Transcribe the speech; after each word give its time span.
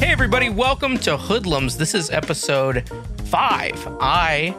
Hey, 0.00 0.10
everybody, 0.10 0.48
welcome 0.50 0.98
to 0.98 1.16
Hoodlums. 1.16 1.76
This 1.76 1.94
is 1.94 2.10
episode 2.10 2.88
five. 3.26 3.74
I 4.00 4.56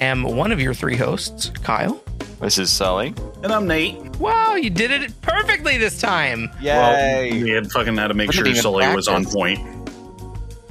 am 0.00 0.24
one 0.24 0.50
of 0.50 0.60
your 0.60 0.74
three 0.74 0.96
hosts, 0.96 1.50
Kyle. 1.62 2.02
This 2.40 2.58
is 2.58 2.72
Sully. 2.72 3.14
And 3.44 3.52
I'm 3.52 3.68
Nate. 3.68 3.96
Wow, 4.18 4.56
you 4.56 4.68
did 4.70 4.90
it 4.90 5.12
perfectly 5.22 5.78
this 5.78 6.00
time. 6.00 6.50
Well, 6.62 7.22
we 7.30 7.50
had 7.50 7.70
fucking 7.70 7.96
had 7.96 8.08
to 8.08 8.14
make 8.14 8.30
I 8.30 8.32
sure 8.32 8.42
didn't 8.44 8.56
even 8.56 8.62
Sully 8.62 8.92
was 8.94 9.06
on 9.06 9.22
practice. 9.22 9.34
point. 9.34 9.58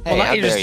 Hey, 0.05 0.17
now 0.17 0.25
how 0.25 0.33
you 0.33 0.41
dare 0.41 0.57
just- 0.57 0.61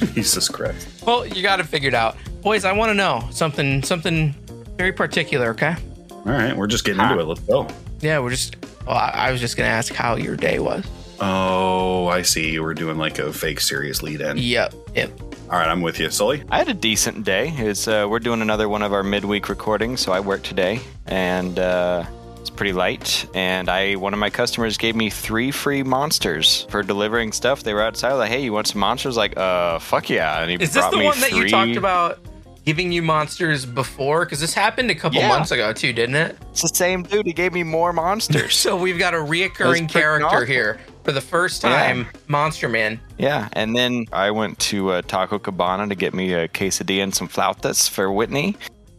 you? 0.00 0.06
Jesus 0.14 0.48
Christ. 0.48 0.88
Well, 1.06 1.24
you 1.26 1.42
got 1.42 1.60
it 1.60 1.66
figured 1.66 1.94
out. 1.94 2.16
Boys, 2.42 2.64
I 2.64 2.72
want 2.72 2.90
to 2.90 2.94
know 2.94 3.28
something 3.30 3.82
something 3.84 4.34
very 4.76 4.92
particular, 4.92 5.50
okay? 5.50 5.76
All 6.10 6.22
right, 6.32 6.56
we're 6.56 6.66
just 6.66 6.84
getting 6.84 7.02
into 7.02 7.18
it. 7.20 7.24
Let's 7.24 7.40
go. 7.40 7.68
Yeah, 8.00 8.18
we're 8.20 8.30
just 8.30 8.56
well, 8.86 8.96
I, 8.96 9.10
I 9.28 9.30
was 9.32 9.40
just 9.40 9.56
gonna 9.56 9.68
ask 9.68 9.92
how 9.92 10.16
your 10.16 10.36
day 10.36 10.58
was. 10.58 10.84
Oh, 11.20 12.06
I 12.08 12.22
see. 12.22 12.50
You 12.50 12.62
were 12.62 12.74
doing 12.74 12.98
like 12.98 13.18
a 13.18 13.32
fake 13.32 13.60
serious 13.60 14.02
lead 14.02 14.20
in. 14.20 14.36
Yep, 14.38 14.74
yep. 14.94 15.10
All 15.50 15.58
right, 15.58 15.68
I'm 15.68 15.80
with 15.82 16.00
you, 16.00 16.10
Sully. 16.10 16.42
I 16.50 16.58
had 16.58 16.68
a 16.68 16.74
decent 16.74 17.24
day. 17.24 17.52
It's 17.56 17.86
uh, 17.86 18.06
we're 18.10 18.18
doing 18.18 18.42
another 18.42 18.68
one 18.68 18.82
of 18.82 18.92
our 18.92 19.02
midweek 19.02 19.48
recordings, 19.48 20.00
so 20.00 20.12
I 20.12 20.20
worked 20.20 20.44
today, 20.46 20.80
and 21.06 21.58
uh, 21.58 22.04
it's 22.40 22.50
pretty 22.50 22.72
light. 22.72 23.26
And 23.34 23.68
I 23.68 23.94
one 23.96 24.12
of 24.12 24.18
my 24.18 24.30
customers 24.30 24.76
gave 24.76 24.96
me 24.96 25.10
three 25.10 25.50
free 25.50 25.82
monsters 25.82 26.66
for 26.70 26.82
delivering 26.82 27.32
stuff. 27.32 27.62
They 27.62 27.74
were 27.74 27.82
outside, 27.82 28.14
like, 28.14 28.30
"Hey, 28.30 28.42
you 28.42 28.52
want 28.52 28.66
some 28.66 28.80
monsters?" 28.80 29.16
Like, 29.16 29.36
uh, 29.36 29.78
fuck 29.78 30.10
yeah! 30.10 30.40
And 30.40 30.50
he 30.50 30.56
Is 30.56 30.72
this 30.72 30.82
brought 30.82 30.90
the 30.92 30.98
me 30.98 31.04
one 31.04 31.20
that 31.20 31.30
you 31.32 31.42
three- 31.42 31.50
talked 31.50 31.76
about 31.76 32.18
giving 32.64 32.90
you 32.92 33.02
monsters 33.02 33.64
before? 33.66 34.24
Because 34.24 34.40
this 34.40 34.54
happened 34.54 34.90
a 34.90 34.94
couple 34.94 35.18
Yeah. 35.18 35.28
months 35.28 35.50
ago 35.50 35.72
too, 35.72 35.92
didn't 35.92 36.16
it? 36.16 36.36
It's 36.50 36.62
the 36.62 36.68
same 36.74 37.02
dude. 37.02 37.26
He 37.26 37.32
gave 37.32 37.52
me 37.52 37.62
more 37.62 37.92
monsters. 37.92 38.56
So 38.64 38.76
we've 38.76 38.98
got 38.98 39.14
a 39.14 39.18
That's 39.18 39.30
reoccurring 39.30 39.88
character 39.90 40.26
awesome. 40.26 40.46
here 40.46 40.80
for 41.04 41.12
the 41.12 41.20
first 41.20 41.62
Yeah. 41.62 41.70
time, 41.70 42.06
Monster 42.28 42.68
Man. 42.68 42.98
Yeah, 43.18 43.48
and 43.52 43.76
then 43.76 44.06
I 44.12 44.30
went 44.30 44.58
to 44.70 44.90
uh, 44.92 45.02
Taco 45.02 45.38
Cabana 45.38 45.88
to 45.88 45.94
get 45.94 46.14
me 46.14 46.32
a 46.32 46.48
quesadilla 46.48 47.02
and 47.02 47.14
some 47.14 47.28
flautas 47.28 47.88
for 47.90 48.10
Whitney. 48.10 48.56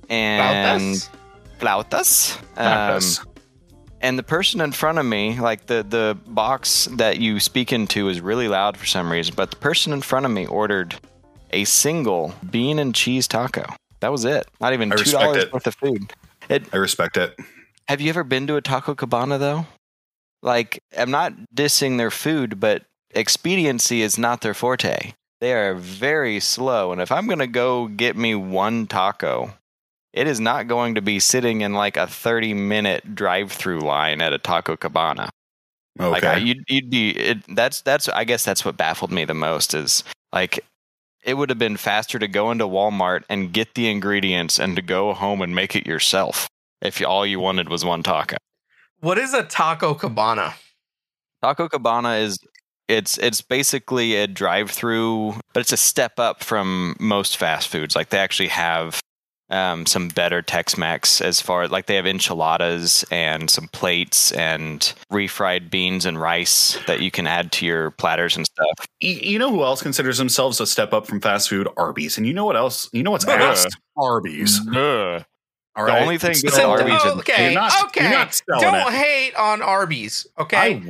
And 0.09 0.93
Flautas? 0.93 1.09
flautas. 1.59 2.37
Yes. 2.57 3.19
Um, 3.19 3.25
and 4.01 4.19
the 4.19 4.23
person 4.23 4.61
in 4.61 4.71
front 4.71 4.99
of 4.99 5.05
me, 5.05 5.39
like 5.39 5.65
the 5.65 5.83
the 5.87 6.15
box 6.27 6.87
that 6.97 7.17
you 7.19 7.39
speak 7.39 7.73
into, 7.73 8.07
is 8.09 8.21
really 8.21 8.47
loud 8.47 8.77
for 8.77 8.85
some 8.85 9.11
reason. 9.11 9.33
But 9.35 9.49
the 9.49 9.57
person 9.57 9.93
in 9.93 10.01
front 10.01 10.27
of 10.27 10.31
me 10.31 10.45
ordered 10.45 10.93
a 11.55 11.63
single 11.63 12.35
bean 12.49 12.77
and 12.77 12.93
cheese 12.93 13.27
taco. 13.27 13.65
That 14.01 14.11
was 14.11 14.25
it. 14.25 14.45
Not 14.59 14.73
even 14.73 14.91
two 14.91 15.11
dollars 15.11 15.51
worth 15.51 15.65
of 15.65 15.75
food. 15.75 16.13
It, 16.49 16.63
I 16.73 16.77
respect 16.77 17.17
it. 17.17 17.35
have 17.87 18.01
you 18.01 18.09
ever 18.09 18.23
been 18.23 18.45
to 18.47 18.55
a 18.55 18.61
Taco 18.61 18.93
Cabana 18.93 19.37
though? 19.37 19.65
Like, 20.43 20.79
I'm 20.95 21.09
not 21.09 21.33
dissing 21.55 21.97
their 21.97 22.11
food, 22.11 22.59
but 22.59 22.83
expediency 23.15 24.03
is 24.03 24.19
not 24.19 24.41
their 24.41 24.53
forte. 24.53 25.13
They 25.41 25.53
are 25.53 25.73
very 25.73 26.39
slow, 26.39 26.91
and 26.91 27.01
if 27.01 27.11
I'm 27.11 27.27
gonna 27.27 27.47
go 27.47 27.87
get 27.87 28.15
me 28.15 28.35
one 28.35 28.85
taco, 28.85 29.53
it 30.13 30.27
is 30.27 30.39
not 30.39 30.67
going 30.67 30.95
to 30.95 31.01
be 31.01 31.19
sitting 31.19 31.61
in 31.61 31.73
like 31.73 31.97
a 31.97 32.05
30 32.05 32.53
minute 32.53 33.15
drive-through 33.15 33.81
line 33.81 34.21
at 34.21 34.33
a 34.33 34.37
Taco 34.37 34.77
Cabana. 34.77 35.29
Okay. 35.99 36.09
Like, 36.09 36.23
I, 36.23 36.37
you'd, 36.37 36.63
you'd 36.67 36.89
be. 36.89 37.11
It, 37.11 37.37
that's 37.55 37.81
that's. 37.81 38.09
I 38.09 38.23
guess 38.23 38.43
that's 38.43 38.65
what 38.65 38.77
baffled 38.77 39.11
me 39.11 39.25
the 39.25 39.33
most 39.33 39.73
is 39.73 40.03
like. 40.33 40.59
It 41.25 41.33
would 41.33 41.49
have 41.49 41.59
been 41.59 41.75
faster 41.75 42.19
to 42.19 42.27
go 42.27 42.51
into 42.51 42.65
Walmart 42.65 43.23
and 43.27 43.51
get 43.51 43.73
the 43.73 43.89
ingredients 43.89 44.59
and 44.59 44.75
to 44.75 44.81
go 44.81 45.13
home 45.13 45.41
and 45.41 45.55
make 45.55 45.75
it 45.75 45.87
yourself 45.87 46.47
if 46.81 47.03
all 47.03 47.25
you 47.25 47.39
wanted 47.39 47.67
was 47.67 47.83
one 47.83 48.03
taco. 48.03 48.37
What 48.99 49.17
is 49.17 49.33
a 49.33 49.43
taco 49.43 49.95
cabana? 49.95 50.53
Taco 51.41 51.67
Cabana 51.67 52.13
is 52.13 52.39
it's 52.87 53.17
it's 53.17 53.41
basically 53.41 54.15
a 54.15 54.27
drive-through, 54.27 55.35
but 55.53 55.59
it's 55.61 55.71
a 55.71 55.77
step 55.77 56.19
up 56.19 56.43
from 56.43 56.95
most 56.99 57.37
fast 57.37 57.67
foods. 57.67 57.95
Like 57.95 58.09
they 58.09 58.19
actually 58.19 58.49
have 58.49 58.99
um, 59.49 59.85
some 59.85 60.07
better 60.09 60.41
Tex-Mex 60.41 61.21
as 61.21 61.39
far 61.39 61.63
as 61.63 61.71
like 61.71 61.85
they 61.85 61.95
have 61.95 62.07
enchiladas 62.07 63.05
and 63.11 63.49
some 63.49 63.67
plates 63.67 64.31
and 64.31 64.93
refried 65.11 65.69
beans 65.69 66.05
and 66.05 66.19
rice 66.19 66.79
that 66.87 66.99
you 67.01 67.11
can 67.11 67.27
add 67.27 67.51
to 67.53 67.65
your 67.65 67.91
platters 67.91 68.35
and 68.35 68.45
stuff. 68.45 68.87
You 69.01 69.37
know 69.37 69.51
who 69.51 69.63
else 69.63 69.81
considers 69.83 70.17
themselves 70.17 70.59
a 70.59 70.65
step 70.65 70.93
up 70.93 71.05
from 71.05 71.21
fast 71.21 71.49
food? 71.49 71.67
Arby's. 71.77 72.17
And 72.17 72.25
you 72.25 72.33
know 72.33 72.45
what 72.45 72.55
else? 72.55 72.89
You 72.91 73.03
know 73.03 73.11
what's 73.11 73.27
Ugh. 73.27 73.39
ass? 73.39 73.67
Arby's. 73.97 74.59
Ugh. 74.67 75.23
All 75.77 75.85
The 75.85 75.91
right. 75.91 76.01
only 76.01 76.17
thing 76.17 76.31
good 76.41 76.53
So- 76.53 76.73
at 76.73 76.79
Arby's 76.81 77.03
is- 77.03 77.11
okay, 77.19 77.43
You're 77.51 77.61
not- 77.61 77.83
okay. 77.87 78.01
you're 78.09 78.11
not 78.17 78.41
Don't 78.61 78.75
it. 78.75 78.93
hate 78.93 79.35
on 79.35 79.61
Arby's, 79.61 80.25
okay? 80.39 80.57
I- 80.57 80.81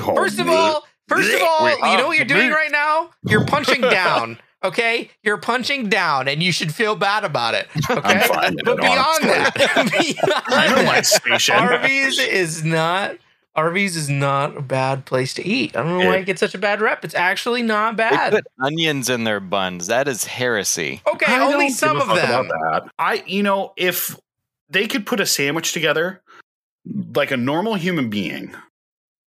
oh, 0.00 0.14
First 0.14 0.38
of 0.38 0.48
all, 0.48 0.86
first 1.08 1.34
of 1.34 1.42
all, 1.42 1.64
Wait, 1.64 1.76
you 1.78 1.96
know 1.98 2.04
uh, 2.04 2.06
what 2.06 2.16
you're 2.16 2.24
doing 2.26 2.50
right 2.50 2.70
now? 2.70 3.10
You're 3.24 3.44
punching 3.44 3.80
down. 3.90 4.38
Okay, 4.64 5.10
you're 5.22 5.36
punching 5.36 5.88
down, 5.88 6.26
and 6.26 6.42
you 6.42 6.50
should 6.50 6.74
feel 6.74 6.96
bad 6.96 7.24
about 7.24 7.54
it. 7.54 7.68
Okay, 7.90 8.00
I'm 8.14 8.28
fine 8.28 8.56
but 8.64 8.76
beyond 8.78 9.24
that, 9.24 9.54
beyond 9.92 10.70
You 10.70 10.76
know 10.76 10.82
my 10.84 10.96
that, 10.96 11.06
station. 11.06 11.54
Arby's 11.54 12.18
is 12.18 12.64
not. 12.64 13.16
Arby's 13.54 13.96
is 13.96 14.08
not 14.10 14.56
a 14.56 14.60
bad 14.62 15.04
place 15.04 15.34
to 15.34 15.44
eat. 15.46 15.76
I 15.76 15.82
don't 15.82 15.98
know 15.98 16.06
why 16.06 16.16
It- 16.16 16.20
it 16.20 16.26
gets 16.26 16.40
such 16.40 16.54
a 16.54 16.58
bad 16.58 16.80
rep. 16.80 17.04
It's 17.04 17.14
actually 17.14 17.62
not 17.62 17.96
bad. 17.96 18.32
They 18.32 18.36
bad. 18.36 18.44
put 18.44 18.46
onions 18.66 19.08
in 19.08 19.24
their 19.24 19.40
buns. 19.40 19.86
That 19.88 20.06
is 20.06 20.24
heresy. 20.24 21.02
Okay, 21.12 21.26
I 21.32 21.40
only 21.40 21.66
don't 21.66 21.70
some 21.74 21.98
give 21.98 22.08
of 22.08 22.16
a 22.16 22.20
fuck 22.20 22.28
them. 22.28 22.46
about 22.46 22.84
that. 22.84 22.92
I, 22.98 23.22
you 23.26 23.42
know, 23.42 23.72
if 23.76 24.16
they 24.70 24.86
could 24.86 25.06
put 25.06 25.18
a 25.20 25.26
sandwich 25.26 25.72
together 25.72 26.20
like 27.14 27.30
a 27.32 27.36
normal 27.36 27.74
human 27.74 28.10
being 28.10 28.54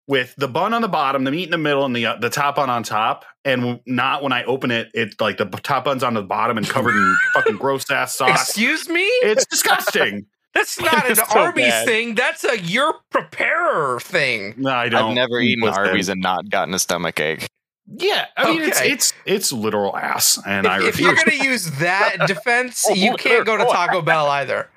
with 0.09 0.35
the 0.37 0.49
bun 0.49 0.75
on 0.75 0.83
the 0.83 0.89
bottom, 0.89 1.23
the 1.23 1.31
meat 1.31 1.45
in 1.45 1.51
the 1.51 1.59
middle, 1.59 1.85
and 1.85 1.95
the 1.95 2.07
uh, 2.07 2.17
the 2.17 2.31
top 2.31 2.57
bun 2.57 2.71
on 2.71 2.83
top, 2.83 3.25
and 3.45 3.79
not 3.87 4.23
when 4.23 4.33
I 4.33 4.43
open 4.45 4.71
it, 4.71 4.89
it's 4.95 5.21
like 5.21 5.37
the 5.37 5.45
top 5.45 5.85
bun's 5.85 6.03
on 6.03 6.15
the 6.15 6.23
bottom 6.23 6.57
and 6.57 6.67
covered 6.69 6.97
in 6.97 7.17
fucking 7.35 7.57
gross 7.57 7.89
ass 7.91 8.17
sauce. 8.17 8.49
Excuse 8.49 8.89
me? 8.89 9.03
It's 9.03 9.47
disgusting. 9.47 10.27
That's 10.55 10.81
not 10.81 11.09
an 11.09 11.15
so 11.15 11.25
Arby's 11.39 11.67
bad. 11.67 11.87
thing. 11.87 12.15
That's 12.15 12.43
a 12.43 12.59
your 12.59 12.95
preparer 13.11 14.01
thing. 14.01 14.55
No, 14.57 14.71
I 14.71 14.89
don't. 14.89 15.11
I've 15.11 15.15
never 15.15 15.39
eaten 15.41 15.63
Listen. 15.63 15.85
Arby's 15.87 16.09
and 16.09 16.23
not 16.23 16.49
gotten 16.49 16.75
a 16.75 16.79
stomach 16.79 17.21
ache. 17.21 17.47
Yeah, 17.87 18.27
I 18.37 18.51
mean 18.51 18.63
it's 18.63 18.81
it's 18.81 19.13
it's 19.25 19.53
literal 19.53 19.97
ass, 19.97 20.39
and 20.47 20.67
I 20.67 20.79
If, 20.81 20.89
if 20.89 21.01
you're 21.01 21.15
going 21.15 21.39
to 21.39 21.45
use 21.45 21.71
that 21.79 22.27
defense, 22.27 22.87
you 22.95 23.15
can't 23.15 23.47
go 23.47 23.57
to 23.57 23.65
Taco 23.65 24.03
Bell 24.03 24.27
either. 24.29 24.69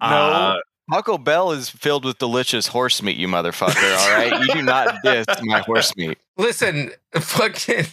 Uh, 0.00 0.54
Taco 0.90 1.18
Bell 1.18 1.52
is 1.52 1.68
filled 1.68 2.04
with 2.04 2.18
delicious 2.18 2.66
horse 2.66 3.02
meat, 3.02 3.16
you 3.16 3.28
motherfucker. 3.28 3.98
All 3.98 4.10
right, 4.16 4.40
you 4.40 4.54
do 4.54 4.62
not 4.62 4.96
diss 5.04 5.26
my 5.42 5.60
horse 5.60 5.94
meat. 5.96 6.18
Listen, 6.36 6.92
fucking 7.14 7.86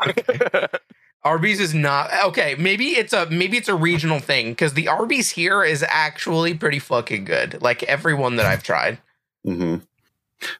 Arby's 1.24 1.60
is 1.60 1.72
not 1.72 2.10
okay. 2.24 2.54
Maybe 2.58 2.90
it's 2.90 3.12
a 3.12 3.26
maybe 3.30 3.56
it's 3.56 3.68
a 3.68 3.74
regional 3.74 4.18
thing 4.18 4.50
because 4.50 4.74
the 4.74 4.88
Arby's 4.88 5.30
here 5.30 5.62
is 5.62 5.84
actually 5.88 6.54
pretty 6.54 6.78
fucking 6.78 7.24
good. 7.24 7.62
Like 7.62 7.82
everyone 7.84 8.36
that 8.36 8.46
I've 8.46 8.62
tried. 8.62 8.98
Mm-hmm. 9.46 9.76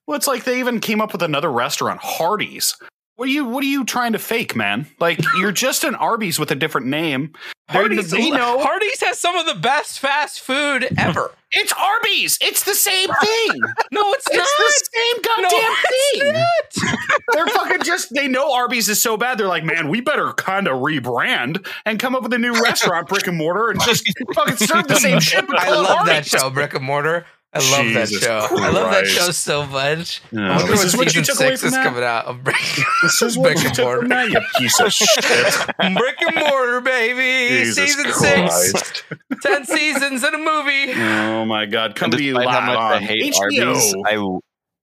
Well, 0.06 0.16
it's 0.16 0.28
like 0.28 0.44
they 0.44 0.60
even 0.60 0.78
came 0.78 1.00
up 1.00 1.12
with 1.12 1.22
another 1.22 1.50
restaurant, 1.50 2.00
Hardee's. 2.00 2.76
What 3.16 3.28
are 3.28 3.32
you 3.32 3.44
What 3.44 3.62
are 3.62 3.66
you 3.68 3.84
trying 3.84 4.12
to 4.12 4.18
fake, 4.18 4.56
man? 4.56 4.86
Like 4.98 5.20
you're 5.38 5.52
just 5.52 5.84
an 5.84 5.94
Arby's 5.94 6.38
with 6.38 6.50
a 6.50 6.54
different 6.54 6.86
name. 6.88 7.32
Hardee's, 7.68 8.10
they 8.10 8.28
know 8.30 8.58
Hardee's 8.58 9.00
has 9.02 9.18
some 9.18 9.34
of 9.36 9.46
the 9.46 9.54
best 9.54 9.98
fast 9.98 10.40
food 10.40 10.88
ever. 10.98 11.30
it's 11.52 11.72
Arby's. 11.72 12.36
It's 12.42 12.64
the 12.64 12.74
same 12.74 13.08
thing. 13.08 13.60
No, 13.92 14.12
it's, 14.14 14.26
It's 14.30 14.36
not. 14.36 14.46
the 14.58 14.88
same 14.94 15.22
goddamn 15.22 16.32
no, 16.32 16.46
thing. 16.88 16.98
They're 17.34 17.46
fucking 17.46 17.82
just. 17.82 18.14
They 18.14 18.26
know 18.26 18.52
Arby's 18.54 18.88
is 18.88 19.02
so 19.02 19.18
bad. 19.18 19.36
They're 19.36 19.46
like, 19.48 19.64
man, 19.64 19.88
we 19.88 20.00
better 20.00 20.32
kind 20.32 20.66
of 20.66 20.78
rebrand 20.80 21.66
and 21.84 21.98
come 21.98 22.14
up 22.14 22.22
with 22.22 22.32
a 22.32 22.38
new 22.38 22.52
restaurant, 22.54 23.06
brick 23.08 23.26
and 23.26 23.36
mortar, 23.36 23.68
and 23.70 23.80
just 23.82 24.10
fucking 24.34 24.56
serve 24.56 24.88
the 24.88 24.96
same 24.96 25.20
shit. 25.20 25.44
I 25.50 25.70
love 25.70 26.06
that 26.06 26.24
show, 26.24 26.48
Brick 26.48 26.72
and 26.74 26.84
Mortar. 26.84 27.26
I 27.54 27.58
love 27.70 27.84
Jesus 27.86 28.20
that 28.20 28.48
show. 28.48 28.56
I 28.56 28.70
love 28.70 28.90
that 28.92 29.06
show 29.06 29.30
so 29.30 29.66
much. 29.66 30.22
Yeah. 30.32 30.52
I 30.52 30.56
wonder 30.56 30.72
This 30.72 30.78
when 30.78 30.86
is 30.86 30.96
what 30.96 31.04
you 31.14 31.22
season 31.22 31.24
took 31.34 31.40
away 31.44 31.50
six 31.56 31.60
from 31.60 31.68
is 31.68 31.74
that? 31.74 31.84
coming 31.84 32.02
out 32.04 32.24
of 32.24 32.42
Brick, 32.44 32.56
This 33.02 33.20
is 33.22 33.36
what 33.36 33.44
Brick 33.52 33.58
you 33.58 33.66
and 33.66 33.74
took 33.74 33.84
Mortar. 33.84 34.00
from 34.00 34.08
that, 34.08 34.30
you 34.30 34.40
piece 34.58 34.80
of 34.80 34.92
shit. 34.92 35.66
Brick 35.98 36.22
and 36.22 36.34
Mortar, 36.48 36.80
baby. 36.80 37.48
Jesus 37.64 37.76
season 37.94 38.12
six. 38.12 39.02
Ten 39.42 39.64
seasons 39.66 40.22
and 40.22 40.34
a 40.34 40.38
movie. 40.38 40.92
Oh 40.94 41.44
my 41.44 41.66
god! 41.66 41.94
Come 41.94 42.06
And 42.12 42.18
to 42.18 42.22
you 42.24 42.34
live 42.36 42.48
how 42.48 42.60
much 42.62 42.78
I 42.78 42.98
hate 43.00 43.34
HBO. 43.34 43.74
Arby's, 43.74 43.94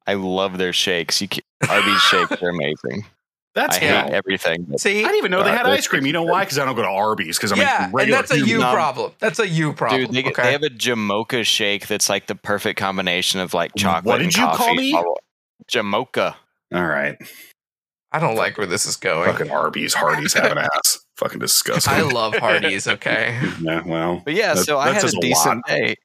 I 0.06 0.12
I 0.12 0.14
love 0.16 0.58
their 0.58 0.74
shakes. 0.74 1.22
You 1.22 1.28
can, 1.28 1.42
Arby's 1.68 2.02
shakes 2.02 2.42
are 2.44 2.50
amazing. 2.50 3.06
That's 3.60 3.78
I 3.78 3.80
hate 3.80 4.14
everything. 4.14 4.78
See? 4.78 5.00
I 5.00 5.04
didn't 5.04 5.18
even 5.18 5.32
know 5.32 5.44
they 5.44 5.52
had 5.52 5.66
ice 5.66 5.88
cream. 5.88 6.06
You 6.06 6.14
know 6.14 6.24
why? 6.24 6.44
Because 6.46 6.58
I 6.58 6.66
don't 6.66 6.76
go 6.76 6.82
to 6.82 6.88
Arby's 6.88 7.38
because 7.38 7.52
I'm 7.52 7.58
yeah, 7.60 7.82
a 7.82 7.84
and 7.86 7.94
regular 7.94 8.18
that's 8.22 8.32
a 8.32 8.38
you 8.38 8.46
human. 8.46 8.72
Problem. 8.74 9.12
That's 9.20 9.40
a 9.40 9.48
you 9.48 9.74
problem. 9.74 10.02
Dude, 10.06 10.12
they, 10.14 10.30
okay. 10.30 10.44
they 10.44 10.52
have 10.54 10.64
a 10.64 10.70
Jamocha 10.70 11.46
shake 11.46 11.88
that's 11.88 12.08
like 12.10 12.28
the 12.28 12.36
perfect 12.36 12.80
combination 12.80 13.40
of 13.42 13.54
like 13.54 13.72
chocolate. 13.76 14.06
What 14.06 14.22
and 14.22 14.32
did 14.32 14.38
you 14.38 14.46
call 14.46 14.56
coffee. 14.56 14.76
me? 14.78 15.04
Jamocha. 15.72 16.36
All 16.74 16.86
right, 16.86 17.18
I 18.12 18.20
don't 18.20 18.36
like 18.36 18.58
where 18.58 18.68
this 18.68 18.86
is 18.86 18.96
going. 18.96 19.32
fucking 19.32 19.52
Arby's, 19.52 19.94
Hardee's 19.94 20.34
have 20.34 20.52
an 20.52 20.58
ass. 20.76 21.00
Fucking 21.18 21.40
disgusting. 21.40 21.94
I 21.94 22.02
love 22.02 22.34
Hardee's. 22.36 22.88
Okay. 22.88 23.38
Yeah, 23.62 23.82
well, 23.86 24.22
But 24.24 24.36
yeah, 24.36 24.54
That- 24.54 24.66
so 24.66 24.78
I 24.80 24.88
had 24.90 24.98
a 24.98 25.02
says 25.02 25.14
a 25.16 25.20
decent 25.20 25.66
day. 25.68 25.96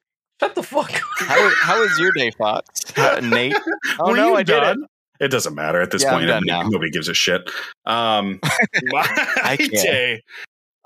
Shut 0.41 0.55
the 0.57 0.63
fuck 0.65 0.93
up. 0.93 1.01
How, 1.19 1.51
how 1.63 1.81
was 1.81 1.97
your 1.99 2.11
day, 2.13 2.31
Fox? 2.33 2.69
Uh, 2.99 3.21
Nate? 3.21 3.55
Oh 4.01 4.11
Were 4.11 4.17
no, 4.17 4.29
you 4.31 4.35
I 4.37 4.43
did 4.43 4.63
it. 4.63 4.79
Done? 5.19 5.27
It 5.27 5.31
doesn't 5.31 5.55
matter 5.55 5.81
at 5.81 5.91
this 5.91 6.03
Yeah, 6.03 6.11
point. 6.13 6.27
done 6.29 6.37
I 6.37 6.41
mean, 6.41 6.47
now. 6.47 6.63
Nobody 6.69 6.91
gives 6.91 7.09
a 7.09 7.15
shit. 7.15 7.49
Um, 7.87 8.41
my 8.85 9.07
I 9.43 9.57
can't. 9.59 9.71
day. 9.73 10.23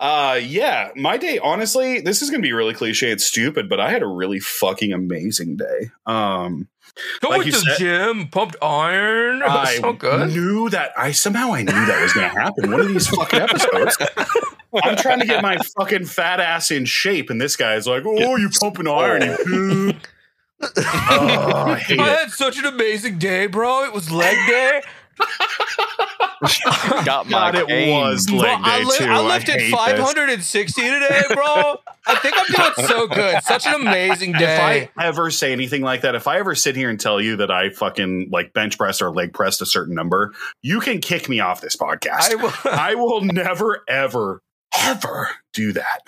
Uh, 0.00 0.38
yeah, 0.40 0.90
my 0.94 1.16
day. 1.16 1.38
Honestly, 1.38 2.00
this 2.00 2.22
is 2.22 2.30
gonna 2.30 2.42
be 2.42 2.52
really 2.52 2.72
cliche 2.74 3.10
and 3.10 3.20
stupid, 3.20 3.68
but 3.68 3.80
I 3.80 3.90
had 3.90 4.02
a 4.02 4.06
really 4.06 4.38
fucking 4.38 4.92
amazing 4.92 5.56
day. 5.56 5.90
Um, 6.06 6.68
Go 7.20 7.28
Like 7.30 7.38
with 7.38 7.46
you 7.48 7.52
the 7.52 7.74
gym, 7.78 8.28
pumped 8.28 8.56
iron. 8.62 9.38
It 9.42 9.48
I 9.48 9.76
so 9.80 9.92
good. 9.92 10.30
knew 10.30 10.70
that. 10.70 10.92
I 10.96 11.10
somehow 11.12 11.52
I 11.52 11.62
knew 11.62 11.72
that 11.72 12.00
was 12.02 12.12
gonna 12.12 12.28
happen. 12.28 12.70
One 12.70 12.80
of 12.80 12.88
these 12.88 13.08
fucking 13.08 13.40
episodes. 13.40 13.98
I'm 14.84 14.96
trying 14.96 15.18
to 15.20 15.26
get 15.26 15.42
my 15.42 15.56
fucking 15.78 16.04
fat 16.06 16.38
ass 16.40 16.70
in 16.70 16.84
shape, 16.84 17.30
and 17.30 17.40
this 17.40 17.56
guy's 17.56 17.86
like, 17.86 18.04
"Oh, 18.06 18.36
you 18.36 18.50
pumping 18.60 18.86
iron?" 18.86 19.22
Oh, 20.62 21.64
I 21.68 21.78
hate 21.86 22.00
I 22.00 22.12
it. 22.14 22.18
had 22.20 22.30
such 22.30 22.58
an 22.58 22.64
amazing 22.66 23.18
day, 23.18 23.46
bro. 23.46 23.84
It 23.84 23.92
was 23.92 24.10
leg 24.10 24.36
day. 24.48 24.82
Got 27.04 27.26
my 27.26 27.50
God, 27.50 27.54
it 27.56 27.66
cane. 27.66 27.90
was 27.90 28.26
Bro, 28.26 28.36
leg 28.38 28.58
I, 28.62 28.78
day 28.78 28.84
li- 28.84 28.96
too. 28.98 29.04
I 29.06 29.20
lifted 29.20 29.52
hate 29.54 29.70
this. 29.70 29.70
560 29.74 30.82
today, 30.82 31.22
bro. 31.34 31.76
I 32.06 32.14
think 32.16 32.34
I'm 32.38 32.46
doing 32.74 32.88
so 32.88 33.06
good. 33.08 33.42
Such 33.42 33.66
an 33.66 33.74
amazing 33.74 34.32
day. 34.32 34.82
If. 34.84 34.90
I 34.96 35.06
ever 35.06 35.30
say 35.32 35.50
anything 35.52 35.82
like 35.82 36.02
that, 36.02 36.14
if 36.14 36.28
I 36.28 36.38
ever 36.38 36.54
sit 36.54 36.76
here 36.76 36.90
and 36.90 37.00
tell 37.00 37.20
you 37.20 37.36
that 37.36 37.50
I 37.50 37.70
fucking 37.70 38.28
like 38.30 38.52
bench 38.52 38.78
pressed 38.78 39.02
or 39.02 39.10
leg 39.10 39.32
pressed 39.32 39.60
a 39.60 39.66
certain 39.66 39.94
number, 39.96 40.32
you 40.62 40.78
can 40.78 41.00
kick 41.00 41.28
me 41.28 41.40
off 41.40 41.60
this 41.60 41.74
podcast. 41.76 42.30
I 42.30 42.34
will. 42.36 42.52
I 42.64 42.94
will 42.94 43.20
never, 43.22 43.82
ever, 43.88 44.40
ever 44.78 45.30
do 45.52 45.72
that. 45.72 46.02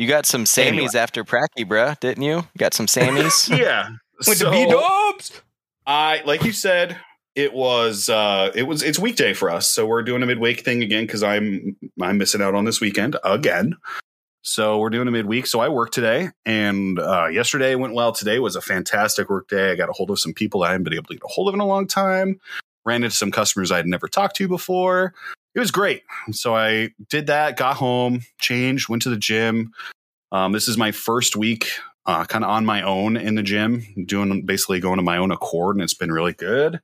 You 0.00 0.08
got 0.08 0.24
some 0.24 0.44
Sammys 0.44 0.66
Anyway. 0.66 0.88
after 0.96 1.24
Pracky, 1.24 1.66
bruh, 1.66 2.00
didn't 2.00 2.22
you? 2.22 2.36
You 2.36 2.44
got 2.58 2.72
some 2.72 2.86
Sammys? 2.86 3.54
Yeah. 3.58 3.90
Went 4.26 4.38
So- 4.38 4.46
to 4.46 4.50
B 4.50 4.64
Dubs. 4.64 5.42
I 5.86 6.22
like 6.24 6.42
you 6.42 6.52
said, 6.52 6.96
it 7.34 7.52
was 7.52 8.08
uh 8.08 8.50
it 8.54 8.62
was 8.62 8.82
it's 8.82 8.98
weekday 8.98 9.34
for 9.34 9.50
us. 9.50 9.70
So 9.70 9.84
we're 9.86 10.02
doing 10.02 10.22
a 10.22 10.26
midweek 10.26 10.64
thing 10.64 10.82
again 10.82 11.04
because 11.04 11.22
I'm 11.22 11.76
I'm 12.00 12.16
missing 12.16 12.40
out 12.40 12.54
on 12.54 12.64
this 12.64 12.80
weekend 12.80 13.18
again. 13.24 13.76
So 14.40 14.78
we're 14.78 14.88
doing 14.88 15.06
a 15.06 15.10
midweek. 15.10 15.46
So 15.46 15.60
I 15.60 15.68
worked 15.68 15.92
today 15.92 16.30
and 16.46 16.98
uh 16.98 17.26
yesterday 17.26 17.74
went 17.74 17.92
well. 17.92 18.12
Today 18.12 18.38
was 18.38 18.56
a 18.56 18.62
fantastic 18.62 19.28
work 19.28 19.48
day. 19.48 19.70
I 19.72 19.74
got 19.74 19.90
a 19.90 19.92
hold 19.92 20.10
of 20.10 20.18
some 20.18 20.32
people 20.32 20.62
I 20.62 20.68
haven't 20.70 20.84
been 20.84 20.94
able 20.94 21.08
to 21.08 21.14
get 21.14 21.22
a 21.24 21.28
hold 21.28 21.48
of 21.48 21.54
in 21.54 21.60
a 21.60 21.66
long 21.66 21.86
time. 21.86 22.40
Ran 22.86 23.04
into 23.04 23.14
some 23.14 23.30
customers 23.30 23.70
I'd 23.70 23.86
never 23.86 24.08
talked 24.08 24.36
to 24.36 24.48
before. 24.48 25.12
It 25.54 25.58
was 25.60 25.70
great. 25.70 26.02
So 26.30 26.54
I 26.54 26.90
did 27.08 27.26
that, 27.26 27.56
got 27.56 27.76
home, 27.76 28.22
changed, 28.38 28.88
went 28.88 29.02
to 29.02 29.10
the 29.10 29.16
gym. 29.16 29.72
Um, 30.32 30.52
this 30.52 30.68
is 30.68 30.76
my 30.76 30.92
first 30.92 31.34
week 31.34 31.70
uh, 32.06 32.24
kind 32.24 32.44
of 32.44 32.50
on 32.50 32.64
my 32.64 32.82
own 32.82 33.16
in 33.16 33.34
the 33.34 33.42
gym, 33.42 33.84
doing 34.06 34.44
basically 34.44 34.80
going 34.80 34.96
to 34.96 35.02
my 35.02 35.16
own 35.16 35.30
accord, 35.30 35.76
and 35.76 35.82
it's 35.82 35.94
been 35.94 36.12
really 36.12 36.32
good. 36.32 36.80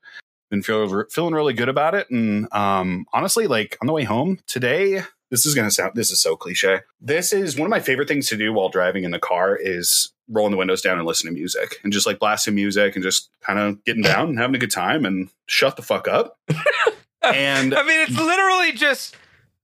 Been 0.50 0.62
feel, 0.62 1.04
feeling 1.10 1.34
really 1.34 1.54
good 1.54 1.68
about 1.68 1.94
it, 1.94 2.08
and 2.10 2.52
um, 2.52 3.06
honestly, 3.12 3.46
like 3.48 3.76
on 3.80 3.86
the 3.86 3.92
way 3.92 4.04
home 4.04 4.38
today, 4.46 5.02
this 5.30 5.44
is 5.44 5.54
gonna 5.56 5.72
sound 5.72 5.92
this 5.96 6.12
is 6.12 6.20
so 6.20 6.36
cliche. 6.36 6.80
This 7.00 7.32
is 7.32 7.58
one 7.58 7.66
of 7.66 7.70
my 7.70 7.80
favorite 7.80 8.06
things 8.06 8.28
to 8.28 8.36
do 8.36 8.52
while 8.52 8.68
driving 8.68 9.02
in 9.02 9.10
the 9.10 9.18
car 9.18 9.56
is 9.56 10.12
rolling 10.28 10.52
the 10.52 10.56
windows 10.56 10.82
down 10.82 10.98
and 10.98 11.06
listening 11.06 11.34
to 11.34 11.40
music, 11.40 11.80
and 11.82 11.92
just 11.92 12.06
like 12.06 12.20
blasting 12.20 12.54
music 12.54 12.94
and 12.94 13.02
just 13.02 13.28
kind 13.40 13.58
of 13.58 13.82
getting 13.84 14.02
down 14.04 14.28
and 14.28 14.38
having 14.38 14.54
a 14.54 14.60
good 14.60 14.70
time 14.70 15.04
and 15.04 15.28
shut 15.46 15.74
the 15.74 15.82
fuck 15.82 16.06
up. 16.06 16.38
and 17.34 17.74
I 17.76 17.82
mean, 17.82 18.00
it's 18.00 18.16
literally 18.18 18.72
just 18.72 19.16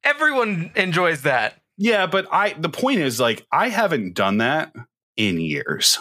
everyone 0.05 0.73
enjoys 0.77 1.23
that. 1.23 1.61
Yeah, 1.79 2.07
but 2.07 2.27
I 2.33 2.55
the 2.55 2.69
point 2.69 3.01
is 3.01 3.19
like 3.21 3.47
I 3.51 3.69
haven't 3.69 4.15
done 4.15 4.39
that 4.39 4.75
in 5.17 5.41
years. 5.41 5.99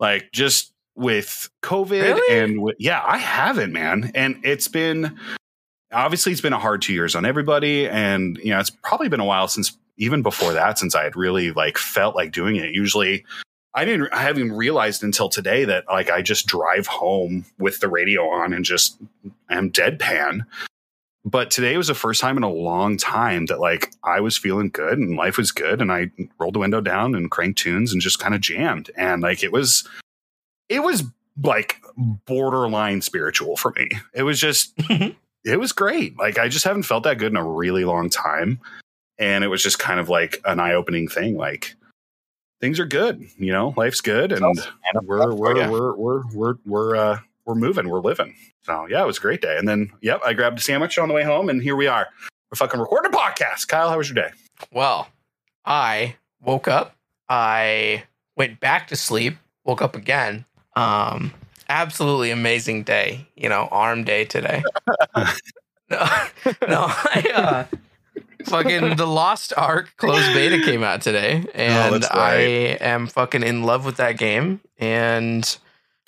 Like 0.00 0.30
just 0.32 0.72
with 0.96 1.50
COVID 1.62 2.02
Really? 2.02 2.38
and 2.38 2.62
with, 2.62 2.76
yeah, 2.78 3.02
I 3.04 3.18
haven't, 3.18 3.72
man. 3.72 4.12
And 4.14 4.40
it's 4.44 4.68
been 4.68 5.18
obviously 5.92 6.32
it's 6.32 6.40
been 6.40 6.52
a 6.52 6.58
hard 6.58 6.82
2 6.82 6.92
years 6.92 7.14
on 7.14 7.24
everybody 7.24 7.88
and 7.88 8.36
you 8.38 8.50
know, 8.50 8.60
it's 8.60 8.70
probably 8.70 9.08
been 9.08 9.20
a 9.20 9.24
while 9.24 9.48
since 9.48 9.76
even 9.96 10.22
before 10.22 10.52
that 10.52 10.78
since 10.78 10.94
I 10.94 11.04
had 11.04 11.16
really 11.16 11.52
like 11.52 11.78
felt 11.78 12.14
like 12.14 12.32
doing 12.32 12.56
it. 12.56 12.70
Usually 12.74 13.24
I 13.74 13.84
didn't 13.84 14.12
I 14.12 14.22
haven't 14.22 14.52
realized 14.52 15.02
until 15.02 15.28
today 15.28 15.64
that 15.64 15.84
like 15.88 16.10
I 16.10 16.22
just 16.22 16.46
drive 16.46 16.86
home 16.86 17.44
with 17.58 17.80
the 17.80 17.88
radio 17.88 18.28
on 18.28 18.52
and 18.52 18.64
just 18.64 18.98
am 19.50 19.70
deadpan 19.70 20.46
but 21.24 21.50
today 21.50 21.76
was 21.76 21.88
the 21.88 21.94
first 21.94 22.20
time 22.20 22.36
in 22.36 22.42
a 22.42 22.52
long 22.52 22.96
time 22.96 23.46
that 23.46 23.58
like 23.58 23.92
I 24.02 24.20
was 24.20 24.36
feeling 24.36 24.68
good 24.68 24.98
and 24.98 25.16
life 25.16 25.38
was 25.38 25.52
good 25.52 25.80
and 25.80 25.90
I 25.90 26.10
rolled 26.38 26.54
the 26.54 26.58
window 26.58 26.80
down 26.80 27.14
and 27.14 27.30
cranked 27.30 27.58
tunes 27.58 27.92
and 27.92 28.02
just 28.02 28.18
kind 28.18 28.34
of 28.34 28.40
jammed 28.40 28.90
and 28.96 29.22
like 29.22 29.42
it 29.42 29.50
was 29.50 29.88
it 30.68 30.82
was 30.82 31.04
like 31.42 31.80
borderline 32.26 33.00
spiritual 33.00 33.56
for 33.56 33.72
me. 33.76 33.88
It 34.12 34.22
was 34.22 34.38
just 34.38 34.76
mm-hmm. 34.76 35.16
it 35.44 35.58
was 35.58 35.72
great. 35.72 36.18
Like 36.18 36.38
I 36.38 36.48
just 36.48 36.64
haven't 36.64 36.82
felt 36.82 37.04
that 37.04 37.18
good 37.18 37.32
in 37.32 37.36
a 37.36 37.44
really 37.44 37.84
long 37.84 38.10
time 38.10 38.60
and 39.18 39.44
it 39.44 39.48
was 39.48 39.62
just 39.62 39.78
kind 39.78 40.00
of 40.00 40.10
like 40.10 40.40
an 40.44 40.60
eye-opening 40.60 41.08
thing 41.08 41.36
like 41.36 41.74
things 42.64 42.80
are 42.80 42.86
good, 42.86 43.22
you 43.36 43.52
know, 43.52 43.74
life's 43.76 44.00
good 44.00 44.32
and 44.32 44.42
we're 45.02 45.34
we're 45.34 45.54
yeah. 45.54 45.68
we're 45.68 45.94
we're 45.96 46.22
we're 46.32 46.54
we're 46.64 46.96
uh 46.96 47.18
we're 47.44 47.54
moving, 47.54 47.90
we're 47.90 48.00
living. 48.00 48.34
So 48.62 48.86
yeah, 48.88 49.02
it 49.02 49.06
was 49.06 49.18
a 49.18 49.20
great 49.20 49.42
day. 49.42 49.58
And 49.58 49.68
then 49.68 49.92
yep, 50.00 50.22
I 50.24 50.32
grabbed 50.32 50.58
a 50.58 50.62
sandwich 50.62 50.96
on 50.96 51.08
the 51.08 51.14
way 51.14 51.24
home 51.24 51.50
and 51.50 51.62
here 51.62 51.76
we 51.76 51.88
are. 51.88 52.08
We're 52.50 52.56
fucking 52.56 52.80
recording 52.80 53.12
a 53.12 53.16
podcast. 53.16 53.68
Kyle, 53.68 53.90
how 53.90 53.98
was 53.98 54.08
your 54.08 54.14
day? 54.14 54.30
Well, 54.72 55.08
I 55.66 56.16
woke 56.40 56.66
up. 56.66 56.96
I 57.28 58.04
went 58.34 58.60
back 58.60 58.88
to 58.88 58.96
sleep. 58.96 59.36
Woke 59.66 59.82
up 59.82 59.94
again. 59.94 60.46
Um, 60.74 61.34
absolutely 61.68 62.30
amazing 62.30 62.84
day. 62.84 63.28
You 63.36 63.50
know, 63.50 63.68
arm 63.70 64.04
day 64.04 64.24
today. 64.24 64.62
no, 65.90 66.06
no, 66.66 66.86
I 66.88 67.30
uh, 67.34 67.76
fucking 68.46 68.96
the 68.96 69.06
Lost 69.06 69.52
Ark 69.56 69.92
closed 69.96 70.32
beta 70.34 70.60
came 70.64 70.82
out 70.82 71.02
today, 71.02 71.44
and 71.54 72.04
Oh, 72.04 72.08
I 72.10 72.34
am 72.80 73.06
fucking 73.06 73.42
in 73.42 73.64
love 73.64 73.84
with 73.84 73.96
that 73.96 74.18
game. 74.18 74.60
And 74.78 75.56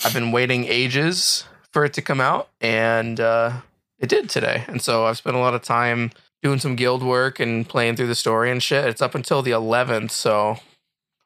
I've 0.04 0.12
been 0.14 0.32
waiting 0.32 0.64
ages 0.64 1.44
for 1.72 1.84
it 1.84 1.92
to 1.94 2.02
come 2.02 2.20
out, 2.20 2.48
and 2.60 3.18
uh, 3.20 3.52
it 3.98 4.08
did 4.08 4.28
today. 4.28 4.64
And 4.68 4.80
so 4.82 5.06
I've 5.06 5.16
spent 5.18 5.36
a 5.36 5.40
lot 5.40 5.54
of 5.54 5.62
time 5.62 6.10
doing 6.42 6.58
some 6.58 6.76
guild 6.76 7.02
work 7.02 7.40
and 7.40 7.68
playing 7.68 7.96
through 7.96 8.06
the 8.08 8.14
story 8.14 8.50
and 8.50 8.62
shit. 8.62 8.84
It's 8.84 9.02
up 9.02 9.14
until 9.14 9.42
the 9.42 9.50
11th, 9.52 10.10
so 10.10 10.58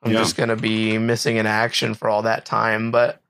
I'm 0.03 0.13
Yeah. 0.13 0.19
just 0.19 0.37
gonna 0.37 0.56
be 0.56 0.99
missing 0.99 1.37
in 1.37 1.47
action 1.47 1.95
for 1.95 2.09
all 2.09 2.23
that 2.23 2.45
time. 2.45 2.91
But 2.91 3.21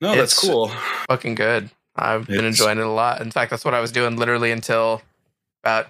No, 0.00 0.08
that's 0.14 0.34
that's 0.34 0.40
cool. 0.40 0.68
fucking 1.08 1.36
good. 1.36 1.70
I've 1.94 2.26
been 2.26 2.44
enjoying 2.44 2.78
it 2.78 2.84
a 2.86 2.90
lot. 2.90 3.20
In 3.20 3.30
fact, 3.30 3.50
that's 3.50 3.64
what 3.64 3.74
I 3.74 3.80
was 3.80 3.92
doing 3.92 4.16
literally 4.16 4.50
until 4.50 5.02
about 5.62 5.88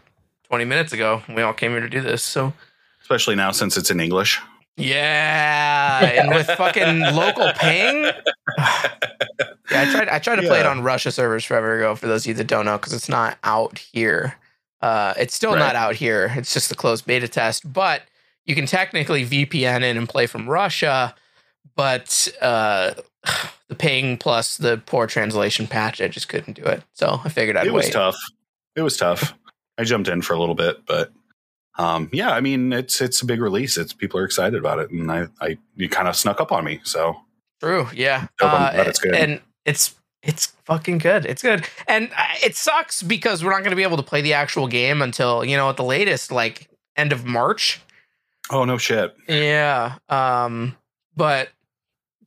20 0.52 0.66
minutes 0.66 0.92
ago. 0.92 1.22
We 1.34 1.40
all 1.40 1.54
came 1.54 1.70
here 1.70 1.80
to 1.80 1.88
do 1.88 2.02
this. 2.02 2.22
So 2.22 2.52
Especially 3.00 3.34
now 3.34 3.52
since 3.52 3.78
it's 3.78 3.90
in 3.90 4.00
English. 4.00 4.38
yeah, 4.76 6.04
and 6.20 6.28
with 6.28 6.46
fucking 6.46 7.00
local 7.16 7.50
ping. 7.54 8.02
yeah, 8.04 8.92
I 9.70 9.90
tried. 9.90 10.08
I 10.10 10.18
tried 10.18 10.36
to 10.36 10.42
play 10.42 10.60
it 10.60 10.66
on 10.66 10.82
Russia 10.82 11.10
servers 11.10 11.46
forever 11.46 11.78
ago. 11.78 11.94
For 11.96 12.06
those 12.06 12.24
of 12.24 12.28
you 12.28 12.34
that 12.34 12.48
don't 12.48 12.66
know, 12.66 12.76
because 12.76 12.92
it's 12.92 13.08
not 13.08 13.38
out 13.44 13.78
here. 13.78 14.34
Uh, 14.82 15.14
it's 15.16 15.34
still 15.34 15.52
Right. 15.52 15.58
not 15.58 15.74
out 15.74 15.94
here. 15.94 16.30
It's 16.36 16.52
just 16.52 16.70
a 16.70 16.74
closed 16.74 17.06
beta 17.06 17.28
test, 17.28 17.72
but 17.72 18.02
you 18.44 18.54
can 18.54 18.66
technically 18.66 19.24
VPN 19.24 19.82
in 19.82 19.96
and 19.96 20.06
play 20.06 20.26
from 20.26 20.46
Russia. 20.50 21.14
But 21.76 22.28
uh, 22.42 22.92
the 23.68 23.74
ping 23.74 24.18
plus 24.18 24.58
the 24.58 24.82
poor 24.84 25.06
translation 25.06 25.66
patch, 25.66 26.02
I 26.02 26.08
just 26.08 26.28
couldn't 26.28 26.54
do 26.54 26.64
it. 26.64 26.82
So 26.92 27.20
I 27.24 27.30
figured 27.30 27.56
I'd 27.56 27.68
it 27.68 27.72
was 27.72 27.88
tough. 27.88 28.16
It 28.76 28.82
was 28.82 28.98
tough. 28.98 29.32
I 29.82 29.84
jumped 29.84 30.08
in 30.08 30.22
for 30.22 30.34
a 30.34 30.38
little 30.38 30.54
bit, 30.54 30.86
but 30.86 31.12
um, 31.78 32.08
yeah, 32.12 32.30
I 32.30 32.40
mean, 32.40 32.72
it's 32.72 33.00
it's 33.00 33.20
a 33.20 33.26
big 33.26 33.40
release. 33.40 33.76
It's 33.76 33.92
people 33.92 34.20
are 34.20 34.24
excited 34.24 34.58
about 34.58 34.78
it, 34.78 34.90
and 34.90 35.10
I, 35.10 35.26
I 35.40 35.58
you 35.76 35.88
kind 35.88 36.08
of 36.08 36.16
snuck 36.16 36.40
up 36.40 36.52
on 36.52 36.64
me. 36.64 36.80
So 36.84 37.16
True. 37.62 37.88
Yeah. 37.94 38.26
Uh, 38.40 38.72
it's 38.74 38.98
good. 38.98 39.14
And 39.14 39.40
it's 39.64 39.94
it's 40.22 40.46
fucking 40.64 40.98
good. 40.98 41.24
It's 41.24 41.42
good. 41.42 41.64
And 41.86 42.10
uh, 42.16 42.34
it 42.42 42.56
sucks 42.56 43.02
because 43.02 43.44
we're 43.44 43.50
not 43.50 43.60
going 43.60 43.70
to 43.70 43.76
be 43.76 43.84
able 43.84 43.96
to 43.98 44.02
play 44.02 44.20
the 44.20 44.32
actual 44.34 44.66
game 44.66 45.00
until 45.00 45.44
you 45.44 45.56
know 45.56 45.70
at 45.70 45.76
the 45.76 45.84
latest 45.84 46.32
like 46.32 46.68
end 46.96 47.12
of 47.12 47.24
March. 47.24 47.80
oh 48.50 48.64
no 48.64 48.78
shit. 48.78 49.14
Yeah. 49.28 49.96
Um. 50.08 50.76
But 51.16 51.50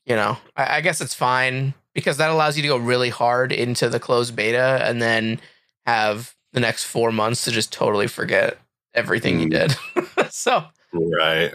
you 0.05 0.15
know, 0.15 0.37
I, 0.55 0.77
I 0.77 0.81
guess 0.81 1.01
it's 1.01 1.13
fine 1.13 1.73
because 1.93 2.17
that 2.17 2.29
allows 2.29 2.55
you 2.57 2.61
to 2.61 2.67
go 2.67 2.77
really 2.77 3.09
hard 3.09 3.51
into 3.51 3.89
the 3.89 3.99
closed 3.99 4.35
beta 4.35 4.79
and 4.83 5.01
then 5.01 5.39
have 5.85 6.34
the 6.55 6.59
next 6.61 6.85
four 6.85 7.11
months 7.11 7.43
to 7.45 7.51
just 7.51 7.71
totally 7.71 8.07
forget 8.07 8.57
everything 8.95 9.39
you 9.39 9.47
Mm. 9.47 9.75
did. 10.15 10.31
so 10.31 10.63
Right. 10.91 11.51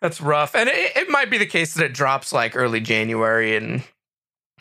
that's 0.00 0.20
rough. 0.20 0.54
And 0.54 0.68
it, 0.68 0.96
it 0.96 1.08
might 1.10 1.30
be 1.30 1.38
the 1.38 1.46
case 1.46 1.74
that 1.74 1.84
it 1.84 1.92
drops 1.94 2.32
like 2.32 2.54
early 2.54 2.80
January 2.80 3.56
and 3.56 3.82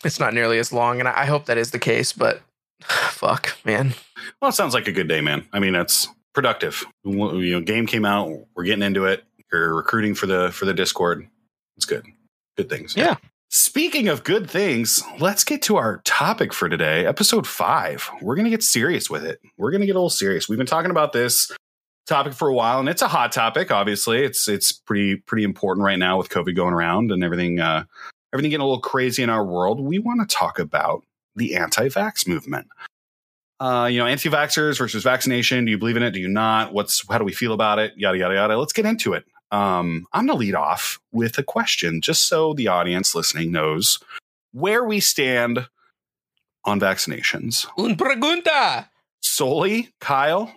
it's 0.04 0.20
not 0.20 0.34
nearly 0.34 0.58
as 0.60 0.72
long. 0.74 1.00
And 1.00 1.08
I 1.08 1.22
I 1.22 1.26
hope 1.26 1.46
that 1.46 1.58
is 1.58 1.72
the 1.72 1.80
case, 1.80 2.12
but 2.14 2.42
fuck, 2.82 3.56
man. 3.66 3.94
Well, 4.42 4.50
it 4.50 4.54
sounds 4.56 4.74
like 4.74 4.88
a 4.88 4.92
good 4.92 5.08
day, 5.08 5.22
man. 5.22 5.46
I 5.54 5.60
mean, 5.60 5.76
it's 5.76 6.08
productive. 6.34 6.84
You 7.04 7.14
know, 7.54 7.62
game 7.62 7.86
came 7.86 8.06
out. 8.06 8.30
We're 8.56 8.64
getting 8.64 8.84
into 8.84 9.06
it. 9.06 9.24
You're 9.52 9.76
recruiting 9.76 10.16
for 10.16 10.26
the 10.26 10.52
for 10.52 10.66
the 10.66 10.74
Discord. 10.74 11.28
It's 11.78 11.86
good. 11.86 12.06
Good 12.58 12.70
things. 12.70 12.96
Yeah. 12.96 13.16
Speaking 13.58 14.10
of 14.10 14.26
good 14.26 14.50
things, 14.50 15.02
let's 15.18 15.46
get 15.46 15.62
to 15.62 15.78
our 15.78 16.02
topic 16.04 16.52
for 16.52 16.68
today, 16.68 17.06
episode 17.06 17.48
five. 17.48 18.12
We're 18.22 18.36
going 18.36 18.44
to 18.44 18.52
get 18.52 18.62
serious 18.62 19.10
with 19.10 19.24
it. 19.24 19.40
We're 19.58 19.72
going 19.72 19.80
to 19.80 19.88
get 19.88 19.94
a 19.94 19.98
little 19.98 20.10
serious. 20.10 20.50
We've 20.50 20.58
been 20.58 20.68
talking 20.68 20.92
about 20.92 21.14
this 21.14 21.50
topic 22.06 22.34
for 22.34 22.50
a 22.50 22.54
while, 22.54 22.82
and 22.82 22.90
it's 22.90 23.02
a 23.02 23.08
hot 23.08 23.32
topic. 23.32 23.72
Obviously, 23.72 24.26
it's 24.26 24.50
it's 24.50 24.74
pretty 24.74 25.16
pretty 25.16 25.46
important 25.46 25.86
right 25.86 25.98
now 25.98 26.18
with 26.18 26.28
COVID 26.28 26.54
going 26.54 26.74
around 26.74 27.14
and 27.14 27.24
everything 27.24 27.62
uh, 27.62 27.86
everything 28.34 28.50
getting 28.50 28.62
a 28.62 28.68
little 28.68 28.82
crazy 28.82 29.24
in 29.24 29.30
our 29.30 29.46
world. 29.46 29.80
We 29.80 30.00
want 30.00 30.20
to 30.20 30.36
talk 30.36 30.60
about 30.60 31.06
the 31.38 31.56
anti-vax 31.56 32.28
movement. 32.28 32.68
Uh, 33.62 33.88
you 33.90 34.00
know, 34.00 34.06
anti-vaxxers 34.06 34.78
versus 34.78 35.02
vaccination. 35.02 35.64
Do 35.64 35.72
you 35.72 35.78
believe 35.78 35.96
in 35.96 36.04
it? 36.04 36.12
Do 36.12 36.20
you 36.20 36.28
not? 36.28 36.74
What's 36.74 37.08
how 37.08 37.20
do 37.20 37.24
we 37.24 37.32
feel 37.32 37.54
about 37.54 37.80
it? 37.80 37.94
Yada 37.96 38.18
yada 38.18 38.34
yada. 38.36 38.58
Let's 38.58 38.74
get 38.74 38.86
into 38.86 39.14
it. 39.14 39.24
Um, 39.52 40.08
I'm 40.14 40.26
going 40.26 40.38
to 40.38 40.40
lead 40.40 40.56
off 40.56 41.00
with 41.12 41.38
a 41.38 41.44
question, 41.44 42.02
just 42.02 42.28
so 42.28 42.54
the 42.54 42.68
audience 42.68 43.16
listening 43.16 43.52
knows 43.52 44.00
where 44.52 44.84
we 44.84 45.00
stand 45.00 45.68
on 46.66 46.80
vaccinations. 46.80 47.66
Un 47.78 47.96
pregunta. 47.96 48.88
Sully, 49.22 49.90
Kyle. 50.00 50.54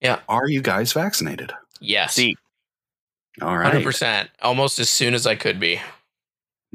Yeah. 0.00 0.20
Are 0.28 0.48
you 0.48 0.60
guys 0.60 0.92
vaccinated? 0.92 1.52
Yes. 1.80 2.14
See, 2.14 2.34
All 3.40 3.56
right. 3.56 3.66
Hundred 3.66 3.84
percent. 3.84 4.30
Almost 4.42 4.78
as 4.78 4.90
soon 4.90 5.14
as 5.14 5.26
I 5.26 5.34
could 5.36 5.60
be. 5.60 5.80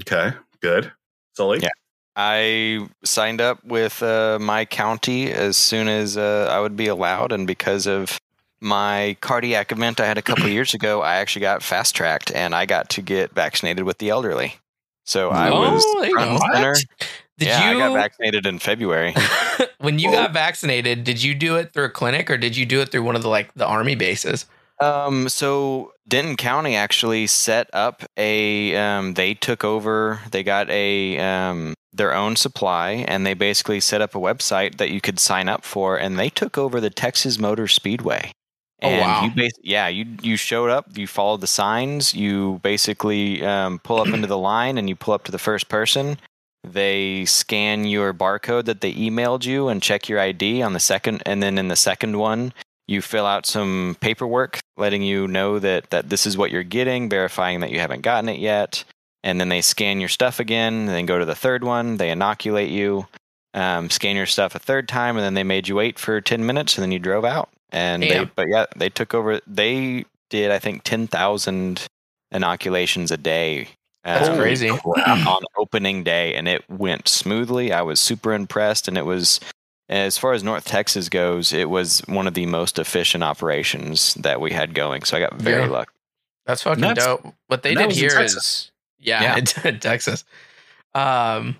Okay. 0.01 0.35
Good. 0.61 0.91
Sully. 1.35 1.59
Yeah. 1.61 1.69
I 2.15 2.87
signed 3.03 3.41
up 3.41 3.63
with 3.63 4.01
uh, 4.01 4.39
my 4.41 4.65
county 4.65 5.31
as 5.31 5.55
soon 5.55 5.87
as 5.87 6.17
uh, 6.17 6.47
I 6.49 6.59
would 6.59 6.75
be 6.75 6.87
allowed, 6.87 7.31
and 7.31 7.45
because 7.45 7.85
of 7.85 8.17
my 8.61 9.17
cardiac 9.21 9.71
event 9.71 9.99
I 9.99 10.05
had 10.05 10.17
a 10.17 10.21
couple 10.21 10.47
years 10.47 10.73
ago, 10.73 11.01
I 11.01 11.15
actually 11.15 11.41
got 11.41 11.63
fast 11.63 11.95
tracked, 11.95 12.31
and 12.33 12.55
I 12.55 12.65
got 12.65 12.89
to 12.91 13.01
get 13.01 13.33
vaccinated 13.33 13.85
with 13.85 13.97
the 13.99 14.09
elderly. 14.09 14.55
So 15.05 15.29
I 15.29 15.49
Oh, 15.49 15.71
was 15.73 15.83
there 16.01 16.05
you 16.07 16.13
front 16.13 16.29
and 16.31 16.41
center. 16.53 16.75
Did 17.37 17.47
yeah, 17.49 17.71
you 17.71 17.77
I 17.77 17.79
got 17.87 17.93
vaccinated 17.93 18.45
in 18.45 18.59
February. 18.59 19.13
when 19.77 19.99
you 19.99 20.09
Well- 20.09 20.23
got 20.23 20.33
vaccinated, 20.33 21.03
did 21.03 21.21
you 21.23 21.35
do 21.35 21.55
it 21.55 21.71
through 21.73 21.85
a 21.85 21.89
clinic 21.89 22.29
or 22.31 22.37
did 22.37 22.57
you 22.57 22.65
do 22.65 22.81
it 22.81 22.89
through 22.91 23.03
one 23.03 23.15
of 23.15 23.21
the 23.21 23.29
like 23.29 23.53
the 23.53 23.65
army 23.65 23.95
bases? 23.95 24.45
Um, 24.79 25.27
so 25.29 25.93
Denton 26.07 26.35
County 26.35 26.75
actually 26.75 27.25
set 27.27 27.67
up 27.73 28.03
a. 28.15 28.75
Um, 28.75 29.15
they 29.15 29.33
took 29.33 29.63
over. 29.63 30.19
They 30.29 30.43
got 30.43 30.69
a 30.69 31.17
um, 31.19 31.73
their 31.93 32.13
own 32.13 32.35
supply, 32.35 33.03
and 33.07 33.25
they 33.25 33.33
basically 33.33 33.79
set 33.79 34.01
up 34.03 34.13
a 34.13 34.19
website 34.19 34.77
that 34.77 34.91
you 34.91 35.01
could 35.01 35.19
sign 35.19 35.49
up 35.49 35.63
for, 35.65 35.97
and 35.97 36.19
they 36.19 36.29
took 36.29 36.59
over 36.59 36.79
the 36.79 36.91
Texas 36.91 37.39
Motor 37.39 37.67
Speedway. 37.67 38.31
Oh, 38.83 38.87
And 38.89 39.01
wow. 39.01 39.23
you 39.25 39.31
bas- 39.31 39.59
yeah, 39.63 39.87
you 39.87 40.05
you 40.21 40.37
showed 40.37 40.69
up, 40.69 40.95
you 40.97 41.07
followed 41.07 41.41
the 41.41 41.47
signs, 41.47 42.13
you 42.13 42.59
basically 42.63 43.43
um, 43.43 43.79
pull 43.79 43.99
up 43.99 44.07
into 44.07 44.27
the 44.27 44.37
line, 44.37 44.77
and 44.77 44.87
you 44.87 44.95
pull 44.95 45.13
up 45.15 45.23
to 45.25 45.31
the 45.31 45.39
first 45.39 45.67
person. 45.67 46.17
They 46.63 47.25
scan 47.25 47.85
your 47.85 48.13
barcode 48.13 48.65
that 48.65 48.81
they 48.81 48.93
emailed 48.93 49.45
you 49.45 49.67
and 49.69 49.81
check 49.81 50.07
your 50.09 50.19
ID 50.19 50.61
on 50.61 50.73
the 50.73 50.79
second, 50.79 51.23
and 51.25 51.41
then 51.41 51.57
in 51.57 51.69
the 51.69 51.75
second 51.75 52.17
one, 52.17 52.53
you 52.87 53.01
fill 53.01 53.25
out 53.25 53.45
some 53.45 53.97
paperwork 53.99 54.59
letting 54.77 55.01
you 55.01 55.27
know 55.27 55.57
that 55.59 55.89
that 55.89 56.09
this 56.09 56.27
is 56.27 56.37
what 56.37 56.51
you're 56.51 56.63
getting, 56.63 57.09
verifying 57.09 57.61
that 57.61 57.71
you 57.71 57.79
haven't 57.79 58.01
gotten 58.01 58.29
it 58.29 58.39
yet, 58.39 58.83
and 59.23 59.39
then 59.39 59.49
they 59.49 59.61
scan 59.61 59.99
your 59.99 60.09
stuff 60.09 60.39
again. 60.39 60.85
Then 60.85 61.07
go 61.07 61.17
to 61.17 61.25
the 61.25 61.35
third 61.35 61.63
one, 61.63 61.97
they 61.97 62.11
inoculate 62.11 62.69
you, 62.69 63.07
um, 63.55 63.89
scan 63.89 64.15
your 64.15 64.27
stuff 64.27 64.53
a 64.53 64.59
third 64.59 64.87
time, 64.87 65.15
and 65.17 65.25
then 65.25 65.33
they 65.33 65.43
made 65.43 65.67
you 65.67 65.75
wait 65.75 65.97
for 65.97 66.21
ten 66.21 66.45
minutes, 66.45 66.77
and 66.77 66.83
then 66.83 66.91
you 66.91 66.99
drove 66.99 67.25
out. 67.25 67.49
And 67.71 68.01
they, 68.03 68.23
but 68.23 68.47
yeah, 68.49 68.65
they 68.75 68.89
took 68.89 69.13
over. 69.13 69.41
They 69.45 70.05
did, 70.29 70.51
I 70.51 70.59
think, 70.59 70.83
ten 70.83 71.07
thousand 71.07 71.87
inoculations 72.31 73.11
a 73.11 73.17
day. 73.17 73.69
That's 74.03 74.29
um, 74.29 74.37
crazy. 74.37 74.69
on 74.69 75.43
opening 75.57 76.03
day 76.03 76.33
and 76.35 76.47
it 76.47 76.63
went 76.69 77.09
smoothly. 77.09 77.73
I 77.73 77.81
was 77.81 77.99
super 77.99 78.33
impressed 78.33 78.87
and 78.87 78.97
it 78.97 79.05
was 79.05 79.41
as 79.89 80.17
far 80.17 80.31
as 80.33 80.43
North 80.43 80.63
Texas 80.65 81.09
goes, 81.09 81.51
it 81.51 81.69
was 81.69 81.99
one 82.07 82.25
of 82.25 82.33
the 82.33 82.45
most 82.45 82.79
efficient 82.79 83.23
operations 83.23 84.13
that 84.15 84.39
we 84.39 84.51
had 84.51 84.73
going. 84.73 85.03
So 85.03 85.17
I 85.17 85.19
got 85.19 85.35
very 85.35 85.63
Yeah. 85.63 85.69
lucky. 85.69 85.91
That's 86.45 86.63
fucking 86.63 86.83
And 86.85 86.91
that's- 86.97 87.05
dope. 87.05 87.33
What 87.47 87.63
they 87.63 87.75
did 87.75 87.87
was 87.87 87.97
in 88.01 88.09
here 88.09 88.27
yeah, 88.99 89.37
Yeah. 89.63 89.71
Texas. 89.79 90.23
Um 90.95 91.57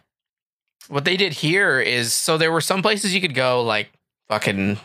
what 0.87 1.03
they 1.03 1.17
did 1.17 1.33
here 1.33 1.81
is 1.81 2.13
so 2.13 2.37
there 2.37 2.51
were 2.51 2.61
some 2.61 2.81
places 2.81 3.13
you 3.13 3.19
could 3.19 3.35
go 3.35 3.61
like 3.61 3.89
fucking 4.29 4.79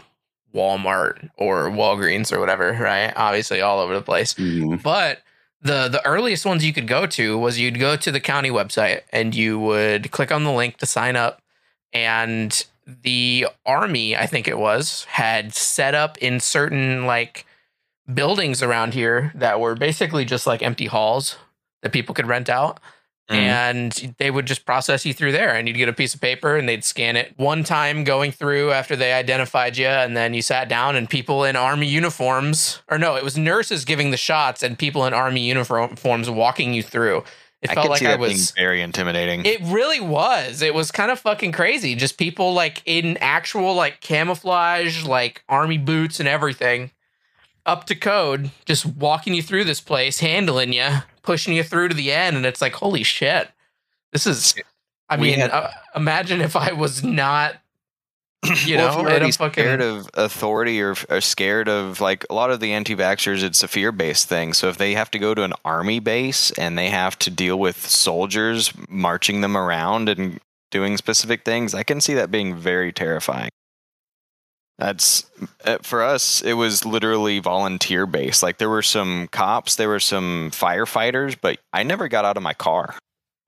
Walmart 0.54 1.30
or 1.36 1.70
Walgreens 1.70 2.32
or 2.32 2.40
whatever, 2.40 2.72
right? 2.80 3.12
Obviously 3.16 3.60
all 3.60 3.80
over 3.80 3.94
the 3.94 4.02
place. 4.02 4.34
Mhm. 4.34 4.82
But 4.82 5.22
the 5.62 5.88
the 5.88 6.04
earliest 6.04 6.44
ones 6.44 6.64
you 6.64 6.72
could 6.72 6.88
go 6.88 7.06
to 7.06 7.38
was 7.38 7.58
you'd 7.58 7.78
go 7.78 7.96
to 7.96 8.10
the 8.10 8.20
county 8.20 8.50
website 8.50 9.02
and 9.12 9.34
you 9.34 9.58
would 9.58 10.10
click 10.10 10.32
on 10.32 10.44
the 10.44 10.52
link 10.52 10.76
to 10.78 10.86
sign 10.86 11.14
up 11.16 11.40
and 11.92 12.66
the 12.84 13.46
army 13.64 14.16
i 14.16 14.26
think 14.26 14.48
it 14.48 14.58
was 14.58 15.04
had 15.04 15.54
set 15.54 15.94
up 15.94 16.18
in 16.18 16.40
certain 16.40 17.06
like 17.06 17.46
buildings 18.12 18.60
around 18.60 18.92
here 18.92 19.30
that 19.36 19.60
were 19.60 19.76
basically 19.76 20.24
just 20.24 20.48
like 20.48 20.62
empty 20.62 20.86
halls 20.86 21.36
that 21.82 21.92
people 21.92 22.12
could 22.12 22.26
rent 22.26 22.48
out 22.48 22.80
Mhm. 23.32 23.36
and 23.38 24.14
they 24.18 24.30
would 24.30 24.46
just 24.46 24.64
process 24.66 25.04
you 25.06 25.12
through 25.14 25.32
there 25.32 25.54
and 25.54 25.66
you'd 25.66 25.76
get 25.76 25.88
a 25.88 25.92
piece 25.92 26.14
of 26.14 26.20
paper 26.20 26.56
and 26.56 26.68
they'd 26.68 26.84
scan 26.84 27.16
it 27.16 27.32
one 27.36 27.64
time 27.64 28.04
going 28.04 28.30
through 28.32 28.72
after 28.72 28.94
they 28.96 29.12
identified 29.12 29.76
you 29.76 29.86
and 29.86 30.16
then 30.16 30.34
you 30.34 30.42
sat 30.42 30.68
down 30.68 30.96
and 30.96 31.08
people 31.10 31.44
in 31.44 31.56
army 31.56 31.86
uniforms 31.86 32.82
or 32.88 32.98
no 32.98 33.16
it 33.16 33.24
was 33.24 33.36
nurses 33.38 33.84
giving 33.84 34.10
the 34.10 34.16
shots 34.16 34.62
and 34.62 34.78
people 34.78 35.04
in 35.06 35.14
army 35.14 35.40
uniforms 35.40 36.30
walking 36.30 36.72
you 36.74 36.82
through 36.82 37.24
it 37.62 37.70
I 37.70 37.74
felt 37.74 37.90
like 37.90 38.02
i 38.02 38.16
was 38.16 38.50
very 38.50 38.82
intimidating. 38.82 39.46
it 39.46 39.60
really 39.62 40.00
was. 40.00 40.62
It 40.62 40.74
was 40.74 40.90
kind 40.90 41.12
of 41.12 41.20
fucking 41.20 41.52
crazy. 41.52 41.94
Just 41.94 42.18
people 42.18 42.52
like 42.54 42.82
in 42.86 43.16
actual 43.18 43.72
like 43.76 44.00
camouflage, 44.00 45.04
like 45.04 45.44
army 45.48 45.78
boots 45.78 46.18
and 46.18 46.28
everything, 46.28 46.90
up 47.64 47.84
to 47.86 47.94
code, 47.94 48.50
just 48.66 48.84
walking 48.84 49.32
you 49.34 49.42
through 49.42 49.62
this 49.62 49.80
place, 49.80 50.18
handling 50.18 50.72
you, 50.72 50.88
pushing 51.22 51.54
you 51.54 51.62
through 51.62 51.88
to 51.88 51.94
the 51.94 52.12
end, 52.12 52.36
and 52.36 52.44
it's 52.46 52.60
like, 52.60 52.74
holy 52.74 53.02
shit, 53.02 53.48
this 54.12 54.26
is. 54.26 54.54
I 55.08 55.16
We 55.16 55.30
mean, 55.30 55.40
had- 55.40 55.50
uh, 55.50 55.70
imagine 55.94 56.40
if 56.40 56.56
I 56.56 56.72
was 56.72 57.04
not, 57.04 57.56
you 58.44 58.50
well, 58.50 58.56
if 58.56 58.66
know, 58.66 59.00
you're 59.02 59.10
already 59.10 59.30
fucking. 59.32 59.52
scared 59.62 59.82
of 59.82 60.08
authority 60.14 60.80
or, 60.82 60.94
or 61.10 61.20
scared 61.20 61.68
of 61.68 62.00
like 62.00 62.24
a 62.30 62.34
lot 62.34 62.50
of 62.50 62.60
the 62.60 62.72
anti-vaxxers, 62.72 63.42
it's 63.42 63.62
a 63.62 63.68
fear-based 63.68 64.28
thing. 64.28 64.52
So 64.52 64.68
if 64.68 64.78
they 64.78 64.94
have 64.94 65.10
to 65.12 65.18
go 65.18 65.34
to 65.34 65.42
an 65.44 65.52
army 65.64 66.00
base 66.00 66.50
and 66.52 66.76
they 66.78 66.88
have 66.90 67.18
to 67.20 67.30
deal 67.30 67.58
with 67.58 67.86
soldiers 67.86 68.72
marching 68.88 69.42
them 69.42 69.56
around 69.56 70.08
and 70.08 70.40
doing 70.70 70.96
specific 70.96 71.44
things, 71.44 71.74
I 71.74 71.82
can 71.82 72.00
see 72.00 72.14
that 72.14 72.30
being 72.30 72.56
very 72.56 72.92
terrifying. 72.92 73.50
That's 74.78 75.24
uh, 75.64 75.78
for 75.82 76.02
us. 76.02 76.42
It 76.42 76.54
was 76.54 76.84
literally 76.84 77.38
volunteer 77.38 78.06
based. 78.06 78.42
Like 78.42 78.58
there 78.58 78.70
were 78.70 78.82
some 78.82 79.28
cops, 79.30 79.76
there 79.76 79.88
were 79.88 80.00
some 80.00 80.50
firefighters, 80.52 81.36
but 81.40 81.58
I 81.72 81.82
never 81.82 82.08
got 82.08 82.24
out 82.24 82.36
of 82.36 82.42
my 82.42 82.54
car. 82.54 82.94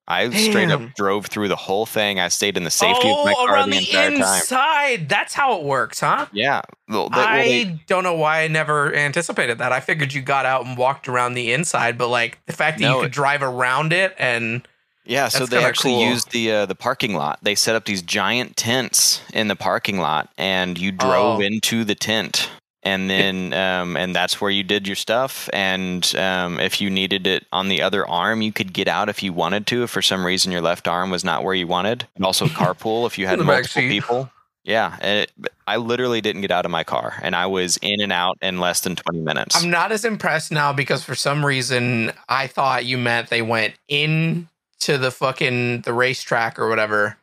I 0.07 0.29
straight 0.29 0.71
up 0.71 0.83
drove 0.97 1.27
through 1.27 1.49
the 1.49 1.57
whole 1.57 1.87
thing. 1.87 2.21
I 2.21 2.29
stayed 2.29 2.59
in 2.59 2.65
the 2.65 2.71
safety 2.71 3.09
of 3.09 3.25
my 3.25 3.33
oh, 3.35 3.47
car 3.47 3.55
around 3.55 3.71
the 3.71 3.79
the 3.79 3.87
entire 3.87 4.11
time. 4.11 4.41
inside. 4.41 5.09
That's 5.09 5.33
how 5.33 5.59
it 5.59 5.65
works, 5.65 6.01
huh? 6.01 6.27
Yeah. 6.31 6.61
Well, 6.91 7.09
they- 7.09 7.17
I 7.21 7.43
they- 7.45 7.81
don't 7.87 8.05
know 8.05 8.13
why 8.15 8.43
I 8.43 8.49
never 8.49 8.95
anticipated 8.95 9.57
that. 9.59 9.73
I 9.73 9.81
figured 9.81 10.13
you 10.13 10.21
got 10.21 10.45
out 10.45 10.67
and 10.67 10.77
walked 10.77 11.09
around 11.09 11.33
the 11.33 11.55
inside, 11.55 11.97
but 11.97 12.09
like 12.09 12.39
the 12.45 12.53
fact 12.53 12.79
that 12.81 12.85
No, 12.85 12.97
you 12.97 13.01
could 13.05 13.13
it- 13.13 13.15
drive 13.15 13.43
around 13.43 13.95
it 13.95 14.15
and 14.19 14.69
yeah, 15.05 15.29
so 15.29 15.41
that's 15.41 15.51
they 15.51 15.65
actually 15.65 15.93
cool. 15.95 16.09
used 16.09 16.31
the 16.33 16.51
uh, 16.53 16.67
the 16.67 16.75
parking 16.75 17.15
lot. 17.15 17.39
They 17.43 17.55
set 17.55 17.75
up 17.77 17.85
these 17.85 18.03
giant 18.03 18.57
tents 18.57 19.21
in 19.33 19.49
the 19.49 19.57
parking 19.57 19.99
lot, 19.99 20.31
and 20.39 20.79
you 20.79 20.93
drove 20.93 21.39
Oh. 21.39 21.43
into 21.43 21.85
the 21.85 21.95
tent, 21.95 22.49
and 22.83 23.09
then 23.11 23.53
um, 23.53 23.97
and 23.97 24.15
that's 24.15 24.41
where 24.41 24.51
you 24.51 24.63
did 24.63 24.87
your 24.87 24.97
stuff. 24.97 25.49
And 25.53 26.15
um, 26.17 26.59
if 26.61 26.81
you 26.81 26.91
needed 26.91 27.27
it 27.27 27.47
on 27.53 27.69
the 27.69 27.83
other 27.83 28.07
arm, 28.09 28.43
you 28.43 28.53
could 28.53 28.73
get 28.73 28.89
out 28.89 29.09
if 29.09 29.23
you 29.23 29.33
wanted 29.33 29.67
to. 29.69 29.83
If 29.85 29.91
for 29.91 30.03
some 30.03 30.25
reason 30.25 30.53
your 30.53 30.63
left 30.63 30.89
arm 30.89 31.11
was 31.11 31.25
not 31.25 31.45
where 31.45 31.55
you 31.55 31.67
wanted, 31.67 32.07
and 32.17 32.25
also 32.25 32.47
carpool 32.61 33.07
if 33.07 33.19
you 33.19 33.27
had 33.27 33.35
In 33.35 33.47
the 33.47 33.53
back 33.53 33.63
multiple 33.65 33.83
people. 33.83 34.31
Yeah, 34.67 34.97
and 35.03 35.19
it, 35.21 35.33
I 35.67 35.77
literally 35.77 36.23
didn't 36.23 36.41
get 36.41 36.51
out 36.51 36.65
of 36.65 36.71
my 36.71 36.85
car, 36.85 37.13
and 37.21 37.37
I 37.37 37.45
was 37.45 37.77
in 37.83 38.01
and 38.01 38.11
out 38.11 38.39
in 38.41 38.59
less 38.61 38.81
than 38.81 38.97
twenty 38.97 39.21
minutes. 39.21 39.63
I'm 39.63 39.69
not 39.69 39.93
as 39.93 40.07
impressed 40.07 40.51
now 40.51 40.73
because 40.73 41.05
for 41.05 41.15
some 41.15 41.45
reason 41.45 42.13
I 42.31 42.47
thought 42.47 42.87
you 42.87 42.97
meant 42.97 43.29
they 43.29 43.43
went 43.43 43.75
in 43.89 44.49
to 44.81 44.99
the 44.99 45.11
fucking 45.11 45.83
the 45.83 45.93
racetrack 45.93 46.59
or 46.59 46.69
whatever 46.69 47.19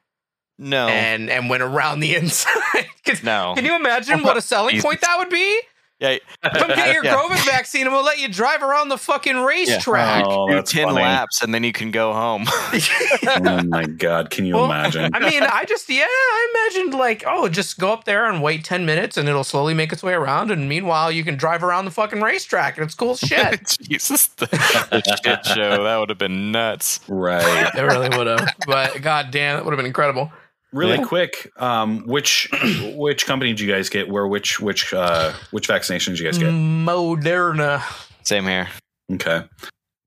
no, 0.58 0.88
and 0.88 1.30
and 1.30 1.50
went 1.50 1.64
around 1.64 2.00
the 2.02 2.16
inside. 2.22 2.86
no. 3.24 3.54
can 3.56 3.66
you 3.66 3.76
imagine 3.76 4.24
what 4.24 4.38
a 4.38 4.42
selling 4.42 4.80
point 4.82 5.02
that 5.02 5.18
would 5.18 5.30
be? 5.30 5.60
Yeah, 6.02 6.18
Come 6.44 6.68
get 6.70 6.94
your 6.94 7.06
Yeah. 7.12 7.16
COVID 7.16 7.46
vaccine 7.46 7.86
and 7.86 7.94
we'll 7.94 8.04
let 8.04 8.18
you 8.20 8.28
drive 8.28 8.64
around 8.64 8.90
the 8.90 8.98
fucking 8.98 9.38
racetrack. 9.38 10.26
Oh, 10.28 10.48
do 10.50 10.62
ten 10.64 10.86
funny. 10.88 10.96
laps 11.02 11.44
and 11.44 11.54
then 11.54 11.64
you 11.64 11.72
can 11.72 11.92
go 11.92 12.12
home. 12.12 12.46
Oh 13.44 13.64
my 13.64 13.86
god, 13.86 14.30
can 14.32 14.46
you 14.46 14.56
Well, 14.56 14.66
imagine? 14.66 15.12
I 15.14 15.20
mean, 15.30 15.44
I 15.44 15.64
just 15.66 15.88
yeah, 15.90 16.06
I 16.08 16.48
imagined 16.74 16.94
like, 16.96 17.24
oh, 17.28 17.48
just 17.48 17.78
go 17.80 17.94
up 17.94 18.06
there 18.06 18.26
and 18.26 18.42
wait 18.42 18.64
ten 18.66 18.86
minutes, 18.86 19.16
and 19.16 19.30
it'll 19.30 19.44
slowly 19.44 19.74
make 19.76 19.94
its 19.94 20.02
way 20.04 20.14
around, 20.14 20.50
and 20.52 20.68
meanwhile, 20.68 21.12
you 21.12 21.24
can 21.24 21.36
drive 21.38 21.64
around 21.64 21.86
the 21.86 21.92
fucking 21.92 22.22
racetrack, 22.22 22.78
and 22.78 22.86
it's 22.86 22.96
cool 22.96 23.16
shit. 23.16 23.78
Jesus, 23.82 24.28
the, 24.28 24.48
the 24.48 25.20
shit 25.24 25.46
show 25.46 25.84
that 25.84 25.98
would 25.98 26.10
have 26.10 26.18
been 26.18 26.52
nuts. 26.52 27.00
Right. 27.08 27.72
it 27.76 27.82
really 27.82 28.10
would 28.18 28.28
have, 28.28 28.50
but 28.66 29.02
god 29.02 29.30
damn, 29.32 29.58
that 29.58 29.66
would 29.66 29.72
have 29.72 29.78
been 29.78 29.86
incredible. 29.86 30.32
Really 30.74 30.98
Yeah. 30.98 31.04
quick, 31.06 31.52
um, 31.58 32.06
which 32.08 32.50
which 32.96 33.26
company 33.26 33.52
did 33.52 33.60
you 33.60 33.72
guys 33.72 33.90
get? 33.90 34.08
Where 34.10 34.26
which 34.28 34.60
which 34.60 34.94
uh 34.94 35.34
which 35.52 35.68
vaccination 35.68 36.14
did 36.14 36.20
you 36.20 36.26
guys 36.26 36.38
get? 36.38 36.50
Moderna. 36.50 37.82
Same 38.24 38.46
here. 38.46 38.68
Okay. 39.12 39.44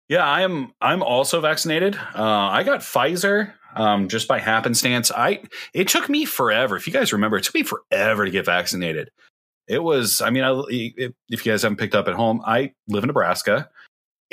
Yeah, 0.08 0.24
I 0.24 0.42
am. 0.42 0.72
I'm 0.80 1.02
also 1.02 1.40
vaccinated. 1.40 1.96
Uh, 1.96 2.22
I 2.22 2.62
got 2.62 2.80
Pfizer 2.80 3.52
um, 3.74 4.08
just 4.08 4.28
by 4.28 4.38
happenstance. 4.38 5.10
I 5.10 5.42
it 5.72 5.88
took 5.88 6.08
me 6.08 6.24
forever. 6.24 6.76
If 6.76 6.86
you 6.86 6.92
guys 6.92 7.12
remember, 7.12 7.36
it 7.38 7.44
took 7.44 7.54
me 7.54 7.62
forever 7.62 8.24
to 8.24 8.30
get 8.30 8.46
vaccinated. 8.46 9.10
It 9.66 9.82
was. 9.82 10.20
I 10.20 10.30
mean, 10.30 10.44
I, 10.44 10.62
if, 10.68 11.12
if 11.30 11.44
you 11.46 11.52
guys 11.52 11.62
haven't 11.62 11.78
picked 11.78 11.94
up 11.94 12.06
at 12.08 12.14
home, 12.14 12.42
I 12.46 12.72
live 12.88 13.02
in 13.02 13.08
Nebraska, 13.08 13.68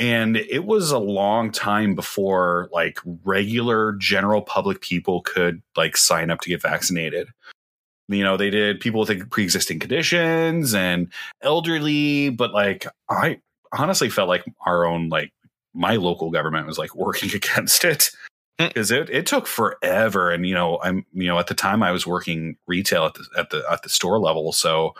and 0.01 0.35
it 0.35 0.65
was 0.65 0.91
a 0.91 0.97
long 0.97 1.51
time 1.51 1.93
before 1.95 2.67
like 2.71 2.99
regular 3.23 3.93
general 3.93 4.41
public 4.41 4.81
people 4.81 5.21
could 5.21 5.61
like 5.77 5.95
sign 5.95 6.31
up 6.31 6.41
to 6.41 6.49
get 6.49 6.61
vaccinated. 6.61 7.29
You 8.07 8.23
know, 8.23 8.35
they 8.35 8.49
did 8.49 8.79
people 8.79 9.01
with 9.01 9.29
pre-existing 9.29 9.79
conditions 9.79 10.73
and 10.73 11.13
elderly, 11.41 12.29
but 12.29 12.51
like 12.51 12.85
I 13.09 13.39
honestly 13.71 14.09
felt 14.09 14.27
like 14.27 14.43
our 14.65 14.85
own 14.85 15.09
like 15.09 15.31
my 15.73 15.95
local 15.95 16.31
government 16.31 16.67
was 16.67 16.77
like 16.77 16.95
working 16.95 17.31
against 17.33 17.85
it 17.85 18.09
Hmm. 18.61 18.67
because 18.67 18.91
it, 18.91 19.09
it 19.09 19.25
took 19.25 19.47
forever 19.47 20.29
and 20.29 20.45
you 20.45 20.53
know 20.53 20.79
i'm 20.83 21.05
you 21.13 21.27
know 21.27 21.39
at 21.39 21.47
the 21.47 21.53
time 21.53 21.81
i 21.81 21.91
was 21.91 22.05
working 22.05 22.57
retail 22.67 23.05
at 23.05 23.13
the 23.15 23.25
at 23.37 23.49
the 23.49 23.63
at 23.71 23.81
the 23.83 23.89
store 23.89 24.19
level 24.19 24.51
so 24.51 24.93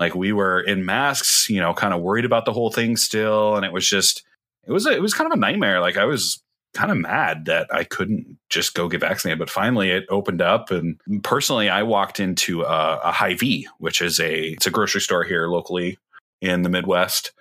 like 0.00 0.14
we 0.14 0.32
were 0.32 0.60
in 0.60 0.84
masks 0.84 1.48
you 1.48 1.60
know 1.60 1.74
kind 1.74 1.94
of 1.94 2.00
worried 2.00 2.24
about 2.24 2.44
the 2.44 2.52
whole 2.52 2.70
thing 2.70 2.96
still 2.96 3.56
and 3.56 3.64
it 3.64 3.72
was 3.72 3.88
just 3.88 4.24
it 4.68 4.72
was 4.72 4.86
a, 4.86 4.90
it 4.90 5.02
was 5.02 5.14
kind 5.14 5.30
of 5.30 5.36
a 5.36 5.40
nightmare 5.40 5.80
like 5.80 5.96
i 5.96 6.04
was 6.04 6.42
kind 6.74 6.92
of 6.92 6.98
mad 6.98 7.46
that 7.46 7.66
i 7.72 7.82
couldn't 7.82 8.38
just 8.50 8.74
go 8.74 8.88
get 8.88 9.00
vaccinated 9.00 9.38
but 9.38 9.50
finally 9.50 9.90
it 9.90 10.04
opened 10.10 10.42
up 10.42 10.70
and 10.70 11.00
personally 11.22 11.68
i 11.68 11.82
walked 11.82 12.20
into 12.20 12.62
a, 12.62 13.00
a 13.02 13.10
Hy-Vee 13.10 13.66
which 13.78 14.02
is 14.02 14.20
a 14.20 14.50
it's 14.50 14.66
a 14.66 14.70
grocery 14.70 15.00
store 15.00 15.24
here 15.24 15.48
locally 15.48 15.98
in 16.40 16.62
the 16.62 16.68
midwest 16.68 17.32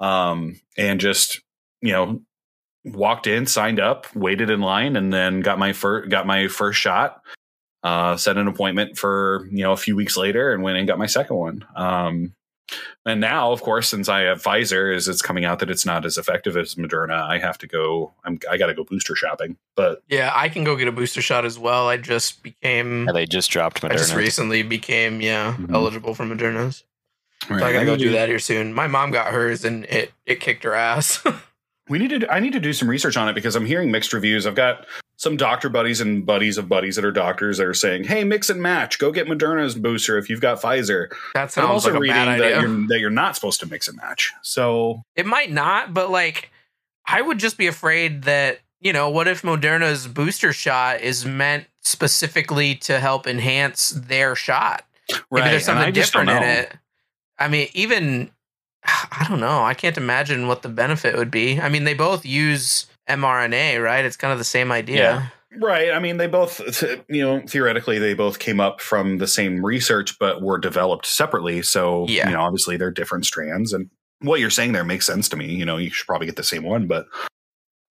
um, 0.00 0.60
and 0.76 1.00
just 1.00 1.40
you 1.80 1.92
know 1.92 2.20
walked 2.84 3.26
in, 3.26 3.46
signed 3.46 3.80
up, 3.80 4.14
waited 4.14 4.50
in 4.50 4.60
line, 4.60 4.96
and 4.96 5.12
then 5.12 5.40
got 5.40 5.58
my 5.58 5.72
first 5.72 6.10
got 6.10 6.26
my 6.26 6.48
first 6.48 6.78
shot. 6.78 7.20
Uh, 7.82 8.16
set 8.16 8.38
an 8.38 8.48
appointment 8.48 8.98
for 8.98 9.48
you 9.50 9.62
know 9.62 9.72
a 9.72 9.76
few 9.76 9.96
weeks 9.96 10.16
later, 10.16 10.52
and 10.52 10.62
went 10.62 10.78
and 10.78 10.86
got 10.86 10.98
my 10.98 11.06
second 11.06 11.36
one. 11.36 11.64
Um, 11.76 12.34
and 13.06 13.20
now, 13.20 13.52
of 13.52 13.60
course, 13.62 13.88
since 13.88 14.08
I 14.08 14.20
have 14.20 14.42
Pfizer, 14.42 14.94
is 14.94 15.08
it's 15.08 15.22
coming 15.22 15.44
out 15.44 15.58
that 15.58 15.70
it's 15.70 15.84
not 15.84 16.04
as 16.06 16.16
effective 16.18 16.56
as 16.56 16.74
Moderna. 16.76 17.22
I 17.22 17.38
have 17.38 17.58
to 17.58 17.66
go. 17.66 18.12
I'm, 18.24 18.38
I 18.50 18.56
got 18.56 18.66
to 18.66 18.74
go 18.74 18.84
booster 18.84 19.14
shopping. 19.14 19.56
But 19.76 20.02
Yeah, 20.08 20.32
I 20.34 20.48
can 20.48 20.64
go 20.64 20.76
get 20.76 20.88
a 20.88 20.92
booster 20.92 21.20
shot 21.22 21.44
as 21.44 21.58
well. 21.58 21.88
I 21.88 21.96
just 21.96 22.42
became, 22.42 23.06
Yeah, 23.06 23.12
they 23.12 23.26
just 23.26 23.50
dropped 23.50 23.84
I 23.84 23.88
just 23.90 24.14
recently 24.14 24.62
became, 24.62 25.20
yeah, 25.20 25.54
Mhm. 25.58 25.74
eligible 25.74 26.14
for 26.14 26.24
Moderna's. 26.24 26.84
So 27.48 27.54
I 27.54 27.68
I 27.68 27.72
gotta 27.72 27.84
go 27.84 27.96
need 27.96 28.04
do 28.04 28.10
that 28.12 28.28
here 28.28 28.38
soon. 28.38 28.72
My 28.72 28.86
mom 28.86 29.10
got 29.10 29.26
hers 29.32 29.64
and 29.64 29.84
it 29.84 30.12
it 30.24 30.40
kicked 30.40 30.64
her 30.64 30.74
ass. 30.74 31.22
We 31.86 31.98
need 31.98 32.18
to. 32.18 32.32
I 32.32 32.40
need 32.40 32.54
to 32.54 32.60
do 32.60 32.72
some 32.72 32.88
research 32.88 33.14
on 33.18 33.28
it 33.28 33.34
because 33.34 33.54
I'm 33.56 33.66
hearing 33.66 33.90
mixed 33.90 34.14
reviews. 34.14 34.46
I've 34.46 34.54
got 34.54 34.86
some 35.24 35.36
doctor 35.36 35.68
buddies 35.68 36.00
and 36.00 36.24
buddies 36.24 36.56
of 36.56 36.68
buddies 36.68 36.94
that 36.94 37.04
are 37.04 37.10
doctors 37.10 37.58
that 37.58 37.66
are 37.66 37.74
saying, 37.74 38.04
"Hey, 38.04 38.22
mix 38.22 38.48
and 38.48 38.62
match. 38.62 39.00
Go 39.00 39.10
get 39.10 39.26
Moderna's 39.26 39.74
booster 39.74 40.16
if 40.16 40.30
you've 40.30 40.40
got 40.40 40.62
Pfizer." 40.62 41.08
that 41.34 41.52
But 41.52 41.64
I'm 41.64 41.70
also 41.70 41.88
like 41.88 41.96
a 41.96 42.00
reading 42.00 42.24
that 42.24 42.60
you're, 42.60 42.86
that 42.88 43.00
you're 43.00 43.10
not 43.10 43.34
supposed 43.34 43.58
to 43.60 43.66
mix 43.66 43.88
and 43.88 43.96
match. 43.96 44.32
So 44.42 45.02
It 45.16 45.26
might 45.26 45.50
not, 45.50 45.92
but 45.92 46.10
like, 46.10 46.50
I 47.06 47.20
would 47.20 47.38
just 47.38 47.58
be 47.58 47.66
afraid 47.66 48.22
that 48.22 48.60
you 48.80 48.92
know, 48.92 49.08
what 49.08 49.26
if 49.26 49.42
Moderna's 49.42 50.06
booster 50.06 50.52
shot 50.52 51.00
is 51.00 51.24
meant 51.24 51.66
specifically 51.80 52.74
to 52.76 53.00
help 53.00 53.26
enhance 53.26 53.90
their 53.90 54.36
shot? 54.36 54.84
Maybe 55.30 55.48
there's 55.48 55.64
something 55.64 55.86
I 55.86 55.90
just 55.90 56.12
don't 56.12 56.26
different 56.26 56.44
in 56.44 56.58
it. 56.64 56.76
I 57.38 57.48
mean, 57.48 57.68
even 57.72 58.30
I 58.84 59.26
don't 59.28 59.40
know. 59.40 59.62
I 59.62 59.74
can't 59.74 59.96
imagine 59.96 60.46
what 60.46 60.62
the 60.62 60.68
benefit 60.68 61.16
would 61.16 61.30
be. 61.30 61.60
I 61.60 61.68
mean, 61.68 61.84
they 61.84 61.94
both 61.94 62.26
use 62.26 62.86
mRNA, 63.08 63.82
right? 63.82 64.04
It's 64.04 64.16
kind 64.16 64.32
of 64.32 64.38
the 64.38 64.44
same 64.44 64.72
idea. 64.72 65.32
Right. 65.56 65.92
I 65.92 66.00
mean, 66.00 66.16
they 66.16 66.26
both, 66.26 66.60
you 67.08 67.22
know, 67.22 67.40
theoretically, 67.46 67.98
they 67.98 68.14
both 68.14 68.38
came 68.40 68.60
up 68.60 68.80
from 68.80 69.18
the 69.18 69.26
same 69.28 69.64
research, 69.64 70.18
but 70.18 70.42
were 70.42 70.58
developed 70.58 71.06
separately. 71.06 71.62
So, 71.62 72.06
Yeah. 72.08 72.28
you 72.28 72.34
know, 72.34 72.42
obviously 72.42 72.76
they're 72.76 72.90
different 72.90 73.24
strands. 73.24 73.72
And 73.72 73.88
what 74.20 74.40
you're 74.40 74.50
saying 74.50 74.72
there 74.72 74.84
makes 74.84 75.06
sense 75.06 75.28
to 75.28 75.36
me. 75.36 75.54
You 75.54 75.64
know, 75.64 75.76
you 75.76 75.90
should 75.90 76.06
probably 76.06 76.26
get 76.26 76.36
the 76.36 76.42
same 76.42 76.64
one, 76.64 76.88
but 76.88 77.06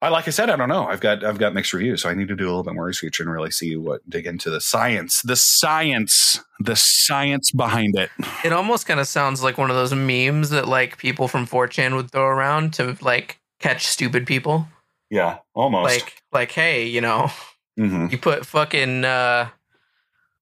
I, 0.02 0.10
like 0.10 0.28
I 0.28 0.32
said, 0.32 0.49
I 0.49 0.58
don't 0.58 0.67
know. 0.67 0.86
I've 0.86 0.99
got, 0.99 1.23
I've 1.23 1.38
got 1.38 1.54
mixed 1.54 1.71
reviews, 1.71 2.02
so 2.02 2.10
I 2.10 2.13
need 2.13 2.28
to 2.28 2.36
do 2.36 2.43
a 2.43 2.49
little 2.49 2.63
bit 2.63 2.73
more 2.73 2.84
research 2.84 3.21
and 3.21 3.32
really 3.32 3.52
see 3.52 3.78
what, 3.78 4.02
dig 4.10 4.28
into 4.28 4.49
the 4.49 4.60
science, 4.60 5.21
the 5.21 5.38
science, 5.38 6.41
the 6.60 6.76
science 6.76 7.52
behind 7.52 7.97
it. 7.97 8.10
It 8.43 8.52
almost 8.52 8.86
kind 8.86 8.99
of 8.99 9.08
sounds 9.08 9.41
like 9.41 9.58
one 9.58 9.69
of 9.69 9.78
those 9.78 9.93
memes 9.93 10.49
that 10.49 10.67
like 10.67 10.97
people 10.97 11.30
from 11.30 11.47
4chan 11.47 11.95
would 11.95 12.12
throw 12.12 12.26
around 12.26 12.73
to 12.73 12.97
like 12.99 13.39
catch 13.62 13.88
stupid 13.88 14.28
people. 14.28 14.67
Yeah, 15.13 15.38
almost. 15.54 15.93
Like, 15.93 16.23
like, 16.32 16.52
hey, 16.52 16.86
you 16.88 16.99
know, 17.02 17.30
Mhm. 17.80 18.12
you 18.12 18.17
put 18.17 18.45
fucking 18.47 19.06
uh, 19.06 19.49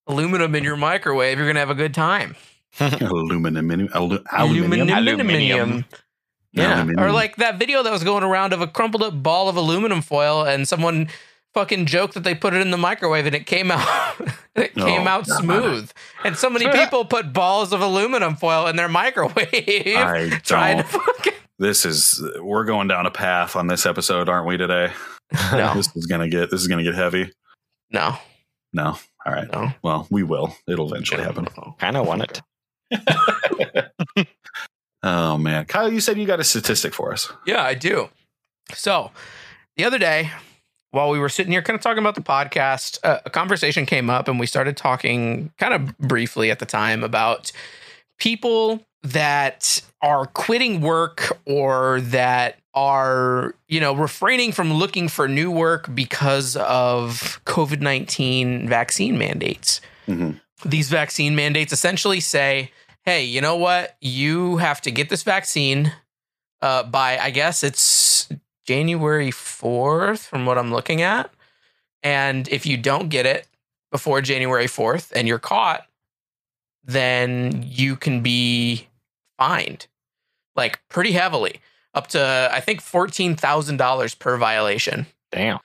aluminum 0.07 0.55
in 0.55 0.63
your 0.63 0.77
microwave, 0.77 1.37
you're 1.37 1.47
gonna 1.47 1.59
have 1.59 1.69
a 1.69 1.75
good 1.75 1.93
time. 1.93 2.35
aluminum, 2.79 3.89
alu- 3.93 4.23
aluminum. 4.31 4.89
Aluminium. 4.89 5.85
Yeah. 6.53 6.77
Aluminum. 6.77 7.03
Or 7.03 7.11
like 7.11 7.35
that 7.37 7.57
video 7.59 7.83
that 7.83 7.91
was 7.91 8.03
going 8.03 8.23
around 8.23 8.53
of 8.53 8.61
a 8.61 8.67
crumpled 8.67 9.03
up 9.03 9.21
ball 9.21 9.49
of 9.49 9.55
aluminum 9.57 10.01
foil 10.01 10.43
and 10.45 10.67
someone 10.67 11.07
fucking 11.53 11.85
joked 11.85 12.13
that 12.13 12.23
they 12.23 12.33
put 12.35 12.53
it 12.53 12.61
in 12.61 12.71
the 12.71 12.77
microwave 12.77 13.25
and 13.25 13.35
it 13.35 13.45
came 13.45 13.71
out 13.71 13.85
it 14.55 14.73
came 14.75 15.01
Oh, 15.05 15.07
out 15.09 15.27
God. 15.27 15.41
smooth. 15.41 15.91
And 16.23 16.37
so 16.37 16.49
many 16.49 16.67
people 16.69 17.03
put 17.05 17.33
balls 17.33 17.73
of 17.73 17.81
aluminum 17.81 18.35
foil 18.37 18.67
in 18.67 18.75
their 18.77 18.87
microwave 18.89 19.43
I 19.97 20.39
trying 20.43 20.77
to 20.77 20.83
don't. 20.83 20.91
fucking 21.03 21.33
This 21.61 21.85
is 21.85 22.19
we're 22.39 22.65
going 22.65 22.87
down 22.87 23.05
a 23.05 23.11
path 23.11 23.55
on 23.55 23.67
this 23.67 23.85
episode, 23.85 24.27
aren't 24.27 24.47
we 24.47 24.57
today? 24.57 24.91
No. 25.53 25.75
this 25.75 25.95
is 25.95 26.07
gonna 26.07 26.27
get 26.27 26.49
this 26.51 26.59
is 26.59 26.67
gonna 26.67 26.83
get 26.83 26.95
heavy. 26.95 27.31
No. 27.89 28.17
No. 28.73 28.97
All 29.25 29.31
right. 29.31 29.49
No. 29.49 29.69
Well, 29.81 30.07
we 30.09 30.23
will. 30.23 30.53
It'll 30.67 30.91
eventually 30.91 31.23
happen. 31.23 31.47
kind 31.79 31.95
of 31.95 32.05
want 32.07 32.41
it. 32.91 34.27
Oh 35.03 35.37
man. 35.37 35.65
Kyle, 35.65 35.91
you 35.91 35.99
said 35.99 36.17
you 36.17 36.27
got 36.27 36.39
a 36.39 36.43
statistic 36.43 36.93
for 36.93 37.11
us. 37.13 37.31
Yeah, 37.45 37.63
I 37.63 37.73
do. 37.73 38.09
So 38.73 39.11
the 39.77 39.83
other 39.83 39.97
day, 39.97 40.31
while 40.91 41.09
we 41.09 41.17
were 41.17 41.29
sitting 41.29 41.51
here 41.51 41.61
kind 41.63 41.75
of 41.75 41.81
talking 41.81 42.03
about 42.03 42.15
the 42.15 42.21
podcast, 42.21 42.99
uh, 43.03 43.19
a 43.25 43.29
conversation 43.29 43.85
came 43.85 44.09
up 44.09 44.27
and 44.27 44.39
we 44.39 44.45
started 44.45 44.77
talking 44.77 45.53
kind 45.57 45.73
of 45.73 45.97
briefly 45.97 46.51
at 46.51 46.59
the 46.59 46.65
time 46.67 47.03
about 47.03 47.51
people 48.19 48.85
that 49.03 49.81
are 50.01 50.25
quitting 50.27 50.81
work 50.81 51.37
or 51.45 52.01
that 52.01 52.57
are, 52.73 53.53
you 53.67 53.79
know, 53.79 53.93
refraining 53.93 54.51
from 54.51 54.73
looking 54.73 55.07
for 55.09 55.27
new 55.27 55.51
work 55.51 55.93
because 55.93 56.55
of 56.55 57.41
COVID 57.45 57.81
19 57.81 58.67
vaccine 58.69 59.17
mandates 59.17 59.81
Mhm. 60.07 60.39
these 60.65 60.89
vaccine 60.89 61.35
mandates 61.35 61.73
essentially 61.73 62.19
say, 62.19 62.71
hey, 63.03 63.23
you 63.23 63.41
know 63.41 63.55
what? 63.55 63.95
You 64.01 64.57
have 64.57 64.79
to 64.81 64.91
get 64.91 65.09
this 65.09 65.23
vaccine 65.23 65.93
uh, 66.61 66.83
by, 66.83 67.17
I 67.17 67.31
guess 67.31 67.63
it's 67.63 68.29
January 68.67 69.31
4th, 69.31 70.19
from 70.27 70.45
what 70.45 70.57
I'm 70.59 70.71
looking 70.71 71.01
at. 71.01 71.31
And 72.03 72.47
if 72.49 72.65
you 72.67 72.77
don't 72.77 73.09
get 73.09 73.25
it 73.25 73.47
before 73.91 74.21
January 74.21 74.67
4th 74.67 75.11
and 75.15 75.27
you're 75.27 75.39
caught, 75.39 75.87
then 76.83 77.63
you 77.67 77.95
can 77.95 78.21
be 78.21 78.87
fined 79.41 79.87
like 80.55 80.79
pretty 80.89 81.13
heavily, 81.13 81.61
up 81.95 82.07
to, 82.07 82.49
I 82.51 82.59
think, 82.59 82.81
$14,000 82.81 84.19
per 84.19 84.37
violation. 84.37 85.07
Damn. 85.31 85.59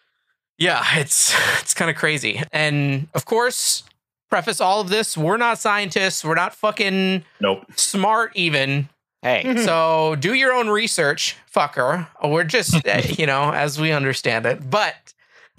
Yeah, 0.59 0.83
it's 0.95 1.35
it's 1.61 1.75
kind 1.75 1.91
of 1.91 1.97
crazy. 1.97 2.43
And 2.53 3.09
of 3.15 3.25
course, 3.27 3.83
preface 4.31 4.61
all 4.61 4.81
of 4.81 4.89
this, 4.89 5.17
we're 5.17 5.37
not 5.37 5.59
scientists, 5.59 6.25
we're 6.25 6.35
not 6.37 6.55
fucking 6.55 7.25
Nope. 7.41 7.65
smart 7.77 8.33
even. 8.35 8.89
Hey, 9.23 9.57
So 9.65 10.17
do 10.19 10.33
your 10.35 10.53
own 10.55 10.69
research, 10.69 11.37
fucker. 11.55 12.07
We're 12.25 12.45
just 12.45 12.75
uh, 12.87 13.03
you 13.19 13.27
know, 13.27 13.53
as 13.53 13.79
we 13.79 13.93
understand 13.93 14.47
it. 14.47 14.71
But 14.71 14.95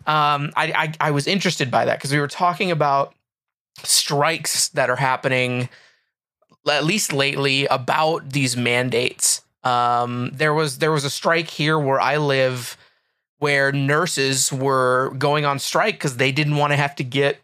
um 0.08 0.52
I 0.56 0.66
I, 0.84 0.94
I 1.10 1.12
was 1.12 1.28
interested 1.28 1.70
by 1.70 1.86
that 1.86 2.00
because 2.00 2.12
we 2.12 2.20
were 2.20 2.28
talking 2.30 2.72
about 2.72 3.14
strikes 3.84 4.70
that 4.70 4.90
are 4.90 4.96
happening 4.96 5.70
at 6.70 6.84
least 6.86 7.14
lately, 7.14 7.66
about 7.68 8.32
these 8.32 8.56
mandates. 8.58 9.42
Um, 9.64 10.32
there 10.34 10.54
was 10.54 10.78
there 10.80 10.92
was 10.92 11.04
a 11.06 11.10
strike 11.10 11.50
here 11.50 11.78
where 11.78 12.00
I 12.00 12.18
live, 12.18 12.78
where 13.40 13.72
nurses 13.72 14.52
were 14.52 15.14
going 15.18 15.46
on 15.46 15.60
strike 15.60 15.96
because 15.96 16.18
they 16.18 16.32
didn't 16.32 16.56
want 16.58 16.72
to 16.74 16.78
have 16.78 16.96
to 16.96 17.04
get 17.04 17.40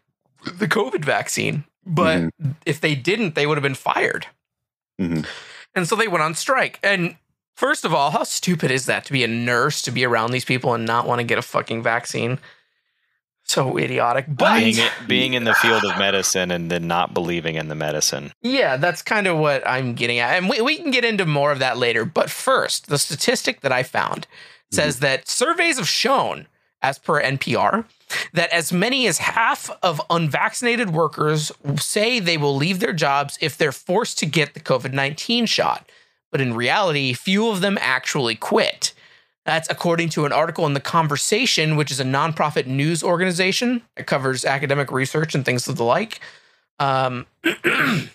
the 0.56 0.68
COVID 0.68 1.04
vaccine. 1.04 1.64
But 1.86 2.18
Mm-hmm. 2.20 2.50
if 2.64 2.80
they 2.80 2.94
didn't, 2.94 3.34
they 3.34 3.46
would 3.46 3.58
have 3.58 3.62
been 3.62 3.74
fired. 3.74 4.26
Mhm. 5.00 5.26
And 5.74 5.88
so 5.88 5.96
they 5.96 6.08
went 6.08 6.22
on 6.22 6.34
strike. 6.34 6.78
And 6.82 7.16
first 7.56 7.84
of 7.84 7.92
all, 7.92 8.10
how 8.10 8.22
stupid 8.22 8.70
is 8.70 8.86
that 8.86 9.04
to 9.06 9.12
be 9.12 9.22
a 9.24 9.28
nurse, 9.28 9.82
to 9.82 9.90
be 9.90 10.04
around 10.04 10.30
these 10.30 10.44
people 10.44 10.72
and 10.72 10.86
not 10.86 11.06
want 11.06 11.18
to 11.18 11.24
get 11.24 11.36
a 11.36 11.42
fucking 11.42 11.82
vaccine? 11.82 12.38
So 13.46 13.78
idiotic. 13.78 14.24
But 14.26 14.58
being, 14.60 14.78
it, 14.78 14.92
being 15.06 15.34
in 15.34 15.44
the 15.44 15.54
field 15.54 15.84
of 15.84 15.98
medicine 15.98 16.50
and 16.50 16.70
then 16.70 16.86
not 16.86 17.12
believing 17.12 17.56
in 17.56 17.68
the 17.68 17.74
medicine. 17.74 18.32
yeah, 18.42 18.76
that's 18.76 19.02
kind 19.02 19.26
of 19.26 19.38
what 19.38 19.66
I'm 19.68 19.94
getting 19.94 20.18
at. 20.18 20.36
And 20.36 20.48
we, 20.48 20.60
we 20.62 20.76
can 20.76 20.90
get 20.90 21.04
into 21.04 21.26
more 21.26 21.52
of 21.52 21.58
that 21.58 21.76
later. 21.76 22.04
But 22.04 22.30
first, 22.30 22.86
the 22.88 22.98
statistic 22.98 23.60
that 23.60 23.70
I 23.70 23.82
found 23.82 24.26
says 24.72 24.96
mm-hmm. 24.96 25.04
that 25.04 25.28
surveys 25.28 25.76
have 25.76 25.88
shown, 25.88 26.46
as 26.82 26.98
per 26.98 27.22
NPR, 27.22 27.84
that 28.32 28.50
as 28.50 28.72
many 28.72 29.06
as 29.06 29.18
half 29.18 29.70
of 29.82 30.00
unvaccinated 30.08 30.90
workers 30.90 31.52
say 31.76 32.20
they 32.20 32.38
will 32.38 32.56
leave 32.56 32.80
their 32.80 32.92
jobs 32.92 33.38
if 33.40 33.56
they're 33.56 33.72
forced 33.72 34.18
to 34.18 34.26
get 34.26 34.54
the 34.54 34.60
COVID 34.60 34.92
19 34.92 35.46
shot. 35.46 35.88
But 36.30 36.40
in 36.40 36.54
reality, 36.54 37.12
few 37.12 37.48
of 37.48 37.60
them 37.60 37.78
actually 37.80 38.34
quit. 38.34 38.92
That's 39.44 39.68
according 39.68 40.08
to 40.10 40.24
an 40.24 40.32
article 40.32 40.66
in 40.66 40.72
The 40.72 40.80
Conversation, 40.80 41.76
which 41.76 41.90
is 41.90 42.00
a 42.00 42.04
nonprofit 42.04 42.66
news 42.66 43.02
organization 43.02 43.82
that 43.96 44.06
covers 44.06 44.44
academic 44.44 44.90
research 44.90 45.34
and 45.34 45.44
things 45.44 45.68
of 45.68 45.76
the 45.76 45.84
like. 45.84 46.20
Um, 46.78 47.26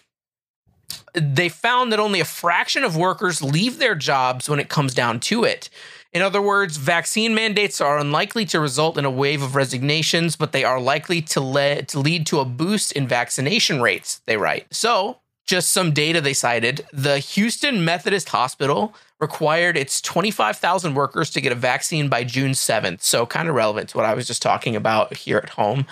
they 1.13 1.49
found 1.49 1.91
that 1.91 1.99
only 1.99 2.19
a 2.19 2.25
fraction 2.25 2.83
of 2.83 2.97
workers 2.97 3.41
leave 3.41 3.77
their 3.77 3.95
jobs 3.95 4.49
when 4.49 4.59
it 4.59 4.69
comes 4.69 4.93
down 4.93 5.19
to 5.21 5.43
it. 5.43 5.69
In 6.11 6.23
other 6.23 6.41
words, 6.41 6.77
vaccine 6.77 7.35
mandates 7.35 7.79
are 7.79 7.99
unlikely 7.99 8.45
to 8.45 8.59
result 8.59 8.97
in 8.97 9.05
a 9.05 9.11
wave 9.11 9.43
of 9.43 9.55
resignations, 9.55 10.35
but 10.35 10.51
they 10.51 10.63
are 10.63 10.81
likely 10.81 11.21
to, 11.21 11.41
le- 11.41 11.83
to 11.83 11.99
lead 11.99 12.25
to 12.27 12.39
a 12.39 12.45
boost 12.45 12.91
in 12.93 13.07
vaccination 13.07 13.79
rates, 13.79 14.21
they 14.25 14.37
write. 14.37 14.65
So, 14.73 15.19
just 15.45 15.71
some 15.71 15.93
data 15.93 16.21
they 16.21 16.33
cited 16.33 16.85
the 16.93 17.19
Houston 17.19 17.85
Methodist 17.85 18.29
Hospital 18.29 18.95
required 19.19 19.75
its 19.77 20.01
25,000 20.01 20.93
workers 20.93 21.29
to 21.31 21.41
get 21.41 21.51
a 21.51 21.55
vaccine 21.55 22.07
by 22.07 22.23
June 22.23 22.51
7th. 22.51 23.01
So, 23.01 23.25
kind 23.25 23.49
of 23.49 23.55
relevant 23.55 23.89
to 23.89 23.97
what 23.97 24.05
I 24.05 24.13
was 24.13 24.27
just 24.27 24.41
talking 24.41 24.75
about 24.75 25.13
here 25.15 25.37
at 25.37 25.49
home. 25.49 25.85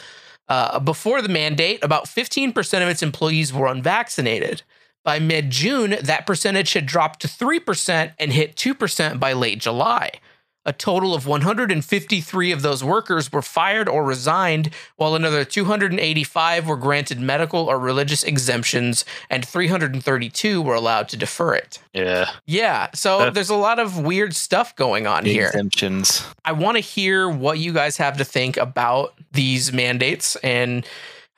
Uh, 0.49 0.79
before 0.79 1.21
the 1.21 1.29
mandate, 1.29 1.83
about 1.83 2.05
15% 2.05 2.81
of 2.81 2.87
its 2.87 3.03
employees 3.03 3.53
were 3.53 3.67
unvaccinated. 3.67 4.61
By 5.03 5.19
mid 5.19 5.49
June, 5.49 5.97
that 6.01 6.25
percentage 6.25 6.73
had 6.73 6.85
dropped 6.85 7.21
to 7.21 7.27
3% 7.27 8.13
and 8.17 8.31
hit 8.31 8.55
2% 8.55 9.19
by 9.19 9.33
late 9.33 9.59
July. 9.59 10.11
A 10.67 10.73
total 10.73 11.15
of 11.15 11.25
153 11.25 12.51
of 12.51 12.61
those 12.61 12.83
workers 12.83 13.31
were 13.31 13.41
fired 13.41 13.87
or 13.87 14.03
resigned, 14.03 14.69
while 14.97 15.15
another 15.15 15.45
285 15.45 16.67
were 16.67 16.75
granted 16.75 17.19
medical 17.19 17.61
or 17.61 17.79
religious 17.79 18.21
exemptions, 18.23 19.05
and 19.29 19.45
332 19.47 20.61
were 20.61 20.75
allowed 20.75 21.07
to 21.09 21.17
defer 21.17 21.55
it. 21.55 21.79
Yeah. 21.93 22.29
Yeah, 22.45 22.87
so 22.93 23.19
Uh, 23.21 23.29
there's 23.29 23.49
a 23.49 23.55
lot 23.55 23.79
of 23.79 23.97
weird 23.97 24.35
stuff 24.35 24.75
going 24.75 25.07
on 25.07 25.23
here. 25.25 25.47
Exemptions. 25.47 26.23
I 26.45 26.51
want 26.51 26.75
to 26.75 26.81
hear 26.81 27.29
what 27.29 27.57
you 27.59 27.71
guys 27.73 27.97
have 27.97 28.17
to 28.17 28.25
think 28.25 28.57
about 28.57 29.13
these 29.31 29.71
mandates 29.71 30.35
and 30.43 30.85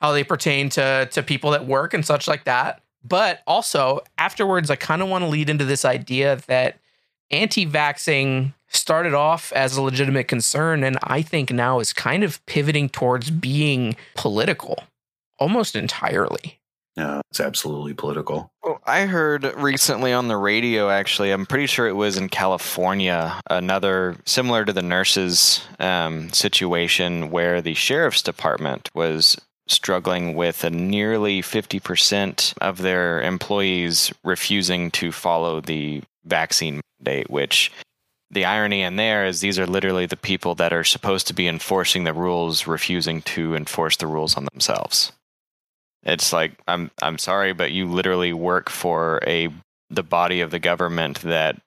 how 0.00 0.12
they 0.12 0.24
pertain 0.24 0.68
to 0.70 1.08
to 1.12 1.22
people 1.22 1.50
that 1.52 1.66
work 1.66 1.94
and 1.94 2.04
such 2.04 2.26
like 2.26 2.44
that. 2.44 2.82
But 3.04 3.42
also 3.46 4.00
afterwards, 4.18 4.70
I 4.70 4.76
kind 4.76 5.02
of 5.02 5.08
want 5.08 5.22
to 5.22 5.28
lead 5.28 5.48
into 5.48 5.64
this 5.64 5.84
idea 5.84 6.40
that 6.48 6.78
anti-vaxing 7.30 8.52
started 8.70 9.14
off 9.14 9.52
as 9.52 9.76
a 9.76 9.82
legitimate 9.82 10.28
concern, 10.28 10.84
and 10.84 10.98
I 11.02 11.22
think 11.22 11.50
now 11.52 11.80
is 11.80 11.92
kind 11.92 12.24
of 12.24 12.44
pivoting 12.46 12.88
towards 12.88 13.30
being 13.30 13.96
political, 14.14 14.84
almost 15.38 15.76
entirely. 15.76 16.60
Yeah, 16.96 17.20
it's 17.30 17.40
absolutely 17.40 17.94
political. 17.94 18.50
Well, 18.62 18.80
I 18.84 19.06
heard 19.06 19.44
recently 19.56 20.12
on 20.12 20.28
the 20.28 20.36
radio, 20.36 20.90
actually, 20.90 21.30
I'm 21.30 21.46
pretty 21.46 21.66
sure 21.66 21.86
it 21.86 21.96
was 21.96 22.16
in 22.16 22.28
California, 22.28 23.40
another 23.48 24.16
similar 24.26 24.64
to 24.64 24.72
the 24.72 24.82
nurses 24.82 25.62
um, 25.78 26.30
situation 26.32 27.30
where 27.30 27.62
the 27.62 27.74
sheriff's 27.74 28.22
department 28.22 28.90
was 28.94 29.40
struggling 29.68 30.34
with 30.34 30.64
a 30.64 30.70
nearly 30.70 31.40
50% 31.42 32.54
of 32.60 32.78
their 32.78 33.22
employees 33.22 34.12
refusing 34.24 34.90
to 34.90 35.12
follow 35.12 35.60
the 35.60 36.02
vaccine 36.24 36.80
mandate, 36.98 37.30
which 37.30 37.70
the 38.30 38.44
irony 38.44 38.82
in 38.82 38.96
there 38.96 39.26
is 39.26 39.40
these 39.40 39.58
are 39.58 39.66
literally 39.66 40.06
the 40.06 40.16
people 40.16 40.54
that 40.56 40.72
are 40.72 40.84
supposed 40.84 41.26
to 41.26 41.34
be 41.34 41.48
enforcing 41.48 42.04
the 42.04 42.12
rules 42.12 42.66
refusing 42.66 43.22
to 43.22 43.54
enforce 43.54 43.96
the 43.96 44.06
rules 44.06 44.36
on 44.36 44.46
themselves. 44.52 45.12
It's 46.02 46.32
like 46.32 46.52
I'm 46.66 46.90
I'm 47.02 47.18
sorry, 47.18 47.52
but 47.52 47.72
you 47.72 47.86
literally 47.86 48.32
work 48.32 48.70
for 48.70 49.20
a 49.26 49.48
the 49.90 50.02
body 50.02 50.40
of 50.40 50.50
the 50.50 50.60
government 50.60 51.20
that 51.22 51.60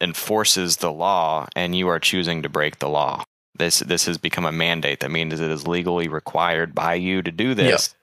enforces 0.00 0.76
the 0.76 0.92
law, 0.92 1.46
and 1.56 1.76
you 1.76 1.88
are 1.88 1.98
choosing 1.98 2.42
to 2.42 2.48
break 2.48 2.78
the 2.78 2.88
law. 2.88 3.24
This 3.56 3.80
this 3.80 4.06
has 4.06 4.18
become 4.18 4.44
a 4.44 4.52
mandate. 4.52 5.00
That 5.00 5.10
means 5.10 5.40
it 5.40 5.50
is 5.50 5.66
legally 5.66 6.08
required 6.08 6.74
by 6.74 6.94
you 6.94 7.22
to 7.22 7.32
do 7.32 7.54
this. 7.54 7.94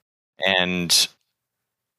And 0.46 1.08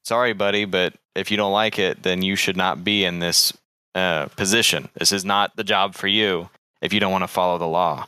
sorry, 0.05 0.33
buddy, 0.33 0.65
but 0.65 0.95
if 1.15 1.31
you 1.31 1.37
don't 1.37 1.53
like 1.53 1.79
it, 1.79 2.03
then 2.03 2.23
you 2.23 2.35
should 2.35 2.57
not 2.57 2.83
be 2.83 3.05
in 3.05 3.21
this 3.21 3.53
uh, 3.95 4.27
position. 4.37 4.89
This 4.95 5.13
is 5.13 5.25
not 5.25 5.57
the 5.57 5.65
job 5.65 5.95
for 5.95 6.09
you 6.09 6.49
if 6.81 6.93
you 6.93 7.01
don't 7.01 7.13
want 7.13 7.23
to 7.23 7.29
follow 7.29 7.59
the 7.59 7.67
law. 7.67 8.07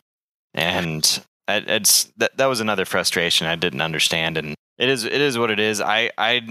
And 0.54 1.04
it- 1.48 1.68
it's 1.68 2.04
that 2.16 2.36
that 2.36 2.46
was 2.46 2.60
another 2.60 2.84
frustration 2.84 3.46
I 3.46 3.56
didn't 3.56 3.80
understand, 3.82 4.36
and 4.36 4.54
it 4.78 4.88
is 4.88 5.04
it 5.04 5.12
is 5.20 5.36
what 5.38 5.50
it 5.50 5.60
is. 5.60 5.80
I 5.80 6.10
I 6.16 6.42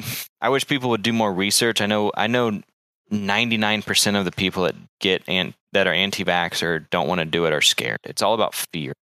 I 0.41 0.49
wish 0.49 0.67
people 0.67 0.89
would 0.91 1.03
do 1.03 1.13
more 1.13 1.33
research. 1.33 1.81
I 1.81 1.85
know 1.85 2.11
I 2.15 2.27
know 2.27 2.61
ninety 3.09 3.57
nine 3.57 3.81
percent 3.81 4.17
of 4.17 4.25
the 4.25 4.31
people 4.31 4.63
that 4.63 4.75
get 4.99 5.23
and 5.27 5.53
that 5.71 5.87
are 5.87 5.93
anti-vax 5.93 6.61
or 6.61 6.79
don't 6.79 7.07
want 7.07 7.19
to 7.19 7.25
do 7.25 7.45
it 7.45 7.53
are 7.53 7.61
scared. 7.61 7.99
It's 8.03 8.21
all 8.21 8.33
about 8.35 8.53
fear, 8.73 8.93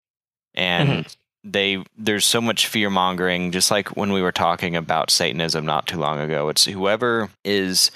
and 0.54 1.06
they 1.44 1.84
there's 1.98 2.24
so 2.24 2.40
much 2.40 2.66
fear 2.66 2.88
mongering. 2.90 3.52
Just 3.52 3.70
like 3.70 3.96
when 3.96 4.12
we 4.12 4.22
were 4.22 4.32
talking 4.32 4.76
about 4.76 5.10
Satanism 5.10 5.66
not 5.66 5.86
too 5.86 5.98
long 5.98 6.20
ago, 6.20 6.48
it's 6.48 6.64
whoever 6.64 7.28
is 7.44 7.90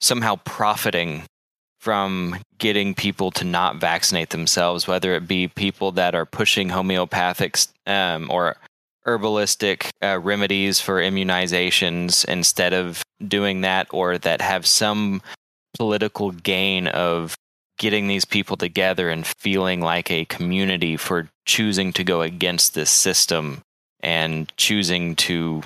somehow 0.00 0.36
profiting 0.44 1.24
from 1.86 2.36
getting 2.58 2.96
people 2.96 3.30
to 3.30 3.44
not 3.44 3.76
vaccinate 3.76 4.30
themselves, 4.30 4.88
whether 4.88 5.14
it 5.14 5.28
be 5.28 5.46
people 5.46 5.92
that 5.92 6.16
are 6.16 6.26
pushing 6.26 6.68
homeopathic 6.68 7.56
um, 7.86 8.28
or 8.28 8.56
herbalistic 9.06 9.90
uh, 10.02 10.18
remedies 10.18 10.80
for 10.80 11.00
immunizations 11.00 12.24
instead 12.24 12.72
of 12.72 13.04
doing 13.28 13.60
that, 13.60 13.86
or 13.92 14.18
that 14.18 14.40
have 14.40 14.66
some 14.66 15.22
political 15.78 16.32
gain 16.32 16.88
of 16.88 17.36
getting 17.78 18.08
these 18.08 18.24
people 18.24 18.56
together 18.56 19.08
and 19.08 19.24
feeling 19.38 19.80
like 19.80 20.10
a 20.10 20.24
community 20.24 20.96
for 20.96 21.28
choosing 21.46 21.92
to 21.92 22.02
go 22.02 22.20
against 22.20 22.74
this 22.74 22.90
system 22.90 23.62
and 24.00 24.52
choosing 24.56 25.14
to 25.14 25.62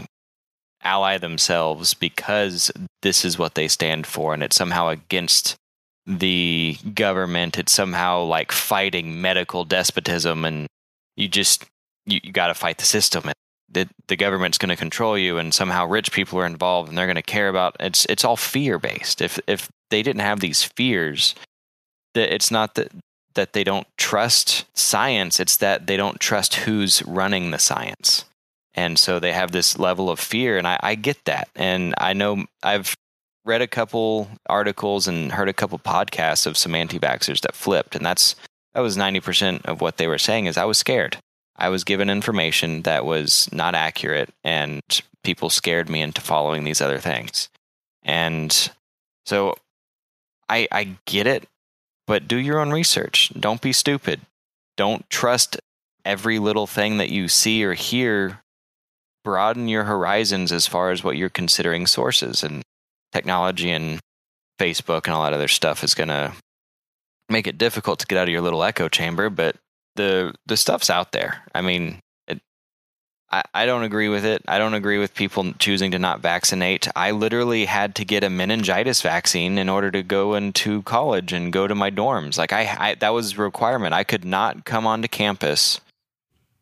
ally 0.83 1.17
themselves 1.17 1.95
because 1.95 2.71
this 3.01 3.25
is 3.25 3.39
what 3.39 3.55
they 3.55 3.69
stand 3.69 4.07
for 4.07 4.35
and 4.35 4.43
it's 4.43 4.57
somehow 4.57 4.89
against 4.89 5.57
the 6.07 6.77
government 6.95 7.59
it's 7.59 7.73
somehow 7.73 8.23
like 8.23 8.53
fighting 8.53 9.21
medical 9.21 9.65
despotism 9.65 10.45
and 10.45 10.67
you 11.17 11.29
just 11.29 11.65
you, 12.07 12.21
you 12.23 12.33
got 12.33 12.49
to 12.49 12.55
fight 12.55 12.79
the 12.79 12.85
system 12.85 13.23
and 13.25 13.35
the, 13.73 13.89
the 14.09 14.17
government's 14.17 14.59
going 14.59 14.71
to 14.71 14.77
control 14.77 15.17
you 15.17 15.39
and 15.39 15.55
somehow 15.55 15.87
rich 15.87 16.11
people 16.11 16.39
are 16.41 16.47
involved 16.47 16.89
and 16.89 16.99
they're 16.99 17.07
going 17.07 17.15
to 17.17 17.23
care 17.23 17.49
about 17.49 17.77
it's 17.79 18.05
it's 18.07 18.25
all 18.25 18.37
fear 18.37 18.79
based 18.79 19.21
if 19.21 19.39
if 19.47 19.69
they 19.91 20.03
didn't 20.03 20.23
have 20.23 20.41
these 20.41 20.65
fears 20.65 21.35
that 22.15 22.35
it's 22.35 22.51
not 22.51 22.75
that 22.75 22.91
that 23.35 23.53
they 23.53 23.63
don't 23.63 23.87
trust 23.97 24.65
science 24.77 25.39
it's 25.39 25.59
that 25.59 25.87
they 25.87 25.97
don't 25.97 26.19
trust 26.19 26.57
who's 26.57 27.03
running 27.05 27.51
the 27.51 27.59
science. 27.59 28.25
And 28.75 28.99
so 28.99 29.19
they 29.19 29.33
have 29.33 29.51
this 29.51 29.79
level 29.79 30.09
of 30.09 30.21
fear 30.21 30.57
and 30.57 30.67
I, 30.67 30.79
I 30.81 30.95
get 30.95 31.25
that 31.25 31.49
and 31.55 31.93
i 31.99 32.13
know 32.13 32.45
i've 32.63 32.97
read 33.45 33.63
a 33.63 33.67
couple 33.67 34.29
articles 34.49 35.09
and 35.09 35.33
heard 35.33 35.49
a 35.49 35.55
couple 35.55 35.79
podcasts 35.79 36.47
of 36.47 36.57
some 36.57 36.75
anti-vaxxers 36.75 37.41
that 37.41 37.55
flipped 37.55 37.97
and 37.97 38.05
that's 38.05 38.37
that 38.75 38.81
was 38.81 38.97
90% 38.97 39.65
of 39.65 39.81
what 39.81 39.97
they 39.97 40.07
were 40.07 40.19
saying 40.19 40.47
is 40.47 40.57
i 40.57 40.65
was 40.65 40.79
scared. 40.79 41.19
I 41.57 41.69
was 41.69 41.85
given 41.85 42.09
information 42.09 42.83
that 42.83 43.05
was 43.05 43.49
not 43.53 43.75
accurate 43.75 44.31
and 44.45 44.81
people 45.23 45.51
scared 45.51 45.91
me 45.91 46.01
into 46.01 46.23
following 46.23 46.65
these 46.65 46.81
other 46.81 46.99
things. 46.99 47.49
And 48.03 48.71
so 49.27 49.55
i 50.49 50.67
i 50.73 50.97
get 51.05 51.27
it 51.27 51.47
but 52.11 52.27
do 52.27 52.39
your 52.39 52.59
own 52.59 52.73
research. 52.73 53.31
Don't 53.39 53.61
be 53.61 53.73
stupid. 53.73 54.21
Don't 54.77 55.09
trust 55.11 55.61
every 56.05 56.41
little 56.41 56.67
thing 56.67 56.97
that 56.97 57.11
you 57.11 57.29
see 57.29 57.63
or 57.63 57.75
hear. 57.75 58.41
Broaden 59.23 59.69
your 59.69 59.85
horizons 59.85 60.51
as 60.51 60.67
far 60.67 60.91
as 60.91 61.05
what 61.05 61.17
you're 61.17 61.29
considering 61.29 61.87
sources. 61.87 62.43
And 62.43 62.65
technology 63.13 63.71
and 63.71 64.01
Facebook 64.59 65.07
and 65.07 65.15
all 65.15 65.25
that 65.25 65.33
other 65.33 65.49
stuff 65.49 65.83
is 65.83 65.95
going 65.95 66.09
to 66.09 66.33
make 67.29 67.47
it 67.47 67.59
difficult 67.59 68.01
to 68.01 68.07
get 68.07 68.19
out 68.19 68.29
of 68.29 68.33
your 68.33 68.43
little 68.43 68.63
echo 68.63 68.89
chamber, 68.89 69.31
but 69.31 69.57
the 69.97 70.35
the 70.47 70.57
stuff's 70.57 70.91
out 70.91 71.13
there. 71.13 71.43
I 71.55 71.63
mean, 71.63 72.01
it, 72.27 72.41
I 73.31 73.43
I 73.55 73.67
don't 73.67 73.85
agree 73.85 74.09
with 74.09 74.25
it. 74.25 74.43
I 74.47 74.59
don't 74.59 74.75
agree 74.75 74.99
with 74.99 75.15
people 75.15 75.53
choosing 75.55 75.93
to 75.93 75.99
not 75.99 76.21
vaccinate. 76.21 76.89
I 76.95 77.13
literally 77.13 77.65
had 77.65 77.95
to 77.97 78.05
get 78.05 78.25
a 78.25 78.31
meningitis 78.31 79.03
vaccine 79.03 79.59
in 79.59 79.69
order 79.69 79.91
to 79.91 80.03
go 80.03 80.35
into 80.35 80.83
college 80.83 81.33
and 81.33 81.53
go 81.53 81.67
to 81.67 81.75
my 81.75 81.91
dorms. 81.91 82.37
Like 82.39 82.53
I, 82.53 82.77
I 82.79 82.95
that 82.97 83.11
was 83.11 83.39
a 83.39 83.43
requirement. 83.43 83.95
I 83.95 84.05
could 84.05 84.25
not 84.25 84.65
come 84.65 84.87
onto 84.87 85.09
campus 85.09 85.81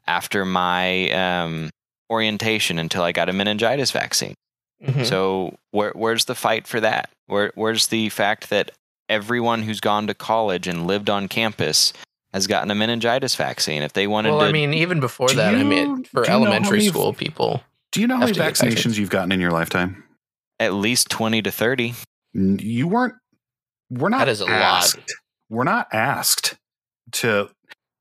after 0.06 0.44
my 0.44 1.11
um, 1.11 1.70
orientation 2.11 2.78
until 2.78 3.02
I 3.02 3.12
got 3.12 3.28
a 3.28 3.32
meningitis 3.32 3.90
vaccine. 3.90 4.34
Mhm. 4.82 5.06
So 5.06 5.56
where 5.70 5.92
where's 5.94 6.26
the 6.26 6.34
fight 6.34 6.66
for 6.66 6.80
that? 6.80 7.10
Where 7.26 7.52
where's 7.54 7.88
the 7.88 8.08
fact 8.10 8.50
that 8.50 8.70
everyone 9.08 9.62
who's 9.62 9.80
gone 9.80 10.06
to 10.06 10.14
college 10.14 10.66
and 10.68 10.86
lived 10.86 11.10
on 11.10 11.28
campus 11.28 11.92
has 12.32 12.46
gotten 12.46 12.70
a 12.70 12.74
meningitis 12.74 13.34
vaccine? 13.34 13.82
If 13.82 13.92
they 13.94 14.06
wanted 14.06 14.30
well, 14.30 14.40
to, 14.40 14.46
I 14.46 14.52
mean, 14.52 14.72
even 14.74 15.00
before 15.00 15.28
Do 15.28 15.34
that, 15.36 15.54
I 15.54 15.62
mean, 15.64 16.04
for 16.04 16.22
do 16.24 16.30
you 16.32 16.38
know 16.38 16.44
how 16.44 16.52
elementary 16.52 16.84
school 16.86 17.12
people, 17.12 17.62
Do 17.92 18.00
you 18.00 18.06
know 18.06 18.16
how 18.16 18.26
many 18.26 18.32
vaccinations 18.38 18.98
you've 18.98 19.10
gotten 19.10 19.32
in 19.32 19.40
your 19.40 19.50
lifetime? 19.50 20.04
at 20.60 20.74
least 20.74 21.08
twenty 21.08 21.40
to 21.42 21.50
thirty. 21.50 21.94
You 22.34 22.88
weren't. 22.88 23.14
We're 23.90 24.08
not. 24.10 24.18
That 24.18 24.28
is 24.28 24.40
a 24.40 24.44
lot. 24.44 24.52
asked, 24.52 25.14
We're 25.48 25.64
not 25.64 25.88
asked 25.92 26.54
to 27.12 27.48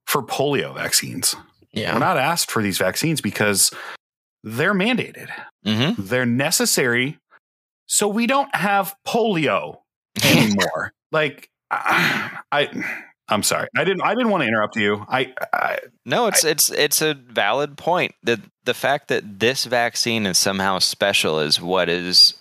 for 0.06 0.22
polio 0.22 0.74
vaccines. 0.76 1.34
yeah, 1.72 1.94
We're 1.94 2.00
not 2.00 2.18
asked 2.18 2.52
for 2.52 2.62
these 2.62 2.78
vaccines 2.78 3.22
because 3.22 3.72
they're 4.44 4.74
mandated. 4.74 5.30
Mm-hmm. 5.68 6.04
They're 6.06 6.26
necessary, 6.26 7.20
so 7.86 8.08
we 8.08 8.28
don't 8.28 8.54
have 8.56 8.96
polio 9.06 9.80
anymore. 10.24 10.94
like 11.12 11.50
I, 11.70 12.40
I, 12.52 13.02
I'm 13.28 13.44
sorry. 13.44 13.68
I 13.76 13.84
didn't. 13.84 14.02
I 14.02 14.16
didn't 14.16 14.30
want 14.30 14.44
to 14.44 14.48
interrupt 14.48 14.78
you. 14.78 15.06
I, 15.10 15.34
I 15.54 15.80
No, 16.06 16.28
it's 16.28 16.46
it's 16.46 16.70
it's 16.72 17.02
a 17.02 17.14
valid 17.14 17.78
point. 17.78 18.14
The 18.24 18.40
the 18.64 18.74
fact 18.74 19.10
that 19.10 19.40
this 19.40 19.66
vaccine 19.66 20.26
is 20.26 20.38
somehow 20.38 20.80
special 20.80 21.40
is 21.40 21.62
what 21.62 21.90
is 21.90 22.36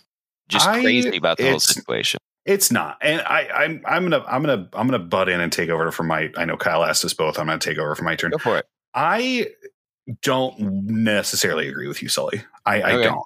just 0.49 0.67
I- 0.69 0.83
crazy 0.83 1.17
about 1.17 1.39
the 1.39 1.51
whole 1.51 1.61
situation. 1.61 2.19
It's 2.45 2.71
not, 2.71 2.99
and 3.01 3.23
I, 3.23 3.49
I'm, 3.49 3.83
I'm 3.85 4.05
gonna, 4.05 4.25
I'm 4.25 4.41
gonna, 4.41 4.69
I'm 4.73 4.87
gonna 4.87 5.01
butt 5.01 5.29
in 5.29 5.41
and 5.41 5.53
take 5.53 5.69
over 5.69 5.91
for 5.91 6.05
my. 6.05 6.31
I 6.37 6.45
know 6.45 6.57
Kyle 6.57 6.85
asked 6.85 7.05
us 7.05 7.13
both. 7.13 7.41
I'm 7.41 7.47
gonna 7.47 7.59
take 7.59 7.77
over 7.77 7.97
for 7.97 8.05
my 8.05 8.15
turn. 8.15 8.31
Go 8.31 8.39
for 8.39 8.59
it. 8.59 8.67
I 8.95 9.49
don't 10.23 10.59
necessarily 10.61 11.69
agree 11.69 11.89
with 11.89 12.03
you, 12.03 12.09
Sully. 12.09 12.43
I, 12.65 12.83
I 12.83 12.93
Okay. 12.93 13.05
don't. 13.05 13.25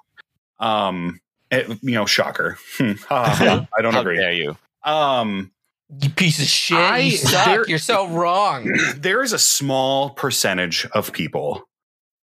Um, 0.67 1.19
it- 1.51 1.67
you 1.83 1.91
know, 1.91 2.05
shocker. 2.05 2.57
I 2.79 3.65
don't 3.81 3.93
How 3.93 4.01
agree. 4.01 4.17
dare 4.17 4.33
you? 4.33 4.57
Um, 4.83 5.51
you 6.01 6.09
piece 6.09 6.39
of 6.39 6.45
shit. 6.45 6.77
I- 6.77 6.97
you 6.99 7.17
suck. 7.17 7.45
there- 7.45 7.67
You're 7.67 7.77
so 7.77 8.07
wrong. 8.07 8.71
there 8.97 9.21
is 9.23 9.33
a 9.33 9.39
small 9.39 10.11
percentage 10.11 10.85
of 10.93 11.11
people 11.13 11.67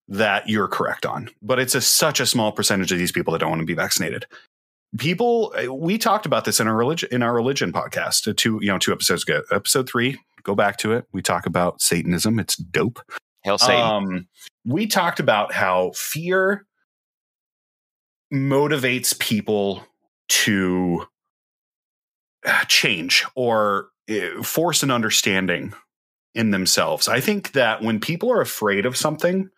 that 0.08 0.48
you're 0.48 0.68
correct 0.68 1.06
on, 1.06 1.30
but 1.40 1.58
it's 1.58 1.74
a, 1.74 1.80
such 1.80 2.20
a 2.20 2.26
small 2.26 2.52
percentage 2.52 2.92
of 2.92 2.98
these 2.98 3.10
people 3.12 3.32
that 3.32 3.38
don't 3.38 3.48
want 3.50 3.60
to 3.60 3.66
be 3.66 3.72
vaccinated. 3.74 4.26
People, 4.98 5.52
we 5.72 5.98
talked 5.98 6.26
about 6.26 6.44
this 6.44 6.60
in 6.60 6.68
our 6.68 6.76
religion 6.76 7.08
in 7.10 7.22
our 7.22 7.34
religion 7.34 7.72
podcast, 7.72 8.28
uh, 8.28 8.34
two 8.36 8.58
you 8.62 8.68
know 8.68 8.78
two 8.78 8.92
episodes 8.92 9.24
ago. 9.24 9.42
Episode 9.50 9.88
three, 9.88 10.20
go 10.44 10.54
back 10.54 10.76
to 10.78 10.92
it. 10.92 11.06
We 11.12 11.20
talk 11.22 11.46
about 11.46 11.80
Satanism. 11.82 12.38
It's 12.38 12.54
dope. 12.56 13.00
Hail 13.44 13.58
Satan. 13.58 13.80
Um, 13.80 14.28
we 14.64 14.86
talked 14.86 15.20
about 15.20 15.52
how 15.52 15.92
fear 15.94 16.66
motivates 18.32 19.16
people 19.18 19.84
to 20.28 21.06
uh, 22.44 22.64
change 22.64 23.24
or 23.34 23.88
uh, 24.10 24.42
force 24.42 24.82
an 24.82 24.90
understanding 24.90 25.74
in 26.34 26.50
themselves. 26.50 27.06
I 27.06 27.20
think 27.20 27.52
that 27.52 27.82
when 27.82 28.00
people 28.00 28.32
are 28.32 28.40
afraid 28.40 28.86
of 28.86 28.96
something, 28.96 29.50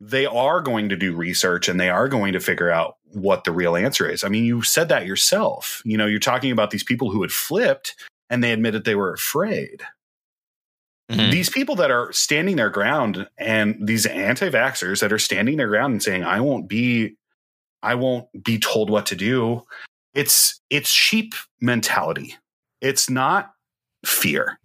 they 0.00 0.24
are 0.24 0.60
going 0.60 0.88
to 0.88 0.96
do 0.96 1.14
research 1.14 1.68
and 1.68 1.78
they 1.78 1.90
are 1.90 2.08
going 2.08 2.32
to 2.32 2.40
figure 2.40 2.70
out 2.70 2.96
what 3.04 3.44
the 3.44 3.52
real 3.52 3.76
answer 3.76 4.08
is. 4.08 4.24
I 4.24 4.28
mean, 4.28 4.44
you 4.44 4.62
said 4.62 4.88
that 4.88 5.06
yourself. 5.06 5.82
You 5.84 5.96
know, 5.96 6.06
you're 6.06 6.18
talking 6.18 6.50
about 6.50 6.70
these 6.70 6.82
people 6.82 7.10
who 7.10 7.22
had 7.22 7.30
flipped 7.30 7.94
and 8.30 8.42
they 8.42 8.52
admitted 8.52 8.84
they 8.84 8.94
were 8.94 9.12
afraid 9.12 9.82
Mhm. 11.12 11.30
these 11.30 11.48
people 11.50 11.76
that 11.76 11.90
are 11.90 12.12
standing 12.12 12.56
their 12.56 12.70
ground 12.70 13.28
and 13.38 13.76
these 13.86 14.06
anti-vaxxers 14.06 15.00
that 15.00 15.12
are 15.12 15.18
standing 15.18 15.56
their 15.56 15.68
ground 15.68 15.92
and 15.92 16.02
saying 16.02 16.24
i 16.24 16.40
won't 16.40 16.68
be 16.68 17.16
i 17.82 17.94
won't 17.94 18.26
be 18.44 18.58
told 18.58 18.90
what 18.90 19.06
to 19.06 19.16
do 19.16 19.62
it's 20.14 20.60
it's 20.70 20.90
sheep 20.90 21.34
mentality. 21.60 22.36
It's 22.82 23.08
not 23.08 23.52
fear. 24.04 24.58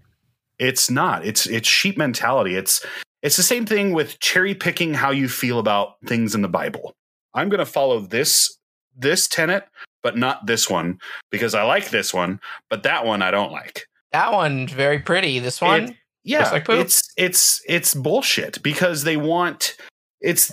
It's 0.60 0.90
not. 0.90 1.26
It's 1.26 1.46
it's 1.48 1.68
sheep 1.70 1.98
mentality. 1.98 2.56
It's 2.56 2.86
it's 3.22 3.38
the 3.38 3.44
same 3.44 3.66
thing 3.66 3.94
with 3.94 4.20
cherry 4.20 4.54
picking 4.56 4.94
how 4.94 5.12
you 5.12 5.30
feel 5.30 5.60
about 5.60 5.96
things 6.06 6.36
in 6.36 6.42
the 6.42 6.50
bible. 6.50 6.94
I'm 7.34 7.48
going 7.48 7.60
to 7.60 7.66
follow 7.66 8.00
this 8.02 8.58
this 8.98 9.28
tenet 9.28 9.66
but 10.04 10.18
not 10.18 10.46
this 10.48 10.70
one 10.70 10.98
because 11.32 11.54
i 11.56 11.62
like 11.64 11.90
this 11.92 12.14
one 12.14 12.40
but 12.70 12.84
that 12.84 13.06
one 13.06 13.22
i 13.22 13.32
don't 13.32 13.52
like. 13.52 13.86
That 14.12 14.34
one 14.34 14.68
very 14.68 15.00
pretty. 15.00 15.40
This 15.40 15.62
one, 15.62 15.84
It- 15.90 15.96
yeah, 16.28 16.40
Looks 16.40 16.52
like 16.52 16.66
poop. 16.66 16.80
it's 16.80 17.14
it's 17.16 17.62
it's 17.68 17.94
bullshit 17.94 18.62
because 18.62 19.04
they 19.06 19.16
want 19.16 19.78
it's 20.20 20.52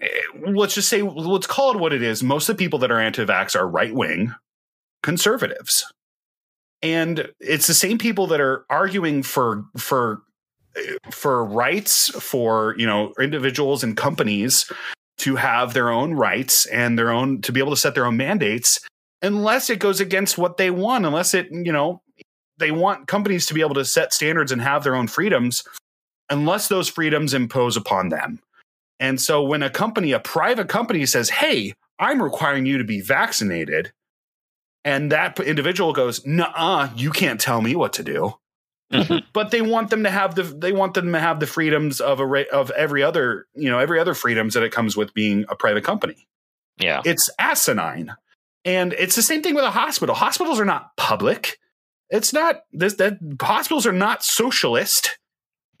eh, 0.00 0.08
let's 0.46 0.74
just 0.74 0.88
say 0.88 1.02
let's 1.02 1.46
call 1.48 1.72
it 1.72 1.80
what 1.80 1.92
it 1.92 2.02
is. 2.02 2.22
Most 2.22 2.48
of 2.48 2.56
the 2.56 2.64
people 2.64 2.78
that 2.78 2.92
are 2.92 3.00
anti-vax 3.00 3.56
are 3.56 3.68
right 3.68 3.92
wing 3.92 4.32
conservatives, 5.02 5.84
and 6.82 7.28
it's 7.40 7.66
the 7.66 7.74
same 7.74 7.98
people 7.98 8.28
that 8.28 8.40
are 8.40 8.64
arguing 8.70 9.24
for 9.24 9.64
for 9.76 10.22
eh, 10.76 10.96
for 11.10 11.44
rights 11.44 12.08
for 12.22 12.76
you 12.78 12.86
know 12.86 13.12
individuals 13.20 13.82
and 13.82 13.96
companies 13.96 14.70
to 15.18 15.34
have 15.34 15.74
their 15.74 15.90
own 15.90 16.14
rights 16.14 16.64
and 16.66 16.96
their 16.96 17.10
own 17.10 17.40
to 17.42 17.50
be 17.50 17.58
able 17.58 17.70
to 17.72 17.76
set 17.76 17.94
their 17.96 18.06
own 18.06 18.16
mandates 18.16 18.78
unless 19.20 19.68
it 19.68 19.78
goes 19.78 20.00
against 20.00 20.38
what 20.38 20.56
they 20.56 20.70
want 20.70 21.06
unless 21.06 21.34
it 21.34 21.48
you 21.50 21.72
know 21.72 22.00
they 22.62 22.70
want 22.70 23.08
companies 23.08 23.46
to 23.46 23.54
be 23.54 23.60
able 23.60 23.74
to 23.74 23.84
set 23.84 24.12
standards 24.12 24.52
and 24.52 24.62
have 24.62 24.84
their 24.84 24.94
own 24.94 25.08
freedoms 25.08 25.64
unless 26.30 26.68
those 26.68 26.88
freedoms 26.88 27.34
impose 27.34 27.76
upon 27.76 28.08
them. 28.08 28.40
And 29.00 29.20
so 29.20 29.42
when 29.42 29.62
a 29.62 29.70
company, 29.70 30.12
a 30.12 30.20
private 30.20 30.68
company 30.68 31.04
says, 31.06 31.28
Hey, 31.28 31.74
I'm 31.98 32.22
requiring 32.22 32.66
you 32.66 32.78
to 32.78 32.84
be 32.84 33.00
vaccinated, 33.00 33.92
and 34.84 35.12
that 35.12 35.38
individual 35.40 35.92
goes, 35.92 36.24
Nuh-uh, 36.26 36.90
you 36.96 37.10
can't 37.10 37.40
tell 37.40 37.60
me 37.60 37.74
what 37.76 37.92
to 37.94 38.02
do. 38.02 38.34
Mm-hmm. 38.92 39.26
but 39.32 39.50
they 39.50 39.62
want 39.62 39.90
them 39.90 40.04
to 40.04 40.10
have 40.10 40.34
the 40.34 40.42
they 40.42 40.72
want 40.72 40.94
them 40.94 41.12
to 41.12 41.18
have 41.18 41.40
the 41.40 41.46
freedoms 41.46 42.00
of 42.00 42.20
a 42.20 42.54
of 42.54 42.70
every 42.72 43.02
other 43.02 43.46
you 43.54 43.70
know 43.70 43.78
every 43.78 43.98
other 43.98 44.14
freedoms 44.14 44.54
that 44.54 44.62
it 44.62 44.70
comes 44.70 44.96
with 44.96 45.14
being 45.14 45.46
a 45.48 45.56
private 45.56 45.82
company 45.82 46.28
yeah. 46.78 47.00
it's 47.06 47.30
asinine 47.38 48.14
and 48.66 48.92
it's 48.92 49.16
the 49.16 49.22
same 49.22 49.42
thing 49.42 49.54
with 49.54 49.64
a 49.64 49.70
hospital 49.70 50.14
hospitals 50.14 50.60
are 50.60 50.66
not 50.66 50.94
public 50.98 51.58
it's 52.12 52.32
not 52.32 52.62
this 52.72 52.94
that 52.94 53.18
hospitals 53.40 53.86
are 53.86 53.92
not 53.92 54.22
socialist. 54.22 55.18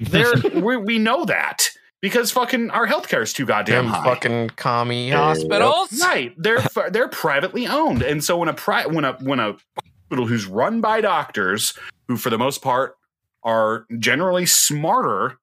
They're 0.00 0.32
we, 0.54 0.76
we 0.78 0.98
know 0.98 1.24
that 1.26 1.68
because 2.00 2.32
fucking 2.32 2.70
our 2.70 2.86
healthcare 2.86 3.22
is 3.22 3.32
too 3.32 3.46
goddamn 3.46 3.84
them 3.84 3.94
high. 3.94 4.04
fucking 4.04 4.50
commie 4.56 5.10
hospitals. 5.10 6.00
right. 6.00 6.34
They're 6.36 6.64
they're 6.90 7.08
privately 7.08 7.68
owned. 7.68 8.02
And 8.02 8.24
so 8.24 8.38
when 8.38 8.48
a 8.48 8.54
pri- 8.54 8.86
when 8.86 9.04
a 9.04 9.12
when 9.20 9.38
a 9.38 9.56
hospital 10.12 10.26
who's 10.26 10.46
run 10.46 10.80
by 10.80 11.00
doctors 11.00 11.74
who 12.08 12.16
for 12.16 12.30
the 12.30 12.38
most 12.38 12.62
part 12.62 12.96
are 13.44 13.86
generally 13.98 14.46
smarter 14.46 15.38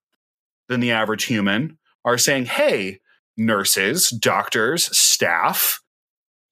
than 0.68 0.80
the 0.80 0.92
average 0.92 1.26
human 1.26 1.78
are 2.06 2.18
saying 2.18 2.46
hey 2.46 3.00
nurses 3.38 4.10
doctors 4.10 4.96
staff 4.96 5.82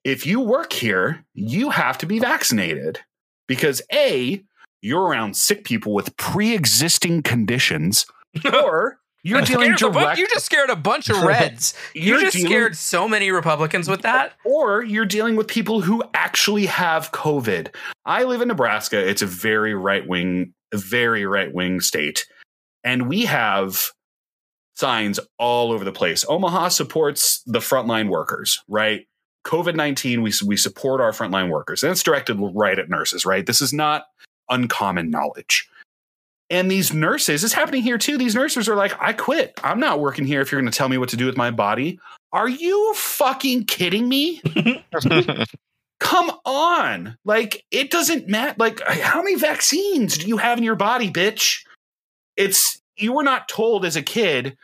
if 0.03 0.25
you 0.25 0.39
work 0.39 0.73
here 0.73 1.25
you 1.33 1.69
have 1.69 1.97
to 1.97 2.05
be 2.05 2.17
vaccinated 2.17 2.99
because 3.47 3.81
a 3.93 4.43
you're 4.81 5.03
around 5.03 5.35
sick 5.35 5.63
people 5.63 5.93
with 5.93 6.15
pre-existing 6.17 7.23
conditions 7.23 8.05
or 8.53 8.99
you're 9.23 9.41
dealing 9.41 9.75
scared 9.75 9.81
a 9.81 9.93
bu- 9.93 9.99
direct 9.99 10.19
you 10.19 10.27
just 10.29 10.45
scared 10.45 10.69
a 10.69 10.75
bunch 10.75 11.09
of 11.09 11.21
Reds. 11.23 11.73
you 11.93 12.03
You're 12.03 12.19
just 12.21 12.37
dealing- 12.37 12.51
scared 12.51 12.77
so 12.77 13.07
many 13.07 13.31
Republicans 13.31 13.89
with 13.89 14.03
that. 14.03 14.33
or 14.45 14.83
you're 14.83 15.05
dealing 15.05 15.35
with 15.35 15.47
people 15.47 15.81
who 15.81 16.03
actually 16.13 16.67
have 16.67 17.11
COVID. 17.11 17.73
I 18.05 18.23
live 18.23 18.41
in 18.41 18.47
Nebraska. 18.47 19.05
It's 19.05 19.21
a 19.21 19.25
very 19.25 19.73
right 19.73 20.07
wing, 20.07 20.53
very 20.73 21.25
right 21.25 21.53
wing 21.53 21.81
state. 21.81 22.25
And 22.85 23.09
we 23.09 23.25
have 23.25 23.81
signs 24.75 25.19
all 25.39 25.71
over 25.71 25.83
the 25.83 25.91
place. 25.91 26.23
Omaha 26.29 26.69
supports 26.69 27.41
the 27.47 27.59
frontline 27.59 28.09
workers, 28.09 28.61
right? 28.69 29.07
COVID 29.47 29.75
19, 29.75 30.21
we, 30.21 30.31
we 30.45 30.57
support 30.57 31.01
our 31.01 31.11
frontline 31.11 31.49
workers. 31.49 31.81
And 31.81 31.91
it's 31.91 32.03
directed 32.03 32.37
right 32.53 32.77
at 32.77 32.89
nurses, 32.89 33.25
right? 33.25 33.45
This 33.45 33.61
is 33.61 33.73
not 33.73 34.07
uncommon 34.49 35.09
knowledge. 35.09 35.69
And 36.49 36.69
these 36.69 36.93
nurses, 36.93 37.43
it's 37.43 37.53
happening 37.53 37.81
here 37.81 37.97
too. 37.97 38.17
These 38.17 38.35
nurses 38.35 38.69
are 38.69 38.75
like, 38.75 38.93
I 39.01 39.13
quit. 39.13 39.53
I'm 39.63 39.79
not 39.79 39.99
working 39.99 40.25
here 40.25 40.41
if 40.41 40.51
you're 40.51 40.61
going 40.61 40.71
to 40.71 40.77
tell 40.77 40.89
me 40.89 40.97
what 40.97 41.09
to 41.09 41.17
do 41.17 41.25
with 41.25 41.37
my 41.37 41.51
body. 41.51 41.99
Are 42.31 42.47
you 42.47 42.93
fucking 42.95 43.65
kidding 43.65 44.07
me? 44.07 44.41
Come 45.99 46.31
on. 46.45 47.17
Like, 47.25 47.65
it 47.71 47.89
doesn't 47.89 48.27
matter. 48.27 48.55
Like, 48.57 48.81
how 48.87 49.21
many 49.21 49.35
vaccines 49.35 50.17
do 50.17 50.27
you 50.27 50.37
have 50.37 50.57
in 50.57 50.63
your 50.63 50.75
body, 50.75 51.09
bitch? 51.09 51.65
It's, 52.35 52.81
you 52.97 53.13
were 53.13 53.23
not 53.23 53.49
told 53.49 53.83
as 53.85 53.95
a 53.95 54.03
kid. 54.03 54.57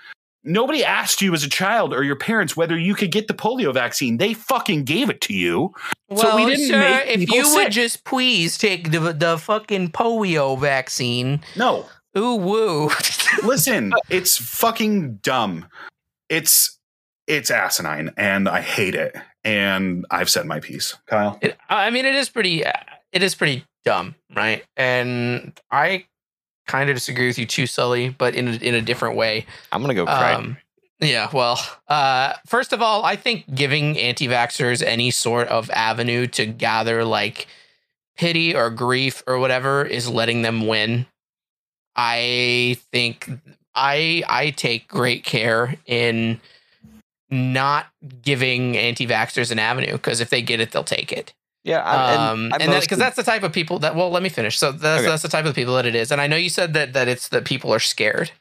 Nobody 0.43 0.83
asked 0.83 1.21
you 1.21 1.33
as 1.33 1.43
a 1.43 1.49
child 1.49 1.93
or 1.93 2.03
your 2.03 2.15
parents 2.17 2.57
whether 2.57 2.77
you 2.77 2.95
could 2.95 3.11
get 3.11 3.27
the 3.27 3.33
polio 3.33 3.73
vaccine. 3.73 4.17
They 4.17 4.33
fucking 4.33 4.83
gave 4.83 5.09
it 5.09 5.21
to 5.21 5.33
you. 5.33 5.73
Well, 6.09 6.19
So 6.19 6.35
we 6.35 6.45
didn't 6.45 6.67
sir, 6.67 6.79
make 6.79 7.07
if 7.07 7.19
people 7.21 7.37
you 7.37 7.45
sick. 7.45 7.55
would 7.63 7.71
just 7.71 8.03
please 8.03 8.57
take 8.57 8.91
the 8.91 8.99
the 9.13 9.37
fucking 9.37 9.91
polio 9.91 10.59
vaccine. 10.59 11.41
No, 11.55 11.85
Ooh 12.17 12.35
woo. 12.35 12.89
listen, 13.43 13.93
it's 14.09 14.37
fucking 14.37 15.15
dumb. 15.23 15.67
It's 16.29 16.77
it's 17.27 17.49
asinine 17.49 18.11
and 18.17 18.49
I 18.49 18.61
hate 18.61 18.95
it. 18.95 19.15
And 19.45 20.05
I've 20.11 20.29
said 20.29 20.45
my 20.45 20.59
piece. 20.59 20.95
Kyle. 21.07 21.37
It, 21.41 21.57
I 21.69 21.89
mean, 21.89 22.05
it 22.05 22.15
is 22.15 22.29
pretty. 22.29 22.65
Uh, 22.65 22.71
it 23.11 23.23
is 23.23 23.35
pretty 23.35 23.65
dumb, 23.85 24.15
right? 24.35 24.63
And 24.77 25.59
I 25.71 26.05
kind 26.67 26.89
of 26.89 26.95
disagree 26.95 27.27
with 27.27 27.37
you 27.37 27.45
too, 27.45 27.67
Sully, 27.67 28.09
but 28.09 28.35
in 28.35 28.47
a, 28.47 28.51
in 28.53 28.75
a 28.75 28.81
different 28.81 29.15
way. 29.15 29.45
I'm 29.71 29.81
gonna 29.81 29.93
go 29.93 30.05
cry. 30.05 30.33
Um, 30.33 30.57
yeah, 30.99 31.29
well, 31.33 31.59
uh, 31.87 32.33
first 32.45 32.71
of 32.71 32.81
all, 32.81 33.03
I 33.03 33.15
think 33.15 33.53
giving 33.53 33.97
anti-vaxxers 33.97 34.81
any 34.81 35.11
sort 35.11 35.47
of 35.49 35.69
avenue 35.71 36.27
to 36.27 36.45
gather 36.45 37.03
like 37.03 37.47
pity 38.15 38.55
or 38.55 38.69
grief 38.69 39.23
or 39.27 39.39
whatever 39.39 39.83
is 39.83 40.07
letting 40.07 40.43
them 40.43 40.67
win. 40.67 41.05
I 41.95 42.77
think 42.91 43.29
I 43.75 44.23
I 44.27 44.51
take 44.51 44.87
great 44.87 45.23
care 45.23 45.75
in 45.85 46.39
not 47.29 47.87
giving 48.21 48.77
anti-vaxxers 48.77 49.51
an 49.51 49.59
avenue 49.59 49.93
because 49.93 50.21
if 50.21 50.29
they 50.29 50.41
get 50.41 50.61
it, 50.61 50.71
they'll 50.71 50.83
take 50.83 51.11
it 51.11 51.33
yeah, 51.63 51.79
I, 51.79 52.15
um, 52.31 52.51
and 52.59 52.71
because 52.81 52.97
that's 52.97 53.15
the 53.15 53.23
type 53.23 53.43
of 53.43 53.53
people 53.53 53.79
that. 53.79 53.95
Well, 53.95 54.09
let 54.09 54.21
me 54.21 54.29
finish. 54.29 54.57
So 54.57 54.71
that's 54.71 55.01
Okay. 55.01 55.09
that's 55.09 55.21
the 55.23 55.29
type 55.29 55.45
of 55.45 55.55
people 55.55 55.75
that 55.75 55.85
it 55.85 55.95
is. 55.95 56.11
And 56.11 56.19
I 56.19 56.27
know 56.27 56.35
you 56.35 56.49
said 56.49 56.73
that 56.73 56.93
that 56.93 57.07
it's 57.07 57.29
that 57.29 57.45
people 57.45 57.73
are 57.73 57.79
scared, 57.79 58.31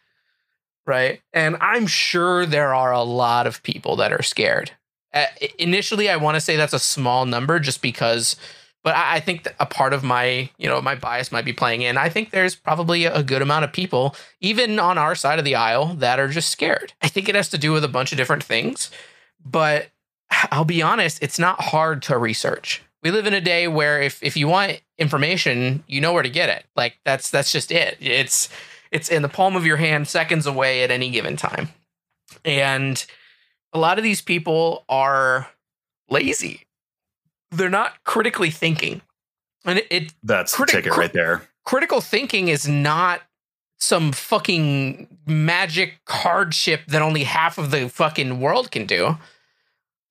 right? 0.86 1.20
And 1.32 1.56
I'm 1.60 1.86
sure 1.86 2.46
there 2.46 2.74
are 2.74 2.92
a 2.92 3.02
lot 3.02 3.46
of 3.46 3.62
people 3.62 3.96
that 3.96 4.12
are 4.12 4.22
scared. 4.22 4.72
Uh, 5.14 5.26
initially, 5.58 6.08
I 6.08 6.16
want 6.16 6.34
to 6.34 6.40
say 6.40 6.56
that's 6.56 6.72
a 6.72 6.78
small 6.78 7.24
number, 7.26 7.60
just 7.60 7.80
because. 7.82 8.36
But 8.84 8.96
I, 8.96 9.16
I 9.16 9.20
think 9.20 9.46
a 9.60 9.66
part 9.66 9.92
of 9.92 10.02
my, 10.02 10.50
you 10.58 10.68
know, 10.68 10.82
my 10.82 10.96
bias 10.96 11.30
might 11.30 11.44
be 11.44 11.52
playing 11.52 11.82
in. 11.82 11.96
I 11.96 12.08
think 12.08 12.30
there's 12.30 12.56
probably 12.56 13.04
a 13.04 13.22
good 13.22 13.40
amount 13.40 13.64
of 13.64 13.72
people, 13.72 14.16
even 14.40 14.80
on 14.80 14.98
our 14.98 15.14
side 15.14 15.38
of 15.38 15.44
the 15.44 15.54
aisle, 15.54 15.94
that 15.98 16.18
are 16.18 16.26
just 16.26 16.48
scared. 16.50 16.92
I 17.00 17.06
think 17.06 17.28
it 17.28 17.36
has 17.36 17.48
to 17.50 17.58
do 17.58 17.70
with 17.70 17.84
a 17.84 17.88
bunch 17.88 18.10
of 18.10 18.18
different 18.18 18.42
things, 18.42 18.90
but 19.44 19.90
I'll 20.50 20.64
be 20.64 20.82
honest, 20.82 21.22
it's 21.22 21.38
not 21.38 21.60
hard 21.60 22.02
to 22.02 22.18
research. 22.18 22.82
We 23.02 23.10
live 23.10 23.26
in 23.26 23.34
a 23.34 23.40
day 23.40 23.66
where 23.68 24.00
if 24.00 24.22
if 24.22 24.36
you 24.36 24.46
want 24.48 24.80
information, 24.98 25.82
you 25.86 26.00
know 26.00 26.12
where 26.12 26.22
to 26.22 26.30
get 26.30 26.48
it. 26.48 26.64
Like 26.76 26.98
that's 27.04 27.30
that's 27.30 27.50
just 27.52 27.72
it. 27.72 27.96
It's 28.00 28.48
it's 28.90 29.08
in 29.08 29.22
the 29.22 29.28
palm 29.28 29.56
of 29.56 29.66
your 29.66 29.76
hand, 29.78 30.06
seconds 30.08 30.46
away 30.46 30.82
at 30.84 30.90
any 30.90 31.10
given 31.10 31.36
time. 31.36 31.70
And 32.44 33.04
a 33.72 33.78
lot 33.78 33.98
of 33.98 34.04
these 34.04 34.22
people 34.22 34.84
are 34.88 35.48
lazy. 36.10 36.62
They're 37.50 37.68
not 37.70 38.02
critically 38.04 38.50
thinking. 38.50 39.02
And 39.64 39.78
it, 39.80 39.86
it 39.90 40.14
That's 40.22 40.54
Critic- 40.54 40.74
the 40.76 40.82
ticket 40.82 40.98
right 40.98 41.12
there. 41.12 41.42
critical 41.64 42.00
thinking 42.00 42.48
is 42.48 42.66
not 42.68 43.20
some 43.78 44.12
fucking 44.12 45.08
magic 45.26 45.98
hardship 46.08 46.82
that 46.88 47.02
only 47.02 47.24
half 47.24 47.58
of 47.58 47.70
the 47.70 47.88
fucking 47.88 48.40
world 48.40 48.70
can 48.70 48.86
do. 48.86 49.18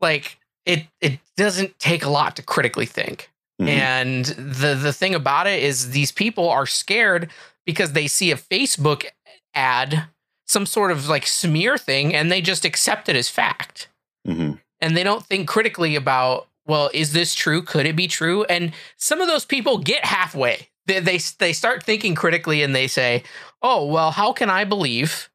Like 0.01 0.37
it 0.65 0.85
it 0.99 1.19
doesn't 1.37 1.77
take 1.79 2.03
a 2.03 2.09
lot 2.09 2.35
to 2.35 2.43
critically 2.43 2.85
think. 2.85 3.29
Mhm. 3.61 3.67
And 3.69 4.25
the 4.25 4.75
the 4.75 4.93
thing 4.93 5.15
about 5.15 5.47
it 5.47 5.61
is 5.63 5.91
these 5.91 6.11
people 6.11 6.49
are 6.49 6.65
scared 6.65 7.29
because 7.65 7.93
they 7.93 8.07
see 8.07 8.31
a 8.31 8.37
Facebook 8.37 9.05
ad, 9.53 10.05
some 10.47 10.65
sort 10.65 10.91
of 10.91 11.07
like 11.07 11.27
smear 11.27 11.77
thing, 11.77 12.13
and 12.15 12.31
they 12.31 12.41
just 12.41 12.65
accept 12.65 13.09
it 13.09 13.15
as 13.15 13.29
fact 13.29 13.87
Mhm. 14.27 14.59
and 14.79 14.95
they 14.97 15.03
don't 15.03 15.25
think 15.25 15.47
critically 15.47 15.95
about 15.95 16.47
well 16.65 16.89
is 16.93 17.11
this 17.13 17.33
true 17.33 17.61
could 17.63 17.85
it 17.87 17.95
be 17.95 18.07
true 18.07 18.43
and 18.45 18.71
some 18.97 19.19
of 19.19 19.27
those 19.27 19.45
people 19.45 19.79
get 19.79 20.05
halfway 20.05 20.69
they, 20.85 20.99
they 20.99 21.17
they 21.39 21.53
start 21.53 21.83
thinking 21.83 22.13
critically 22.13 22.61
and 22.61 22.75
they 22.75 22.87
say 22.87 23.23
oh 23.63 23.83
well 23.85 24.11
how 24.11 24.31
can 24.31 24.49
i 24.49 24.63
believe 24.63 25.27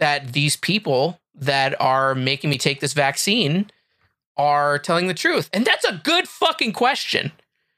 that 0.00 0.32
these 0.32 0.56
people 0.56 1.20
that 1.32 1.80
are 1.80 2.14
making 2.16 2.50
me 2.50 2.58
take 2.58 2.80
this 2.80 2.92
vaccine 2.92 3.70
are 4.36 4.78
telling 4.78 5.06
the 5.08 5.14
truth 5.14 5.48
and 5.52 5.64
that's 5.64 5.84
a 5.84 6.00
good 6.04 6.28
fucking 6.28 6.72
question 6.72 7.32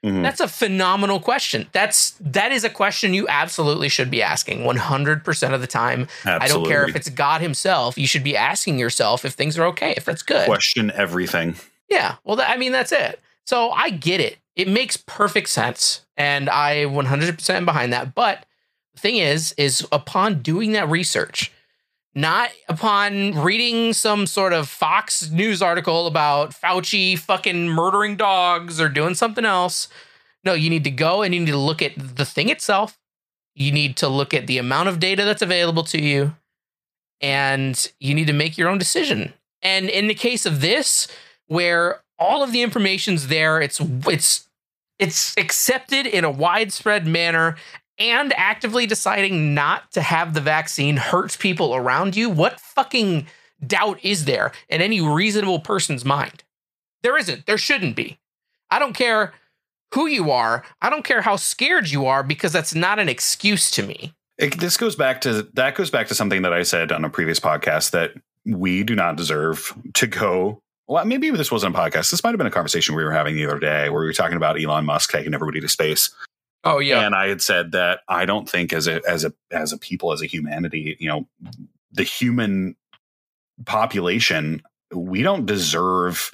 Mhm. 0.05 0.21
that's 0.21 0.39
a 0.39 0.47
phenomenal 0.47 1.19
question 1.19 1.67
that's 1.71 2.11
that 2.21 2.51
is 2.51 2.63
a 2.63 2.69
question 2.69 3.15
you 3.15 3.27
absolutely 3.27 3.89
should 3.89 4.11
be 4.11 4.21
asking 4.21 4.59
100% 4.63 5.53
of 5.53 5.61
the 5.61 5.65
time 5.67 6.07
i 6.23 6.47
don't 6.47 6.67
care 6.67 6.87
if 6.87 6.95
it's 6.95 7.09
god 7.09 7.41
himself 7.41 7.97
you 7.97 8.05
should 8.05 8.23
be 8.23 8.37
asking 8.37 8.77
yourself 8.77 9.25
if 9.25 9.33
things 9.33 9.57
are 9.57 9.65
okay 9.65 9.95
if 9.97 10.05
that's 10.05 10.21
good 10.21 10.45
question 10.45 10.91
everything. 10.91 11.55
yeah. 11.89 12.15
Well, 12.23 12.35
that, 12.37 12.49
I 12.49 12.57
mean, 12.57 12.71
that's 12.73 12.91
it. 12.91 13.19
So 13.45 13.71
I 13.71 13.89
get 13.89 14.19
it. 14.19 14.37
It 14.55 14.67
makes 14.67 14.97
perfect 14.97 15.47
sense. 15.49 16.01
And 16.17 16.49
I 16.49 16.85
100% 16.85 17.65
behind 17.65 17.93
that. 17.93 18.13
But 18.13 18.45
the 18.93 18.99
thing 18.99 19.15
is, 19.17 19.53
is 19.57 19.87
upon 19.91 20.41
doing 20.41 20.73
that 20.73 20.89
research, 20.89 21.51
not 22.17 22.49
upon 22.67 23.31
reading 23.43 23.93
some 23.93 24.25
sort 24.25 24.51
of 24.51 24.67
Fox 24.67 25.29
News 25.29 25.61
article 25.61 26.07
about 26.07 26.49
Fauci 26.49 27.15
fucking 27.15 27.69
murdering 27.69 28.15
dogs 28.15 28.81
or 28.81 28.89
doing 28.89 29.13
something 29.13 29.45
else. 29.45 29.87
No, 30.43 30.53
you 30.53 30.71
need 30.71 30.83
to 30.85 30.89
go 30.89 31.21
and 31.21 31.31
you 31.31 31.41
need 31.41 31.51
to 31.51 31.57
look 31.57 31.79
at 31.79 31.93
the 31.95 32.25
thing 32.25 32.49
itself. 32.49 32.97
You 33.53 33.71
need 33.71 33.97
to 33.97 34.07
look 34.07 34.33
at 34.33 34.47
the 34.47 34.57
amount 34.57 34.89
of 34.89 34.99
data 34.99 35.25
that's 35.25 35.43
available 35.43 35.83
to 35.83 36.01
you. 36.01 36.33
And 37.21 37.91
you 37.99 38.15
need 38.15 38.27
to 38.27 38.33
make 38.33 38.57
your 38.57 38.69
own 38.69 38.79
decision. 38.79 39.33
And 39.61 39.87
in 39.87 40.07
the 40.07 40.15
case 40.15 40.47
of 40.47 40.59
this, 40.59 41.07
where 41.45 42.01
all 42.17 42.41
of 42.41 42.51
the 42.51 42.63
information's 42.63 43.27
there, 43.27 43.61
it's 43.61 43.79
it's 44.07 44.49
it's 44.97 45.37
accepted 45.37 46.07
in 46.07 46.23
a 46.23 46.31
widespread 46.31 47.05
manner 47.05 47.57
and 47.99 48.33
actively 48.33 48.85
deciding 48.85 49.53
not 49.53 49.91
to 49.91 50.01
have 50.01 50.33
the 50.33 50.41
vaccine 50.41 50.97
hurts 50.97 51.35
people 51.35 51.75
around 51.75 52.15
you, 52.15 52.29
what 52.29 52.59
fucking 52.59 53.27
doubt 53.65 53.99
is 54.03 54.25
there 54.25 54.51
in 54.69 54.81
any 54.81 55.01
reasonable 55.01 55.59
person's 55.59 56.05
mind? 56.05 56.43
There 57.03 57.17
isn't. 57.17 57.45
There 57.45 57.57
shouldn't 57.57 57.95
be. 57.95 58.19
I 58.69 58.79
don't 58.79 58.93
care 58.93 59.33
who 59.93 60.07
you 60.07 60.31
are. 60.31 60.63
I 60.81 60.89
don't 60.89 61.05
care 61.05 61.21
how 61.21 61.37
scared 61.37 61.89
you 61.89 62.05
are 62.05 62.23
because 62.23 62.51
that's 62.51 62.75
not 62.75 62.99
an 62.99 63.09
excuse 63.09 63.71
to 63.71 63.83
me. 63.83 64.13
It, 64.37 64.59
this 64.59 64.77
goes 64.77 64.95
back 64.95 65.21
to 65.21 65.43
that 65.53 65.75
goes 65.75 65.89
back 65.89 66.07
to 66.07 66.15
something 66.15 66.43
that 66.43 66.53
I 66.53 66.63
said 66.63 66.91
on 66.91 67.03
a 67.03 67.09
previous 67.09 67.39
podcast 67.39 67.91
that 67.91 68.11
we 68.45 68.83
do 68.83 68.95
not 68.95 69.15
deserve 69.15 69.73
to 69.95 70.07
go. 70.07 70.59
Well, 70.87 71.03
maybe 71.05 71.29
this 71.31 71.51
wasn't 71.51 71.75
a 71.75 71.79
podcast. 71.79 72.11
This 72.11 72.23
might 72.23 72.29
have 72.29 72.37
been 72.37 72.47
a 72.47 72.51
conversation 72.51 72.95
we 72.95 73.03
were 73.03 73.11
having 73.11 73.35
the 73.35 73.45
other 73.45 73.59
day 73.59 73.89
where 73.89 74.01
we 74.01 74.05
were 74.05 74.13
talking 74.13 74.37
about 74.37 74.61
Elon 74.61 74.85
Musk 74.85 75.11
taking 75.11 75.33
everybody 75.33 75.59
to 75.59 75.67
space. 75.67 76.11
Oh 76.63 76.79
yeah. 76.79 77.05
And 77.05 77.15
I 77.15 77.27
had 77.27 77.41
said 77.41 77.71
that 77.71 78.01
I 78.07 78.25
don't 78.25 78.49
think 78.49 78.73
as 78.73 78.87
a 78.87 79.01
as 79.07 79.23
a 79.23 79.33
as 79.51 79.71
a 79.71 79.77
people 79.77 80.11
as 80.11 80.21
a 80.21 80.25
humanity, 80.25 80.97
you 80.99 81.07
know, 81.07 81.27
the 81.91 82.03
human 82.03 82.75
population, 83.65 84.61
we 84.93 85.21
don't 85.21 85.45
deserve 85.45 86.31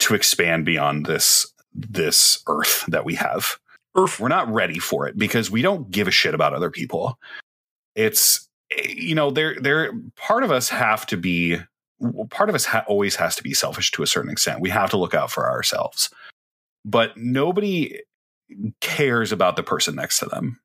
to 0.00 0.14
expand 0.14 0.64
beyond 0.64 1.06
this 1.06 1.52
this 1.74 2.42
earth 2.48 2.84
that 2.88 3.04
we 3.04 3.14
have. 3.14 3.56
Earth. 3.94 4.18
We're 4.20 4.28
not 4.28 4.52
ready 4.52 4.78
for 4.78 5.06
it 5.06 5.18
because 5.18 5.50
we 5.50 5.62
don't 5.62 5.90
give 5.90 6.08
a 6.08 6.12
shit 6.12 6.34
about 6.34 6.54
other 6.54 6.70
people. 6.70 7.18
It's 7.94 8.48
eh, 8.70 8.88
you 8.88 9.14
know, 9.14 9.30
there 9.30 9.56
there 9.60 9.92
part 10.16 10.44
of 10.44 10.50
us 10.50 10.68
have 10.68 11.06
to 11.06 11.16
be 11.16 11.58
part 12.30 12.48
of 12.48 12.54
us 12.54 12.64
ha- 12.64 12.84
always 12.86 13.16
has 13.16 13.36
to 13.36 13.42
be 13.42 13.54
selfish 13.54 13.90
to 13.92 14.02
a 14.02 14.06
certain 14.06 14.30
extent. 14.30 14.60
We 14.60 14.70
have 14.70 14.90
to 14.90 14.96
look 14.96 15.14
out 15.14 15.30
for 15.30 15.48
ourselves. 15.50 16.10
But 16.84 17.16
nobody 17.16 18.00
cares 18.80 19.32
about 19.32 19.56
the 19.56 19.62
person 19.62 19.94
next 19.94 20.18
to 20.20 20.26
them. 20.26 20.60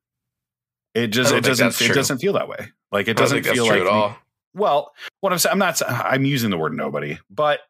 It 0.94 1.08
just 1.08 1.32
it 1.32 1.44
doesn't 1.44 1.68
it 1.80 1.86
true. 1.86 1.94
doesn't 1.94 2.18
feel 2.18 2.32
that 2.34 2.48
way. 2.48 2.68
Like 2.90 3.08
it 3.08 3.18
I 3.18 3.22
doesn't 3.22 3.44
feel 3.44 3.66
true 3.66 3.74
like 3.74 3.80
at 3.82 3.86
all. 3.86 4.16
well, 4.54 4.94
what 5.20 5.32
I'm 5.32 5.38
saying, 5.38 5.52
I'm 5.52 5.58
not. 5.58 5.80
I'm 5.88 6.24
using 6.24 6.50
the 6.50 6.58
word 6.58 6.72
nobody, 6.74 7.18
but 7.30 7.60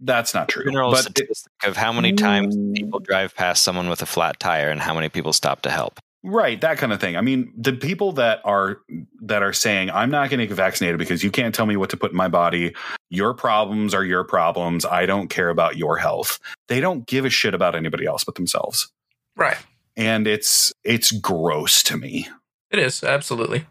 that's 0.00 0.34
not 0.34 0.48
true. 0.48 0.64
general 0.64 0.90
But 0.92 1.18
it- 1.18 1.30
of 1.64 1.76
how 1.76 1.92
many 1.92 2.12
times 2.12 2.54
people 2.74 3.00
drive 3.00 3.34
past 3.34 3.62
someone 3.62 3.88
with 3.88 4.02
a 4.02 4.06
flat 4.06 4.38
tire 4.38 4.68
and 4.70 4.80
how 4.80 4.94
many 4.94 5.08
people 5.08 5.32
stop 5.32 5.62
to 5.62 5.70
help. 5.70 5.98
right, 6.22 6.60
that 6.60 6.76
kind 6.76 6.92
of 6.92 7.00
thing. 7.00 7.16
I 7.16 7.22
mean, 7.22 7.52
the 7.56 7.72
people 7.72 8.12
that 8.12 8.40
are 8.44 8.78
that 9.22 9.42
are 9.42 9.54
saying 9.54 9.90
I'm 9.90 10.10
not 10.10 10.28
going 10.28 10.40
to 10.40 10.46
get 10.46 10.54
vaccinated 10.54 10.98
because 10.98 11.24
you 11.24 11.30
can't 11.30 11.54
tell 11.54 11.66
me 11.66 11.76
what 11.76 11.88
to 11.90 11.96
put 11.96 12.10
in 12.10 12.16
my 12.16 12.28
body. 12.28 12.74
Your 13.08 13.32
problems 13.32 13.94
are 13.94 14.04
your 14.04 14.22
problems. 14.24 14.84
I 14.84 15.06
don't 15.06 15.28
care 15.28 15.48
about 15.48 15.76
your 15.78 15.96
health. 15.96 16.38
They 16.68 16.80
don't 16.80 17.06
give 17.06 17.24
a 17.24 17.30
shit 17.30 17.54
about 17.54 17.74
anybody 17.74 18.04
else 18.04 18.22
but 18.24 18.34
themselves, 18.34 18.92
Right. 19.36 19.58
and 19.96 20.26
it's 20.26 20.72
it's 20.84 21.12
gross 21.12 21.82
to 21.84 21.96
me. 21.96 22.28
It 22.70 22.78
is 22.78 23.04
absolutely. 23.04 23.66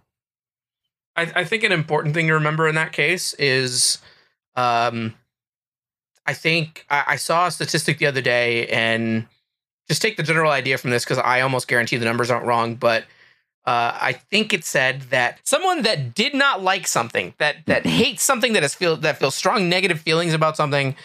I, 1.16 1.32
I 1.36 1.43
think 1.43 1.63
an 1.63 1.72
important 1.72 2.13
thing 2.13 2.28
to 2.28 2.34
remember 2.34 2.68
in 2.68 2.76
that 2.76 2.91
case 2.91 3.34
is, 3.36 3.99
um, 4.55 5.13
I 6.26 6.34
think 6.34 6.86
I, 6.89 7.03
I 7.07 7.16
saw 7.16 7.47
a 7.47 7.51
statistic 7.51 7.97
the 7.99 8.05
other 8.07 8.22
day, 8.22 8.68
and 8.68 9.26
just 9.88 10.01
take 10.01 10.18
the 10.18 10.24
general 10.24 10.51
idea 10.51 10.78
from 10.78 10.89
this 10.91 11.03
because 11.03 11.20
I 11.20 11.41
almost 11.41 11.68
guarantee 11.68 11.97
the 11.97 12.05
numbers 12.05 12.32
aren't 12.32 12.45
wrong, 12.45 12.76
but 12.76 13.03
uh, 13.66 13.97
I 13.99 14.13
think 14.13 14.53
it 14.53 14.63
said 14.63 15.01
that 15.03 15.39
someone 15.43 15.84
that 15.84 16.13
did 16.16 16.34
not 16.34 16.61
like 16.63 16.88
something, 16.88 17.34
that 17.38 17.66
that 17.68 17.84
Mhm. 17.84 17.89
hates 17.89 18.24
something, 18.24 18.53
that 18.53 18.63
has 18.63 18.74
feel 18.76 18.97
that 18.97 19.18
feels 19.20 19.36
strong 19.36 19.70
negative 19.70 20.01
feelings 20.01 20.34
about 20.34 20.57
something, 20.57 20.95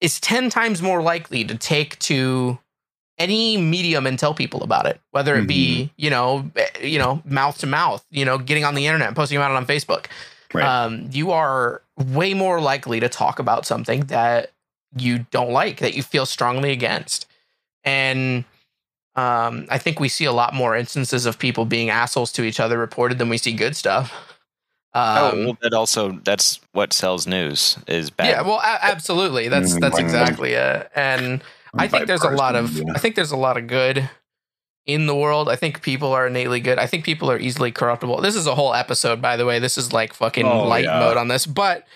is 0.00 0.20
ten 0.20 0.50
times 0.50 0.80
more 0.82 1.02
likely 1.02 1.44
to 1.44 1.56
take 1.56 1.98
to 2.00 2.58
any 3.18 3.56
medium 3.56 4.06
and 4.06 4.18
tell 4.18 4.32
people 4.34 4.62
about 4.62 4.86
it, 4.86 5.00
whether 5.10 5.36
it 5.36 5.46
be 5.46 5.90
you 5.96 6.10
know 6.10 6.50
eh, 6.56 6.66
you 6.82 6.98
know 6.98 7.22
mouth 7.24 7.58
to 7.58 7.66
mouth, 7.66 8.04
you 8.10 8.24
know 8.24 8.38
getting 8.38 8.64
on 8.64 8.74
the 8.74 8.86
internet, 8.86 9.08
and 9.08 9.16
posting 9.16 9.36
about 9.38 9.50
it 9.50 9.56
on 9.56 9.66
Facebook. 9.66 10.06
Right. 10.54 10.64
Um, 10.64 11.08
you 11.12 11.30
are 11.32 11.82
way 11.96 12.32
more 12.34 12.60
likely 12.60 13.00
to 13.00 13.08
talk 13.08 13.38
about 13.38 13.66
something 13.66 14.06
that 14.06 14.52
you 14.96 15.26
don't 15.30 15.50
like, 15.50 15.78
that 15.80 15.94
you 15.94 16.02
feel 16.02 16.24
strongly 16.26 16.70
against, 16.72 17.26
and 17.84 18.44
um, 19.16 19.66
I 19.68 19.78
think 19.78 19.98
we 19.98 20.08
see 20.08 20.24
a 20.24 20.32
lot 20.32 20.54
more 20.54 20.76
instances 20.76 21.26
of 21.26 21.38
people 21.38 21.64
being 21.64 21.90
assholes 21.90 22.30
to 22.32 22.44
each 22.44 22.60
other 22.60 22.78
reported 22.78 23.18
than 23.18 23.28
we 23.28 23.36
see 23.36 23.52
good 23.52 23.74
stuff. 23.74 24.12
oh, 24.94 25.30
Um, 25.32 25.44
well, 25.44 25.58
that 25.60 25.74
also 25.74 26.12
that's 26.24 26.60
what 26.72 26.92
sells 26.92 27.26
news 27.26 27.78
is 27.88 28.10
bad. 28.10 28.28
yeah, 28.28 28.40
well, 28.42 28.58
a- 28.60 28.84
absolutely. 28.84 29.48
That's 29.48 29.74
Mm, 29.74 29.80
that's 29.80 29.98
exactly 29.98 30.52
it. 30.52 30.88
And 30.94 31.42
I 31.78 31.88
think 31.88 32.06
there's 32.06 32.22
a 32.22 32.30
lot 32.30 32.54
of 32.56 32.80
I 32.94 32.98
think 32.98 33.14
there's 33.14 33.32
a 33.32 33.36
lot 33.36 33.56
of 33.56 33.66
good 33.66 34.08
in 34.86 35.06
the 35.06 35.14
world. 35.14 35.48
I 35.48 35.56
think 35.56 35.82
people 35.82 36.12
are 36.12 36.26
innately 36.26 36.60
good. 36.60 36.78
I 36.78 36.86
think 36.86 37.04
people 37.04 37.30
are 37.30 37.38
easily 37.38 37.70
corruptible. 37.70 38.20
This 38.22 38.34
is 38.34 38.46
a 38.46 38.54
whole 38.54 38.74
episode, 38.74 39.20
by 39.20 39.36
the 39.36 39.44
way. 39.44 39.58
This 39.58 39.76
is 39.76 39.92
like 39.92 40.14
fucking 40.14 40.46
Oh, 40.46 40.66
light 40.66 40.84
yeah. 40.84 40.98
mode 40.98 41.16
on 41.16 41.28
this. 41.28 41.46
But 41.46 41.86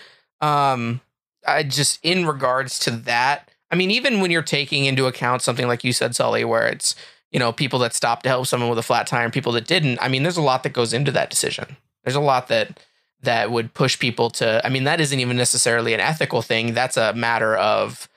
um 0.41 1.01
I 1.47 1.63
just 1.63 1.99
in 2.03 2.27
regards 2.27 2.79
to 2.81 2.91
that, 2.91 3.51
I 3.71 3.75
mean, 3.77 3.91
even 3.91 4.21
when 4.21 4.31
you're 4.31 4.43
taking 4.43 4.85
into 4.85 5.07
account 5.07 5.43
something 5.43 5.67
like 5.67 5.83
you 5.85 5.93
said, 5.93 6.15
Sully, 6.15 6.45
where 6.45 6.67
it's, 6.67 6.95
you 7.31 7.39
know, 7.39 7.51
people 7.53 7.79
that 7.81 7.95
stopped 7.95 8.25
to 8.25 8.29
help 8.29 8.47
someone 8.47 8.69
with 8.69 8.79
a 8.79 8.83
flat 8.83 9.07
tire 9.07 9.25
and 9.25 9.33
people 9.33 9.53
that 9.53 9.67
didn't, 9.67 9.99
I 10.03 10.09
mean, 10.09 10.23
there's 10.23 10.37
a 10.37 10.43
lot 10.43 10.63
that 10.63 10.73
goes 10.75 10.93
into 10.93 11.11
that 11.13 11.31
decision. 11.31 11.77
There's 12.05 12.15
a 12.17 12.21
lot 12.21 12.49
that 12.49 12.79
that 13.23 13.51
would 13.51 13.73
push 13.73 13.99
people 13.99 14.29
to 14.31 14.61
I 14.65 14.69
mean, 14.69 14.85
that 14.85 15.01
isn't 15.01 15.19
even 15.19 15.37
necessarily 15.37 15.95
an 15.95 16.01
ethical 16.01 16.43
thing. 16.43 16.75
That's 16.75 16.97
a 16.99 17.15
matter 17.15 17.57
of 17.57 18.09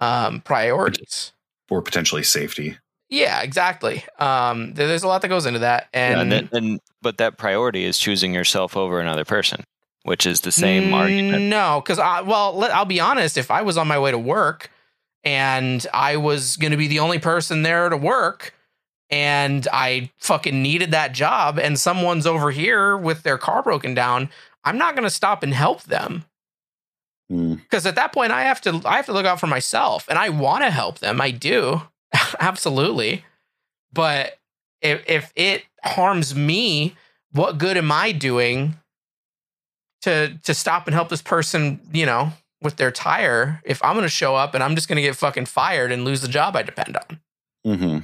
um 0.00 0.40
priorities. 0.42 1.32
or 1.70 1.82
potentially 1.82 2.22
safety. 2.22 2.76
Yeah, 3.08 3.40
exactly. 3.42 4.04
Um, 4.18 4.74
there- 4.74 4.88
there's 4.88 5.02
a 5.04 5.08
lot 5.08 5.22
that 5.22 5.28
goes 5.28 5.46
into 5.46 5.60
that, 5.60 5.88
Yeah, 5.94 6.20
and 6.20 6.32
and, 6.32 6.48
and 6.52 6.80
but 7.02 7.18
that 7.18 7.38
priority 7.38 7.84
is 7.84 7.98
choosing 7.98 8.34
yourself 8.34 8.76
over 8.76 9.00
another 9.00 9.24
person, 9.24 9.64
which 10.02 10.26
is 10.26 10.40
the 10.42 10.52
same 10.52 10.92
argument. 10.92 11.44
No, 11.44 11.80
because 11.84 11.98
I 11.98 12.20
well, 12.22 12.52
let, 12.56 12.72
I'll 12.72 12.84
be 12.84 13.00
honest. 13.00 13.36
If 13.36 13.50
I 13.50 13.62
was 13.62 13.78
on 13.78 13.86
my 13.88 13.98
way 13.98 14.10
to 14.10 14.18
work 14.18 14.70
and 15.24 15.86
I 15.92 16.16
was 16.16 16.56
going 16.56 16.70
to 16.72 16.76
be 16.76 16.88
the 16.88 16.98
only 17.00 17.18
person 17.18 17.62
there 17.62 17.88
to 17.88 17.96
work, 17.96 18.54
and 19.10 19.66
I 19.72 20.10
fucking 20.18 20.60
needed 20.62 20.90
that 20.92 21.12
job, 21.12 21.58
and 21.58 21.78
someone's 21.78 22.26
over 22.26 22.50
here 22.50 22.96
with 22.96 23.22
their 23.22 23.38
car 23.38 23.62
broken 23.62 23.94
down, 23.94 24.30
I'm 24.64 24.78
not 24.78 24.94
going 24.96 25.04
to 25.06 25.10
stop 25.14 25.42
and 25.44 25.54
help 25.54 25.84
them 25.84 26.24
Mm. 27.30 27.56
because 27.56 27.86
at 27.86 27.96
that 27.96 28.12
point 28.12 28.30
I 28.30 28.42
have 28.42 28.60
to 28.60 28.80
I 28.84 28.96
have 28.96 29.06
to 29.06 29.12
look 29.12 29.26
out 29.26 29.40
for 29.40 29.48
myself, 29.48 30.06
and 30.08 30.18
I 30.18 30.28
want 30.28 30.62
to 30.64 30.70
help 30.70 31.00
them. 31.00 31.20
I 31.20 31.30
do, 31.30 31.82
absolutely. 32.40 33.24
But 33.92 34.38
if 34.80 35.02
if 35.08 35.32
it 35.34 35.64
harms 35.84 36.34
me, 36.34 36.94
what 37.32 37.58
good 37.58 37.76
am 37.76 37.90
I 37.90 38.12
doing 38.12 38.74
to 40.02 40.38
to 40.44 40.54
stop 40.54 40.86
and 40.86 40.94
help 40.94 41.08
this 41.08 41.22
person? 41.22 41.80
You 41.92 42.06
know, 42.06 42.32
with 42.62 42.76
their 42.76 42.90
tire. 42.90 43.60
If 43.64 43.82
I'm 43.82 43.94
going 43.94 44.02
to 44.02 44.08
show 44.08 44.36
up 44.36 44.54
and 44.54 44.62
I'm 44.62 44.74
just 44.74 44.88
going 44.88 44.96
to 44.96 45.02
get 45.02 45.16
fucking 45.16 45.46
fired 45.46 45.92
and 45.92 46.04
lose 46.04 46.20
the 46.20 46.28
job 46.28 46.56
I 46.56 46.62
depend 46.62 46.96
on. 46.96 47.20
Mm-hmm. 47.66 47.98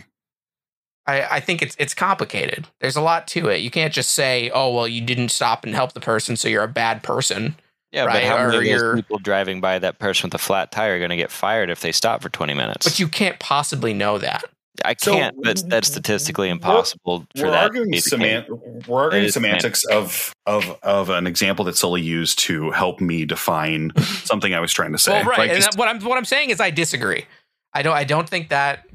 I, 1.06 1.36
I 1.36 1.40
think 1.40 1.62
it's 1.62 1.76
it's 1.78 1.94
complicated. 1.94 2.68
There's 2.80 2.96
a 2.96 3.00
lot 3.00 3.26
to 3.28 3.48
it. 3.48 3.60
You 3.60 3.70
can't 3.70 3.92
just 3.92 4.10
say, 4.10 4.50
"Oh, 4.54 4.72
well, 4.72 4.86
you 4.86 5.00
didn't 5.00 5.30
stop 5.30 5.64
and 5.64 5.74
help 5.74 5.94
the 5.94 6.00
person, 6.00 6.36
so 6.36 6.48
you're 6.48 6.62
a 6.62 6.68
bad 6.68 7.02
person." 7.02 7.56
Yeah, 7.92 8.06
right, 8.06 8.14
but 8.14 8.24
how 8.24 8.48
many 8.48 8.70
or 8.72 8.74
of 8.74 8.80
those 8.80 9.02
people 9.02 9.18
driving 9.18 9.60
by 9.60 9.78
that 9.78 9.98
person 9.98 10.28
with 10.28 10.34
a 10.34 10.38
flat 10.38 10.72
tire 10.72 10.96
are 10.96 10.98
going 10.98 11.10
to 11.10 11.16
get 11.16 11.30
fired 11.30 11.68
if 11.68 11.80
they 11.80 11.92
stop 11.92 12.22
for 12.22 12.30
20 12.30 12.54
minutes? 12.54 12.86
But 12.86 12.98
you 12.98 13.06
can't 13.06 13.38
possibly 13.38 13.92
know 13.92 14.18
that. 14.18 14.44
I 14.84 14.94
can't. 14.94 15.36
that's 15.42 15.62
that's 15.62 15.88
statistically 15.88 16.48
impossible 16.48 17.26
for 17.36 17.44
we're 17.44 17.50
that. 17.50 17.56
to 17.58 17.62
arguing, 17.62 17.90
be 17.90 17.98
seman- 17.98 18.86
we're 18.88 19.02
arguing 19.02 19.24
It 19.24 19.26
is 19.26 19.34
semantics 19.34 19.84
of 19.84 20.34
of 20.46 20.78
of 20.82 21.10
an 21.10 21.26
example 21.26 21.66
that 21.66 21.76
Sully 21.76 22.00
used 22.00 22.38
to 22.40 22.70
help 22.70 23.00
me 23.00 23.26
define 23.26 23.92
something 24.24 24.54
I 24.54 24.60
was 24.60 24.72
trying 24.72 24.92
to 24.92 24.98
say. 24.98 25.12
Well, 25.12 25.24
right. 25.24 25.38
Like, 25.40 25.50
and 25.50 25.56
just- 25.58 25.72
that- 25.72 25.78
what 25.78 25.88
I'm 25.88 26.00
what 26.00 26.16
I'm 26.16 26.24
saying 26.24 26.50
is 26.50 26.58
I 26.60 26.70
disagree. 26.70 27.26
I 27.74 27.82
don't 27.82 27.94
I 27.94 28.04
don't 28.04 28.28
think 28.28 28.48
that 28.48 28.86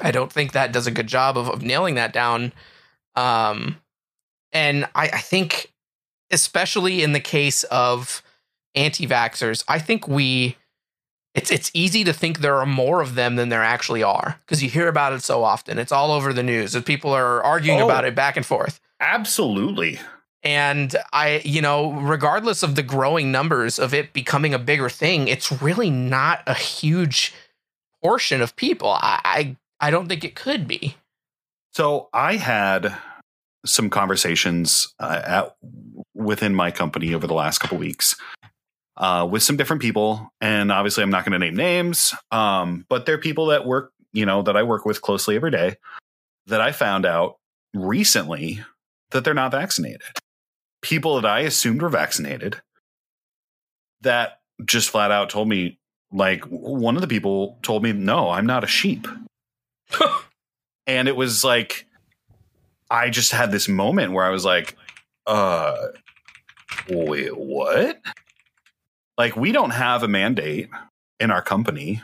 I 0.00 0.12
don't 0.12 0.32
think 0.32 0.52
that 0.52 0.72
does 0.72 0.86
a 0.86 0.92
good 0.92 1.08
job 1.08 1.36
of, 1.36 1.48
of 1.48 1.62
nailing 1.62 1.96
that 1.96 2.12
down. 2.12 2.52
Um 3.16 3.76
and 4.52 4.84
I, 4.94 5.08
I 5.08 5.18
think 5.18 5.71
especially 6.32 7.02
in 7.02 7.12
the 7.12 7.20
case 7.20 7.62
of 7.64 8.22
anti-vaxxers, 8.74 9.62
I 9.68 9.78
think 9.78 10.08
we 10.08 10.56
it's 11.34 11.50
it's 11.50 11.70
easy 11.72 12.04
to 12.04 12.12
think 12.12 12.38
there 12.40 12.56
are 12.56 12.66
more 12.66 13.00
of 13.00 13.14
them 13.14 13.36
than 13.36 13.48
there 13.48 13.62
actually 13.62 14.02
are 14.02 14.38
because 14.44 14.62
you 14.62 14.68
hear 14.68 14.88
about 14.88 15.12
it 15.14 15.22
so 15.22 15.44
often. 15.44 15.78
It's 15.78 15.92
all 15.92 16.10
over 16.10 16.32
the 16.32 16.42
news. 16.42 16.74
And 16.74 16.84
people 16.84 17.12
are 17.12 17.42
arguing 17.42 17.80
Oh. 17.80 17.86
about 17.86 18.04
it 18.04 18.14
back 18.14 18.36
and 18.36 18.44
forth. 18.44 18.80
absolutely. 19.00 19.98
And 20.44 20.94
I, 21.12 21.40
you 21.44 21.62
know, 21.62 21.92
regardless 21.92 22.62
of 22.64 22.74
the 22.74 22.82
growing 22.82 23.30
numbers 23.30 23.78
of 23.78 23.94
it 23.94 24.12
becoming 24.12 24.52
a 24.52 24.58
bigger 24.58 24.88
thing, 24.88 25.28
it's 25.28 25.52
really 25.62 25.88
not 25.88 26.42
a 26.48 26.54
huge 26.54 27.32
portion 28.02 28.42
of 28.42 28.56
people. 28.56 28.90
I, 28.90 29.20
I, 29.24 29.56
I 29.86 29.90
don't 29.92 30.08
think 30.08 30.24
it 30.24 30.34
could 30.34 30.66
be. 30.66 30.96
So 31.72 32.08
I 32.12 32.36
had 32.36 32.92
some 33.64 33.90
conversations 33.90 34.92
uh, 34.98 35.22
at 35.24 35.56
within 36.14 36.54
my 36.54 36.70
company 36.70 37.14
over 37.14 37.26
the 37.26 37.34
last 37.34 37.58
couple 37.58 37.78
weeks 37.78 38.16
uh, 38.96 39.26
with 39.30 39.42
some 39.42 39.56
different 39.56 39.82
people, 39.82 40.32
and 40.40 40.70
obviously 40.70 41.02
I'm 41.02 41.10
not 41.10 41.24
going 41.24 41.32
to 41.32 41.38
name 41.38 41.56
names, 41.56 42.14
um, 42.30 42.84
but 42.88 43.06
they're 43.06 43.18
people 43.18 43.46
that 43.46 43.66
work, 43.66 43.92
you 44.12 44.26
know, 44.26 44.42
that 44.42 44.56
I 44.56 44.62
work 44.62 44.84
with 44.84 45.00
closely 45.00 45.36
every 45.36 45.50
day. 45.50 45.76
That 46.46 46.60
I 46.60 46.72
found 46.72 47.06
out 47.06 47.36
recently 47.72 48.64
that 49.12 49.24
they're 49.24 49.34
not 49.34 49.52
vaccinated. 49.52 50.02
People 50.82 51.20
that 51.20 51.28
I 51.28 51.40
assumed 51.40 51.80
were 51.80 51.88
vaccinated 51.88 52.60
that 54.00 54.40
just 54.64 54.90
flat 54.90 55.10
out 55.10 55.30
told 55.30 55.48
me, 55.48 55.78
like 56.12 56.44
one 56.44 56.96
of 56.96 57.00
the 57.00 57.08
people 57.08 57.58
told 57.62 57.82
me, 57.82 57.92
"No, 57.92 58.30
I'm 58.30 58.46
not 58.46 58.64
a 58.64 58.66
sheep." 58.66 59.06
and 60.86 61.08
it 61.08 61.16
was 61.16 61.44
like 61.44 61.86
I 62.92 63.08
just 63.08 63.32
had 63.32 63.50
this 63.50 63.68
moment 63.68 64.12
where 64.12 64.24
I 64.24 64.28
was 64.28 64.44
like, 64.44 64.76
uh 65.26 65.88
wait, 66.90 67.36
what? 67.36 68.00
Like 69.16 69.34
we 69.34 69.50
don't 69.50 69.70
have 69.70 70.02
a 70.02 70.08
mandate 70.08 70.68
in 71.18 71.30
our 71.30 71.42
company. 71.42 72.02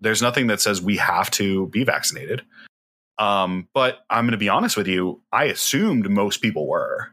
There's 0.00 0.22
nothing 0.22 0.46
that 0.46 0.60
says 0.60 0.80
we 0.80 0.96
have 0.98 1.30
to 1.32 1.66
be 1.66 1.84
vaccinated. 1.84 2.42
Um, 3.18 3.68
but 3.74 3.98
I'm 4.08 4.24
going 4.24 4.32
to 4.32 4.38
be 4.38 4.48
honest 4.48 4.76
with 4.76 4.86
you, 4.86 5.20
I 5.30 5.44
assumed 5.44 6.08
most 6.08 6.40
people 6.40 6.66
were. 6.66 7.10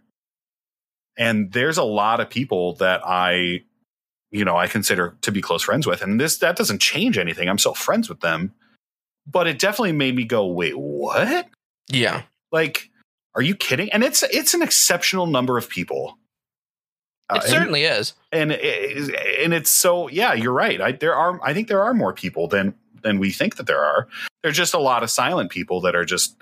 And 1.18 1.52
there's 1.52 1.78
a 1.78 1.84
lot 1.84 2.22
of 2.22 2.30
people 2.30 2.74
that 2.76 3.02
I 3.04 3.64
you 4.30 4.44
know, 4.44 4.58
I 4.58 4.68
consider 4.68 5.16
to 5.22 5.32
be 5.32 5.42
close 5.42 5.64
friends 5.64 5.88
with 5.88 6.04
and 6.04 6.20
this 6.20 6.38
that 6.38 6.56
doesn't 6.56 6.80
change 6.80 7.18
anything. 7.18 7.50
I'm 7.50 7.58
still 7.58 7.74
friends 7.74 8.10
with 8.10 8.20
them. 8.20 8.54
But 9.26 9.48
it 9.48 9.60
definitely 9.60 9.92
made 9.92 10.16
me 10.16 10.24
go, 10.24 10.46
"Wait, 10.46 10.78
what?" 10.78 11.48
Yeah. 11.90 12.24
Like, 12.52 12.90
are 13.38 13.44
you 13.44 13.56
kidding? 13.56 13.90
And 13.94 14.04
it's 14.04 14.24
it's 14.24 14.54
an 14.54 14.62
exceptional 14.62 15.28
number 15.28 15.58
of 15.58 15.70
people. 15.70 16.18
It 17.32 17.38
Uh, 17.38 17.40
and- 17.42 17.50
certainly 17.52 17.84
is. 17.84 18.14
and 18.32 18.52
it- 18.52 19.44
and 19.44 19.54
it's 19.54 19.70
so 19.70 20.08
yeah, 20.10 20.34
you're 20.34 20.54
right. 20.54 20.82
I 20.82 20.92
there 20.94 21.16
are 21.16 21.40
I 21.44 21.54
think 21.54 21.68
there 21.70 21.82
are 21.84 21.94
more 21.94 22.14
people 22.14 22.48
than 22.48 22.74
than 23.04 23.20
we 23.20 23.32
think 23.32 23.56
that 23.58 23.68
there 23.68 23.84
are. 23.84 24.08
There's 24.44 24.58
just 24.58 24.74
a 24.74 24.80
lot 24.80 25.04
of 25.04 25.10
silent 25.12 25.52
people 25.52 25.82
that 25.82 25.96
are 25.96 26.06
just 26.06 26.36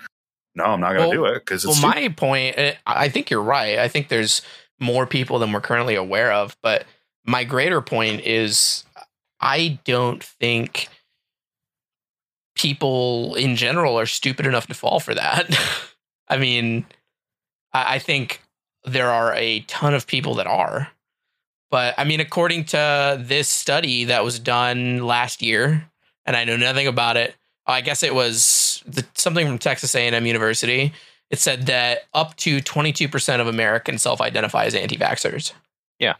no, 0.54 0.64
I'm 0.64 0.80
not 0.80 0.94
going 0.94 1.10
to 1.10 1.18
Well- 1.20 1.30
do 1.30 1.34
it 1.36 1.40
because 1.44 1.66
Well, 1.66 1.78
my 1.80 2.08
point, 2.08 2.56
eh, 2.56 2.74
I 2.86 3.10
think 3.10 3.28
you're 3.30 3.42
right. 3.42 3.78
I 3.78 3.88
think 3.88 4.08
there's 4.08 4.40
more 4.80 5.06
people 5.06 5.38
than 5.38 5.52
we're 5.52 5.60
currently 5.60 5.94
aware 5.96 6.32
of. 6.32 6.56
But 6.62 6.86
my 7.26 7.44
greater 7.44 7.82
point 7.82 8.22
is 8.22 8.84
I 9.38 9.78
don't 9.84 10.22
think 10.24 10.88
people 12.54 13.34
in 13.34 13.54
general 13.56 13.98
are 13.98 14.06
stupid 14.06 14.46
enough 14.46 14.66
to 14.68 14.74
fall 14.74 14.98
for 15.00 15.14
that. 15.14 15.50
I 16.28 16.36
mean, 16.36 16.86
I, 17.72 17.94
I 17.94 17.98
think 17.98 18.42
there 18.84 19.10
are 19.10 19.34
a 19.34 19.60
ton 19.60 19.94
of 19.94 20.06
people 20.06 20.34
that 20.36 20.46
are. 20.46 20.88
But 21.70 21.94
I 21.98 22.04
mean, 22.04 22.20
according 22.20 22.64
to 22.66 23.20
this 23.20 23.48
study 23.48 24.04
that 24.04 24.24
was 24.24 24.38
done 24.38 25.04
last 25.04 25.42
year, 25.42 25.88
and 26.24 26.36
I 26.36 26.44
know 26.44 26.56
nothing 26.56 26.86
about 26.86 27.16
it, 27.16 27.34
I 27.66 27.80
guess 27.80 28.02
it 28.02 28.14
was 28.14 28.82
the, 28.86 29.04
something 29.14 29.46
from 29.46 29.58
Texas 29.58 29.94
A&M 29.94 30.26
University. 30.26 30.92
It 31.30 31.40
said 31.40 31.66
that 31.66 32.02
up 32.14 32.36
to 32.36 32.58
22% 32.58 33.40
of 33.40 33.48
Americans 33.48 34.02
self-identify 34.02 34.66
as 34.66 34.76
anti-vaxxers. 34.76 35.52
Yeah. 35.98 36.14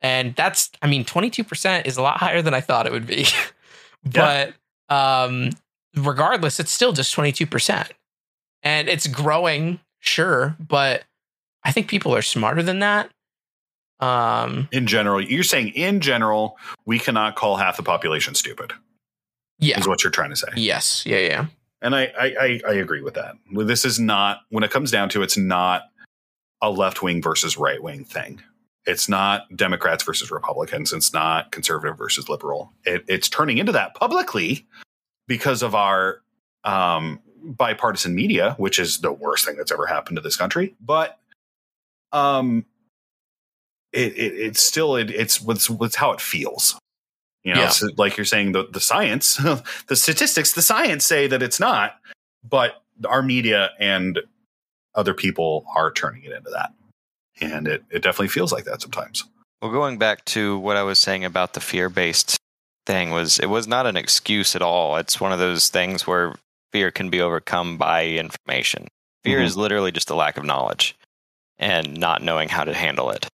And 0.00 0.34
that's, 0.34 0.70
I 0.82 0.88
mean, 0.88 1.04
22% 1.04 1.86
is 1.86 1.96
a 1.96 2.02
lot 2.02 2.18
higher 2.18 2.42
than 2.42 2.52
I 2.52 2.60
thought 2.60 2.86
it 2.86 2.92
would 2.92 3.06
be. 3.06 3.26
but 4.04 4.54
um, 4.88 5.50
regardless, 5.96 6.58
it's 6.58 6.72
still 6.72 6.92
just 6.92 7.14
22%. 7.14 7.90
And 8.64 8.88
it's 8.88 9.06
growing, 9.06 9.78
sure, 10.00 10.56
but 10.58 11.04
I 11.62 11.70
think 11.70 11.88
people 11.88 12.14
are 12.14 12.22
smarter 12.22 12.62
than 12.62 12.80
that. 12.80 13.10
Um, 14.00 14.68
In 14.72 14.86
general, 14.86 15.20
you're 15.20 15.44
saying 15.44 15.68
in 15.68 16.00
general, 16.00 16.56
we 16.84 16.98
cannot 16.98 17.36
call 17.36 17.56
half 17.56 17.76
the 17.76 17.82
population 17.82 18.34
stupid, 18.34 18.72
yeah. 19.58 19.78
is 19.78 19.86
what 19.86 20.02
you're 20.02 20.10
trying 20.10 20.30
to 20.30 20.36
say. 20.36 20.48
Yes. 20.56 21.04
Yeah. 21.06 21.18
Yeah. 21.18 21.46
And 21.80 21.94
I, 21.94 22.12
I, 22.18 22.34
I, 22.40 22.60
I 22.68 22.72
agree 22.74 23.02
with 23.02 23.14
that. 23.14 23.34
This 23.52 23.84
is 23.84 24.00
not, 24.00 24.40
when 24.48 24.64
it 24.64 24.70
comes 24.70 24.90
down 24.90 25.10
to 25.10 25.22
it's 25.22 25.36
not 25.36 25.82
a 26.62 26.70
left 26.70 27.02
wing 27.02 27.22
versus 27.22 27.58
right 27.58 27.82
wing 27.82 28.04
thing. 28.04 28.42
It's 28.86 29.08
not 29.08 29.54
Democrats 29.54 30.02
versus 30.02 30.30
Republicans. 30.30 30.92
It's 30.92 31.12
not 31.12 31.52
conservative 31.52 31.96
versus 31.96 32.28
liberal. 32.28 32.72
It, 32.84 33.04
it's 33.06 33.28
turning 33.28 33.58
into 33.58 33.72
that 33.72 33.94
publicly 33.94 34.66
because 35.28 35.62
of 35.62 35.74
our 35.74 36.20
um, 36.64 37.20
bipartisan 37.44 38.14
media, 38.14 38.54
which 38.58 38.78
is 38.78 38.98
the 38.98 39.12
worst 39.12 39.44
thing 39.46 39.56
that's 39.56 39.70
ever 39.72 39.86
happened 39.86 40.16
to 40.16 40.22
this 40.22 40.36
country. 40.36 40.74
But 40.80 41.18
um, 42.12 42.64
it, 43.92 44.12
it 44.16 44.34
it's 44.34 44.60
still 44.60 44.96
it, 44.96 45.10
it's 45.10 45.40
what's 45.40 45.68
what's 45.70 45.96
how 45.96 46.12
it 46.12 46.20
feels. 46.20 46.78
You 47.44 47.54
know, 47.54 47.62
Yeah. 47.62 47.68
so 47.68 47.88
like 47.96 48.16
you're 48.16 48.24
saying, 48.24 48.52
the 48.52 48.66
the 48.72 48.80
science, 48.80 49.36
the 49.88 49.96
statistics, 49.96 50.52
the 50.52 50.62
science 50.62 51.04
say 51.04 51.26
that 51.26 51.42
it's 51.42 51.60
not, 51.60 51.98
but 52.48 52.82
our 53.06 53.22
media 53.22 53.70
and 53.78 54.20
other 54.94 55.12
people 55.14 55.66
are 55.74 55.92
turning 55.92 56.24
it 56.24 56.32
into 56.32 56.50
that, 56.50 56.72
and 57.40 57.68
it 57.68 57.82
it 57.90 58.02
definitely 58.02 58.28
feels 58.28 58.52
like 58.52 58.64
that 58.64 58.80
sometimes. 58.80 59.24
Well, 59.60 59.70
going 59.72 59.98
back 59.98 60.24
to 60.26 60.58
what 60.58 60.76
I 60.76 60.82
was 60.82 60.98
saying 60.98 61.24
about 61.24 61.54
the 61.54 61.60
fear-based 61.60 62.36
thing 62.86 63.10
was 63.10 63.38
it 63.38 63.46
was 63.46 63.66
not 63.66 63.86
an 63.86 63.96
excuse 63.96 64.54
at 64.54 64.60
all. 64.62 64.96
It's 64.96 65.20
one 65.20 65.32
of 65.32 65.38
those 65.38 65.68
things 65.70 66.06
where 66.06 66.34
fear 66.74 66.90
can 66.90 67.08
be 67.08 67.20
overcome 67.20 67.78
by 67.78 68.04
information. 68.06 68.88
Fear 69.22 69.38
Mhm. 69.40 69.44
is 69.44 69.56
literally 69.56 69.92
just 69.92 70.10
a 70.10 70.14
lack 70.16 70.36
of 70.36 70.44
knowledge 70.44 70.96
and 71.56 71.96
not 71.96 72.20
knowing 72.20 72.48
how 72.48 72.64
to 72.64 72.74
handle 72.74 73.10
it. 73.10 73.28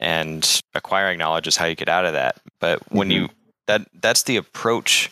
And 0.00 0.60
acquiring 0.74 1.16
knowledge 1.18 1.46
is 1.46 1.56
how 1.56 1.66
you 1.66 1.76
get 1.76 1.88
out 1.88 2.04
of 2.04 2.14
that. 2.14 2.38
But 2.58 2.80
when 2.90 3.12
you 3.12 3.28
that 3.68 3.82
that's 3.94 4.24
the 4.24 4.36
approach 4.36 5.10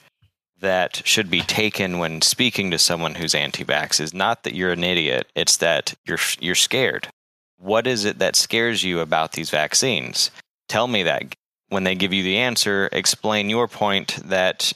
that 0.59 1.01
should 1.05 1.31
be 1.31 1.43
taken 1.43 2.01
when 2.01 2.21
speaking 2.23 2.73
to 2.73 2.79
someone 2.79 3.15
who's 3.15 3.37
anti-vax 3.37 4.01
is 4.01 4.13
not 4.13 4.43
that 4.43 4.55
you're 4.55 4.73
an 4.73 4.83
idiot, 4.83 5.31
it's 5.37 5.57
that 5.59 5.95
you're 6.05 6.19
you're 6.41 6.57
scared. 6.57 7.07
What 7.57 7.87
is 7.87 8.05
it 8.05 8.19
that 8.19 8.35
scares 8.35 8.83
you 8.83 8.99
about 8.99 9.33
these 9.33 9.51
vaccines? 9.51 10.33
Tell 10.69 10.89
me 10.89 11.05
that. 11.05 11.37
When 11.69 11.85
they 11.85 11.95
give 11.95 12.13
you 12.13 12.25
the 12.25 12.39
answer, 12.39 12.89
explain 12.91 13.49
your 13.49 13.69
point 13.69 14.17
that 14.25 14.73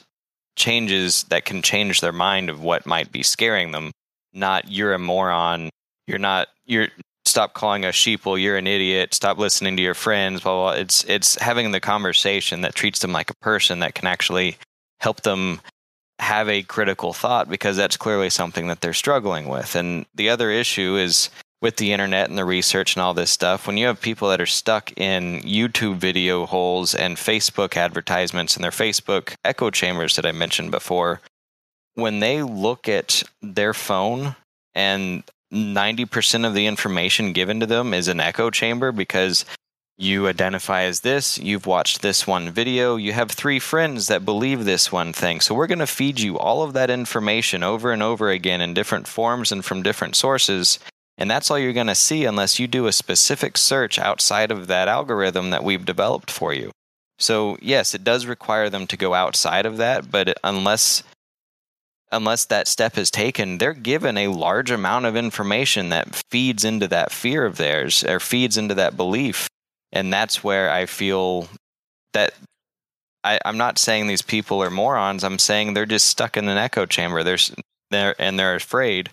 changes 0.55 1.23
that 1.25 1.45
can 1.45 1.61
change 1.61 2.01
their 2.01 2.13
mind 2.13 2.49
of 2.49 2.61
what 2.61 2.85
might 2.85 3.11
be 3.11 3.23
scaring 3.23 3.71
them. 3.71 3.91
Not 4.33 4.71
you're 4.71 4.93
a 4.93 4.99
moron. 4.99 5.69
You're 6.07 6.19
not 6.19 6.47
you're 6.65 6.89
stop 7.25 7.53
calling 7.53 7.85
us 7.85 7.95
sheeple, 7.95 8.41
you're 8.41 8.57
an 8.57 8.67
idiot, 8.67 9.13
stop 9.13 9.37
listening 9.37 9.75
to 9.77 9.83
your 9.83 9.93
friends, 9.93 10.41
blah, 10.41 10.53
blah, 10.53 10.71
blah. 10.71 10.81
It's 10.81 11.03
it's 11.05 11.35
having 11.41 11.71
the 11.71 11.79
conversation 11.79 12.61
that 12.61 12.75
treats 12.75 12.99
them 12.99 13.11
like 13.11 13.29
a 13.29 13.35
person 13.35 13.79
that 13.79 13.95
can 13.95 14.07
actually 14.07 14.57
help 14.99 15.21
them 15.21 15.61
have 16.19 16.47
a 16.47 16.63
critical 16.63 17.11
thought 17.11 17.49
because 17.49 17.75
that's 17.75 17.97
clearly 17.97 18.29
something 18.29 18.67
that 18.67 18.81
they're 18.81 18.93
struggling 18.93 19.49
with. 19.49 19.75
And 19.75 20.05
the 20.15 20.29
other 20.29 20.49
issue 20.49 20.95
is 20.95 21.29
with 21.65 21.77
the 21.77 21.91
internet 21.91 22.29
and 22.29 22.37
the 22.37 22.45
research 22.45 22.95
and 22.95 23.01
all 23.01 23.15
this 23.15 23.31
stuff, 23.31 23.65
when 23.65 23.75
you 23.75 23.87
have 23.87 23.99
people 23.99 24.29
that 24.29 24.39
are 24.39 24.45
stuck 24.45 24.91
in 24.99 25.41
YouTube 25.41 25.95
video 25.95 26.45
holes 26.45 26.93
and 26.93 27.17
Facebook 27.17 27.75
advertisements 27.75 28.55
and 28.55 28.63
their 28.63 28.69
Facebook 28.69 29.33
echo 29.43 29.71
chambers 29.71 30.15
that 30.15 30.27
I 30.27 30.31
mentioned 30.31 30.69
before, 30.69 31.21
when 31.95 32.19
they 32.19 32.43
look 32.43 32.87
at 32.87 33.23
their 33.41 33.73
phone 33.73 34.35
and 34.75 35.23
90% 35.51 36.45
of 36.45 36.53
the 36.53 36.67
information 36.67 37.33
given 37.33 37.59
to 37.61 37.65
them 37.65 37.95
is 37.95 38.09
an 38.09 38.19
echo 38.19 38.51
chamber 38.51 38.91
because 38.91 39.43
you 39.97 40.27
identify 40.27 40.83
as 40.83 40.99
this, 40.99 41.39
you've 41.39 41.65
watched 41.65 42.03
this 42.03 42.27
one 42.27 42.51
video, 42.51 42.95
you 42.95 43.11
have 43.11 43.31
three 43.31 43.57
friends 43.57 44.05
that 44.05 44.23
believe 44.23 44.65
this 44.65 44.91
one 44.91 45.13
thing. 45.13 45.39
So 45.39 45.55
we're 45.55 45.65
going 45.65 45.79
to 45.79 45.87
feed 45.87 46.19
you 46.19 46.37
all 46.37 46.61
of 46.61 46.73
that 46.73 46.91
information 46.91 47.63
over 47.63 47.91
and 47.91 48.03
over 48.03 48.29
again 48.29 48.61
in 48.61 48.75
different 48.75 49.07
forms 49.07 49.51
and 49.51 49.65
from 49.65 49.81
different 49.81 50.15
sources. 50.15 50.77
And 51.17 51.31
that's 51.31 51.49
all 51.49 51.57
you're 51.57 51.73
going 51.73 51.87
to 51.87 51.95
see 51.95 52.25
unless 52.25 52.59
you 52.59 52.67
do 52.67 52.87
a 52.87 52.91
specific 52.91 53.57
search 53.57 53.97
outside 53.97 54.51
of 54.51 54.67
that 54.67 54.87
algorithm 54.87 55.49
that 55.51 55.63
we've 55.63 55.85
developed 55.85 56.29
for 56.29 56.53
you. 56.53 56.71
So, 57.17 57.57
yes, 57.61 57.95
it 57.95 58.03
does 58.03 58.25
require 58.25 58.69
them 58.69 58.87
to 58.87 58.97
go 58.97 59.13
outside 59.13 59.65
of 59.65 59.77
that, 59.77 60.11
but 60.11 60.37
unless 60.43 61.03
unless 62.11 62.45
that 62.45 62.67
step 62.67 62.97
is 62.97 63.09
taken, 63.09 63.57
they're 63.57 63.73
given 63.73 64.17
a 64.17 64.27
large 64.27 64.71
amount 64.71 65.05
of 65.05 65.15
information 65.15 65.89
that 65.89 66.23
feeds 66.29 66.63
into 66.63 66.87
that 66.87 67.11
fear 67.11 67.45
of 67.45 67.57
theirs 67.57 68.03
or 68.03 68.19
feeds 68.19 68.57
into 68.57 68.75
that 68.75 68.95
belief. 68.95 69.49
And 69.91 70.13
that's 70.13 70.43
where 70.43 70.71
I 70.71 70.85
feel 70.85 71.49
that 72.13 72.33
I, 73.23 73.39
I'm 73.43 73.57
not 73.57 73.79
saying 73.79 74.07
these 74.07 74.21
people 74.21 74.61
are 74.61 74.69
morons. 74.69 75.23
I'm 75.23 75.39
saying 75.39 75.73
they're 75.73 75.85
just 75.85 76.07
stuck 76.07 76.37
in 76.37 76.47
an 76.47 76.57
echo 76.57 76.85
chamber. 76.85 77.23
They're, 77.23 77.39
they're 77.89 78.15
and 78.19 78.37
they're 78.39 78.55
afraid 78.55 79.09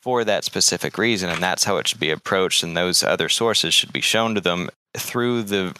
for 0.00 0.24
that 0.24 0.44
specific 0.44 0.98
reason, 0.98 1.28
and 1.30 1.42
that's 1.42 1.64
how 1.64 1.76
it 1.76 1.88
should 1.88 2.00
be 2.00 2.10
approached. 2.10 2.62
And 2.62 2.76
those 2.76 3.02
other 3.02 3.28
sources 3.28 3.74
should 3.74 3.92
be 3.92 4.00
shown 4.00 4.34
to 4.34 4.40
them 4.40 4.70
through 4.96 5.42
the 5.44 5.76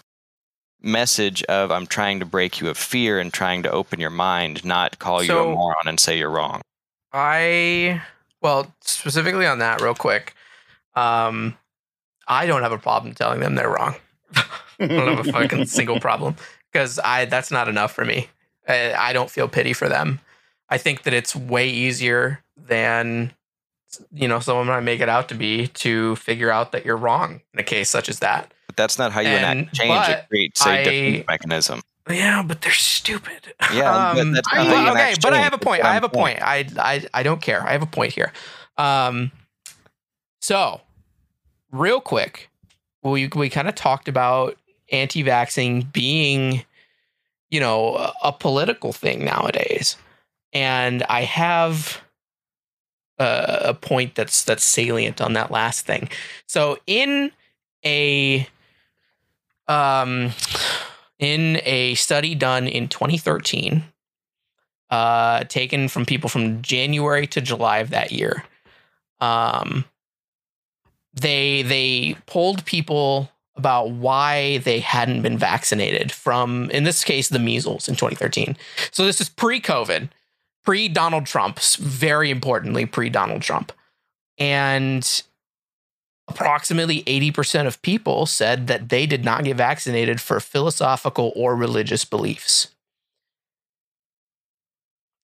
message 0.81 1.43
of 1.43 1.71
I'm 1.71 1.87
trying 1.87 2.19
to 2.19 2.25
break 2.25 2.61
you 2.61 2.69
of 2.69 2.77
fear 2.77 3.19
and 3.19 3.33
trying 3.33 3.63
to 3.63 3.71
open 3.71 3.99
your 3.99 4.09
mind, 4.09 4.63
not 4.63 4.99
call 4.99 5.23
you 5.23 5.37
a 5.37 5.43
moron 5.43 5.87
and 5.87 5.99
say 5.99 6.17
you're 6.17 6.29
wrong. 6.29 6.61
I 7.11 8.01
well, 8.41 8.73
specifically 8.81 9.45
on 9.45 9.59
that, 9.59 9.81
real 9.81 9.95
quick. 9.95 10.33
Um, 10.95 11.57
I 12.27 12.45
don't 12.45 12.61
have 12.61 12.71
a 12.71 12.77
problem 12.77 13.13
telling 13.13 13.39
them 13.39 13.55
they're 13.55 13.69
wrong. 13.69 13.95
I 14.35 14.87
don't 14.87 15.17
have 15.17 15.27
a 15.27 15.31
fucking 15.31 15.65
single 15.65 15.99
problem 15.99 16.35
because 16.71 16.99
I 16.99 17.25
that's 17.25 17.51
not 17.51 17.67
enough 17.67 17.93
for 17.93 18.05
me. 18.05 18.29
I, 18.67 18.93
I 18.93 19.13
don't 19.13 19.29
feel 19.29 19.47
pity 19.47 19.73
for 19.73 19.89
them. 19.89 20.19
I 20.69 20.77
think 20.77 21.03
that 21.03 21.13
it's 21.13 21.35
way 21.35 21.67
easier 21.67 22.43
than 22.55 23.33
you 24.13 24.27
know 24.27 24.39
someone 24.39 24.67
might 24.67 24.81
make 24.81 24.99
it 24.99 25.09
out 25.09 25.29
to 25.29 25.35
be 25.35 25.67
to 25.67 26.15
figure 26.17 26.51
out 26.51 26.71
that 26.73 26.85
you're 26.85 26.97
wrong 26.97 27.41
in 27.53 27.59
a 27.59 27.63
case 27.63 27.89
such 27.89 28.09
as 28.09 28.19
that. 28.19 28.53
But 28.67 28.75
that's 28.75 28.97
not 28.99 29.11
how 29.11 29.21
you 29.21 29.29
And- 29.29 29.59
enact 29.61 29.75
change. 29.75 29.89
but 29.89 30.09
It 30.09 30.29
creates 30.29 30.65
a 30.65 30.69
I- 30.69 30.83
defense 30.83 31.27
mechanism. 31.27 31.81
Yeah, 32.09 32.41
but 32.41 32.61
they're 32.61 32.71
stupid. 32.71 33.53
Yeah, 33.73 34.13
but 34.15 34.31
that's 34.33 34.47
not 34.53 34.67
I- 34.67 34.91
okay, 34.91 35.15
but 35.21 35.33
I 35.33 35.41
have 35.41 35.53
a 35.53 35.57
point. 35.59 35.83
I 35.83 35.93
have 35.93 36.03
a 36.03 36.09
point. 36.09 36.39
I, 36.41 36.65
I 36.79 37.05
I 37.13 37.23
don't 37.23 37.41
care. 37.41 37.61
I 37.67 37.71
have 37.73 37.83
a 37.83 37.87
point 37.87 38.13
here. 38.13 38.31
Um, 38.77 39.31
so 40.41 40.81
real 41.71 42.01
quick, 42.01 42.49
we 43.03 43.27
we 43.35 43.49
kind 43.49 43.67
of 43.67 43.75
talked 43.75 44.07
about 44.07 44.57
anti-vaxxing 44.91 45.91
being, 45.93 46.63
you 47.51 47.59
know, 47.59 47.95
a, 47.95 48.13
a 48.23 48.31
political 48.33 48.91
thing 48.91 49.23
nowadays, 49.23 49.95
and 50.51 51.03
I 51.09 51.21
have 51.25 52.01
a, 53.19 53.61
a 53.65 53.73
point 53.73 54.15
that's 54.15 54.43
that's 54.43 54.63
salient 54.63 55.21
on 55.21 55.33
that 55.33 55.51
last 55.51 55.85
thing. 55.85 56.09
So 56.47 56.77
in 56.87 57.31
a 57.85 58.47
um 59.67 60.31
in 61.19 61.61
a 61.63 61.93
study 61.95 62.35
done 62.35 62.67
in 62.67 62.87
2013 62.87 63.83
uh 64.89 65.43
taken 65.45 65.87
from 65.87 66.05
people 66.05 66.29
from 66.29 66.61
January 66.61 67.27
to 67.27 67.41
July 67.41 67.77
of 67.79 67.91
that 67.91 68.11
year 68.11 68.43
um 69.21 69.85
they 71.13 71.61
they 71.61 72.15
polled 72.25 72.65
people 72.65 73.29
about 73.55 73.91
why 73.91 74.57
they 74.59 74.79
hadn't 74.79 75.21
been 75.21 75.37
vaccinated 75.37 76.11
from 76.11 76.69
in 76.71 76.83
this 76.83 77.03
case 77.03 77.29
the 77.29 77.39
measles 77.39 77.87
in 77.87 77.95
2013 77.95 78.57
so 78.91 79.05
this 79.05 79.21
is 79.21 79.29
pre-covid 79.29 80.09
pre 80.63 80.87
Donald 80.87 81.25
Trump 81.25 81.59
very 81.59 82.29
importantly 82.29 82.85
pre 82.85 83.09
Donald 83.09 83.41
Trump 83.41 83.71
and 84.37 85.23
approximately 86.29 87.03
80% 87.03 87.67
of 87.67 87.81
people 87.81 88.25
said 88.25 88.67
that 88.67 88.89
they 88.89 89.05
did 89.05 89.25
not 89.25 89.43
get 89.43 89.57
vaccinated 89.57 90.21
for 90.21 90.39
philosophical 90.39 91.33
or 91.35 91.55
religious 91.55 92.05
beliefs. 92.05 92.67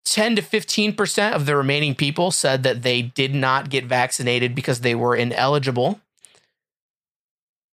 10 0.05 0.37
to 0.37 0.43
15% 0.43 1.33
of 1.33 1.47
the 1.47 1.57
remaining 1.57 1.95
people 1.95 2.31
said 2.31 2.63
that 2.63 2.83
they 2.83 3.03
did 3.03 3.35
not 3.35 3.71
get 3.71 3.85
vaccinated 3.85 4.55
because 4.55 4.81
they 4.81 4.95
were 4.95 5.17
ineligible. 5.17 6.01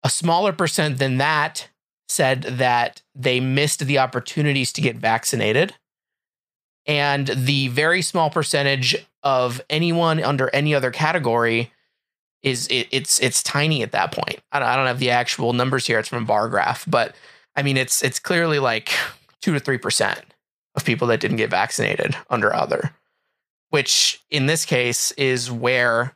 A 0.03 0.09
smaller 0.09 0.51
percent 0.51 0.99
than 0.99 1.17
that 1.17 1.69
said 2.07 2.43
that 2.43 3.01
they 3.15 3.39
missed 3.39 3.79
the 3.79 3.97
opportunities 3.97 4.71
to 4.73 4.81
get 4.81 4.97
vaccinated. 4.97 5.73
And 6.87 7.27
the 7.27 7.69
very 7.69 8.01
small 8.01 8.29
percentage 8.29 8.95
of 9.23 9.61
anyone 9.69 10.23
under 10.23 10.49
any 10.53 10.75
other 10.75 10.91
category 10.91 11.71
is 12.43 12.67
it, 12.67 12.87
it's 12.91 13.19
it's 13.19 13.41
tiny 13.43 13.81
at 13.83 13.91
that 13.91 14.11
point. 14.11 14.39
I 14.51 14.59
don't, 14.59 14.67
I 14.69 14.75
don't 14.75 14.87
have 14.87 14.99
the 14.99 15.09
actual 15.11 15.53
numbers 15.53 15.87
here. 15.87 15.99
It's 15.99 16.09
from 16.09 16.23
a 16.23 16.27
bar 16.27 16.47
graph, 16.49 16.85
but 16.87 17.15
I 17.55 17.63
mean 17.63 17.77
it's 17.77 18.03
it's 18.03 18.19
clearly 18.19 18.59
like 18.59 18.91
two 19.41 19.53
to 19.53 19.59
three 19.59 19.79
percent 19.79 20.21
of 20.75 20.85
people 20.85 21.07
that 21.07 21.19
didn't 21.19 21.37
get 21.37 21.49
vaccinated 21.49 22.15
under 22.29 22.53
other. 22.53 22.91
which 23.69 24.21
in 24.29 24.45
this 24.45 24.65
case 24.65 25.11
is 25.13 25.51
where 25.51 26.15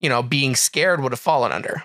you 0.00 0.08
know 0.08 0.22
being 0.22 0.54
scared 0.54 1.00
would 1.02 1.12
have 1.12 1.20
fallen 1.20 1.52
under 1.52 1.82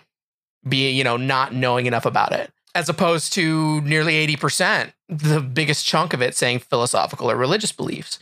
being 0.68 0.95
you 0.95 1.04
know 1.04 1.18
not 1.18 1.54
knowing 1.54 1.86
enough 1.86 2.06
about 2.06 2.32
it 2.32 2.51
as 2.76 2.90
opposed 2.90 3.34
to 3.34 3.82
nearly 3.82 4.26
80% 4.28 4.94
the 5.10 5.42
biggest 5.42 5.86
chunk 5.86 6.14
of 6.14 6.22
it 6.22 6.36
saying 6.36 6.60
philosophical 6.60 7.30
or 7.30 7.36
religious 7.36 7.72
beliefs. 7.72 8.20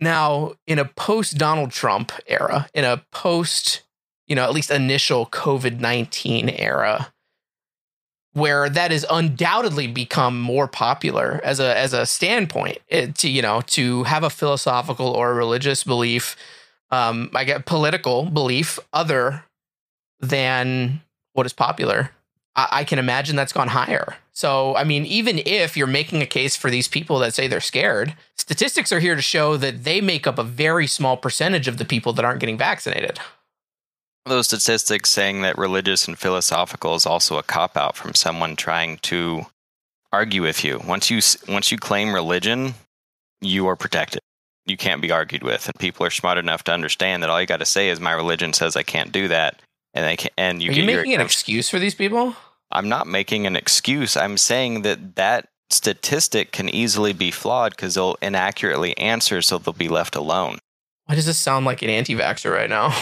Now 0.00 0.54
in 0.66 0.78
a 0.78 0.84
post 0.84 1.38
donald 1.38 1.70
trump 1.70 2.12
era 2.26 2.68
in 2.74 2.84
a 2.84 3.02
post 3.12 3.82
you 4.26 4.34
know 4.34 4.44
at 4.44 4.52
least 4.52 4.70
initial 4.70 5.26
covid-19 5.26 6.54
era 6.58 7.12
where 8.32 8.68
that 8.68 8.90
has 8.90 9.06
undoubtedly 9.08 9.86
become 9.86 10.40
more 10.40 10.66
popular 10.66 11.40
as 11.44 11.60
a 11.60 11.76
as 11.78 11.92
a 11.92 12.04
standpoint 12.04 12.78
it, 12.88 13.14
to 13.14 13.28
you 13.30 13.40
know 13.40 13.60
to 13.62 14.02
have 14.04 14.24
a 14.24 14.30
philosophical 14.30 15.08
or 15.08 15.34
religious 15.34 15.84
belief 15.84 16.36
um 16.90 17.30
i 17.34 17.44
get 17.44 17.64
political 17.64 18.24
belief 18.24 18.78
other 18.92 19.44
than 20.20 21.00
what 21.32 21.46
is 21.46 21.52
popular 21.52 22.10
I, 22.56 22.68
I 22.70 22.84
can 22.84 22.98
imagine 22.98 23.36
that's 23.36 23.52
gone 23.52 23.68
higher 23.68 24.16
so 24.32 24.76
i 24.76 24.84
mean 24.84 25.04
even 25.06 25.40
if 25.44 25.76
you're 25.76 25.86
making 25.86 26.22
a 26.22 26.26
case 26.26 26.56
for 26.56 26.70
these 26.70 26.88
people 26.88 27.18
that 27.20 27.34
say 27.34 27.48
they're 27.48 27.60
scared 27.60 28.14
statistics 28.36 28.92
are 28.92 29.00
here 29.00 29.14
to 29.16 29.22
show 29.22 29.56
that 29.56 29.84
they 29.84 30.00
make 30.00 30.26
up 30.26 30.38
a 30.38 30.44
very 30.44 30.86
small 30.86 31.16
percentage 31.16 31.68
of 31.68 31.78
the 31.78 31.84
people 31.84 32.12
that 32.12 32.24
aren't 32.24 32.40
getting 32.40 32.58
vaccinated 32.58 33.18
those 34.26 34.46
statistics 34.46 35.10
saying 35.10 35.42
that 35.42 35.58
religious 35.58 36.08
and 36.08 36.18
philosophical 36.18 36.94
is 36.94 37.04
also 37.04 37.36
a 37.36 37.42
cop 37.42 37.76
out 37.76 37.96
from 37.96 38.14
someone 38.14 38.56
trying 38.56 38.96
to 38.98 39.46
argue 40.12 40.42
with 40.42 40.64
you. 40.64 40.80
Once 40.86 41.10
you 41.10 41.20
once 41.52 41.70
you 41.70 41.78
claim 41.78 42.14
religion, 42.14 42.74
you 43.40 43.66
are 43.66 43.76
protected. 43.76 44.20
You 44.64 44.78
can't 44.78 45.02
be 45.02 45.10
argued 45.10 45.42
with, 45.42 45.66
and 45.66 45.78
people 45.78 46.06
are 46.06 46.10
smart 46.10 46.38
enough 46.38 46.64
to 46.64 46.72
understand 46.72 47.22
that 47.22 47.28
all 47.28 47.40
you 47.40 47.46
got 47.46 47.58
to 47.58 47.66
say 47.66 47.90
is 47.90 48.00
my 48.00 48.12
religion 48.12 48.54
says 48.54 48.76
I 48.76 48.82
can't 48.82 49.12
do 49.12 49.28
that, 49.28 49.60
and 49.94 50.04
they 50.04 50.16
can. 50.16 50.30
And 50.36 50.62
you 50.62 50.70
are 50.70 50.74
get 50.74 50.80
you 50.80 50.86
making 50.86 51.12
your, 51.12 51.20
an 51.20 51.24
excuse 51.24 51.70
for 51.70 51.78
these 51.78 51.94
people? 51.94 52.36
I'm 52.70 52.88
not 52.88 53.06
making 53.06 53.46
an 53.46 53.56
excuse. 53.56 54.16
I'm 54.16 54.36
saying 54.36 54.82
that 54.82 55.16
that 55.16 55.48
statistic 55.70 56.52
can 56.52 56.68
easily 56.68 57.12
be 57.12 57.30
flawed 57.30 57.72
because 57.72 57.94
they'll 57.94 58.16
inaccurately 58.20 58.96
answer, 58.98 59.40
so 59.40 59.58
they'll 59.58 59.72
be 59.72 59.88
left 59.88 60.14
alone. 60.14 60.58
Why 61.06 61.14
does 61.14 61.26
this 61.26 61.38
sound 61.38 61.64
like 61.66 61.82
an 61.82 61.90
anti-vaxxer 61.90 62.52
right 62.52 62.68
now? 62.68 62.94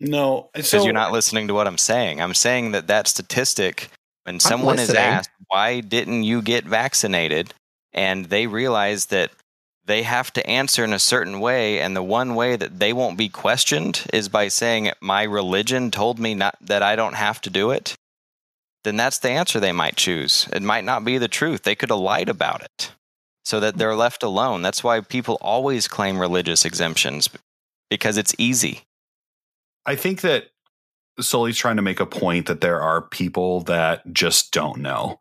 No, 0.00 0.48
because 0.54 0.68
so, 0.68 0.84
you're 0.84 0.92
not 0.92 1.12
listening 1.12 1.48
to 1.48 1.54
what 1.54 1.66
I'm 1.66 1.78
saying. 1.78 2.22
I'm 2.22 2.34
saying 2.34 2.72
that 2.72 2.86
that 2.86 3.06
statistic, 3.06 3.90
when 4.24 4.40
someone 4.40 4.78
is 4.78 4.94
asked, 4.94 5.30
why 5.48 5.80
didn't 5.80 6.24
you 6.24 6.40
get 6.42 6.64
vaccinated? 6.64 7.52
And 7.92 8.26
they 8.26 8.46
realize 8.46 9.06
that 9.06 9.30
they 9.84 10.02
have 10.02 10.32
to 10.34 10.46
answer 10.46 10.84
in 10.84 10.92
a 10.92 10.98
certain 10.98 11.40
way. 11.40 11.80
And 11.80 11.96
the 11.96 12.02
one 12.02 12.34
way 12.34 12.56
that 12.56 12.78
they 12.78 12.92
won't 12.92 13.18
be 13.18 13.28
questioned 13.28 14.04
is 14.12 14.28
by 14.28 14.48
saying, 14.48 14.92
my 15.00 15.22
religion 15.22 15.90
told 15.90 16.18
me 16.18 16.34
not 16.34 16.56
that 16.60 16.82
I 16.82 16.96
don't 16.96 17.14
have 17.14 17.40
to 17.42 17.50
do 17.50 17.70
it. 17.70 17.96
Then 18.84 18.96
that's 18.96 19.18
the 19.18 19.30
answer 19.30 19.60
they 19.60 19.72
might 19.72 19.96
choose. 19.96 20.48
It 20.52 20.62
might 20.62 20.84
not 20.84 21.04
be 21.04 21.18
the 21.18 21.28
truth. 21.28 21.62
They 21.62 21.74
could 21.74 21.90
have 21.90 21.98
lied 21.98 22.28
about 22.28 22.62
it 22.62 22.92
so 23.44 23.60
that 23.60 23.76
they're 23.76 23.96
left 23.96 24.22
alone. 24.22 24.62
That's 24.62 24.84
why 24.84 25.00
people 25.00 25.38
always 25.40 25.88
claim 25.88 26.18
religious 26.18 26.64
exemptions 26.64 27.28
because 27.90 28.16
it's 28.16 28.34
easy. 28.38 28.82
I 29.86 29.96
think 29.96 30.20
that 30.20 30.50
Sully's 31.18 31.56
trying 31.56 31.76
to 31.76 31.82
make 31.82 32.00
a 32.00 32.06
point 32.06 32.46
that 32.46 32.60
there 32.60 32.80
are 32.80 33.02
people 33.02 33.62
that 33.62 34.12
just 34.12 34.52
don't 34.52 34.80
know. 34.80 35.18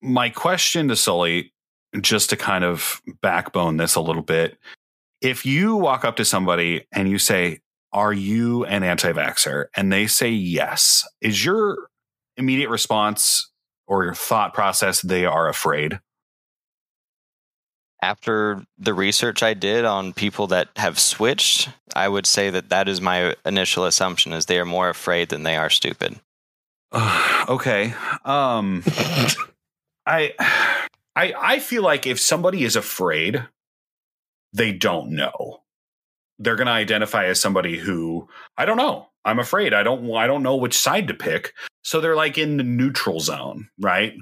My 0.00 0.28
question 0.28 0.88
to 0.88 0.96
Sully, 0.96 1.52
just 2.00 2.30
to 2.30 2.36
kind 2.36 2.64
of 2.64 3.00
backbone 3.22 3.76
this 3.76 3.94
a 3.94 4.00
little 4.00 4.22
bit, 4.22 4.58
if 5.20 5.46
you 5.46 5.76
walk 5.76 6.04
up 6.04 6.16
to 6.16 6.24
somebody 6.24 6.86
and 6.92 7.08
you 7.08 7.18
say, 7.18 7.60
Are 7.92 8.12
you 8.12 8.64
an 8.64 8.82
anti 8.82 9.12
vaxxer? 9.12 9.66
And 9.76 9.92
they 9.92 10.06
say 10.06 10.30
yes, 10.30 11.06
is 11.20 11.44
your 11.44 11.88
immediate 12.36 12.70
response 12.70 13.50
or 13.86 14.04
your 14.04 14.14
thought 14.14 14.54
process 14.54 15.00
they 15.00 15.24
are 15.24 15.48
afraid? 15.48 16.00
after 18.04 18.62
the 18.76 18.92
research 18.92 19.42
I 19.42 19.54
did 19.54 19.86
on 19.86 20.12
people 20.12 20.46
that 20.48 20.68
have 20.76 20.98
switched, 20.98 21.70
I 21.96 22.06
would 22.06 22.26
say 22.26 22.50
that 22.50 22.68
that 22.68 22.86
is 22.86 23.00
my 23.00 23.34
initial 23.46 23.86
assumption 23.86 24.34
is 24.34 24.44
they 24.44 24.58
are 24.58 24.66
more 24.66 24.90
afraid 24.90 25.30
than 25.30 25.42
they 25.42 25.56
are 25.56 25.70
stupid. 25.70 26.20
Uh, 26.92 27.46
okay. 27.48 27.94
Um 28.24 28.82
I 30.06 30.34
I 31.16 31.34
I 31.38 31.58
feel 31.58 31.82
like 31.82 32.06
if 32.06 32.20
somebody 32.20 32.64
is 32.64 32.76
afraid, 32.76 33.46
they 34.52 34.72
don't 34.72 35.10
know. 35.10 35.60
They're 36.38 36.56
going 36.56 36.66
to 36.66 36.72
identify 36.72 37.26
as 37.26 37.40
somebody 37.40 37.78
who 37.78 38.28
I 38.56 38.64
don't 38.64 38.76
know. 38.76 39.08
I'm 39.24 39.38
afraid. 39.38 39.72
I 39.72 39.82
don't 39.82 40.12
I 40.14 40.26
don't 40.26 40.42
know 40.42 40.56
which 40.56 40.76
side 40.76 41.08
to 41.08 41.14
pick. 41.14 41.52
So 41.82 42.00
they're 42.00 42.16
like 42.16 42.38
in 42.38 42.56
the 42.56 42.64
neutral 42.64 43.20
zone, 43.20 43.68
right? 43.78 44.14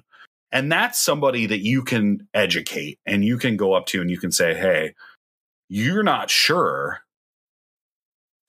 And 0.53 0.71
that's 0.71 1.01
somebody 1.01 1.47
that 1.47 1.61
you 1.61 1.83
can 1.83 2.29
educate 2.35 2.99
and 3.07 3.25
you 3.25 3.39
can 3.39 3.57
go 3.57 3.73
up 3.73 3.87
to 3.87 4.01
and 4.01 4.11
you 4.11 4.19
can 4.19 4.31
say, 4.31 4.55
hey, 4.55 4.95
you're 5.69 6.03
not 6.03 6.31
sure. 6.31 7.01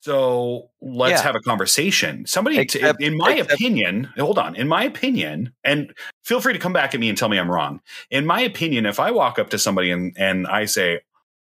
So 0.03 0.69
let's 0.81 1.21
Yeah. 1.21 1.27
have 1.27 1.35
a 1.37 1.39
conversation. 1.39 2.25
Somebody, 2.25 2.57
Except- 2.57 3.01
in 3.01 3.15
my 3.15 3.35
except- 3.35 3.53
opinion, 3.53 4.09
hold 4.17 4.37
on. 4.37 4.53
In 4.53 4.67
my 4.67 4.83
opinion, 4.83 5.53
and 5.63 5.93
feel 6.25 6.41
free 6.41 6.51
to 6.51 6.59
come 6.59 6.73
back 6.73 6.93
at 6.93 6.99
me 6.99 7.07
and 7.07 7.17
tell 7.17 7.29
me 7.29 7.39
I'm 7.39 7.49
wrong. 7.49 7.79
In 8.11 8.25
my 8.25 8.41
opinion, 8.41 8.85
if 8.85 8.99
I 8.99 9.11
walk 9.11 9.39
up 9.39 9.49
to 9.51 9.57
somebody 9.57 9.91
and, 9.91 10.13
and 10.17 10.45
I 10.45 10.65
say, 10.65 10.99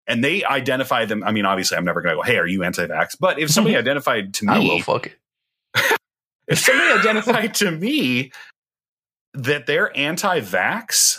and 0.07 0.23
they 0.23 0.45
identify 0.45 1.03
them, 1.03 1.21
I 1.25 1.33
mean, 1.33 1.45
obviously, 1.45 1.75
I'm 1.75 1.83
never 1.83 2.01
going 2.01 2.15
to 2.15 2.21
go, 2.21 2.21
hey, 2.21 2.37
are 2.37 2.47
you 2.47 2.63
anti 2.63 2.87
vax? 2.87 3.17
But 3.19 3.39
if 3.39 3.51
somebody 3.51 3.75
identified 3.83 4.33
to 4.35 4.45
me, 4.45 4.53
I 4.53 4.59
will 4.59 4.79
fuck 4.81 5.07
it. 5.07 5.17
if 6.47 6.57
somebody 6.59 6.97
identified 6.97 7.55
to 7.55 7.71
me 7.71 8.31
that 9.33 9.65
they're 9.65 9.95
anti-vax 9.97 11.17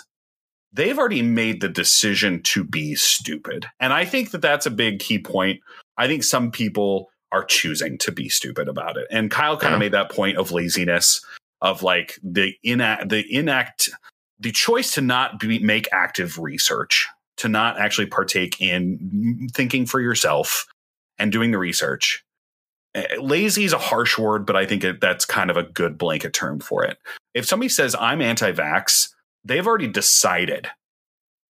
they've 0.72 0.98
already 0.98 1.20
made 1.22 1.60
the 1.60 1.68
decision 1.68 2.42
to 2.42 2.64
be 2.64 2.94
stupid 2.94 3.66
and 3.78 3.92
i 3.92 4.06
think 4.06 4.30
that 4.30 4.40
that's 4.40 4.64
a 4.64 4.70
big 4.70 4.98
key 5.00 5.18
point 5.18 5.60
i 5.98 6.06
think 6.06 6.24
some 6.24 6.50
people 6.50 7.10
are 7.32 7.44
choosing 7.44 7.98
to 7.98 8.12
be 8.12 8.28
stupid 8.28 8.68
about 8.68 8.96
it 8.96 9.06
and 9.10 9.30
kyle 9.30 9.56
kind 9.56 9.72
Yeah. 9.72 9.76
of 9.76 9.80
made 9.80 9.92
that 9.92 10.10
point 10.10 10.36
of 10.38 10.52
laziness 10.52 11.24
of 11.62 11.82
like 11.82 12.18
the 12.22 12.54
inact 12.64 13.08
the 13.10 13.24
inact 13.32 13.90
the 14.38 14.52
choice 14.52 14.92
to 14.94 15.00
not 15.00 15.40
be, 15.40 15.58
make 15.60 15.88
active 15.92 16.38
research 16.38 17.06
to 17.38 17.48
not 17.48 17.78
actually 17.78 18.06
partake 18.06 18.60
in 18.60 19.48
thinking 19.54 19.86
for 19.86 20.00
yourself 20.00 20.66
and 21.18 21.32
doing 21.32 21.50
the 21.52 21.58
research 21.58 22.22
Eh, 22.94 23.16
lazy 23.20 23.64
is 23.64 23.74
a 23.74 23.78
harsh 23.78 24.16
word, 24.16 24.46
but 24.46 24.56
I 24.56 24.64
think 24.64 24.82
it, 24.82 25.02
that's 25.02 25.26
kind 25.26 25.50
of 25.50 25.58
a 25.58 25.64
good 25.64 25.98
blanket 25.98 26.32
term 26.32 26.60
for 26.60 26.82
it. 26.82 26.96
If 27.34 27.44
somebody 27.44 27.68
says 27.68 27.94
I'm 27.94 28.22
anti-vax, 28.22 29.10
they've 29.44 29.66
already 29.66 29.86
decided. 29.86 30.68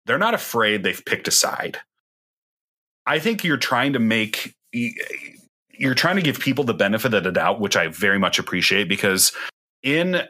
They're 0.05 0.18
not 0.18 0.35
afraid. 0.35 0.83
They've 0.83 1.03
picked 1.07 1.29
a 1.29 1.31
side. 1.31 1.79
I 3.07 3.18
think 3.21 3.43
you're 3.43 3.57
trying 3.57 3.95
to 3.95 3.99
make 3.99 4.55
you're 5.81 5.95
trying 5.95 6.16
to 6.16 6.22
give 6.22 6.39
people 6.39 6.62
the 6.62 6.74
benefit 6.74 7.14
of 7.14 7.24
the 7.24 7.33
doubt, 7.33 7.59
which 7.59 7.74
I 7.74 7.89
very 7.89 8.18
much 8.18 8.39
appreciate 8.39 8.87
because 8.87 9.33
in 9.83 10.20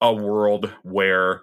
a 0.00 0.12
world 0.12 0.72
where 0.82 1.42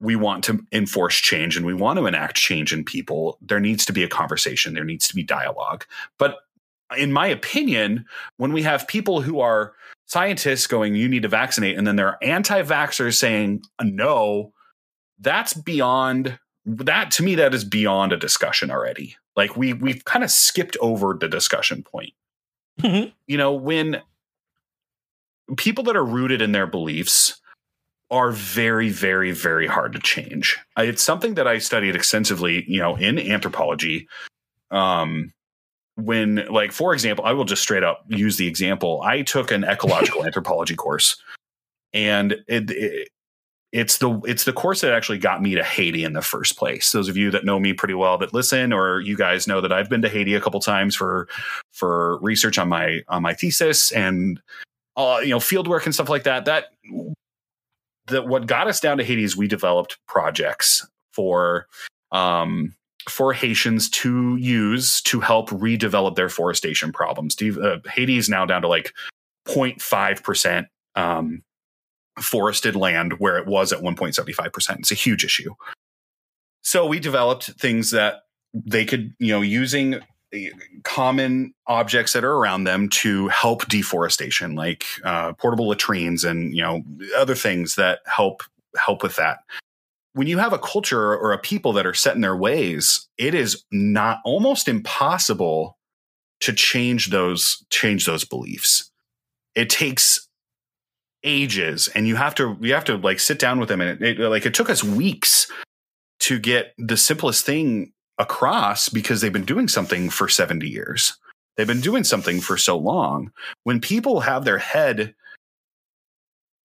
we 0.00 0.16
want 0.16 0.44
to 0.44 0.60
enforce 0.70 1.16
change 1.16 1.56
and 1.56 1.64
we 1.64 1.72
want 1.72 1.98
to 1.98 2.04
enact 2.04 2.36
change 2.36 2.74
in 2.74 2.84
people, 2.84 3.38
there 3.40 3.58
needs 3.58 3.86
to 3.86 3.94
be 3.94 4.04
a 4.04 4.08
conversation, 4.08 4.74
there 4.74 4.84
needs 4.84 5.08
to 5.08 5.14
be 5.14 5.22
dialogue. 5.22 5.86
But 6.18 6.36
in 6.94 7.10
my 7.10 7.26
opinion, 7.26 8.04
when 8.36 8.52
we 8.52 8.62
have 8.62 8.86
people 8.86 9.22
who 9.22 9.40
are 9.40 9.72
scientists 10.04 10.66
going, 10.66 10.94
you 10.94 11.08
need 11.08 11.22
to 11.22 11.28
vaccinate, 11.28 11.78
and 11.78 11.86
then 11.86 11.96
there 11.96 12.08
are 12.08 12.18
anti 12.20 12.62
vaxxers 12.62 13.18
saying, 13.18 13.62
no, 13.82 14.52
that's 15.18 15.54
beyond 15.54 16.38
that 16.66 17.10
to 17.12 17.22
me, 17.22 17.34
that 17.36 17.54
is 17.54 17.64
beyond 17.64 18.12
a 18.12 18.18
discussion 18.18 18.70
already. 18.70 19.16
Like 19.36 19.56
we 19.56 19.72
we've 19.72 20.04
kind 20.04 20.22
of 20.22 20.30
skipped 20.30 20.76
over 20.82 21.16
the 21.18 21.28
discussion 21.28 21.82
point. 21.82 22.12
Mhm. 22.78 23.12
You 23.26 23.38
know, 23.38 23.52
when 23.52 24.02
people 25.56 25.84
that 25.84 25.96
are 25.96 26.04
rooted 26.04 26.40
in 26.42 26.52
their 26.52 26.66
beliefs 26.66 27.40
are 28.10 28.32
very, 28.32 28.88
very, 28.88 29.30
very 29.30 29.66
hard 29.66 29.92
to 29.92 29.98
change. 30.00 30.58
It's 30.76 31.02
something 31.02 31.34
that 31.34 31.46
I 31.46 31.58
studied 31.58 31.94
extensively, 31.94 32.64
you 32.68 32.80
know, 32.80 32.96
in 32.96 33.18
anthropology. 33.18 34.08
Um, 34.70 35.32
when, 35.96 36.46
like, 36.50 36.72
for 36.72 36.92
example, 36.92 37.24
I 37.24 37.32
will 37.32 37.44
just 37.44 37.62
straight 37.62 37.84
up 37.84 38.04
use 38.08 38.36
the 38.36 38.48
example. 38.48 39.02
I 39.04 39.22
took 39.22 39.50
an 39.52 39.64
ecological 39.64 40.24
anthropology 40.26 40.74
course, 40.74 41.22
and 41.92 42.32
it, 42.48 42.70
it 42.70 43.08
it's 43.72 43.98
the 43.98 44.20
it's 44.26 44.44
the 44.44 44.52
course 44.52 44.80
that 44.80 44.92
actually 44.92 45.18
got 45.18 45.42
me 45.42 45.54
to 45.54 45.62
Haiti 45.62 46.02
in 46.04 46.12
the 46.12 46.22
first 46.22 46.56
place. 46.56 46.90
Those 46.90 47.08
of 47.08 47.16
you 47.16 47.30
that 47.30 47.44
know 47.44 47.60
me 47.60 47.72
pretty 47.72 47.94
well 47.94 48.18
that 48.18 48.34
listen, 48.34 48.72
or 48.72 49.00
you 49.00 49.16
guys 49.16 49.46
know 49.46 49.60
that 49.60 49.72
I've 49.72 49.88
been 49.88 50.02
to 50.02 50.08
Haiti 50.08 50.34
a 50.34 50.40
couple 50.40 50.60
times 50.60 50.96
for 50.96 51.28
for 51.72 52.18
research 52.18 52.58
on 52.58 52.68
my 52.68 53.00
on 53.08 53.22
my 53.22 53.32
thesis 53.32 53.92
and 53.92 54.40
uh, 54.96 55.20
you 55.22 55.30
know 55.30 55.40
field 55.40 55.68
work 55.68 55.86
and 55.86 55.94
stuff 55.94 56.08
like 56.08 56.24
that. 56.24 56.46
That 56.46 56.72
that 58.08 58.26
what 58.26 58.46
got 58.46 58.66
us 58.66 58.80
down 58.80 58.98
to 58.98 59.04
Haiti 59.04 59.22
is 59.22 59.36
we 59.36 59.46
developed 59.46 59.98
projects 60.08 60.86
for 61.12 61.66
um, 62.10 62.74
for 63.08 63.32
Haitians 63.32 63.88
to 63.90 64.36
use 64.36 65.00
to 65.02 65.20
help 65.20 65.48
redevelop 65.50 66.16
their 66.16 66.28
forestation 66.28 66.92
problems. 66.92 67.36
Uh, 67.40 67.78
Haiti 67.92 68.18
is 68.18 68.28
now 68.28 68.44
down 68.44 68.62
to 68.62 68.68
like 68.68 68.92
0.5% 69.46 70.66
um, 70.96 71.42
forested 72.20 72.76
land 72.76 73.14
where 73.18 73.36
it 73.38 73.46
was 73.46 73.72
at 73.72 73.80
1.75%. 73.80 74.78
It's 74.78 74.92
a 74.92 74.94
huge 74.94 75.24
issue. 75.24 75.54
So 76.62 76.86
we 76.86 77.00
developed 77.00 77.52
things 77.58 77.90
that 77.92 78.22
they 78.52 78.84
could, 78.84 79.14
you 79.18 79.32
know, 79.32 79.40
using 79.40 80.00
common 80.84 81.52
objects 81.66 82.12
that 82.12 82.24
are 82.24 82.34
around 82.34 82.64
them 82.64 82.88
to 82.88 83.28
help 83.28 83.66
deforestation, 83.68 84.54
like 84.54 84.84
uh, 85.04 85.32
portable 85.34 85.68
latrines 85.68 86.24
and 86.24 86.54
you 86.54 86.62
know 86.62 86.82
other 87.16 87.34
things 87.34 87.74
that 87.74 88.00
help 88.06 88.42
help 88.76 89.02
with 89.02 89.16
that. 89.16 89.40
When 90.12 90.26
you 90.26 90.38
have 90.38 90.52
a 90.52 90.58
culture 90.58 91.14
or 91.16 91.32
a 91.32 91.38
people 91.38 91.72
that 91.74 91.86
are 91.86 91.94
set 91.94 92.14
in 92.14 92.20
their 92.20 92.36
ways, 92.36 93.08
it 93.16 93.34
is 93.34 93.64
not 93.70 94.18
almost 94.24 94.68
impossible 94.68 95.78
to 96.40 96.52
change 96.52 97.10
those 97.10 97.64
change 97.70 98.06
those 98.06 98.24
beliefs. 98.24 98.90
It 99.54 99.68
takes 99.68 100.28
ages, 101.22 101.88
and 101.88 102.06
you 102.06 102.16
have 102.16 102.34
to 102.36 102.56
you 102.60 102.74
have 102.74 102.84
to 102.86 102.96
like 102.96 103.20
sit 103.20 103.38
down 103.38 103.60
with 103.60 103.68
them, 103.68 103.80
and 103.80 104.02
it, 104.02 104.20
it 104.20 104.28
like 104.28 104.46
it 104.46 104.54
took 104.54 104.70
us 104.70 104.82
weeks 104.82 105.50
to 106.20 106.38
get 106.38 106.74
the 106.78 106.96
simplest 106.96 107.44
thing 107.46 107.92
across 108.18 108.88
because 108.88 109.20
they've 109.20 109.32
been 109.32 109.44
doing 109.44 109.66
something 109.66 110.10
for 110.10 110.28
70 110.28 110.68
years. 110.68 111.16
They've 111.56 111.66
been 111.66 111.80
doing 111.80 112.04
something 112.04 112.40
for 112.40 112.56
so 112.56 112.76
long. 112.76 113.32
When 113.64 113.80
people 113.80 114.20
have 114.20 114.44
their 114.44 114.58
head 114.58 115.14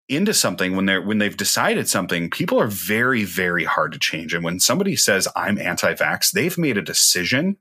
into 0.09 0.35
something 0.35 0.77
when 0.77 0.85
they're 0.85 1.01
when 1.01 1.19
they've 1.19 1.37
decided 1.37 1.89
something, 1.89 2.31
people 2.31 2.61
are 2.61 2.67
very 2.67 3.25
very 3.25 3.65
hard 3.65 3.93
to 3.93 3.99
change. 3.99 4.35
And 4.35 4.45
when 4.45 4.61
somebody 4.61 4.97
says 4.97 5.29
I'm 5.35 5.59
anti-vax, 5.59 6.33
they've 6.33 6.59
made 6.59 6.77
a 6.77 6.83
decision. 6.83 7.57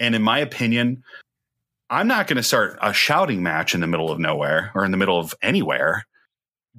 And 0.00 0.14
in 0.14 0.22
my 0.22 0.38
opinion, 0.38 1.02
I'm 1.90 2.06
not 2.06 2.26
going 2.26 2.36
to 2.36 2.42
start 2.42 2.78
a 2.82 2.92
shouting 2.92 3.42
match 3.42 3.74
in 3.74 3.80
the 3.80 3.86
middle 3.86 4.10
of 4.10 4.18
nowhere 4.18 4.70
or 4.74 4.84
in 4.84 4.90
the 4.90 4.96
middle 4.96 5.18
of 5.18 5.34
anywhere 5.42 6.04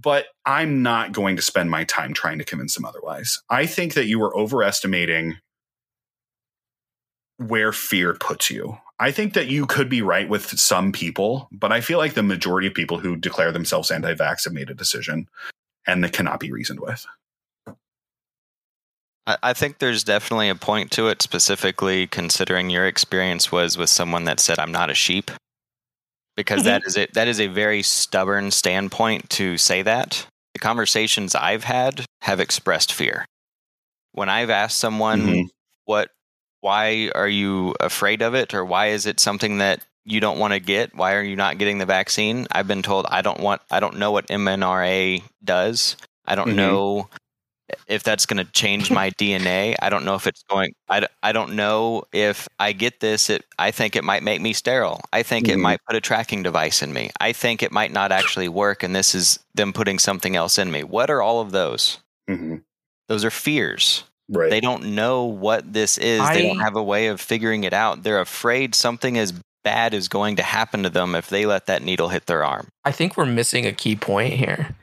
but 0.01 0.28
I'm 0.45 0.82
not 0.82 1.12
going 1.12 1.36
to 1.36 1.41
spend 1.41 1.70
my 1.70 1.84
time 1.84 2.14
trying 2.14 2.38
to 2.39 2.45
convince 2.45 2.76
them 2.76 2.86
otherwise. 2.86 3.41
I 3.49 3.66
think 3.66 3.93
that 3.95 4.05
you 4.05 4.22
are 4.24 4.36
overestimating 4.36 5.38
where 7.38 7.72
fear 7.72 8.14
puts 8.14 8.49
you. 8.49 8.78
I 8.99 9.12
think 9.12 9.34
that 9.34 9.47
you 9.47 9.66
could 9.66 9.89
be 9.89 10.01
right 10.01 10.28
with 10.28 10.60
some 10.60 10.91
people, 10.91 11.47
but 11.51 11.72
I 11.72 11.82
feel 11.82 11.97
like 11.97 12.14
the 12.14 12.24
majority 12.24 12.68
of 12.68 12.74
people 12.74 12.99
who 12.99 13.16
declare 13.16 13.51
themselves 13.51 13.91
anti 13.91 14.14
vax 14.14 14.43
have 14.43 14.53
made 14.53 14.70
a 14.70 14.74
decision 14.74 15.28
and 15.88 16.03
that 16.03 16.14
cannot 16.14 16.39
be 16.39 16.51
reasoned 16.51 16.80
with. 16.80 17.05
I 19.43 19.53
think 19.53 19.80
there's 19.80 20.03
definitely 20.03 20.49
a 20.49 20.55
point 20.55 20.91
to 20.91 21.07
it, 21.07 21.21
specifically 21.21 22.07
considering 22.07 22.69
your 22.69 22.88
experience 22.88 23.51
was 23.51 23.77
with 23.77 23.89
someone 23.89 24.23
that 24.25 24.39
said, 24.39 24.59
I'm 24.59 24.71
not 24.71 24.89
a 24.89 24.95
sheep 24.95 25.32
because 26.36 26.61
mm-hmm. 26.61 26.69
that 26.69 26.86
is 26.86 26.97
it. 26.97 27.13
That 27.13 27.27
is 27.27 27.39
a 27.39 27.47
very 27.47 27.84
stubborn 27.84 28.51
standpoint 28.51 29.30
to 29.32 29.57
say 29.57 29.82
that. 29.82 30.25
The 30.53 30.59
conversations 30.59 31.36
I've 31.36 31.65
had 31.65 32.05
have 32.21 32.39
expressed 32.39 32.93
fear. 32.93 33.25
When 34.13 34.30
I've 34.30 34.49
asked 34.49 34.77
someone 34.77 35.21
mm-hmm. 35.21 35.47
what, 35.86 36.09
why 36.61 37.11
are 37.13 37.27
you 37.27 37.75
afraid 37.80 38.21
of 38.21 38.36
it, 38.36 38.53
or 38.53 38.63
why 38.65 38.88
is 38.88 39.05
it 39.05 39.19
something 39.19 39.59
that 39.59 39.84
you 40.05 40.19
don't 40.19 40.39
want 40.39 40.53
to 40.53 40.59
get? 40.59 40.95
Why 40.95 41.15
are 41.15 41.23
you 41.23 41.36
not 41.36 41.57
getting 41.57 41.77
the 41.77 41.86
vaccine? 41.86 42.47
I've 42.51 42.67
been 42.67 42.82
told 42.82 43.05
I 43.09 43.21
don't 43.21 43.39
want. 43.41 43.61
I 43.69 43.80
don't 43.80 43.97
know 43.97 44.11
what 44.11 44.27
mRNA 44.27 45.23
does. 45.43 45.97
I 46.25 46.36
don't 46.36 46.47
mm-hmm. 46.47 46.57
know 46.57 47.09
if 47.88 48.03
that's 48.03 48.26
going 48.26 48.43
to 48.43 48.51
change 48.51 48.91
my 48.91 49.09
DNA. 49.20 49.76
I 49.82 49.89
don't 49.89 50.05
know 50.05 50.15
if 50.15 50.28
it's 50.28 50.43
going. 50.43 50.74
I, 50.88 51.07
I 51.22 51.32
don't 51.32 51.55
know 51.55 52.03
if 52.13 52.47
I 52.59 52.72
get 52.72 52.99
this. 52.99 53.30
It 53.30 53.45
I 53.57 53.72
think 53.72 53.95
it 53.95 54.03
might 54.03 54.24
make 54.24 54.41
me 54.41 54.53
sterile. 54.53 55.01
I 55.11 55.24
think 55.24 55.47
mm-hmm. 55.47 55.59
it 55.59 55.61
might 55.61 55.80
put 55.86 55.95
a 55.95 56.01
tracking 56.01 56.43
device 56.43 56.82
in 56.82 56.93
me. 56.93 57.09
I 57.20 57.34
think 57.34 57.63
it 57.63 57.72
might 57.72 57.91
not 57.91 58.11
actually 58.11 58.49
work, 58.49 58.84
and 58.84 58.95
this 58.95 59.15
is 59.15 59.39
them 59.55 59.74
putting 59.74 59.99
something 59.99 60.36
else 60.36 60.57
in 60.57 60.72
me. 60.72 60.84
What 60.84 61.09
are 61.09 61.22
all 61.22 61.41
of 61.41 61.51
those? 61.51 61.99
Mm-hmm. 62.30 62.57
Those 63.07 63.26
are 63.26 63.32
fears. 63.32 64.03
Right. 64.30 64.51
They 64.51 64.61
don't 64.61 64.93
know 64.93 65.26
what 65.26 65.74
this 65.74 65.97
is. 65.97 66.22
I, 66.22 66.36
they 66.36 66.43
don't 66.43 66.59
have 66.59 66.76
a 66.76 66.84
way 66.84 67.07
of 67.07 67.20
figuring 67.20 67.63
it 67.63 67.74
out. 67.74 68.03
They're 68.03 68.22
afraid 68.22 68.76
something 68.76 69.17
as 69.17 69.34
bad 69.63 69.93
is 69.93 70.07
going 70.07 70.36
to 70.38 70.43
happen 70.43 70.84
to 70.84 70.89
them 70.89 71.15
if 71.15 71.30
they 71.30 71.45
let 71.45 71.65
that 71.65 71.82
needle 71.82 72.09
hit 72.09 72.28
their 72.28 72.43
arm. 72.43 72.70
I 72.86 72.91
think 72.91 73.17
we're 73.17 73.26
missing 73.26 73.65
a 73.65 73.72
key 73.72 73.95
point 73.95 74.34
here. 74.34 74.76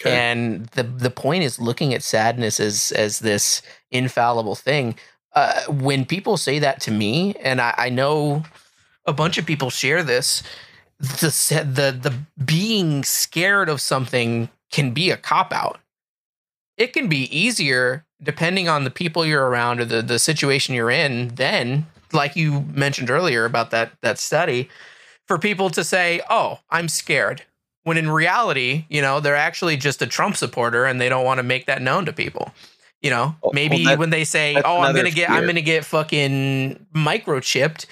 Okay. 0.00 0.14
And 0.14 0.66
the 0.68 0.82
the 0.82 1.10
point 1.10 1.42
is 1.42 1.58
looking 1.58 1.94
at 1.94 2.02
sadness 2.02 2.60
as 2.60 2.92
as 2.92 3.20
this 3.20 3.62
infallible 3.90 4.54
thing. 4.54 4.96
Uh, 5.34 5.62
when 5.68 6.04
people 6.04 6.36
say 6.36 6.58
that 6.58 6.80
to 6.80 6.90
me, 6.90 7.34
and 7.42 7.60
I, 7.60 7.74
I 7.76 7.88
know 7.90 8.44
a 9.04 9.12
bunch 9.12 9.38
of 9.38 9.46
people 9.46 9.70
share 9.70 10.02
this, 10.02 10.42
the 10.98 11.64
the 11.64 11.92
the 11.92 12.42
being 12.42 13.04
scared 13.04 13.68
of 13.68 13.80
something 13.80 14.50
can 14.70 14.92
be 14.92 15.10
a 15.10 15.16
cop 15.16 15.52
out. 15.52 15.80
It 16.76 16.92
can 16.92 17.08
be 17.08 17.24
easier 17.36 18.04
depending 18.22 18.68
on 18.68 18.84
the 18.84 18.90
people 18.90 19.24
you're 19.24 19.46
around 19.46 19.80
or 19.80 19.84
the, 19.84 20.02
the 20.02 20.18
situation 20.18 20.74
you're 20.74 20.90
in, 20.90 21.28
then, 21.34 21.86
like 22.12 22.34
you 22.34 22.62
mentioned 22.72 23.10
earlier 23.10 23.44
about 23.44 23.70
that 23.70 23.92
that 24.02 24.18
study, 24.18 24.68
for 25.26 25.38
people 25.38 25.70
to 25.70 25.84
say, 25.84 26.20
Oh, 26.28 26.60
I'm 26.70 26.88
scared 26.88 27.44
when 27.86 27.96
in 27.96 28.10
reality, 28.10 28.84
you 28.88 29.00
know, 29.00 29.20
they're 29.20 29.36
actually 29.36 29.76
just 29.76 30.02
a 30.02 30.08
Trump 30.08 30.36
supporter 30.36 30.86
and 30.86 31.00
they 31.00 31.08
don't 31.08 31.24
want 31.24 31.38
to 31.38 31.44
make 31.44 31.66
that 31.66 31.80
known 31.80 32.04
to 32.06 32.12
people. 32.12 32.50
You 33.00 33.10
know, 33.10 33.36
oh, 33.44 33.50
maybe 33.52 33.84
well, 33.84 33.96
when 33.96 34.10
they 34.10 34.24
say, 34.24 34.56
"Oh, 34.56 34.80
I'm 34.80 34.92
gonna 34.96 35.12
get. 35.12 35.30
I'm 35.30 35.46
gonna 35.46 35.60
get 35.60 35.84
fucking 35.84 36.84
microchipped," 36.92 37.86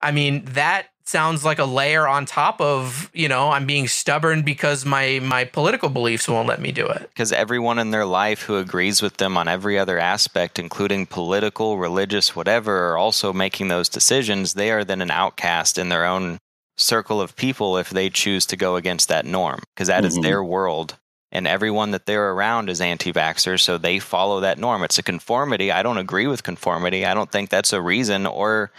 I 0.00 0.12
mean 0.12 0.44
that 0.52 0.86
sounds 1.02 1.44
like 1.44 1.58
a 1.58 1.64
layer 1.64 2.06
on 2.06 2.24
top 2.24 2.60
of 2.60 3.10
you 3.12 3.26
know 3.26 3.50
i'm 3.50 3.66
being 3.66 3.88
stubborn 3.88 4.42
because 4.42 4.84
my 4.84 5.18
my 5.20 5.42
political 5.44 5.88
beliefs 5.88 6.28
won't 6.28 6.46
let 6.46 6.60
me 6.60 6.70
do 6.70 6.86
it 6.86 7.00
because 7.08 7.32
everyone 7.32 7.80
in 7.80 7.90
their 7.90 8.04
life 8.04 8.42
who 8.42 8.58
agrees 8.58 9.02
with 9.02 9.16
them 9.16 9.36
on 9.36 9.48
every 9.48 9.76
other 9.76 9.98
aspect 9.98 10.56
including 10.56 11.06
political 11.06 11.78
religious 11.78 12.36
whatever 12.36 12.90
are 12.90 12.96
also 12.96 13.32
making 13.32 13.66
those 13.66 13.88
decisions 13.88 14.54
they 14.54 14.70
are 14.70 14.84
then 14.84 15.02
an 15.02 15.10
outcast 15.10 15.78
in 15.78 15.88
their 15.88 16.04
own 16.04 16.38
circle 16.80 17.20
of 17.20 17.36
people 17.36 17.76
if 17.76 17.90
they 17.90 18.10
choose 18.10 18.46
to 18.46 18.56
go 18.56 18.76
against 18.76 19.08
that 19.08 19.26
norm 19.26 19.60
because 19.74 19.88
that 19.88 19.98
mm-hmm. 19.98 20.18
is 20.18 20.18
their 20.20 20.42
world. 20.42 20.96
And 21.32 21.46
everyone 21.46 21.92
that 21.92 22.06
they're 22.06 22.32
around 22.32 22.68
is 22.68 22.80
anti-vaxxers 22.80 23.60
so 23.60 23.78
they 23.78 24.00
follow 24.00 24.40
that 24.40 24.58
norm. 24.58 24.82
It's 24.82 24.98
a 24.98 25.02
conformity. 25.02 25.70
I 25.70 25.82
don't 25.82 25.98
agree 25.98 26.26
with 26.26 26.42
conformity. 26.42 27.06
I 27.06 27.14
don't 27.14 27.30
think 27.30 27.50
that's 27.50 27.72
a 27.72 27.80
reason 27.80 28.26
or 28.26 28.72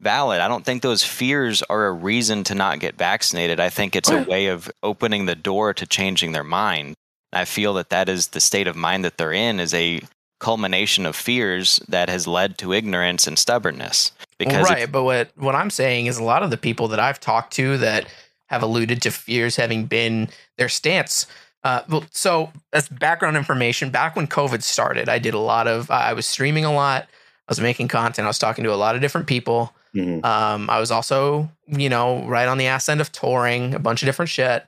valid. 0.00 0.40
I 0.40 0.48
don't 0.48 0.64
think 0.64 0.80
those 0.80 1.04
fears 1.04 1.62
are 1.64 1.86
a 1.86 1.92
reason 1.92 2.44
to 2.44 2.54
not 2.54 2.80
get 2.80 2.96
vaccinated. 2.96 3.60
I 3.60 3.68
think 3.68 3.94
it's 3.94 4.10
a 4.10 4.22
way 4.22 4.46
of 4.46 4.70
opening 4.82 5.26
the 5.26 5.34
door 5.34 5.74
to 5.74 5.86
changing 5.86 6.32
their 6.32 6.44
mind. 6.44 6.94
I 7.32 7.44
feel 7.44 7.74
that 7.74 7.90
that 7.90 8.08
is 8.08 8.28
the 8.28 8.40
state 8.40 8.68
of 8.68 8.76
mind 8.76 9.04
that 9.04 9.18
they're 9.18 9.32
in 9.32 9.60
is 9.60 9.74
a 9.74 10.00
culmination 10.40 11.04
of 11.04 11.16
fears 11.16 11.78
that 11.88 12.08
has 12.08 12.26
led 12.26 12.56
to 12.58 12.72
ignorance 12.72 13.26
and 13.26 13.38
stubbornness 13.38 14.12
because 14.38 14.68
right, 14.68 14.90
but 14.90 15.02
what 15.02 15.30
what 15.36 15.54
I'm 15.54 15.70
saying 15.70 16.06
is 16.06 16.18
a 16.18 16.24
lot 16.24 16.42
of 16.42 16.50
the 16.50 16.56
people 16.56 16.88
that 16.88 17.00
I've 17.00 17.20
talked 17.20 17.52
to 17.54 17.76
that 17.78 18.06
have 18.46 18.62
alluded 18.62 19.02
to 19.02 19.10
fears 19.10 19.56
having 19.56 19.86
been 19.86 20.28
their 20.56 20.68
stance. 20.68 21.26
Uh, 21.64 21.82
well, 21.88 22.04
so 22.12 22.52
as 22.72 22.88
background 22.88 23.36
information, 23.36 23.90
back 23.90 24.16
when 24.16 24.26
COVID 24.26 24.62
started, 24.62 25.08
I 25.08 25.18
did 25.18 25.34
a 25.34 25.38
lot 25.38 25.66
of 25.66 25.90
I 25.90 26.12
was 26.12 26.26
streaming 26.26 26.64
a 26.64 26.72
lot. 26.72 27.02
I 27.02 27.50
was 27.50 27.60
making 27.60 27.88
content. 27.88 28.26
I 28.26 28.28
was 28.28 28.38
talking 28.38 28.64
to 28.64 28.72
a 28.72 28.76
lot 28.76 28.94
of 28.94 29.00
different 29.00 29.26
people. 29.26 29.74
Mm-hmm. 29.94 30.24
Um, 30.24 30.70
I 30.70 30.78
was 30.78 30.90
also, 30.90 31.50
you 31.66 31.88
know, 31.88 32.24
right 32.26 32.46
on 32.46 32.58
the 32.58 32.66
ass 32.66 32.88
end 32.88 33.00
of 33.00 33.10
touring 33.10 33.74
a 33.74 33.78
bunch 33.78 34.02
of 34.02 34.06
different 34.06 34.28
shit, 34.28 34.64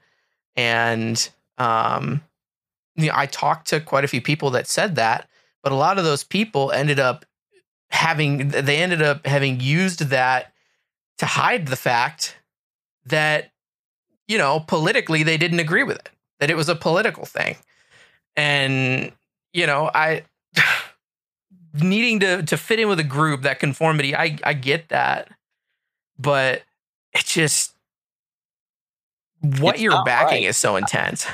and 0.57 1.31
um, 1.59 2.23
you 2.97 3.07
know, 3.07 3.13
I 3.15 3.27
talked 3.27 3.69
to 3.69 3.81
quite 3.81 4.05
a 4.05 4.09
few 4.09 4.21
people 4.21 4.51
that 4.51 4.67
said 4.67 4.97
that, 4.97 5.29
but 5.63 5.73
a 5.73 5.77
lot 5.77 5.99
of 5.99 6.05
those 6.05 6.25
people 6.25 6.73
ended 6.73 6.99
up 6.99 7.25
having 7.91 8.49
they 8.49 8.77
ended 8.77 9.03
up 9.03 9.27
having 9.27 9.61
used 9.61 10.01
that 10.01 10.53
to 11.19 11.27
hide 11.27 11.67
the 11.67 11.77
fact 11.77 12.37
that 13.07 13.51
you 14.29 14.39
know 14.39 14.61
politically 14.61 15.23
they 15.23 15.37
didn't 15.37 15.61
agree 15.61 15.83
with 15.83 15.97
it 15.97 16.11
that 16.39 16.51
it 16.51 16.57
was 16.57 16.69
a 16.69 16.75
political 16.75 17.25
thing 17.25 17.57
and 18.37 19.13
you 19.53 19.67
know 19.67 19.91
i 19.95 20.23
needing 21.75 22.21
to 22.21 22.43
to 22.45 22.57
fit 22.57 22.79
in 22.79 22.89
with 22.89 23.01
a 23.01 23.05
group 23.05 23.43
that 23.43 23.59
conformity 23.59 24.15
i 24.15 24.39
i 24.45 24.53
get 24.53 24.89
that 24.89 25.29
but 26.19 26.63
it's 27.13 27.33
just 27.33 27.75
what 29.59 29.75
it's 29.75 29.83
you're 29.83 30.05
backing 30.05 30.43
right. 30.43 30.49
is 30.49 30.57
so 30.57 30.77
intense 30.77 31.27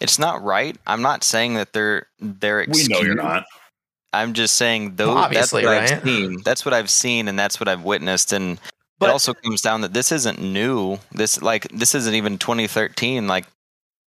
it's 0.00 0.18
not 0.18 0.42
right 0.42 0.76
i'm 0.86 1.02
not 1.02 1.22
saying 1.22 1.54
that 1.54 1.72
they're 1.72 2.06
they're 2.18 2.60
excused. 2.60 2.90
we 2.90 2.94
know 2.94 3.02
you're 3.02 3.14
not 3.14 3.44
I'm 4.12 4.32
just 4.32 4.56
saying 4.56 4.96
though 4.96 5.14
well, 5.14 5.28
that's 5.30 5.52
what 5.52 5.64
right? 5.64 5.92
I've 5.92 6.02
seen. 6.02 6.42
That's 6.42 6.64
what 6.64 6.74
I've 6.74 6.90
seen 6.90 7.28
and 7.28 7.38
that's 7.38 7.60
what 7.60 7.68
I've 7.68 7.84
witnessed 7.84 8.32
and 8.32 8.58
but, 8.98 9.10
it 9.10 9.12
also 9.12 9.32
comes 9.32 9.62
down 9.62 9.82
that 9.82 9.92
this 9.94 10.10
isn't 10.10 10.40
new. 10.40 10.98
This 11.12 11.40
like 11.40 11.68
this 11.68 11.94
isn't 11.94 12.14
even 12.14 12.38
2013 12.38 13.28
like 13.28 13.46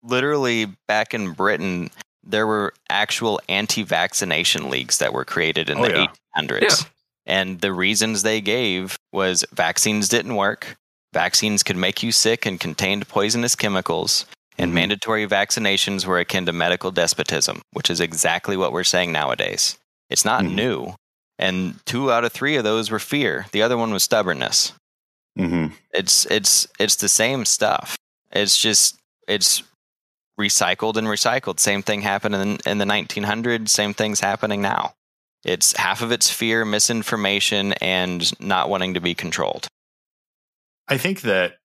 literally 0.02 0.66
back 0.86 1.14
in 1.14 1.32
Britain 1.32 1.90
there 2.22 2.46
were 2.46 2.74
actual 2.90 3.40
anti-vaccination 3.48 4.68
leagues 4.68 4.98
that 4.98 5.12
were 5.12 5.24
created 5.24 5.70
in 5.70 5.78
oh, 5.78 5.82
the 5.82 5.90
yeah. 5.90 6.06
1800s. 6.36 6.60
Yeah. 6.60 6.88
And 7.26 7.60
the 7.60 7.72
reasons 7.72 8.22
they 8.22 8.40
gave 8.40 8.98
was 9.12 9.44
vaccines 9.52 10.08
didn't 10.08 10.34
work, 10.34 10.76
vaccines 11.12 11.62
could 11.62 11.76
make 11.76 12.02
you 12.02 12.12
sick 12.12 12.46
and 12.46 12.60
contained 12.60 13.08
poisonous 13.08 13.54
chemicals, 13.54 14.26
and 14.58 14.74
mandatory 14.74 15.26
vaccinations 15.26 16.04
were 16.04 16.18
akin 16.18 16.46
to 16.46 16.52
medical 16.52 16.90
despotism, 16.90 17.62
which 17.72 17.90
is 17.90 18.00
exactly 18.00 18.56
what 18.56 18.72
we're 18.72 18.84
saying 18.84 19.12
nowadays. 19.12 19.78
It's 20.10 20.24
not 20.24 20.42
Mhm. 20.44 20.54
new. 20.54 20.94
And 21.38 21.78
two 21.86 22.10
out 22.10 22.24
of 22.24 22.32
three 22.32 22.56
of 22.56 22.64
those 22.64 22.90
were 22.90 22.98
fear. 22.98 23.46
The 23.52 23.62
other 23.62 23.76
one 23.76 23.92
was 23.92 24.02
stubbornness. 24.02 24.72
Mm-hmm. 25.38 25.72
It's 25.92 26.26
it's 26.26 26.66
it's 26.80 26.96
the 26.96 27.08
same 27.08 27.44
stuff. 27.44 27.96
It's 28.32 28.60
just 28.60 28.96
it's 29.28 29.62
recycled 30.40 30.96
and 30.96 31.06
recycled. 31.06 31.60
Same 31.60 31.82
thing 31.82 32.02
happened 32.02 32.34
in 32.34 32.58
in 32.66 32.78
the 32.78 32.84
1900s. 32.84 33.70
Same 33.70 33.94
thing's 33.94 34.20
happening 34.20 34.60
now. 34.62 34.94
It's 35.44 35.76
half 35.76 36.02
of 36.02 36.10
it's 36.10 36.28
fear, 36.30 36.64
misinformation, 36.64 37.74
and 37.74 38.28
not 38.40 38.68
wanting 38.68 38.94
to 38.94 39.00
be 39.00 39.14
controlled. 39.14 39.68
I 40.88 40.98
think 40.98 41.20
that 41.20 41.57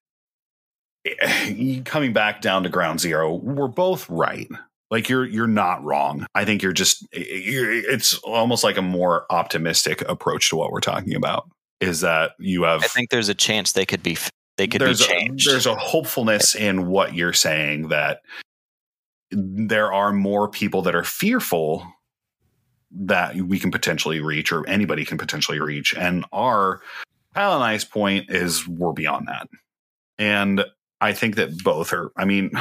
coming 1.85 2.13
back 2.13 2.41
down 2.41 2.63
to 2.63 2.69
ground 2.69 2.99
zero, 2.99 3.35
we're 3.35 3.67
both 3.67 4.09
right. 4.09 4.49
Like 4.91 5.09
you're 5.09 5.25
you're 5.25 5.47
not 5.47 5.83
wrong. 5.83 6.27
I 6.35 6.45
think 6.45 6.61
you're 6.61 6.71
just 6.71 7.05
you're, 7.13 7.73
it's 7.73 8.17
almost 8.19 8.63
like 8.63 8.77
a 8.77 8.81
more 8.81 9.25
optimistic 9.29 10.07
approach 10.07 10.49
to 10.49 10.55
what 10.55 10.71
we're 10.71 10.81
talking 10.81 11.15
about. 11.15 11.49
Is 11.79 12.01
that 12.01 12.31
you 12.39 12.63
have 12.63 12.83
I 12.83 12.87
think 12.87 13.09
there's 13.09 13.29
a 13.29 13.33
chance 13.33 13.71
they 13.71 13.85
could 13.85 14.03
be 14.03 14.17
they 14.57 14.67
could 14.67 14.79
be 14.79 14.85
there's 14.85 15.05
changed. 15.05 15.47
A, 15.47 15.51
there's 15.51 15.65
a 15.65 15.75
hopefulness 15.75 16.53
in 16.55 16.87
what 16.87 17.15
you're 17.15 17.33
saying 17.33 17.87
that 17.87 18.21
there 19.31 19.91
are 19.91 20.13
more 20.13 20.47
people 20.47 20.83
that 20.83 20.93
are 20.93 21.03
fearful 21.03 21.87
that 22.91 23.35
we 23.35 23.59
can 23.59 23.71
potentially 23.71 24.19
reach 24.19 24.51
or 24.51 24.67
anybody 24.67 25.05
can 25.05 25.17
potentially 25.17 25.59
reach. 25.59 25.95
And 25.95 26.23
our 26.31 26.81
Kyle 27.33 27.55
and 27.55 27.63
I's 27.63 27.83
point 27.83 28.29
is 28.29 28.67
we're 28.67 28.93
beyond 28.93 29.27
that. 29.27 29.47
And 30.19 30.63
I 31.03 31.11
think 31.11 31.35
that 31.35 31.61
both 31.63 31.91
are, 31.91 32.11
I 32.15 32.23
mean, 32.23 32.51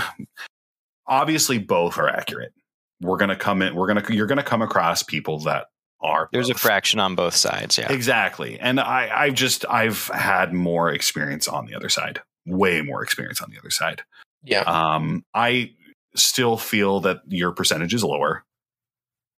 obviously 1.07 1.59
both 1.59 1.97
are 1.97 2.09
accurate. 2.09 2.53
We're 3.01 3.17
gonna 3.17 3.37
come 3.37 3.63
in, 3.63 3.75
we're 3.75 3.87
gonna 3.87 4.05
you're 4.11 4.27
gonna 4.27 4.43
come 4.43 4.63
across 4.63 5.03
people 5.03 5.39
that 5.41 5.67
are 6.01 6.29
there's 6.33 6.51
a 6.51 6.55
fraction 6.55 6.99
on 6.99 7.15
both 7.15 7.37
sides. 7.37 7.79
Yeah. 7.79 7.93
Exactly. 7.93 8.59
And 8.59 8.81
I, 8.81 9.11
I've 9.15 9.35
just 9.35 9.65
I've 9.69 10.09
had 10.09 10.53
more 10.53 10.93
experience 10.93 11.47
on 11.47 11.67
the 11.67 11.75
other 11.75 11.89
side. 11.89 12.21
Way 12.45 12.83
more 12.83 13.03
experience 13.03 13.41
on 13.41 13.51
the 13.51 13.59
other 13.59 13.71
side. 13.71 14.03
Yeah. 14.43 14.63
Um, 14.63 15.25
I 15.33 15.73
still 16.17 16.57
feel 16.57 17.01
that 17.01 17.21
your 17.29 17.53
percentage 17.53 17.95
is 17.95 18.03
lower. 18.03 18.45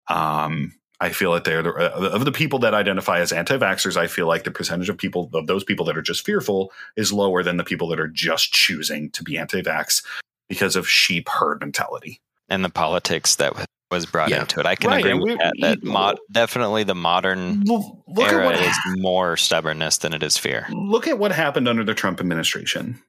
Um, 0.09 0.72
I 1.01 1.11
feel 1.11 1.32
that 1.32 1.45
they're 1.45 1.62
the, 1.62 1.72
uh, 1.72 2.11
of 2.14 2.24
the 2.24 2.32
people 2.32 2.59
that 2.61 2.72
identify 2.74 3.18
as 3.20 3.32
anti-vaxxers. 3.32 3.97
I 3.97 4.07
feel 4.07 4.26
like 4.26 4.45
the 4.45 4.51
percentage 4.51 4.88
of 4.88 4.97
people 4.97 5.28
of 5.34 5.47
those 5.47 5.64
people 5.64 5.84
that 5.86 5.97
are 5.99 6.03
just 6.03 6.24
fearful 6.24 6.72
is 6.97 7.12
lower 7.12 7.42
than 7.42 7.57
the 7.57 7.64
people 7.64 7.88
that 7.88 8.01
are 8.01 8.09
just 8.09 8.53
choosing 8.53 9.11
to 9.11 9.22
be 9.24 9.36
anti-vax 9.36 10.05
because 10.49 10.76
of 10.76 10.88
sheep 10.88 11.28
herd 11.28 11.61
mentality. 11.61 12.20
and 12.51 12.62
the 12.62 12.68
politics 12.68 13.36
that 13.36 13.55
was 13.90 14.05
brought 14.05 14.28
Yeah. 14.28 14.42
into 14.42 14.61
it. 14.61 14.66
I 14.66 14.74
can 14.76 14.90
Right, 14.90 15.05
agree 15.07 15.14
with 15.32 15.38
that. 15.38 15.55
That 15.61 15.82
mod, 15.82 16.18
definitely 16.30 16.84
the 16.84 16.95
modern 16.95 17.62
Look 17.64 18.26
at 18.26 18.32
era 18.34 18.45
what 18.45 18.57
is 18.61 18.76
more 18.99 19.36
stubbornness 19.38 19.97
than 19.99 20.12
it 20.12 20.22
is 20.22 20.36
fear. 20.36 20.66
look 20.70 21.09
at 21.09 21.18
what 21.18 21.32
happened 21.32 21.68
under 21.68 21.82
the 21.84 21.95
Trump 21.95 22.20
administration. 22.20 23.01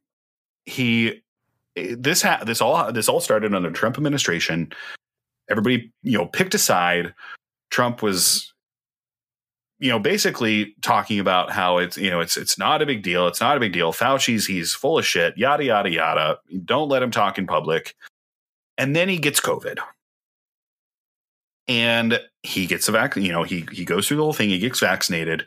He 0.66 1.22
this 1.76 2.22
ha- 2.22 2.44
this 2.46 2.62
all 2.62 2.92
this 2.94 3.10
all 3.10 3.20
started 3.20 3.54
under 3.54 3.70
the 3.70 3.76
Trump 3.76 3.98
administration. 3.98 4.72
Everybody, 5.50 5.92
you 6.02 6.18
know, 6.18 6.26
picked 6.28 6.56
a 6.56 6.58
side. 6.58 7.14
Trump 7.76 8.02
was 8.02 8.54
you 9.80 9.90
know, 9.90 10.00
basically 10.00 10.74
talking 10.82 11.20
about 11.20 11.52
how 11.52 11.78
it's, 11.78 11.98
you 11.98 12.10
know, 12.10 12.22
it's 12.22 12.38
it's 12.38 12.58
not 12.58 12.82
a 12.82 12.86
big 12.86 13.04
deal. 13.04 13.28
It's 13.28 13.42
not 13.42 13.58
a 13.58 13.60
big 13.60 13.74
deal. 13.74 13.92
Fauci's 13.92 14.48
he's 14.48 14.74
full 14.74 14.98
of 14.98 15.06
shit, 15.06 15.38
yada 15.38 15.66
yada 15.66 15.90
yada. 15.92 16.40
Don't 16.64 16.88
let 16.88 17.04
him 17.04 17.12
talk 17.12 17.38
in 17.38 17.46
public. 17.46 17.94
And 18.78 18.96
then 18.96 19.10
he 19.10 19.18
gets 19.18 19.42
COVID. 19.42 19.80
And 21.68 22.22
he 22.44 22.68
gets 22.68 22.88
a 22.88 22.94
vaccine 22.94 23.26
you 23.26 23.34
know, 23.34 23.44
he 23.44 23.66
he 23.72 23.84
goes 23.84 24.08
through 24.08 24.18
the 24.18 24.24
whole 24.24 24.34
thing, 24.34 24.50
he 24.50 24.60
gets 24.60 24.80
vaccinated. 24.80 25.46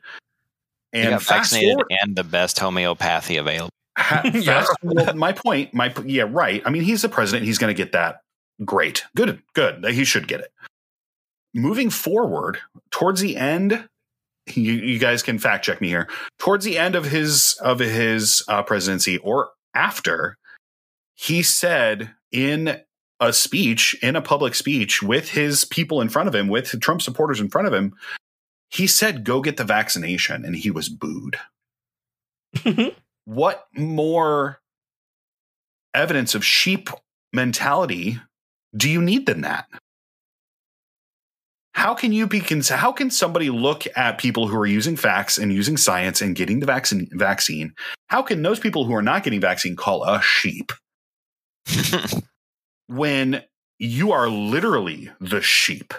He 0.93 1.01
And 1.01 1.11
got 1.11 1.23
fast 1.23 1.53
vaccinated 1.53 1.71
forward, 1.77 1.93
and 2.03 2.15
the 2.17 2.25
best 2.25 2.59
homeopathy 2.59 3.39
available. 3.39 3.71
Ha- 3.97 4.23
Yeah. 4.35 4.41
fast- 4.43 4.77
well, 4.83 5.15
my 5.15 5.33
point, 5.33 5.73
my 5.73 5.93
yeah, 6.05 6.27
right. 6.29 6.63
I 6.67 6.71
mean, 6.71 6.83
he's 6.83 7.01
the 7.01 7.09
president. 7.09 7.47
He's 7.47 7.59
going 7.59 7.75
to 7.75 7.83
get 7.83 7.93
that. 7.93 8.21
Great, 8.65 9.05
good, 9.17 9.43
good. 9.55 9.85
He 9.87 10.05
should 10.05 10.29
get 10.29 10.41
it. 10.41 10.53
Moving 11.55 11.91
forward 11.91 12.59
towards 12.91 13.21
the 13.21 13.37
end, 13.37 13.89
you, 14.55 14.73
you 14.73 14.99
guys 14.99 15.23
can 15.23 15.39
fact 15.39 15.65
check 15.65 15.81
me 15.81 15.89
here. 15.89 16.09
Towards 16.39 16.65
the 16.65 16.79
end 16.79 16.95
of 16.95 17.07
his 17.07 17.59
of 17.63 17.79
his 17.79 18.43
uh, 18.49 18.63
presidency 18.63 19.19
or 19.19 19.51
after, 19.75 20.37
he 21.15 21.43
said 21.43 22.15
in 22.31 22.81
a 23.21 23.33
speech, 23.33 23.97
in 24.03 24.15
a 24.15 24.23
public 24.23 24.55
speech 24.55 25.03
with 25.03 25.31
his 25.31 25.65
people 25.65 26.01
in 26.01 26.09
front 26.09 26.29
of 26.29 26.35
him, 26.35 26.49
with 26.49 26.81
Trump 26.81 27.03
supporters 27.03 27.41
in 27.41 27.49
front 27.49 27.67
of 27.67 27.75
him, 27.75 27.95
he 28.71 28.87
said, 28.87 29.25
"Go 29.25 29.41
get 29.41 29.57
the 29.57 29.65
vaccination," 29.65 30.45
and 30.45 30.55
he 30.55 30.71
was 30.71 30.89
booed 30.89 31.39
what 33.25 33.67
more 33.77 34.61
evidence 35.95 36.35
of 36.35 36.45
sheep 36.45 36.89
mentality 37.33 38.21
do 38.77 38.89
you 38.89 39.01
need 39.01 39.27
than 39.27 39.43
that? 39.43 39.67
How 41.79 41.95
can 41.95 42.13
you 42.13 42.27
be 42.27 42.41
cons- 42.41 42.71
how 42.71 42.91
can 42.91 43.09
somebody 43.09 43.51
look 43.51 43.85
at 43.97 44.19
people 44.19 44.49
who 44.49 44.57
are 44.59 44.67
using 44.67 44.97
facts 44.97 45.39
and 45.39 45.53
using 45.53 45.77
science 45.77 46.21
and 46.21 46.35
getting 46.35 46.59
the 46.59 46.67
vaccine 46.67 47.09
vaccine? 47.13 47.73
How 48.09 48.21
can 48.21 48.43
those 48.43 48.59
people 48.59 48.85
who 48.85 48.93
are 48.97 49.03
not 49.03 49.23
getting 49.23 49.41
vaccine 49.41 49.77
call 49.77 50.03
us 50.03 50.25
sheep 50.25 50.73
when 52.89 53.45
you 53.79 54.11
are 54.11 54.29
literally 54.29 55.13
the 55.21 55.41
sheep? 55.41 55.95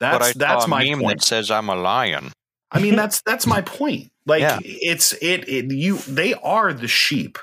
That's 0.00 0.32
that's 0.32 0.66
my 0.66 0.82
point. 0.82 1.18
that 1.18 1.22
says 1.22 1.50
I'm 1.50 1.68
a 1.68 1.76
lion. 1.76 2.32
I 2.72 2.80
mean, 2.80 2.96
that's 2.96 3.20
that's 3.26 3.46
my 3.46 3.60
point. 3.60 4.10
Like 4.28 4.40
Yeah. 4.40 4.58
it's 4.64 5.12
it, 5.22 5.48
it 5.48 5.70
you 5.70 5.98
they 5.98 6.32
are 6.32 6.72
the 6.72 6.88
sheep 6.88 7.38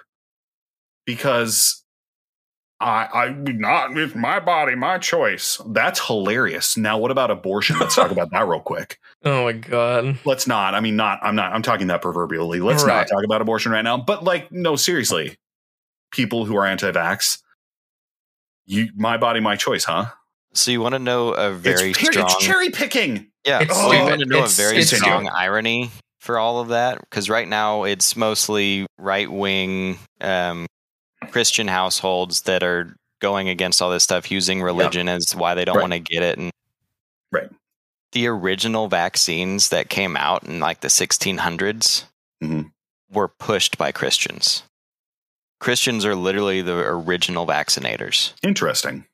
because 1.05 1.82
I 2.79 3.07
I 3.13 3.29
not 3.29 3.97
it's 3.97 4.15
my 4.15 4.39
body, 4.39 4.75
my 4.75 4.97
choice. 4.97 5.61
That's 5.67 6.05
hilarious. 6.05 6.75
Now, 6.75 6.97
what 6.97 7.11
about 7.11 7.31
abortion? 7.31 7.79
Let's 7.79 7.95
talk 7.95 8.11
about 8.11 8.31
that 8.31 8.47
real 8.47 8.59
quick. 8.59 8.99
Oh 9.25 9.45
my 9.45 9.53
god. 9.53 10.17
Let's 10.25 10.47
not. 10.47 10.75
I 10.75 10.81
mean, 10.81 10.97
not. 10.97 11.17
I'm 11.21 11.33
not. 11.33 11.53
I'm 11.53 11.61
talking 11.61 11.87
that 11.87 12.01
proverbially. 12.01 12.59
Let's 12.59 12.83
Right. 12.83 12.97
not 12.97 13.07
talk 13.07 13.23
about 13.23 13.41
abortion 13.41 13.71
right 13.71 13.81
now. 13.81 13.95
But 13.95 14.25
like, 14.25 14.51
no, 14.51 14.75
seriously, 14.75 15.37
people 16.11 16.43
who 16.43 16.57
are 16.57 16.65
anti-vax, 16.65 17.37
you, 18.65 18.89
my 18.97 19.15
body, 19.15 19.39
my 19.39 19.55
choice, 19.55 19.85
huh? 19.85 20.07
So 20.53 20.71
you 20.71 20.81
want 20.81 20.91
to 20.93 20.99
know 20.99 21.29
a 21.29 21.53
very 21.53 21.91
it's, 21.91 21.99
strong 21.99 22.25
it's 22.25 22.37
cherry 22.37 22.69
picking. 22.69 23.31
Yeah, 23.45 23.61
It's 23.61 23.73
so 23.73 23.93
you 23.93 24.03
want 24.03 24.19
to 24.19 24.25
know 24.25 24.43
a 24.43 24.47
very 24.49 24.83
strong 24.83 25.29
irony 25.29 25.89
for 26.19 26.37
all 26.37 26.59
of 26.59 26.67
that? 26.69 26.99
Because 26.99 27.29
right 27.29 27.47
now 27.47 27.83
it's 27.83 28.17
mostly 28.17 28.87
right 28.97 29.31
wing 29.31 29.97
um, 30.19 30.65
Christian 31.31 31.67
households 31.67 32.41
that 32.43 32.63
are 32.63 32.95
going 33.19 33.49
against 33.49 33.81
all 33.81 33.89
this 33.89 34.03
stuff, 34.03 34.29
using 34.31 34.61
religion 34.61 35.07
as 35.07 35.33
why 35.35 35.53
they 35.55 35.65
don't 35.65 35.77
Right. 35.77 35.83
want 35.83 35.93
to 35.93 35.99
get 35.99 36.23
it. 36.23 36.37
And 36.37 36.51
Right. 37.31 37.49
the 38.11 38.27
original 38.27 38.87
vaccines 38.87 39.69
that 39.69 39.89
came 39.89 40.17
out 40.17 40.43
in 40.43 40.59
like 40.59 40.81
the 40.81 40.89
1600s 40.89 42.05
Mhm. 42.43 42.71
were 43.09 43.27
pushed 43.29 43.77
by 43.77 43.91
Christians. 43.91 44.63
Christians 45.59 46.05
are 46.05 46.15
literally 46.15 46.61
the 46.61 46.75
original 46.77 47.47
vaccinators. 47.47 48.33
Interesting. 48.43 49.05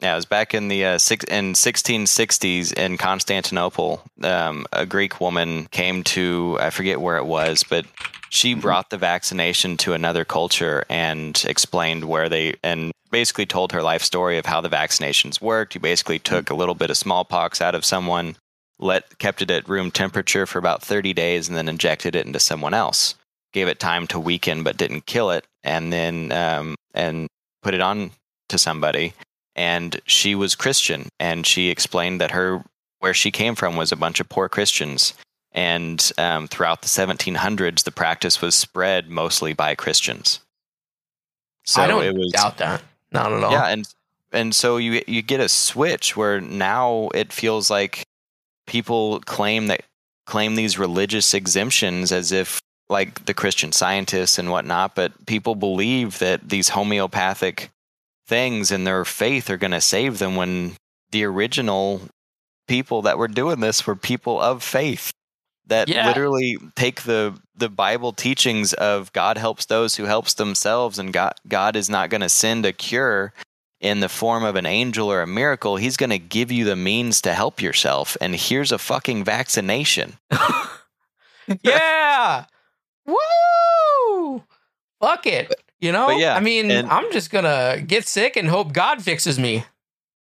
Yeah, 0.00 0.12
it 0.12 0.16
was 0.16 0.26
back 0.26 0.54
in 0.54 0.68
the 0.68 0.84
uh, 0.84 0.98
six, 0.98 1.24
in 1.24 1.54
1660s 1.54 2.72
in 2.72 2.98
Constantinople. 2.98 4.02
Um, 4.22 4.64
a 4.72 4.86
Greek 4.86 5.20
woman 5.20 5.66
came 5.72 6.04
to 6.04 6.56
I 6.60 6.70
forget 6.70 7.00
where 7.00 7.16
it 7.16 7.26
was, 7.26 7.64
but 7.68 7.84
she 8.30 8.54
Mhm. 8.54 8.60
brought 8.60 8.90
the 8.90 8.96
vaccination 8.96 9.76
to 9.78 9.94
another 9.94 10.24
culture 10.24 10.84
and 10.88 11.42
explained 11.48 12.04
where 12.04 12.28
they 12.28 12.54
and 12.62 12.92
basically 13.10 13.46
told 13.46 13.72
her 13.72 13.82
life 13.82 14.02
story 14.02 14.38
of 14.38 14.46
how 14.46 14.60
the 14.60 14.68
vaccinations 14.68 15.40
worked. 15.40 15.74
You 15.74 15.80
basically 15.80 16.18
took 16.20 16.50
a 16.50 16.54
little 16.54 16.74
bit 16.76 16.90
of 16.90 16.96
smallpox 16.96 17.60
out 17.60 17.74
of 17.74 17.84
someone, 17.84 18.36
let 18.78 19.18
kept 19.18 19.42
it 19.42 19.50
at 19.50 19.68
room 19.68 19.90
temperature 19.90 20.46
for 20.46 20.58
about 20.58 20.82
30 20.82 21.12
days, 21.12 21.48
and 21.48 21.56
then 21.56 21.68
injected 21.68 22.14
it 22.14 22.26
into 22.26 22.38
someone 22.38 22.74
else. 22.74 23.14
Gave 23.52 23.66
it 23.66 23.80
time 23.80 24.06
to 24.08 24.20
weaken, 24.20 24.62
but 24.62 24.76
didn't 24.76 25.06
kill 25.06 25.30
it, 25.30 25.44
and 25.64 25.92
then 25.92 26.30
um, 26.30 26.76
and 26.94 27.26
put 27.62 27.74
it 27.74 27.80
on 27.80 28.12
to 28.50 28.58
somebody 28.58 29.14
and 29.58 30.00
she 30.06 30.36
was 30.36 30.54
Christian, 30.54 31.08
and 31.18 31.44
she 31.44 31.68
explained 31.68 32.20
that 32.20 32.30
her 32.30 32.62
where 33.00 33.12
she 33.12 33.32
came 33.32 33.56
from 33.56 33.76
was 33.76 33.90
a 33.90 33.96
bunch 33.96 34.20
of 34.20 34.28
poor 34.28 34.48
Christians, 34.48 35.14
and 35.50 36.12
um, 36.16 36.46
throughout 36.46 36.82
the 36.82 36.88
1700s, 36.88 37.82
the 37.82 37.90
practice 37.90 38.40
was 38.40 38.54
spread 38.54 39.10
mostly 39.10 39.52
by 39.52 39.74
Christians. 39.74 40.40
So 41.64 41.82
I 41.82 41.88
don't 41.88 42.04
it 42.04 42.14
was 42.14 42.30
doubt 42.32 42.58
that. 42.58 42.82
Not 43.10 43.32
at 43.32 43.42
all. 43.42 43.50
yeah, 43.50 43.66
and 43.66 43.86
and 44.32 44.54
so 44.54 44.76
you 44.76 45.02
you 45.08 45.22
get 45.22 45.40
a 45.40 45.48
switch 45.48 46.16
where 46.16 46.40
now 46.40 47.08
it 47.12 47.32
feels 47.32 47.68
like 47.68 48.04
people 48.66 49.18
claim 49.20 49.66
that 49.66 49.82
claim 50.24 50.54
these 50.54 50.78
religious 50.78 51.34
exemptions 51.34 52.12
as 52.12 52.30
if 52.30 52.60
like 52.88 53.24
the 53.24 53.34
Christian 53.34 53.72
scientists 53.72 54.38
and 54.38 54.50
whatnot, 54.52 54.94
but 54.94 55.26
people 55.26 55.56
believe 55.56 56.20
that 56.20 56.48
these 56.48 56.68
homeopathic 56.68 57.70
things 58.28 58.70
and 58.70 58.86
their 58.86 59.04
faith 59.04 59.50
are 59.50 59.56
going 59.56 59.72
to 59.72 59.80
save 59.80 60.18
them 60.18 60.36
when 60.36 60.76
the 61.10 61.24
original 61.24 62.02
people 62.68 63.02
that 63.02 63.18
were 63.18 63.28
doing 63.28 63.60
this 63.60 63.86
were 63.86 63.96
people 63.96 64.40
of 64.40 64.62
faith 64.62 65.10
that 65.66 65.88
Yeah. 65.88 66.06
literally 66.06 66.56
take 66.76 67.02
the 67.02 67.34
the 67.56 67.68
Bible 67.68 68.12
teachings 68.12 68.72
of 68.74 69.12
God 69.12 69.36
helps 69.38 69.66
those 69.66 69.96
who 69.96 70.04
helps 70.04 70.34
themselves 70.34 70.98
and 70.98 71.12
God 71.12 71.34
God 71.48 71.74
is 71.76 71.90
not 71.90 72.10
going 72.10 72.20
to 72.20 72.28
send 72.28 72.64
a 72.66 72.72
cure 72.72 73.32
in 73.80 74.00
the 74.00 74.08
form 74.08 74.44
of 74.44 74.56
an 74.56 74.66
angel 74.66 75.10
or 75.10 75.22
a 75.22 75.26
miracle. 75.26 75.76
He's 75.76 75.96
going 75.96 76.10
to 76.10 76.18
give 76.18 76.50
you 76.52 76.64
the 76.64 76.76
means 76.76 77.20
to 77.22 77.32
help 77.34 77.62
yourself 77.62 78.16
and 78.20 78.34
here's 78.36 78.72
a 78.72 78.78
fucking 78.78 79.24
vaccination. 79.24 80.14
yeah. 81.62 82.44
Woo! 83.06 84.42
Fuck 85.00 85.26
it. 85.26 85.54
You 85.80 85.92
know? 85.92 86.08
But 86.08 86.18
yeah, 86.18 86.34
I 86.34 86.40
mean, 86.40 86.70
and- 86.70 86.88
I'm 86.88 87.10
just 87.12 87.30
gonna 87.30 87.80
get 87.86 88.06
sick 88.06 88.36
and 88.36 88.48
hope 88.48 88.72
God 88.72 89.02
fixes 89.02 89.38
me. 89.38 89.64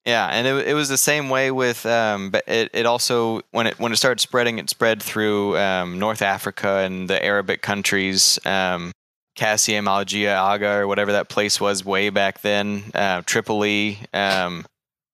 Yeah, 0.06 0.28
and 0.28 0.48
it, 0.48 0.70
it 0.70 0.74
was 0.74 0.88
the 0.88 0.98
same 0.98 1.30
way 1.30 1.52
with 1.52 1.86
um, 1.86 2.30
but 2.30 2.48
it, 2.48 2.70
it 2.74 2.86
also 2.86 3.42
when 3.52 3.68
it 3.68 3.78
when 3.78 3.92
it 3.92 3.98
started 3.98 4.22
spreading, 4.22 4.58
it 4.58 4.70
spread 4.70 5.04
through 5.04 5.58
um, 5.58 6.00
North 6.00 6.22
Africa 6.22 6.78
and 6.78 7.10
the 7.10 7.22
Arabic 7.22 7.62
countries, 7.62 8.40
um, 8.46 8.94
Cassia, 9.36 9.82
Malgia, 9.82 10.34
Aga, 10.38 10.78
or 10.78 10.88
whatever 10.88 11.12
that 11.12 11.28
place 11.28 11.60
was 11.60 11.84
way 11.84 12.10
back 12.10 12.40
then, 12.40 12.84
uh, 12.96 13.22
Tripoli, 13.26 14.00
um, 14.14 14.66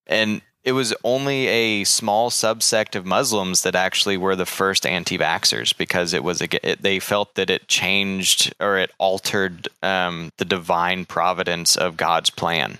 and 0.06 0.44
it 0.64 0.72
was 0.72 0.93
only 1.03 1.47
a 1.47 1.84
small 1.84 2.30
subsect 2.30 2.95
of 2.95 3.05
Muslims 3.05 3.64
that 3.64 3.76
actually 3.76 4.16
were 4.16 4.36
the 4.36 4.45
first 4.45 4.86
anti-vaxxers 4.86 5.76
because 5.78 6.14
it 6.14 6.24
was 6.24 6.41
a, 6.41 6.70
it, 6.70 6.82
they 6.82 6.99
felt 6.99 7.36
that 7.36 7.49
it 7.49 7.68
changed 7.68 8.53
or 8.59 8.78
it 8.78 8.91
altered 8.97 9.68
um, 9.82 10.32
the 10.38 10.45
divine 10.45 11.05
providence 11.05 11.76
of 11.76 11.97
God's 11.97 12.30
plan. 12.30 12.80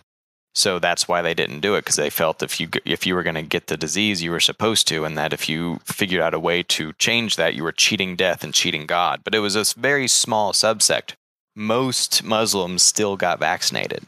So 0.56 0.80
that's 0.80 1.08
why 1.08 1.22
they 1.22 1.34
didn't 1.34 1.62
do 1.62 1.76
it 1.76 1.82
because 1.82 1.96
they 1.96 2.12
felt 2.12 2.44
if 2.44 2.60
you 2.60 2.70
if 2.86 3.08
you 3.08 3.16
were 3.16 3.24
going 3.24 3.36
to 3.36 3.42
get 3.42 3.68
the 3.68 3.78
disease, 3.78 4.22
you 4.22 4.30
were 4.30 4.40
supposed 4.40 4.88
to, 4.90 5.04
and 5.04 5.18
that 5.18 5.34
if 5.34 5.50
you 5.50 5.80
figured 5.84 6.22
out 6.22 6.36
a 6.36 6.40
way 6.40 6.62
to 6.64 6.94
change 6.94 7.38
that, 7.38 7.56
you 7.56 7.64
were 7.64 7.72
cheating 7.72 8.16
death 8.16 8.44
and 8.44 8.54
cheating 8.54 8.86
God. 8.86 9.22
But 9.24 9.34
it 9.34 9.40
was 9.40 9.56
a 9.56 9.66
very 9.78 10.08
small 10.08 10.54
subsect. 10.54 11.14
Most 11.56 12.24
Muslims 12.24 12.84
still 12.84 13.18
got 13.18 13.40
vaccinated. 13.40 14.06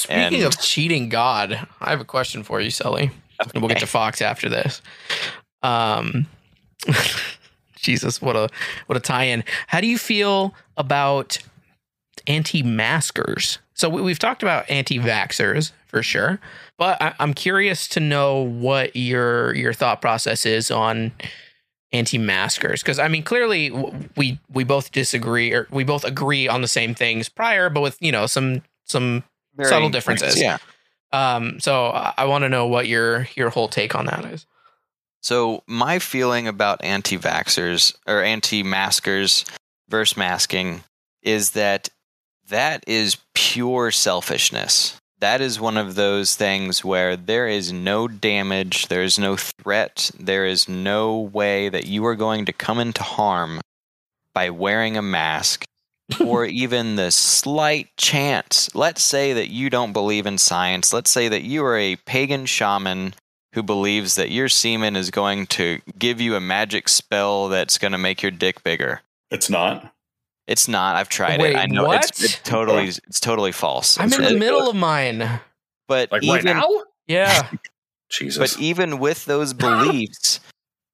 Speaking 0.00 0.34
And- 0.36 0.44
of 0.44 0.58
cheating 0.60 1.08
God, 1.08 1.66
I 1.80 1.90
have 1.90 2.00
a 2.00 2.04
question 2.04 2.42
for 2.42 2.60
you, 2.60 2.70
Sully. 2.70 3.10
And 3.54 3.62
we'll 3.62 3.68
get 3.68 3.78
to 3.80 3.86
Fox 3.86 4.20
after 4.22 4.48
this. 4.48 4.82
Um, 5.62 6.26
Jesus, 7.76 8.20
what 8.20 8.36
a 8.36 8.48
what 8.86 8.96
a 8.96 9.00
tie-in. 9.00 9.44
How 9.66 9.80
do 9.80 9.86
you 9.86 9.96
feel 9.98 10.54
about 10.76 11.38
anti-maskers? 12.26 13.58
So 13.74 13.88
we, 13.88 14.02
we've 14.02 14.18
talked 14.18 14.42
about 14.42 14.68
anti-vaxxers 14.70 15.72
for 15.86 16.02
sure, 16.02 16.38
but 16.78 17.00
I, 17.00 17.14
I'm 17.18 17.32
curious 17.34 17.88
to 17.88 18.00
know 18.00 18.42
what 18.42 18.94
your 18.94 19.54
your 19.54 19.72
thought 19.72 20.00
process 20.00 20.44
is 20.44 20.70
on 20.70 21.12
anti-maskers 21.92 22.82
because 22.82 22.98
I 22.98 23.08
mean 23.08 23.22
clearly 23.22 23.70
we 24.16 24.38
we 24.52 24.64
both 24.64 24.92
disagree 24.92 25.52
or 25.52 25.66
we 25.70 25.84
both 25.84 26.04
agree 26.04 26.46
on 26.46 26.60
the 26.60 26.68
same 26.68 26.94
things 26.94 27.28
prior, 27.28 27.70
but 27.70 27.80
with 27.80 27.96
you 28.00 28.12
know 28.12 28.26
some 28.26 28.62
some 28.84 29.24
Subtle 29.62 29.90
differences. 29.90 30.40
Yeah. 30.40 30.58
um, 31.12 31.60
so 31.60 31.86
I, 31.86 32.14
I 32.18 32.24
want 32.26 32.42
to 32.42 32.48
know 32.48 32.66
what 32.66 32.86
your 32.86 33.28
your 33.34 33.50
whole 33.50 33.68
take 33.68 33.94
on 33.94 34.06
that 34.06 34.24
is. 34.24 34.46
So 35.22 35.62
my 35.66 35.98
feeling 35.98 36.48
about 36.48 36.82
anti-vaxxers 36.82 37.94
or 38.06 38.22
anti-maskers 38.22 39.44
versus 39.88 40.16
masking 40.16 40.82
is 41.22 41.50
that 41.50 41.90
that 42.48 42.82
is 42.86 43.18
pure 43.34 43.90
selfishness. 43.90 44.96
That 45.18 45.42
is 45.42 45.60
one 45.60 45.76
of 45.76 45.94
those 45.94 46.34
things 46.34 46.82
where 46.82 47.14
there 47.16 47.46
is 47.46 47.70
no 47.70 48.08
damage, 48.08 48.88
there 48.88 49.02
is 49.02 49.18
no 49.18 49.36
threat, 49.36 50.10
there 50.18 50.46
is 50.46 50.66
no 50.66 51.18
way 51.18 51.68
that 51.68 51.86
you 51.86 52.06
are 52.06 52.16
going 52.16 52.46
to 52.46 52.52
come 52.54 52.78
into 52.78 53.02
harm 53.02 53.60
by 54.32 54.48
wearing 54.48 54.96
a 54.96 55.02
mask 55.02 55.64
or 56.24 56.44
even 56.44 56.96
the 56.96 57.10
slight 57.10 57.88
chance. 57.96 58.74
Let's 58.74 59.02
say 59.02 59.32
that 59.32 59.48
you 59.50 59.70
don't 59.70 59.92
believe 59.92 60.26
in 60.26 60.38
science. 60.38 60.92
Let's 60.92 61.10
say 61.10 61.28
that 61.28 61.42
you 61.42 61.64
are 61.64 61.76
a 61.76 61.96
pagan 61.96 62.46
shaman 62.46 63.14
who 63.54 63.62
believes 63.62 64.14
that 64.14 64.30
your 64.30 64.48
semen 64.48 64.96
is 64.96 65.10
going 65.10 65.46
to 65.46 65.80
give 65.98 66.20
you 66.20 66.36
a 66.36 66.40
magic 66.40 66.88
spell 66.88 67.48
that's 67.48 67.78
going 67.78 67.92
to 67.92 67.98
make 67.98 68.22
your 68.22 68.30
dick 68.30 68.62
bigger. 68.62 69.00
It's 69.30 69.50
not. 69.50 69.92
It's 70.46 70.66
not. 70.68 70.96
I've 70.96 71.08
tried 71.08 71.40
Wait, 71.40 71.52
it. 71.54 71.58
I 71.58 71.66
know 71.66 71.90
it's, 71.92 72.20
what? 72.20 72.24
it's 72.24 72.38
totally 72.42 72.84
it's 72.88 73.20
totally 73.20 73.52
false. 73.52 73.98
I'm 73.98 74.06
in 74.08 74.14
It's- 74.14 74.32
the 74.32 74.38
middle 74.38 74.68
of 74.68 74.76
mine. 74.76 75.40
But 75.88 76.12
Like 76.12 76.22
even 76.22 76.34
right 76.46 76.56
now? 76.56 76.68
Yeah, 77.08 77.48
Jesus. 78.10 78.54
but 78.54 78.60
even 78.62 78.98
with 79.00 79.24
those 79.24 79.52
beliefs, 79.66 80.38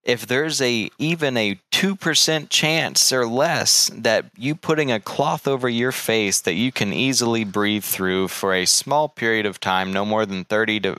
if 0.07 0.25
there's 0.25 0.63
a 0.63 0.89
even 0.99 1.37
a 1.37 1.59
2% 1.73 2.49
chance 2.49 3.13
or 3.13 3.27
less 3.27 3.91
that 3.93 4.27
you 4.39 4.55
putting 4.55 4.93
a 4.93 5.01
cloth 5.01 5.49
over 5.49 5.69
your 5.69 5.91
face 5.91 6.41
that 6.41 6.55
you 6.55 6.71
can 6.71 6.93
easily 6.93 7.43
breathe 7.43 7.83
through 7.83 8.29
for 8.29 8.55
a 8.55 8.67
small 8.67 9.09
period 9.09 9.45
of 9.47 9.59
time, 9.59 9.93
no 9.93 10.05
more 10.05 10.25
than 10.25 10.45
30 10.45 10.81
to 10.81 10.97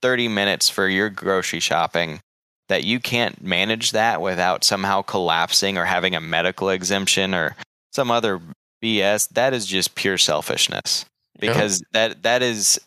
30 0.00 0.28
minutes 0.28 0.70
for 0.70 0.88
your 0.88 1.10
grocery 1.10 1.60
shopping, 1.60 2.20
that 2.68 2.82
you 2.82 2.98
can't 2.98 3.42
manage 3.42 3.90
that 3.92 4.22
without 4.22 4.64
somehow 4.64 5.02
collapsing 5.02 5.76
or 5.76 5.84
having 5.84 6.14
a 6.14 6.20
medical 6.20 6.70
exemption 6.70 7.34
or 7.34 7.54
some 7.92 8.10
other 8.10 8.40
BS, 8.82 9.28
that 9.30 9.52
is 9.52 9.66
just 9.66 9.94
pure 9.94 10.18
selfishness. 10.18 11.04
Yeah. 11.40 11.52
Because 11.52 11.82
that 11.92 12.22
that 12.22 12.42
is 12.42 12.80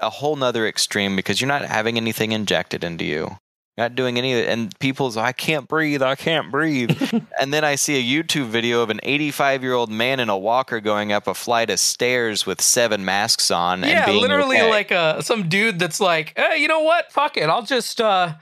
a 0.00 0.08
whole 0.08 0.36
nother 0.36 0.66
extreme 0.66 1.14
because 1.14 1.42
you're 1.42 1.48
not 1.48 1.66
having 1.66 1.98
anything 1.98 2.32
injected 2.32 2.82
into 2.82 3.04
you. 3.04 3.36
Not 3.78 3.94
doing 3.94 4.18
any 4.18 4.32
of 4.32 4.40
it. 4.40 4.48
And 4.48 4.76
people's, 4.80 5.16
I 5.16 5.30
can't 5.30 5.68
breathe, 5.68 6.02
I 6.02 6.16
can't 6.16 6.50
breathe. 6.50 7.00
and 7.40 7.54
then 7.54 7.64
I 7.64 7.76
see 7.76 7.94
a 7.94 8.22
YouTube 8.22 8.46
video 8.46 8.82
of 8.82 8.90
an 8.90 8.98
85 9.04 9.62
year 9.62 9.72
old 9.72 9.88
man 9.88 10.18
in 10.18 10.28
a 10.28 10.36
walker 10.36 10.80
going 10.80 11.12
up 11.12 11.28
a 11.28 11.34
flight 11.34 11.70
of 11.70 11.78
stairs 11.78 12.44
with 12.44 12.60
seven 12.60 13.04
masks 13.04 13.52
on. 13.52 13.84
and 13.84 13.92
yeah, 13.92 14.10
literally 14.10 14.56
okay. 14.56 14.68
like 14.68 14.90
uh, 14.90 15.22
some 15.22 15.48
dude 15.48 15.78
that's 15.78 16.00
like, 16.00 16.32
hey, 16.36 16.58
you 16.58 16.66
know 16.66 16.80
what? 16.80 17.12
Fuck 17.12 17.36
it, 17.36 17.44
I'll 17.44 17.62
just 17.62 18.00
uh, 18.00 18.34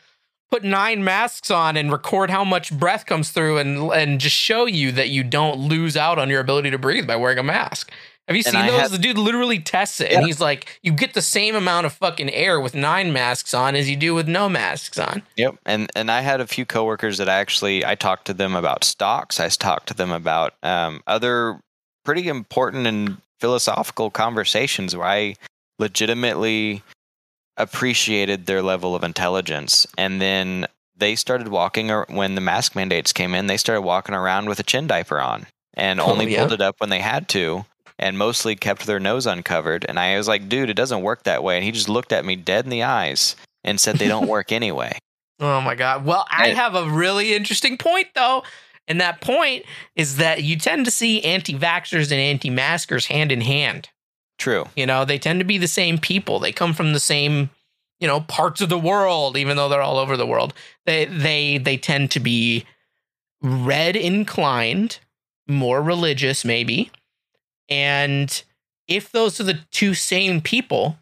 put 0.51 0.65
nine 0.65 1.05
masks 1.05 1.51
on 1.51 1.77
and 1.77 1.93
record 1.93 2.31
how 2.31 2.43
much 2.43 2.73
breath 2.73 3.05
comes 3.05 3.31
through, 3.31 3.59
and 3.59 3.93
and 3.93 4.19
just 4.19 4.37
show 4.37 4.65
you 4.65 4.91
that 4.93 5.11
you 5.11 5.23
don't 5.23 5.59
lose 5.59 5.99
out 5.99 6.19
on 6.19 6.31
your 6.31 6.41
ability 6.41 6.71
to 6.71 6.79
breathe 6.79 7.07
by 7.07 7.17
wearing 7.17 7.39
a 7.39 7.43
mask. 7.43 7.93
Have 8.29 8.37
you 8.37 8.43
seen 8.43 8.67
those? 8.67 8.81
had- 8.81 8.91
the 8.91 8.99
dude 8.99 9.19
literally 9.19 9.59
tests 9.61 10.01
it, 10.01 10.11
and 10.13 10.27
he's 10.27 10.41
like, 10.41 10.81
you 10.83 10.93
get 10.93 11.15
the 11.15 11.23
same 11.23 11.55
amount 11.55 11.87
of 11.87 11.93
fucking 11.93 12.29
air 12.31 12.61
with 12.61 12.75
nine 12.75 13.13
masks 13.13 13.55
on 13.55 13.77
as 13.77 13.89
you 13.89 13.95
do 13.97 14.15
with 14.15 14.27
no 14.29 14.49
masks 14.49 14.99
on. 14.99 15.23
Yep, 15.37 15.57
and 15.65 15.91
and 15.95 16.11
I 16.11 16.23
had 16.23 16.41
a 16.41 16.47
few 16.47 16.65
coworkers 16.67 17.19
that 17.19 17.29
I 17.29 17.35
actually 17.37 17.85
I 17.85 17.95
talked 17.95 18.25
to 18.27 18.35
them 18.35 18.57
about 18.57 18.83
stocks. 18.85 19.39
I 19.39 19.49
talked 19.49 19.87
to 19.89 19.95
them 19.95 20.11
about 20.11 20.55
um, 20.63 21.03
other 21.07 21.61
pretty 22.05 22.27
important 22.29 22.87
and 22.87 23.19
philosophical 23.39 24.11
conversations 24.11 24.97
where 24.97 25.07
I 25.07 25.35
legitimately 25.79 26.83
appreciated 27.57 28.47
their 28.47 28.63
level 28.63 28.95
of 28.95 29.03
intelligence. 29.05 29.87
And 29.97 30.21
then 30.21 30.67
they 30.97 31.15
started 31.17 31.49
walking 31.49 31.91
ar- 31.91 32.07
when 32.09 32.35
the 32.35 32.41
mask 32.41 32.75
mandates 32.75 33.13
came 33.13 33.35
in. 33.35 33.47
They 33.47 33.57
started 33.57 33.83
walking 33.83 34.15
around 34.15 34.49
with 34.49 34.59
a 34.61 34.63
chin 34.63 34.87
diaper 34.87 35.21
on 35.21 35.47
and 35.75 36.01
Oh, 36.01 36.07
only 36.13 36.31
yeah. 36.33 36.41
pulled 36.41 36.53
it 36.53 36.61
up 36.61 36.77
when 36.79 36.91
they 36.91 37.01
had 37.01 37.29
to. 37.31 37.65
And 37.99 38.19
mostly 38.19 38.57
kept 38.57 38.85
their 38.87 39.01
nose 39.01 39.27
uncovered. 39.27 39.87
And 39.89 39.99
I 39.99 40.17
was 40.19 40.29
like, 40.29 40.49
dude, 40.49 40.69
it 40.69 40.75
doesn't 40.75 41.03
work 41.03 41.23
that 41.23 41.43
way. 41.43 41.57
And 41.57 41.65
he 41.65 41.73
just 41.73 41.89
looked 41.89 42.13
at 42.13 42.27
me 42.27 42.37
dead 42.37 42.65
in 42.65 42.71
the 42.71 42.83
eyes 42.83 43.37
and 43.65 43.81
said 43.81 43.97
they 43.97 44.09
don't 44.09 44.29
work 44.29 44.53
anyway. 44.53 44.99
Oh 45.41 45.61
my 45.61 45.75
god. 45.75 46.05
Well, 46.05 46.27
I 46.31 46.49
have 46.49 46.75
a 46.75 46.89
really 46.89 47.35
interesting 47.35 47.79
point 47.79 48.09
though. 48.15 48.43
And 48.89 49.01
that 49.01 49.21
point 49.21 49.65
is 49.97 50.17
that 50.17 50.45
you 50.45 50.57
tend 50.57 50.85
to 50.85 50.91
see 50.91 51.23
anti-vaxxers 51.23 52.13
and 52.13 52.21
anti-maskers 52.21 53.07
hand 53.07 53.33
in 53.33 53.41
hand. 53.41 53.89
True. 54.39 54.67
You 54.77 54.87
know, 54.87 55.05
they 55.05 55.19
tend 55.19 55.41
to 55.41 55.45
be 55.45 55.59
the 55.59 55.67
same 55.67 55.99
people. 55.99 56.39
They 56.39 56.53
come 56.53 56.73
from 56.73 56.93
the 56.93 57.01
same, 57.01 57.51
you 57.99 58.07
know, 58.07 58.21
parts 58.21 58.61
of 58.61 58.69
the 58.69 58.79
world, 58.79 59.37
even 59.37 59.57
though 59.57 59.69
they're 59.69 59.83
all 59.83 59.99
over 59.99 60.17
the 60.17 60.27
world. 60.27 60.55
They 60.85 61.07
they 61.07 61.59
they 61.59 61.77
tend 61.77 62.11
to 62.13 62.21
be 62.21 62.65
red 63.43 63.97
inclined, 63.97 64.99
more 65.49 65.83
religious, 65.83 66.45
maybe. 66.45 66.91
And 67.69 68.43
if 68.89 69.11
those 69.11 69.41
are 69.41 69.45
the 69.45 69.61
two 69.71 69.95
same 69.95 70.41
people, 70.41 70.99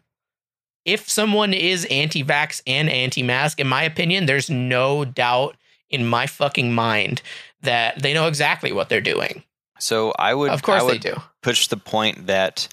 if 0.85 1.09
someone 1.09 1.53
is 1.53 1.85
anti-vax 1.85 2.61
and 2.67 2.89
anti-mask, 2.89 3.59
in 3.59 3.67
my 3.67 3.83
opinion, 3.83 4.25
there's 4.25 4.49
no 4.49 5.05
doubt 5.05 5.57
in 5.89 6.05
my 6.05 6.27
fucking 6.27 6.73
mind 6.73 7.21
that 7.61 8.01
they 8.01 8.13
know 8.13 8.27
exactly 8.27 8.71
what 8.71 8.89
they're 8.89 9.01
doing. 9.01 9.43
So 9.79 10.13
I 10.17 10.33
would, 10.33 10.51
of 10.51 10.63
course 10.63 10.83
I 10.83 10.91
they 10.91 10.97
do. 10.97 11.15
push 11.41 11.67
the 11.67 11.77
point 11.77 12.27
that 12.27 12.67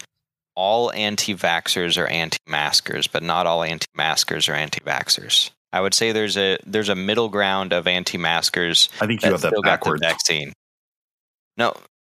all 0.55 0.93
anti-vaxxers 0.93 2.01
are 2.01 2.07
anti-maskers, 2.07 3.07
but 3.07 3.22
not 3.22 3.47
all 3.47 3.62
anti-maskers 3.62 4.49
are 4.49 4.55
anti-vaxxers. 4.55 5.51
I 5.72 5.80
would 5.80 5.95
say 5.95 6.12
there's 6.12 6.36
a 6.36 6.59
there's 6.66 6.90
a 6.90 6.95
middle 6.95 7.30
ground 7.30 7.72
of 7.72 7.86
anti-maskers 7.86 8.90
I 9.01 9.07
think 9.07 9.22
you 9.22 9.30
have 9.32 9.40
that 9.40 9.49
still 9.49 9.62
backwards. 9.62 10.03
vaccine. 10.03 10.53
No, 11.57 11.74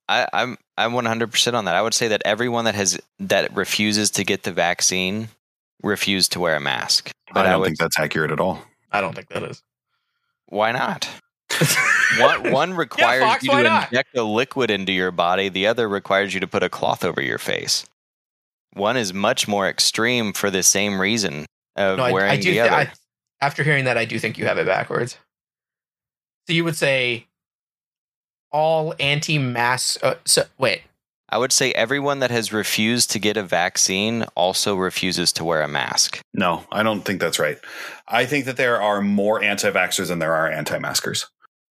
I, 0.09 0.27
I'm 0.33 0.57
I'm 0.77 0.93
100 0.93 1.31
percent 1.31 1.55
on 1.55 1.65
that. 1.65 1.75
I 1.75 1.81
would 1.81 1.93
say 1.93 2.07
that 2.09 2.21
everyone 2.25 2.65
that 2.65 2.75
has 2.75 2.99
that 3.19 3.55
refuses 3.55 4.09
to 4.11 4.23
get 4.23 4.43
the 4.43 4.51
vaccine 4.51 5.29
refused 5.83 6.31
to 6.33 6.39
wear 6.39 6.55
a 6.55 6.59
mask. 6.59 7.11
But 7.33 7.45
I 7.45 7.49
I, 7.49 7.51
don't 7.51 7.61
would. 7.61 7.65
think 7.67 7.79
that's 7.79 7.99
accurate 7.99 8.31
at 8.31 8.39
all. 8.39 8.61
I 8.91 9.01
don't 9.01 9.13
think 9.15 9.27
that 9.29 9.43
is. 9.43 9.61
why 10.47 10.71
not? 10.71 11.09
One 12.19 12.51
one 12.51 12.73
requires 12.73 13.21
Fox, 13.23 13.43
you 13.43 13.51
to 13.51 13.63
not? 13.63 13.91
inject 13.91 14.15
a 14.17 14.23
liquid 14.23 14.71
into 14.71 14.91
your 14.93 15.11
body. 15.11 15.49
The 15.49 15.67
other 15.67 15.89
requires 15.89 16.33
you 16.33 16.39
to 16.39 16.47
put 16.47 16.63
a 16.63 16.69
cloth 16.69 17.03
over 17.03 17.21
your 17.21 17.37
face. 17.37 17.85
One 18.73 18.95
is 18.95 19.13
much 19.13 19.47
more 19.47 19.67
extreme 19.67 20.31
for 20.33 20.49
the 20.49 20.63
same 20.63 21.01
reason 21.01 21.45
of 21.75 21.97
No, 21.97 22.13
wearing 22.13 22.31
I 22.31 22.37
do. 22.37 22.51
the 22.51 22.61
other. 22.61 22.71
I, 22.75 22.91
after 23.41 23.63
hearing 23.63 23.85
that, 23.85 23.97
I 23.97 24.05
do 24.05 24.19
think 24.19 24.37
you 24.37 24.45
have 24.45 24.57
it 24.57 24.65
backwards. 24.67 25.17
So 26.47 26.53
you 26.53 26.63
would 26.63 26.75
say 26.77 27.26
all 28.51 28.93
anti-mask. 28.99 30.03
Uh, 30.03 30.15
so 30.25 30.43
wait, 30.57 30.81
I 31.29 31.37
would 31.37 31.51
say 31.51 31.71
everyone 31.73 32.19
that 32.19 32.31
has 32.31 32.53
refused 32.53 33.11
to 33.11 33.19
get 33.19 33.35
a 33.37 33.43
vaccine 33.43 34.23
also 34.35 34.75
refuses 34.75 35.31
to 35.33 35.43
wear 35.43 35.61
a 35.61 35.67
mask. 35.67 36.19
No, 36.33 36.63
I 36.71 36.83
don't 36.83 37.01
think 37.01 37.19
that's 37.19 37.39
right. 37.39 37.57
I 38.07 38.25
think 38.25 38.45
that 38.45 38.57
there 38.57 38.81
are 38.81 39.01
more 39.01 39.43
anti-vaxxers 39.43 40.07
than 40.07 40.19
there 40.19 40.33
are 40.33 40.49
anti-maskers. 40.49 41.25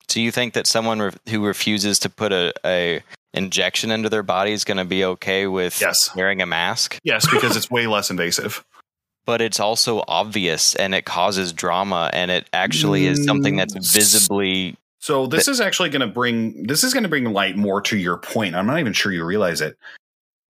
So 0.09 0.21
you 0.21 0.31
think 0.31 0.55
that 0.55 0.67
someone 0.67 1.01
re- 1.01 1.13
who 1.29 1.45
refuses 1.45 1.99
to 2.01 2.11
put 2.11 2.33
a, 2.33 2.53
a 2.65 3.01
injection 3.33 3.91
into 3.93 4.09
their 4.09 4.23
body 4.25 4.53
is 4.53 4.65
going 4.65 4.79
to 4.79 4.85
be 4.85 5.05
okay 5.05 5.47
with 5.47 5.81
Yes. 5.81 6.11
wearing 6.17 6.43
a 6.43 6.47
mask? 6.47 6.99
Yes, 7.05 7.29
because 7.31 7.57
it's 7.57 7.71
way 7.73 7.87
less 7.87 8.11
invasive. 8.11 8.65
But 9.27 9.41
it's 9.41 9.61
also 9.61 10.03
obvious 10.09 10.75
and 10.75 10.95
it 10.95 11.05
causes 11.05 11.53
drama 11.53 12.11
and 12.13 12.31
it 12.31 12.49
actually 12.53 13.07
is 13.07 13.25
something 13.25 13.57
that's 13.57 13.75
Mm, 13.75 13.93
visibly 13.93 14.77
So 15.01 15.27
this 15.27 15.49
is 15.49 15.61
actually 15.61 15.89
going 15.89 16.01
to 16.01 16.07
bring 16.07 16.65
this 16.65 16.85
is 16.85 16.93
going 16.93 17.05
to 17.05 17.09
bring 17.09 17.25
light 17.25 17.57
more 17.57 17.81
to 17.83 17.97
your 17.97 18.19
point. 18.19 18.55
I'm 18.55 18.67
not 18.67 18.79
even 18.79 18.93
sure 18.93 19.11
you 19.11 19.25
realize 19.25 19.63
it. 19.63 19.79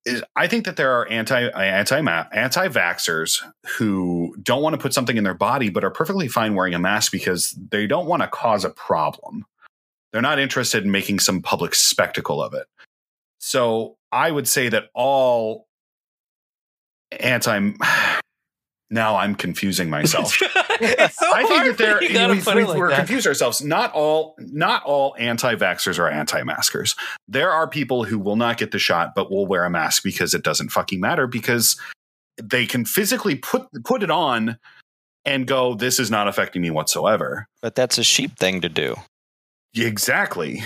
Is 0.05 0.24
I 0.34 0.48
think 0.48 0.64
that 0.64 0.76
there 0.76 0.92
are 0.92 1.07
anti 1.09 1.46
uh, 1.46 1.59
anti 1.59 2.01
anti 2.01 2.68
vaxxers 2.68 3.42
who 3.76 4.34
don't 4.42 4.62
want 4.62 4.74
to 4.74 4.80
put 4.80 4.92
something 4.92 5.16
in 5.16 5.22
their 5.22 5.34
body, 5.34 5.70
but 5.70 5.84
are 5.84 5.90
perfectly 5.90 6.26
fine 6.26 6.57
wearing 6.57 6.74
a 6.74 6.80
mask 6.80 7.12
because 7.12 7.57
they 7.70 7.86
don't 7.86 8.07
want 8.07 8.22
to 8.22 8.28
cause 8.28 8.64
a 8.64 8.70
problem. 8.70 9.46
They're 10.12 10.20
not 10.20 10.40
interested 10.40 10.84
in 10.84 10.90
making 10.90 11.20
some 11.20 11.42
public 11.42 11.74
spectacle 11.76 12.42
of 12.42 12.53
it. 12.53 12.66
So 13.38 13.98
I 14.11 14.32
would 14.32 14.48
say 14.48 14.68
that 14.68 14.86
all 14.94 15.68
anti. 17.12 17.70
Now 18.91 19.16
I'm 19.16 19.34
confusing 19.36 19.88
myself. 19.88 20.36
it's 20.80 21.16
so 21.16 21.26
I 21.32 21.45
think 21.45 21.64
that 21.64 21.78
there 21.78 21.99
for 21.99 22.03
you 22.03 22.12
gotta 22.12 22.32
we've, 22.34 22.45
put 22.45 22.55
it 22.57 22.61
we've, 22.61 22.68
like 22.68 22.78
we're 22.78 22.88
that. 22.91 22.97
confused 22.99 23.26
ourselves. 23.26 23.62
Not 23.62 23.93
all 23.93 24.34
not 24.38 24.82
all 24.84 25.14
anti-vaxxers 25.18 25.99
are 25.99 26.09
anti-maskers. 26.09 26.97
There 27.28 27.51
are 27.51 27.68
people 27.68 28.05
who 28.05 28.18
will 28.18 28.36
not 28.36 28.59
get 28.59 28.72
the 28.72 28.78
shot 28.80 29.12
but 29.14 29.30
will 29.30 29.47
wear 29.47 29.64
a 29.64 29.70
mask 29.70 30.03
because 30.03 30.34
it 30.34 30.43
doesn't 30.43 30.70
fucking 30.70 30.99
matter 31.01 31.26
because 31.28 31.78
they 32.43 32.66
can 32.66 32.84
physically 32.84 33.36
put 33.36 33.66
put 33.84 34.03
it 34.03 34.11
on 34.11 34.59
and 35.24 35.47
go, 35.47 35.74
This 35.74 36.01
is 36.01 36.11
not 36.11 36.26
affecting 36.26 36.62
me 36.62 36.70
whatsoever. 36.70 37.47
but 37.62 37.74
that's 37.76 37.97
a 37.99 38.05
sheep 38.05 38.36
thing 38.38 38.61
to 38.62 38.68
do. 38.68 38.97
Exactly. 39.76 40.62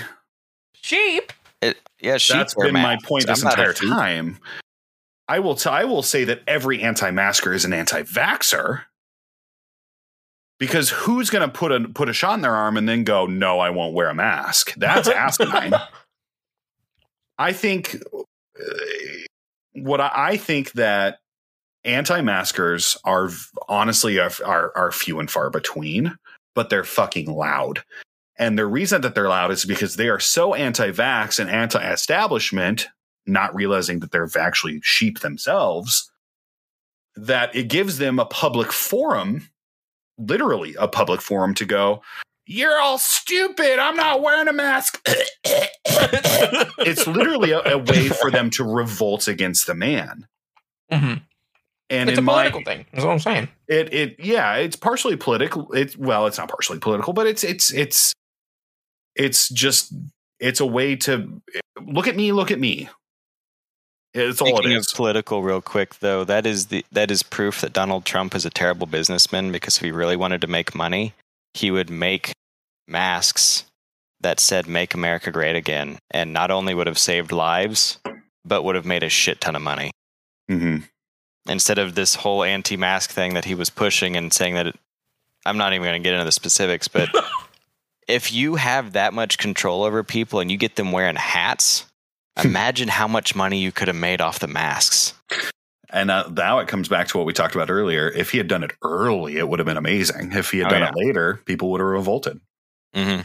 Sheep. 0.74 1.32
It, 1.60 1.78
yeah, 2.00 2.16
sheep 2.18 2.36
That's 2.36 2.56
wear 2.56 2.66
been 2.68 2.74
my 2.74 2.98
point 3.04 3.26
this 3.26 3.42
I'm 3.42 3.50
entire 3.50 3.74
sheep. 3.74 3.88
time. 3.88 4.38
I 5.28 5.38
will 5.38 5.54
t- 5.54 5.70
I 5.70 5.84
will 5.84 6.02
say 6.02 6.24
that 6.24 6.42
every 6.46 6.82
anti-masker 6.82 7.52
is 7.52 7.64
an 7.64 7.72
anti-vaxxer. 7.72 8.82
Because 10.58 10.90
who's 10.90 11.30
going 11.30 11.48
to 11.48 11.52
put 11.52 11.72
a 11.72 11.80
put 11.80 12.08
a 12.08 12.12
shot 12.12 12.34
in 12.34 12.42
their 12.42 12.54
arm 12.54 12.76
and 12.76 12.88
then 12.88 13.04
go, 13.04 13.26
"No, 13.26 13.58
I 13.58 13.70
won't 13.70 13.94
wear 13.94 14.08
a 14.08 14.14
mask." 14.14 14.74
That's 14.74 15.08
asinine. 15.08 15.74
I 17.38 17.52
think 17.52 17.96
uh, 18.14 18.74
what 19.74 20.00
I, 20.00 20.10
I 20.14 20.36
think 20.36 20.72
that 20.72 21.18
anti-maskers 21.84 22.96
are 23.04 23.30
honestly 23.68 24.18
are, 24.20 24.30
are 24.44 24.72
are 24.76 24.92
few 24.92 25.18
and 25.18 25.30
far 25.30 25.50
between, 25.50 26.16
but 26.54 26.70
they're 26.70 26.84
fucking 26.84 27.30
loud. 27.30 27.82
And 28.38 28.58
the 28.58 28.66
reason 28.66 29.00
that 29.02 29.14
they're 29.14 29.28
loud 29.28 29.50
is 29.50 29.64
because 29.64 29.96
they 29.96 30.08
are 30.08 30.20
so 30.20 30.54
anti-vax 30.54 31.38
and 31.38 31.48
anti-establishment, 31.48 32.88
not 33.26 33.54
realizing 33.54 34.00
that 34.00 34.10
they're 34.12 34.28
actually 34.38 34.80
sheep 34.82 35.20
themselves, 35.20 36.10
that 37.16 37.54
it 37.54 37.68
gives 37.68 37.98
them 37.98 38.18
a 38.18 38.24
public 38.26 38.72
forum, 38.72 39.48
literally 40.18 40.74
a 40.78 40.88
public 40.88 41.20
forum 41.20 41.54
to 41.54 41.64
go, 41.64 42.02
"You're 42.46 42.78
all 42.80 42.98
stupid. 42.98 43.78
I'm 43.78 43.96
not 43.96 44.20
wearing 44.22 44.48
a 44.48 44.52
mask." 44.52 45.00
it's 45.84 47.06
literally 47.06 47.52
a, 47.52 47.60
a 47.60 47.78
way 47.78 48.08
for 48.08 48.30
them 48.30 48.50
to 48.50 48.64
revolt 48.64 49.28
against 49.28 49.66
the 49.66 49.74
man. 49.74 50.26
Mhm. 50.92 51.22
And 51.90 52.08
It's 52.10 52.16
a 52.16 52.20
in 52.20 52.24
my 52.24 52.48
political 52.50 52.62
thing. 52.72 52.86
That's 52.92 53.04
what 53.04 53.12
I'm 53.12 53.18
saying. 53.18 53.48
it 53.68 53.92
it 53.92 54.16
yeah, 54.18 54.54
it's 54.56 54.76
partially 54.76 55.16
political. 55.16 55.70
It's 55.72 55.96
well, 55.96 56.26
it's 56.26 56.38
not 56.38 56.48
partially 56.48 56.78
political, 56.78 57.12
but 57.12 57.26
it's 57.26 57.44
it's 57.44 57.72
it's 57.72 58.12
it's 59.14 59.48
just 59.50 59.92
it's 60.40 60.60
a 60.60 60.66
way 60.66 60.96
to 60.96 61.40
look 61.86 62.08
at 62.08 62.16
me, 62.16 62.32
look 62.32 62.50
at 62.50 62.58
me. 62.58 62.88
It's 64.14 64.40
all 64.40 64.48
it 64.48 64.56
Speaking 64.56 64.76
of 64.76 64.86
political, 64.94 65.42
real 65.42 65.60
quick 65.60 65.98
though, 65.98 66.22
that 66.24 66.46
is 66.46 66.66
the 66.66 66.84
that 66.92 67.10
is 67.10 67.24
proof 67.24 67.60
that 67.60 67.72
Donald 67.72 68.04
Trump 68.04 68.34
is 68.34 68.46
a 68.46 68.50
terrible 68.50 68.86
businessman 68.86 69.50
because 69.50 69.76
if 69.76 69.82
he 69.82 69.90
really 69.90 70.16
wanted 70.16 70.40
to 70.42 70.46
make 70.46 70.74
money, 70.74 71.14
he 71.52 71.72
would 71.72 71.90
make 71.90 72.32
masks 72.86 73.64
that 74.20 74.38
said 74.38 74.68
"Make 74.68 74.94
America 74.94 75.32
Great 75.32 75.56
Again," 75.56 75.98
and 76.12 76.32
not 76.32 76.52
only 76.52 76.74
would 76.74 76.86
have 76.86 76.98
saved 76.98 77.32
lives, 77.32 77.98
but 78.44 78.62
would 78.62 78.76
have 78.76 78.86
made 78.86 79.02
a 79.02 79.08
shit 79.08 79.40
ton 79.40 79.56
of 79.56 79.62
money 79.62 79.90
hmm 80.48 80.78
instead 81.46 81.78
of 81.78 81.94
this 81.94 82.14
whole 82.14 82.42
anti-mask 82.42 83.10
thing 83.10 83.34
that 83.34 83.44
he 83.44 83.54
was 83.54 83.68
pushing 83.68 84.16
and 84.16 84.32
saying 84.32 84.54
that. 84.54 84.68
It, 84.68 84.76
I'm 85.44 85.58
not 85.58 85.74
even 85.74 85.84
going 85.84 86.02
to 86.02 86.06
get 86.06 86.14
into 86.14 86.24
the 86.24 86.32
specifics, 86.32 86.88
but 86.88 87.10
if 88.08 88.32
you 88.32 88.54
have 88.54 88.92
that 88.92 89.12
much 89.12 89.36
control 89.36 89.82
over 89.82 90.02
people 90.02 90.40
and 90.40 90.50
you 90.50 90.56
get 90.56 90.76
them 90.76 90.92
wearing 90.92 91.16
hats. 91.16 91.84
Imagine 92.44 92.88
how 92.88 93.06
much 93.06 93.34
money 93.36 93.58
you 93.60 93.70
could 93.72 93.88
have 93.88 93.96
made 93.96 94.20
off 94.20 94.38
the 94.40 94.48
masks. 94.48 95.14
And 95.90 96.10
uh, 96.10 96.28
now 96.32 96.58
it 96.58 96.66
comes 96.66 96.88
back 96.88 97.06
to 97.08 97.18
what 97.18 97.26
we 97.26 97.32
talked 97.32 97.54
about 97.54 97.70
earlier. 97.70 98.08
If 98.08 98.30
he 98.32 98.38
had 98.38 98.48
done 98.48 98.64
it 98.64 98.72
early, 98.82 99.36
it 99.36 99.48
would 99.48 99.60
have 99.60 99.66
been 99.66 99.76
amazing. 99.76 100.32
If 100.32 100.50
he 100.50 100.58
had 100.58 100.66
Oh, 100.66 100.70
done 100.70 100.80
yeah. 100.82 100.88
it 100.88 100.94
later, 101.06 101.40
people 101.44 101.70
would 101.70 101.80
have 101.80 101.86
revolted. 101.88 102.40
Mm-hmm. 102.96 103.20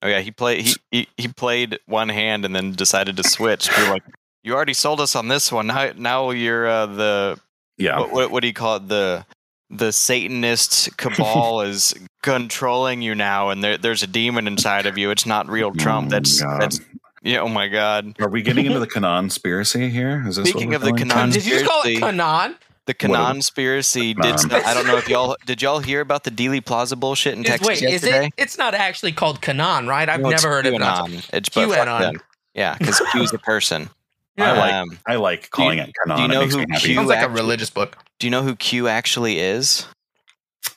Oh 0.00 0.06
yeah, 0.08 0.20
he 0.20 0.30
played 0.30 0.64
he, 0.64 0.76
he 0.92 1.08
he 1.16 1.28
played 1.28 1.80
one 1.86 2.08
hand 2.08 2.44
and 2.44 2.54
then 2.54 2.72
decided 2.72 3.16
to 3.16 3.24
switch. 3.24 3.68
You're 3.76 3.90
like, 3.90 4.04
you 4.44 4.54
already 4.54 4.72
sold 4.72 5.00
us 5.00 5.16
on 5.16 5.26
this 5.28 5.50
one. 5.50 5.66
Now 5.66 5.90
now 5.96 6.30
you're 6.30 6.66
uh, 6.68 6.86
the 6.86 7.40
Yeah. 7.78 7.98
what, 7.98 8.12
what 8.12 8.30
what 8.30 8.40
do 8.42 8.46
you 8.46 8.54
call 8.54 8.76
it 8.76 8.88
the 8.88 9.26
the 9.70 9.90
Satanist 9.92 10.96
cabal 10.96 11.60
is 11.62 11.94
controlling 12.22 13.02
you 13.02 13.14
now, 13.14 13.50
and 13.50 13.62
there, 13.62 13.76
there's 13.76 14.02
a 14.02 14.06
demon 14.06 14.46
inside 14.46 14.86
of 14.86 14.96
you. 14.96 15.10
It's 15.10 15.26
not 15.26 15.48
real 15.48 15.72
Trump. 15.74 16.06
Oh, 16.06 16.10
That's 16.10 16.40
God. 16.40 16.60
that's 16.62 16.80
yeah. 17.22 17.40
Oh 17.40 17.48
my 17.48 17.68
God. 17.68 18.16
Are 18.20 18.28
we 18.28 18.42
getting 18.42 18.66
into 18.66 18.78
the 18.80 18.86
conspiracy 18.88 19.88
here? 19.90 20.24
Is 20.26 20.36
this 20.36 20.48
Speaking 20.50 20.68
what 20.68 20.76
of 20.76 20.82
we're 20.82 20.86
the 20.92 20.96
going 20.98 21.08
Canon- 21.10 21.30
Did 21.30 21.46
you 21.46 21.64
call 21.64 21.82
it 21.82 21.98
Conspiracy. 22.00 22.00
Kanan? 22.18 22.54
The 22.86 22.94
What- 23.08 23.26
conspiracy 23.32 24.14
did. 24.14 24.34
Not, 24.48 24.52
I 24.64 24.72
don't 24.72 24.86
know 24.86 24.96
if 24.96 25.08
y'all 25.10 25.36
did. 25.44 25.60
Y'all 25.60 25.80
hear 25.80 26.00
about 26.00 26.24
the 26.24 26.30
Dealey 26.30 26.64
Plaza 26.64 26.96
bullshit 26.96 27.34
in 27.34 27.40
Is- 27.44 27.50
Texas 27.50 27.68
wait, 27.68 27.76
is 27.82 27.82
yesterday? 28.02 28.26
it? 28.28 28.32
It's 28.38 28.56
not 28.56 28.74
actually 28.74 29.12
called 29.12 29.42
Kanan, 29.42 29.86
right? 29.88 30.08
I've 30.08 30.20
No, 30.20 30.30
never 30.30 30.48
heard 30.48 30.64
of 30.66 30.72
it. 30.74 30.80
QAnon. 30.80 31.28
It's 31.32 31.48
but 31.50 31.68
fuck 31.68 31.86
QAnon. 31.86 32.00
them. 32.00 32.20
Yeah, 32.54 32.76
because 32.78 32.98
Q 33.12 33.20
Q's 33.20 33.32
a 33.34 33.38
person. 33.38 33.90
I 34.38 34.52
like 34.52 34.72
Um, 34.72 34.98
I 35.06 35.16
like 35.16 35.50
calling 35.50 35.78
it 35.80 35.92
Kanan. 36.06 36.16
do 36.16 36.22
you 36.22 36.28
know 36.28 36.40
makes 36.40 36.54
who 36.54 36.60
me 36.60 36.66
happy. 36.70 36.84
Q- 36.86 36.94
Sounds 36.94 37.08
like 37.08 37.22
a 37.26 37.28
religious 37.28 37.70
book. 37.70 37.98
Do 38.18 38.26
you 38.26 38.30
know 38.30 38.42
who 38.42 38.56
Q 38.56 38.88
actually 38.88 39.38
is? 39.38 39.86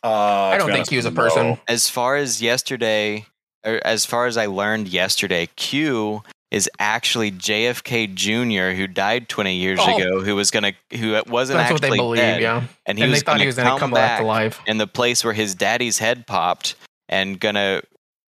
Uh, 0.03 0.09
I 0.09 0.57
don't 0.57 0.68
think 0.68 0.77
honest, 0.80 0.89
he 0.91 0.97
was 0.97 1.05
a 1.05 1.11
no. 1.11 1.22
person. 1.22 1.57
As 1.68 1.88
far 1.89 2.15
as 2.18 2.41
yesterday, 2.41 3.19
or 3.19 3.26
as 3.64 4.06
far 4.06 4.26
as 4.28 4.38
I 4.38 4.46
learned 4.48 4.88
yesterday, 4.88 5.48
Q 5.56 6.24
is 6.50 6.70
actually 6.80 7.32
JFK 7.32 8.14
Jr., 8.14 8.76
who 8.76 8.86
died 8.86 9.30
20 9.30 9.56
years 9.56 9.80
Oh. 9.82 9.96
ago, 9.96 10.22
who 10.22 10.36
was 10.36 10.52
gonna, 10.52 10.74
who 10.98 11.12
wasn't 11.28 11.58
That's 11.60 11.72
what 11.72 11.82
they 11.82 11.90
believe, 11.96 12.18
dead, 12.20 12.42
yeah. 12.42 12.64
and 12.86 12.98
he 12.98 13.04
and 13.06 13.12
was 13.12 13.20
they 13.22 13.24
thought 13.26 13.32
gonna 13.34 13.40
he 13.44 13.46
was 13.48 13.56
going 13.56 13.66
to 13.68 13.70
come, 13.72 13.80
come 13.80 13.92
back 13.92 14.10
back 14.10 14.20
to 14.22 14.26
life. 14.26 14.60
in 14.68 14.78
the 14.78 14.88
place 14.88 15.24
where 15.24 15.34
his 15.34 15.56
daddy's 15.56 16.00
head 16.00 16.28
popped, 16.28 16.76
and 17.08 17.40
gonna 17.40 17.82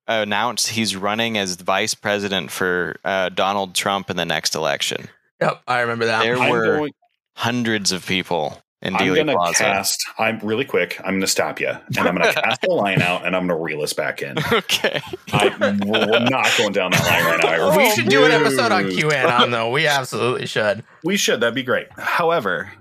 announce 0.08 0.68
he's 0.68 0.96
running 0.96 1.38
as 1.38 1.56
vice 1.56 1.94
president 1.96 2.52
for 2.52 2.96
uh, 3.04 3.30
Donald 3.30 3.74
Trump 3.76 4.10
in 4.10 4.16
the 4.18 4.26
next 4.26 4.56
election. 4.56 5.08
Yep, 5.42 5.64
I 5.68 5.82
remember 5.82 6.06
that. 6.06 6.24
There 6.24 6.38
I'm 6.38 6.50
were 6.52 6.78
going, 6.78 6.94
hundreds 7.36 7.92
of 7.92 8.06
people 8.06 8.62
in 8.86 8.96
I'm 8.96 9.14
going 9.14 9.28
to 9.28 9.34
Plaza. 9.34 9.64
cast. 9.64 10.06
I'm 10.18 10.40
really 10.40 10.66
quick. 10.66 11.00
I'm 11.00 11.12
going 11.14 11.22
to 11.22 11.28
stop 11.28 11.60
you, 11.60 11.70
and 11.70 11.98
I'm 11.98 12.16
going 12.16 12.28
to 12.34 12.42
cast 12.42 12.62
the 12.62 12.72
line 12.72 13.02
out, 13.02 13.26
and 13.26 13.36
I'm 13.36 13.48
going 13.48 13.58
to 13.58 13.64
reel 13.64 13.82
us 13.82 13.94
back 13.94 14.22
in. 14.22 14.38
okay. 14.52 15.02
I'm 15.34 15.80
we're 15.80 16.20
not 16.30 16.52
going 16.58 16.74
down 16.74 16.92
that 16.92 17.04
line 17.06 17.26
right 17.26 17.60
now. 17.60 17.70
I 17.72 17.78
we 17.78 17.90
should 17.92 18.08
do 18.10 18.24
an 18.26 18.32
episode 18.32 18.72
on 18.72 18.86
refuse. 18.86 19.04
QAnon, 19.04 19.52
though. 19.52 19.72
We 19.72 19.88
absolutely 19.88 20.46
should. 20.48 20.84
We 21.04 21.18
should. 21.18 21.40
That'd 21.40 21.56
be 21.56 21.64
great. 21.64 21.88
However, 21.98 22.72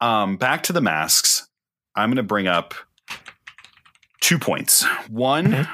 um, 0.00 0.36
back 0.36 0.62
to 0.64 0.72
the 0.72 0.80
masks. 0.80 1.46
I'm 1.96 2.08
going 2.10 2.16
to 2.16 2.22
bring 2.22 2.46
up 2.46 2.74
two 4.20 4.38
points. 4.38 4.84
One, 5.08 5.66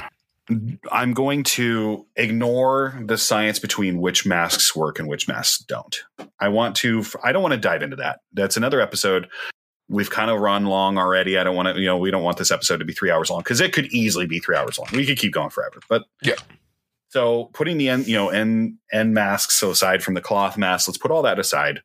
I'm 0.91 1.13
going 1.13 1.43
to 1.45 2.07
ignore 2.17 2.99
the 3.05 3.19
science 3.19 3.59
between 3.59 4.01
which 4.01 4.25
masks 4.25 4.75
work 4.75 4.99
and 4.99 5.09
which 5.09 5.29
masks 5.29 5.59
don't. 5.59 5.97
I 6.41 6.49
want 6.49 6.77
to, 6.77 7.05
I 7.23 7.33
don't 7.33 7.43
want 7.43 7.53
to 7.53 7.61
dive 7.61 7.83
into 7.83 7.97
that. 7.97 8.21
That's 8.33 8.57
another 8.57 8.81
episode. 8.81 9.29
We've 9.89 10.11
kind 10.11 10.31
of 10.31 10.41
run 10.41 10.67
long 10.67 10.99
already. 10.99 11.39
I 11.39 11.45
don't 11.45 11.55
want 11.55 11.69
to, 11.75 11.81
you 11.81 11.87
know, 11.87 11.97
we 11.97 12.11
don't 12.11 12.25
want 12.25 12.39
this 12.39 12.51
episode 12.51 12.79
to 12.79 12.85
be 12.85 12.93
three 12.93 13.11
hours 13.11 13.31
long 13.31 13.41
because 13.41 13.61
it 13.61 13.73
could 13.73 13.87
easily 13.87 14.27
be 14.27 14.41
three 14.41 14.57
hours 14.57 14.79
long. 14.79 14.89
We 14.93 15.07
could 15.07 15.19
keep 15.19 15.33
going 15.33 15.51
forever. 15.51 15.81
But 15.89 16.05
Yeah. 16.23 16.35
So 17.09 17.51
putting 17.55 17.79
the 17.79 17.89
end, 17.89 18.07
you 18.09 18.17
know, 18.17 18.29
end 18.29 18.79
end 18.93 19.15
masks 19.15 19.55
so 19.55 19.71
aside 19.71 20.03
from 20.03 20.15
the 20.15 20.21
cloth 20.21 20.59
masks, 20.59 20.89
let's 20.89 20.99
put 20.99 21.11
all 21.11 21.23
that 21.23 21.39
aside. 21.39 21.81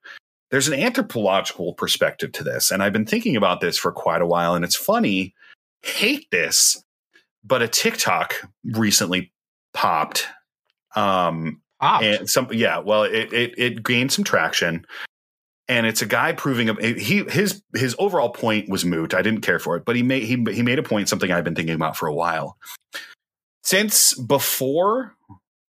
There's 0.50 0.68
an 0.68 0.74
anthropological 0.74 1.74
perspective 1.76 2.32
to 2.34 2.44
this, 2.44 2.72
and 2.72 2.84
I've 2.84 2.92
been 2.92 3.06
thinking 3.06 3.38
about 3.38 3.62
this 3.62 3.78
for 3.78 3.92
quite 3.92 4.22
a 4.22 4.26
while. 4.26 4.56
And 4.56 4.66
it's 4.66 4.76
funny, 4.76 5.34
hate 5.84 6.30
this, 6.32 6.84
but 7.44 7.62
a 7.62 7.68
TikTok 7.68 8.36
recently 8.66 9.32
popped. 9.74 10.28
Um, 10.96 11.62
Popped. 11.80 12.04
and 12.04 12.30
some 12.30 12.50
yeah, 12.52 12.80
well, 12.80 13.04
it 13.04 13.32
it, 13.32 13.54
it 13.58 13.84
gained 13.84 14.12
some 14.12 14.26
traction, 14.26 14.86
and 15.72 15.88
it's 15.88 16.02
a 16.02 16.06
guy 16.06 16.34
proving 16.34 16.68
a, 16.68 16.94
he 17.00 17.24
his 17.24 17.64
his 17.74 17.96
overall 17.98 18.30
point 18.30 18.68
was 18.68 18.84
moot. 18.84 19.14
I 19.14 19.22
didn't 19.22 19.40
care 19.40 19.58
for 19.58 19.78
it, 19.78 19.86
but 19.86 19.96
he 19.96 20.04
made 20.04 20.24
he 20.24 20.36
he 20.52 20.64
made 20.64 20.80
a 20.80 20.84
point 20.84 21.08
something 21.08 21.32
I've 21.32 21.46
been 21.46 21.56
thinking 21.56 21.76
about 21.76 21.96
for 21.96 22.08
a 22.08 22.14
while. 22.14 22.58
Since 23.64 24.14
before 24.16 25.16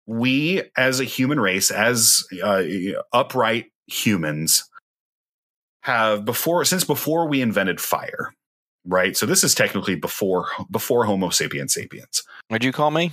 we 0.06 0.64
as 0.76 0.98
a 0.98 1.04
human 1.04 1.38
race, 1.38 1.70
as 1.70 2.24
uh, 2.42 2.64
upright 3.12 3.66
humans, 3.86 4.68
have 5.82 6.24
before 6.24 6.64
since 6.64 6.82
before 6.82 7.28
we 7.28 7.40
invented 7.40 7.80
fire, 7.80 8.34
right? 8.84 9.16
So 9.16 9.24
this 9.24 9.44
is 9.44 9.54
technically 9.54 9.94
before 9.94 10.48
before 10.68 11.04
Homo 11.04 11.30
sapiens 11.30 11.74
sapiens 11.74 12.24
What'd 12.48 12.64
you 12.64 12.72
call 12.72 12.90
me? 12.90 13.12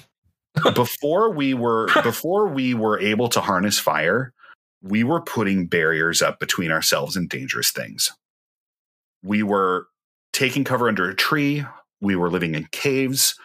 before 0.74 1.32
we 1.32 1.54
were 1.54 1.88
before 2.02 2.48
we 2.48 2.74
were 2.74 3.00
able 3.00 3.30
to 3.30 3.42
harness 3.42 3.78
fire 3.78 4.34
we 4.82 5.04
were 5.04 5.22
putting 5.22 5.68
barriers 5.68 6.22
up 6.22 6.40
between 6.40 6.72
ourselves 6.72 7.16
and 7.16 7.30
dangerous 7.30 7.72
things. 7.72 8.12
We 9.24 9.44
were 9.44 9.88
taking 10.34 10.64
cover 10.64 10.88
under 10.88 11.10
a 11.10 11.16
tree. 11.16 11.66
We 12.02 12.16
were 12.16 12.30
living 12.30 12.56
in 12.56 12.68
caves. 12.72 13.36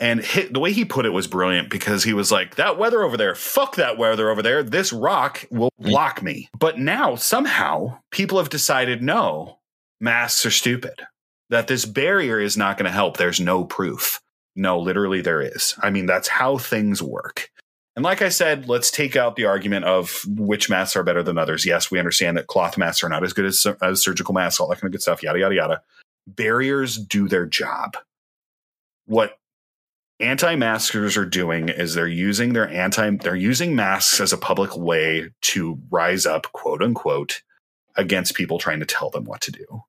And 0.00 0.20
hit, 0.20 0.52
the 0.52 0.60
way 0.60 0.72
he 0.72 0.84
put 0.84 1.06
it 1.06 1.10
was 1.10 1.26
brilliant 1.26 1.70
because 1.70 2.04
he 2.04 2.12
was 2.12 2.30
like 2.30 2.54
that 2.54 2.78
weather 2.78 3.02
over 3.02 3.16
there 3.16 3.34
fuck 3.34 3.74
that 3.76 3.98
weather 3.98 4.30
over 4.30 4.42
there. 4.42 4.62
This 4.62 4.92
rock 4.92 5.44
will 5.50 5.72
block 5.80 6.22
me. 6.22 6.48
But 6.56 6.78
now 6.78 7.16
somehow 7.16 7.98
people 8.12 8.38
have 8.38 8.48
decided 8.48 9.02
no 9.02 9.58
masks 10.00 10.46
are 10.46 10.50
stupid. 10.52 11.02
That 11.50 11.66
this 11.66 11.84
barrier 11.84 12.38
is 12.38 12.56
not 12.56 12.76
going 12.76 12.84
to 12.84 12.92
help. 12.92 13.16
There's 13.16 13.40
no 13.40 13.64
proof. 13.64 14.20
No, 14.54 14.78
literally 14.78 15.20
there 15.20 15.40
is. 15.40 15.74
I 15.82 15.90
mean, 15.90 16.06
that's 16.06 16.28
how 16.28 16.58
things 16.58 17.02
work. 17.02 17.50
And 17.98 18.04
like 18.04 18.22
I 18.22 18.28
said, 18.28 18.68
let's 18.68 18.92
take 18.92 19.16
out 19.16 19.34
the 19.34 19.46
argument 19.46 19.84
of 19.84 20.22
which 20.28 20.70
masks 20.70 20.94
are 20.94 21.02
better 21.02 21.20
than 21.20 21.36
others. 21.36 21.66
Yes, 21.66 21.90
we 21.90 21.98
understand 21.98 22.36
that 22.36 22.46
cloth 22.46 22.78
masks 22.78 23.02
are 23.02 23.08
not 23.08 23.24
as 23.24 23.32
good 23.32 23.44
as, 23.44 23.66
as 23.82 24.00
surgical 24.00 24.32
masks, 24.32 24.60
all 24.60 24.68
that 24.68 24.76
kind 24.76 24.84
of 24.84 24.92
good 24.92 25.02
stuff, 25.02 25.20
yada, 25.20 25.40
yada, 25.40 25.54
yada. 25.56 25.82
Barriers 26.28 26.96
do 26.96 27.26
their 27.26 27.44
job. 27.44 27.96
What 29.06 29.40
anti-maskers 30.20 31.16
are 31.16 31.24
doing 31.24 31.70
is 31.70 31.94
they're 31.94 32.06
using 32.06 32.52
their 32.52 32.68
anti 32.68 33.16
they're 33.16 33.34
using 33.34 33.74
masks 33.74 34.20
as 34.20 34.32
a 34.32 34.38
public 34.38 34.76
way 34.76 35.30
to 35.40 35.76
rise 35.90 36.24
up, 36.24 36.52
quote 36.52 36.84
unquote, 36.84 37.42
against 37.96 38.36
people 38.36 38.60
trying 38.60 38.78
to 38.78 38.86
tell 38.86 39.10
them 39.10 39.24
what 39.24 39.40
to 39.40 39.50
do. 39.50 39.82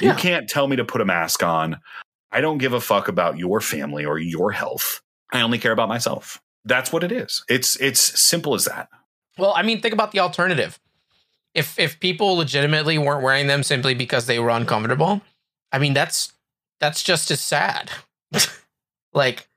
Yeah. 0.00 0.10
You 0.10 0.18
can't 0.18 0.50
tell 0.50 0.66
me 0.66 0.74
to 0.74 0.84
put 0.84 1.00
a 1.00 1.04
mask 1.04 1.44
on. 1.44 1.78
I 2.32 2.40
don't 2.40 2.58
give 2.58 2.72
a 2.72 2.80
fuck 2.80 3.06
about 3.06 3.38
your 3.38 3.60
family 3.60 4.04
or 4.04 4.18
your 4.18 4.50
health. 4.50 5.00
I 5.32 5.42
only 5.42 5.58
care 5.58 5.70
about 5.70 5.88
myself. 5.88 6.42
That's 6.64 6.92
what 6.92 7.02
it 7.04 7.12
is. 7.12 7.44
It's 7.48 7.76
it's 7.76 8.00
simple 8.20 8.54
as 8.54 8.64
that. 8.66 8.88
Well, 9.38 9.52
I 9.56 9.62
mean, 9.62 9.80
think 9.80 9.94
about 9.94 10.12
the 10.12 10.20
alternative. 10.20 10.78
If 11.54 11.78
if 11.78 12.00
people 12.00 12.36
legitimately 12.36 12.98
weren't 12.98 13.22
wearing 13.22 13.46
them 13.46 13.62
simply 13.62 13.94
because 13.94 14.26
they 14.26 14.38
were 14.38 14.50
uncomfortable, 14.50 15.22
I 15.72 15.78
mean, 15.78 15.92
that's 15.94 16.32
that's 16.80 17.02
just 17.02 17.30
as 17.30 17.40
sad. 17.40 17.90
like, 19.12 19.48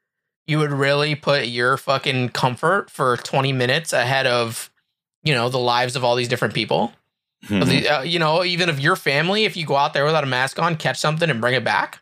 you 0.47 0.59
would 0.59 0.71
really 0.71 1.15
put 1.15 1.47
your 1.47 1.77
fucking 1.77 2.29
comfort 2.29 2.89
for 2.91 3.17
20 3.17 3.51
minutes 3.53 3.93
ahead 3.93 4.27
of, 4.27 4.69
you 5.23 5.33
know, 5.33 5.49
the 5.49 5.57
lives 5.57 5.95
of 5.95 6.03
all 6.03 6.15
these 6.15 6.27
different 6.27 6.53
people. 6.53 6.93
Of 7.49 7.67
the- 7.69 7.87
uh, 7.87 8.01
you 8.01 8.19
know, 8.19 8.43
even 8.43 8.69
of 8.69 8.79
your 8.79 8.95
family, 8.95 9.45
if 9.45 9.55
you 9.55 9.65
go 9.65 9.75
out 9.75 9.93
there 9.93 10.05
without 10.05 10.23
a 10.23 10.27
mask 10.27 10.59
on, 10.59 10.75
catch 10.77 10.97
something 10.97 11.29
and 11.29 11.39
bring 11.41 11.53
it 11.55 11.63
back. 11.63 12.01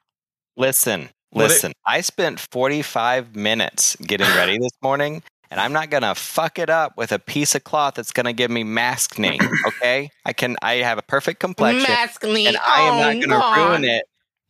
Listen, 0.58 1.10
What 1.34 1.46
it- 1.46 1.48
listen. 1.50 1.74
I 1.86 2.02
spent 2.02 2.40
45 2.40 3.36
minutes 3.36 3.96
getting 3.98 4.28
ready 4.36 4.58
this 4.58 4.72
morning, 4.82 5.24
and 5.52 5.60
I'm 5.60 5.74
not 5.74 5.90
gonna 5.90 6.16
fuck 6.16 6.60
it 6.60 6.70
up 6.70 6.96
with 6.98 7.12
a 7.12 7.20
piece 7.20 7.56
of 7.56 7.64
cloth 7.64 7.96
that's 7.96 8.12
gonna 8.12 8.34
give 8.34 8.50
me 8.52 8.64
maskne. 8.64 9.40
Okay, 9.68 10.10
I 10.26 10.34
can. 10.34 10.56
I 10.62 10.76
have 10.76 10.98
a 10.98 11.02
perfect 11.02 11.40
complexion, 11.40 11.84
Mask 11.92 12.24
me. 12.24 12.48
and 12.48 12.58
I 12.58 12.82
am 12.82 12.94
Oh, 12.94 13.00
not 13.00 13.14
gonna 13.28 13.40
God. 13.42 13.70
ruin 13.70 13.84
it 13.84 14.06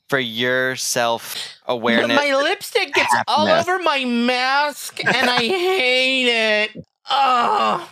for 0.10 0.20
your 0.20 0.76
self 0.76 1.38
awareness. 1.66 2.18
My 2.18 2.36
lipstick 2.36 2.94
gets 2.94 3.14
half 3.14 3.24
all 3.28 3.48
over 3.48 3.80
my 3.80 4.04
mask 4.06 5.04
and 5.04 5.30
I 5.30 5.38
hate 5.40 6.28
it. 6.76 6.86
Oh. 7.10 7.90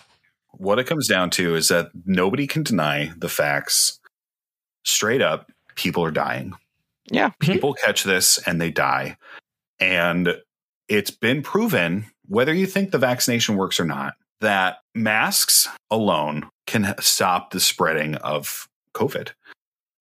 What 0.52 0.78
it 0.78 0.86
comes 0.86 1.08
down 1.08 1.30
to 1.32 1.56
is 1.56 1.70
that 1.70 1.90
nobody 2.06 2.46
can 2.48 2.62
deny 2.64 3.12
the 3.18 3.30
facts. 3.30 4.00
Straight 4.84 5.22
up, 5.22 5.50
people 5.76 6.04
are 6.04 6.12
dying. 6.12 6.54
Yeah. 7.12 7.30
People 7.40 7.74
catch 7.74 8.04
this 8.04 8.38
and 8.46 8.60
they 8.62 8.72
die. 8.72 9.18
And 9.80 10.36
it's 10.88 11.12
been 11.12 11.42
proven, 11.42 12.06
whether 12.28 12.54
you 12.54 12.66
think 12.66 12.92
the 12.92 12.98
vaccination 12.98 13.56
works 13.56 13.80
or 13.80 13.86
not, 13.86 14.16
that 14.40 14.78
masks 14.96 15.68
alone 15.90 16.50
can 16.68 16.96
stop 17.00 17.52
the 17.52 17.60
spreading 17.60 18.16
of 18.16 18.68
COVID. 18.96 19.30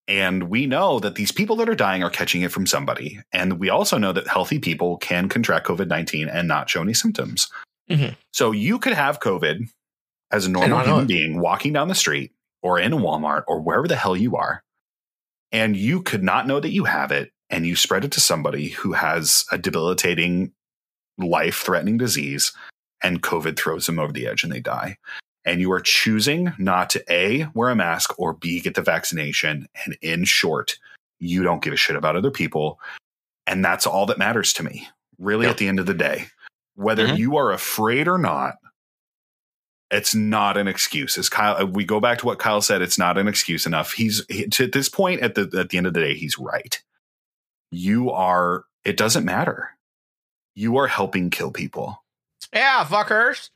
And 0.08 0.44
we 0.44 0.66
know 0.66 0.98
that 1.00 1.14
these 1.14 1.30
people 1.30 1.56
that 1.56 1.68
are 1.68 1.74
dying 1.74 2.02
are 2.02 2.10
catching 2.10 2.42
it 2.42 2.50
from 2.50 2.66
somebody. 2.66 3.20
And 3.32 3.60
we 3.60 3.68
also 3.70 3.96
know 3.96 4.12
that 4.12 4.26
healthy 4.26 4.58
people 4.58 4.96
can 4.98 5.28
contract 5.28 5.66
COVID 5.66 5.86
19 5.86 6.28
and 6.28 6.48
not 6.48 6.68
show 6.68 6.82
any 6.82 6.94
symptoms. 6.94 7.48
Mhm. 7.88 8.16
So 8.32 8.50
you 8.50 8.78
could 8.78 8.94
have 8.94 9.20
COVID 9.20 9.68
as 10.32 10.46
a 10.46 10.50
normal 10.50 10.80
human 10.80 11.06
being 11.06 11.40
walking 11.40 11.72
down 11.72 11.88
the 11.88 11.94
street 11.94 12.32
or 12.62 12.78
in 12.78 12.92
a 12.92 12.96
Walmart 12.96 13.44
or 13.46 13.60
wherever 13.60 13.86
the 13.86 13.96
hell 13.96 14.16
you 14.16 14.36
are. 14.36 14.62
And 15.52 15.76
you 15.76 16.02
could 16.02 16.22
not 16.22 16.46
know 16.46 16.60
that 16.60 16.70
you 16.72 16.84
have 16.84 17.10
it. 17.12 17.32
And 17.48 17.66
you 17.66 17.74
spread 17.74 18.04
it 18.04 18.12
to 18.12 18.20
somebody 18.20 18.68
who 18.68 18.92
has 18.92 19.44
a 19.50 19.58
debilitating, 19.58 20.52
life 21.18 21.56
threatening 21.56 21.98
disease. 21.98 22.52
And 23.02 23.22
COVID 23.22 23.56
throws 23.56 23.86
them 23.86 23.98
over 23.98 24.12
the 24.12 24.26
edge 24.26 24.44
and 24.44 24.52
they 24.52 24.60
die 24.60 24.96
and 25.44 25.60
you 25.60 25.72
are 25.72 25.80
choosing 25.80 26.52
not 26.58 26.90
to 26.90 27.04
A, 27.12 27.46
wear 27.54 27.70
a 27.70 27.76
mask 27.76 28.18
or 28.18 28.34
B, 28.34 28.60
get 28.60 28.74
the 28.74 28.82
vaccination. 28.82 29.66
And 29.84 29.96
in 30.02 30.24
short, 30.24 30.76
you 31.18 31.42
don't 31.42 31.62
give 31.62 31.72
a 31.72 31.76
shit 31.76 31.96
about 31.96 32.16
other 32.16 32.30
people. 32.30 32.78
And 33.46 33.64
that's 33.64 33.86
all 33.86 34.06
that 34.06 34.18
matters 34.18 34.52
to 34.54 34.62
me, 34.62 34.86
really, 35.18 35.46
Yep. 35.46 35.50
at 35.52 35.58
the 35.58 35.68
end 35.68 35.80
of 35.80 35.86
the 35.86 35.94
day. 35.94 36.26
Whether 36.74 37.08
Mhm. 37.08 37.18
you 37.18 37.36
are 37.36 37.52
afraid 37.52 38.06
or 38.06 38.18
not, 38.18 38.56
it's 39.90 40.14
not 40.14 40.56
an 40.56 40.68
excuse. 40.68 41.18
As 41.18 41.28
Kyle, 41.28 41.56
uh, 41.62 41.66
we 41.66 41.84
go 41.84 42.00
back 42.00 42.18
to 42.18 42.26
what 42.26 42.38
Kyle 42.38 42.60
said, 42.60 42.82
it's 42.82 42.98
not 42.98 43.18
an 43.18 43.28
excuse 43.28 43.66
enough. 43.66 43.92
He's 43.92 44.24
he, 44.28 44.46
to 44.46 44.66
this 44.66 44.88
point 44.88 45.20
at 45.20 45.34
the 45.34 45.50
at 45.58 45.70
the 45.70 45.78
end 45.78 45.86
of 45.86 45.94
the 45.94 46.00
day, 46.00 46.14
he's 46.14 46.38
right. 46.38 46.80
You 47.70 48.10
are. 48.10 48.64
It 48.84 48.96
doesn't 48.96 49.24
matter. 49.24 49.70
You 50.54 50.76
are 50.76 50.86
helping 50.86 51.30
kill 51.30 51.50
people. 51.50 52.02
Yeah, 52.52 52.84
fuckers. 52.84 53.50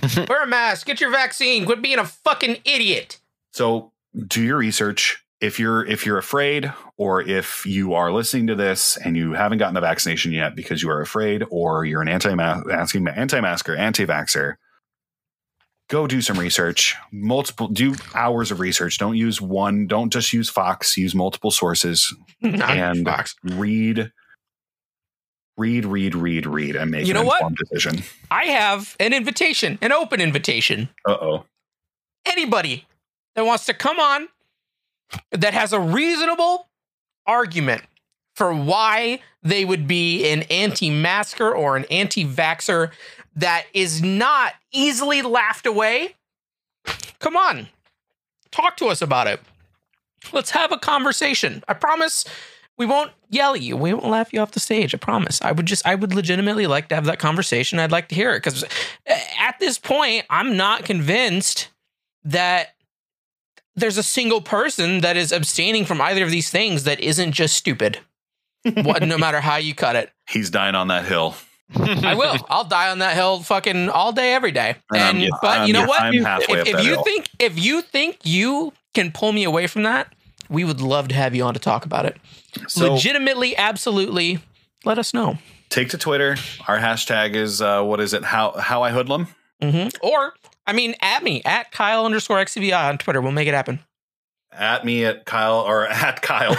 Wear 0.28 0.44
a 0.44 0.46
mask. 0.46 0.86
Get 0.86 1.00
your 1.00 1.10
vaccine. 1.10 1.66
Quit 1.66 1.82
being 1.82 1.98
a 1.98 2.04
fucking 2.04 2.58
idiot. 2.64 3.20
So 3.52 3.92
do 4.26 4.42
your 4.42 4.56
research. 4.56 5.18
If 5.40 5.58
you're 5.58 5.84
if 5.84 6.06
you're 6.06 6.18
afraid, 6.18 6.72
or 6.96 7.20
if 7.20 7.66
you 7.66 7.94
are 7.94 8.12
listening 8.12 8.46
to 8.46 8.54
this 8.54 8.96
and 8.96 9.16
you 9.16 9.32
haven't 9.32 9.58
gotten 9.58 9.74
the 9.74 9.80
vaccination 9.80 10.30
yet 10.30 10.54
because 10.54 10.82
you 10.82 10.90
are 10.90 11.00
afraid, 11.00 11.44
or 11.50 11.84
you're 11.84 12.02
an 12.02 12.08
anti 12.08 12.30
asking 12.32 13.08
anti-masker, 13.08 13.74
anti-vaxxer, 13.74 14.54
go 15.88 16.06
do 16.06 16.20
some 16.22 16.38
research. 16.38 16.96
Multiple 17.10 17.68
do 17.68 17.94
hours 18.14 18.50
of 18.50 18.60
research. 18.60 18.98
Don't 18.98 19.16
use 19.16 19.40
one. 19.40 19.86
Don't 19.86 20.12
just 20.12 20.32
use 20.32 20.48
Fox. 20.48 20.96
Use 20.96 21.14
multiple 21.14 21.50
sources. 21.50 22.14
And- 22.42 23.04
Fox. 23.04 23.34
Read, 23.44 24.10
read, 25.56 25.84
read, 25.84 26.14
read, 26.14 26.46
read, 26.46 26.76
and 26.76 26.90
make 26.90 27.06
You 27.06 27.10
an 27.14 27.20
know 27.20 27.24
what? 27.24 27.36
informed 27.42 27.58
decision. 27.58 28.02
I 28.30 28.44
have 28.46 28.96
an 29.00 29.12
invitation, 29.12 29.78
an 29.82 29.92
open 29.92 30.20
invitation. 30.20 30.88
Uh 31.06 31.12
oh. 31.20 31.44
Anybody 32.26 32.86
that 33.34 33.44
wants 33.44 33.66
to 33.66 33.74
come 33.74 33.98
on 34.00 34.28
that 35.32 35.52
has 35.54 35.72
a 35.72 35.80
reasonable 35.80 36.68
argument 37.26 37.82
for 38.34 38.54
why 38.54 39.20
they 39.42 39.64
would 39.64 39.86
be 39.86 40.26
an 40.32 40.42
anti 40.44 40.88
masker 40.90 41.52
or 41.54 41.76
an 41.76 41.84
anti 41.90 42.24
vaxxer 42.24 42.90
that 43.36 43.66
is 43.72 44.02
not 44.02 44.54
easily 44.72 45.22
laughed 45.22 45.66
away, 45.66 46.16
come 47.18 47.36
on. 47.36 47.68
Talk 48.50 48.76
to 48.78 48.86
us 48.86 49.00
about 49.00 49.26
it. 49.26 49.40
Let's 50.32 50.50
have 50.50 50.72
a 50.72 50.78
conversation. 50.78 51.64
I 51.66 51.74
promise 51.74 52.24
we 52.76 52.86
won't 52.86 53.12
yell 53.28 53.54
at 53.54 53.62
you. 53.62 53.76
We 53.76 53.92
won't 53.92 54.08
laugh 54.08 54.32
you 54.32 54.40
off 54.40 54.52
the 54.52 54.60
stage. 54.60 54.94
I 54.94 54.98
promise. 54.98 55.40
I 55.42 55.52
would 55.52 55.66
just, 55.66 55.86
I 55.86 55.94
would 55.94 56.14
legitimately 56.14 56.66
like 56.66 56.88
to 56.88 56.94
have 56.94 57.06
that 57.06 57.18
conversation. 57.18 57.78
I'd 57.78 57.92
like 57.92 58.08
to 58.08 58.14
hear 58.14 58.32
it 58.32 58.38
because 58.38 58.64
eh, 59.06 59.20
at 59.38 59.58
this 59.58 59.78
point, 59.78 60.26
I'm 60.30 60.56
not 60.56 60.84
convinced 60.84 61.68
that 62.24 62.74
there's 63.74 63.98
a 63.98 64.02
single 64.02 64.40
person 64.40 65.00
that 65.00 65.16
is 65.16 65.32
abstaining 65.32 65.84
from 65.84 66.00
either 66.00 66.22
of 66.22 66.30
these 66.30 66.50
things 66.50 66.84
that 66.84 67.00
isn't 67.00 67.32
just 67.32 67.56
stupid. 67.56 67.98
what, 68.64 69.02
no 69.02 69.18
matter 69.18 69.40
how 69.40 69.56
you 69.56 69.74
cut 69.74 69.96
it. 69.96 70.10
He's 70.28 70.50
dying 70.50 70.74
on 70.74 70.88
that 70.88 71.04
hill. 71.04 71.34
I 72.04 72.14
will. 72.14 72.36
I'll 72.50 72.64
die 72.64 72.90
on 72.90 72.98
that 73.00 73.14
hill 73.14 73.40
fucking 73.40 73.88
all 73.88 74.12
day, 74.12 74.34
every 74.34 74.52
day. 74.52 74.76
And 74.94 75.22
And 75.22 75.32
but 75.40 75.50
I'm- 75.50 75.66
you 75.66 75.72
know 75.72 75.86
what? 75.86 76.14
If, 76.14 76.48
if 76.68 76.84
you 76.84 76.94
hill. 76.94 77.02
think 77.02 77.28
if 77.38 77.58
you 77.58 77.82
think 77.82 78.18
you 78.24 78.72
can 78.94 79.10
pull 79.12 79.32
me 79.32 79.44
away 79.44 79.66
from 79.66 79.82
that, 79.84 80.12
we 80.48 80.64
would 80.64 80.80
love 80.80 81.08
to 81.08 81.14
have 81.14 81.34
you 81.34 81.44
on 81.44 81.54
to 81.54 81.60
talk 81.60 81.84
about 81.86 82.04
it. 82.06 82.16
So 82.68 82.92
Legitimately, 82.94 83.56
absolutely. 83.56 84.40
Let 84.84 84.98
us 84.98 85.14
know. 85.14 85.38
take 85.70 85.88
to 85.90 85.98
Twitter. 85.98 86.36
Our 86.68 86.78
hashtag 86.78 87.34
is 87.34 87.62
uh, 87.62 87.82
what 87.82 88.00
is 88.00 88.12
it? 88.12 88.24
How 88.24 88.52
how 88.52 88.82
I 88.82 88.90
hoodlum. 88.90 89.28
hmm 89.62 89.88
Or 90.02 90.34
I 90.66 90.72
mean, 90.74 90.94
at 91.00 91.22
me 91.22 91.40
at 91.44 91.70
Kyle 91.72 92.04
underscore 92.04 92.38
XCVI 92.38 92.88
on 92.90 92.98
Twitter. 92.98 93.20
We'll 93.20 93.32
make 93.32 93.48
it 93.48 93.54
happen. 93.54 93.80
At 94.52 94.84
me 94.84 95.04
at 95.06 95.24
Kyle 95.24 95.60
or 95.60 95.86
at 95.88 96.20
Kyle. 96.20 96.54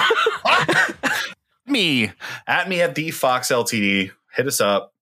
me 1.67 2.11
at 2.47 2.67
me 2.69 2.81
at 2.81 2.95
the 2.95 3.11
Fox 3.11 3.49
Ltd. 3.49 4.11
Hit 4.35 4.47
us 4.47 4.59
up, 4.59 4.92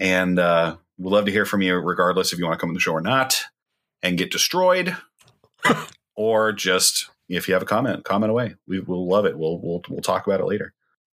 and 0.00 0.38
uh, 0.38 0.76
we'd 0.98 1.10
love 1.10 1.26
to 1.26 1.30
hear 1.30 1.44
from 1.44 1.62
you, 1.62 1.76
regardless 1.76 2.32
if 2.32 2.38
you 2.38 2.46
want 2.46 2.58
to 2.58 2.60
come 2.60 2.70
on 2.70 2.74
the 2.74 2.80
show 2.80 2.92
or 2.92 3.02
not, 3.02 3.44
and 4.02 4.18
get 4.18 4.32
destroyed, 4.32 4.96
or 6.16 6.52
just 6.52 7.10
if 7.28 7.46
you 7.46 7.54
have 7.54 7.62
a 7.62 7.66
comment, 7.66 8.04
comment 8.04 8.30
away. 8.30 8.56
We 8.66 8.80
will 8.80 9.06
love 9.06 9.26
it. 9.26 9.38
We'll 9.38 9.60
we'll 9.60 9.82
we'll 9.88 10.00
talk 10.00 10.26
about 10.26 10.40
it 10.40 10.46
later. 10.46 10.72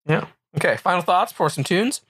Yeah. 0.07 0.27
Okay. 0.55 0.77
Final 0.77 1.01
thoughts 1.01 1.33
for 1.33 1.49
some 1.49 1.63
tunes. 1.63 2.01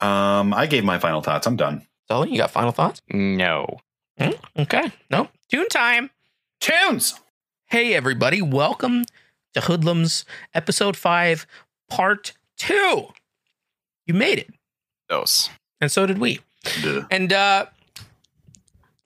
Um, 0.00 0.52
I 0.52 0.66
gave 0.66 0.84
my 0.84 0.98
final 0.98 1.22
thoughts. 1.22 1.46
I'm 1.46 1.56
done. 1.56 1.86
Sully, 2.08 2.32
you 2.32 2.36
got 2.36 2.50
final 2.50 2.72
thoughts? 2.72 3.00
No. 3.08 3.78
Okay. 4.58 4.92
No. 5.10 5.28
Tune 5.50 5.68
time. 5.68 6.10
Tunes. 6.60 7.18
Hey, 7.66 7.94
everybody. 7.94 8.42
Welcome 8.42 9.04
to 9.54 9.62
Hoodlums, 9.62 10.24
episode 10.52 10.96
five, 10.96 11.46
part 11.88 12.32
two. 12.58 13.06
You 14.04 14.14
made 14.14 14.38
it. 14.38 14.50
Those. 15.08 15.48
And 15.84 15.92
so 15.92 16.06
did 16.06 16.16
we. 16.16 16.40
And 17.10 17.30
uh 17.30 17.66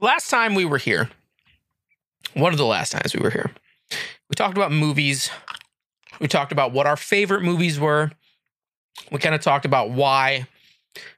last 0.00 0.30
time 0.30 0.55
we 0.55 0.64
were 0.64 0.78
here, 0.78 1.10
one 2.34 2.52
of 2.52 2.59
the 2.59 2.64
last 2.64 2.92
times 2.92 3.12
we 3.16 3.20
were 3.20 3.30
here, 3.30 3.50
we 4.30 4.36
talked 4.36 4.56
about 4.56 4.70
movies. 4.70 5.28
We 6.20 6.28
talked 6.28 6.52
about 6.52 6.70
what 6.70 6.86
our 6.86 6.96
favorite 6.96 7.42
movies 7.42 7.80
were. 7.80 8.12
We 9.10 9.18
kind 9.18 9.34
of 9.34 9.40
talked 9.40 9.64
about 9.64 9.90
why. 9.90 10.46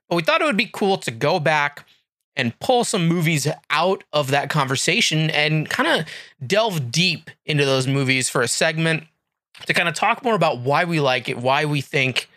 But 0.09 0.16
we 0.16 0.23
thought 0.23 0.41
it 0.41 0.45
would 0.45 0.57
be 0.57 0.70
cool 0.73 0.97
to 0.97 1.11
go 1.11 1.39
back 1.39 1.87
and 2.35 2.59
pull 2.59 2.85
some 2.85 3.07
movies 3.07 3.47
out 3.69 4.03
of 4.15 4.31
that 4.31 4.49
conversation 4.49 5.28
and 5.28 5.69
kind 5.69 6.01
of 6.01 6.07
delve 6.47 6.91
deep 6.91 7.28
into 7.45 7.66
those 7.66 7.87
movies 7.87 8.31
for 8.31 8.41
a 8.41 8.49
segment 8.49 9.05
to 9.66 9.74
kind 9.74 9.91
of 9.91 9.95
talk 9.95 10.24
more 10.24 10.35
about 10.35 10.61
why 10.61 10.85
we 10.85 11.01
like 11.01 11.28
it, 11.28 11.37
why 11.37 11.66
we 11.66 11.82
think, 11.82 12.31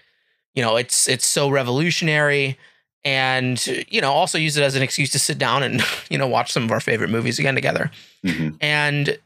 you 0.55 0.61
know, 0.61 0.75
it's 0.75 1.07
it's 1.07 1.25
so 1.25 1.47
revolutionary 1.47 2.57
and 3.05 3.65
you 3.89 4.01
know 4.01 4.11
also 4.11 4.37
use 4.37 4.55
it 4.57 4.63
as 4.63 4.75
an 4.75 4.81
excuse 4.81 5.09
to 5.11 5.19
sit 5.19 5.37
down 5.37 5.63
and 5.63 5.81
you 6.09 6.17
know 6.17 6.27
watch 6.27 6.51
some 6.51 6.63
of 6.63 6.71
our 6.71 6.79
favorite 6.79 7.09
movies 7.09 7.39
again 7.39 7.55
together. 7.55 7.91
Mhm. 8.23 8.57
and 8.61 9.17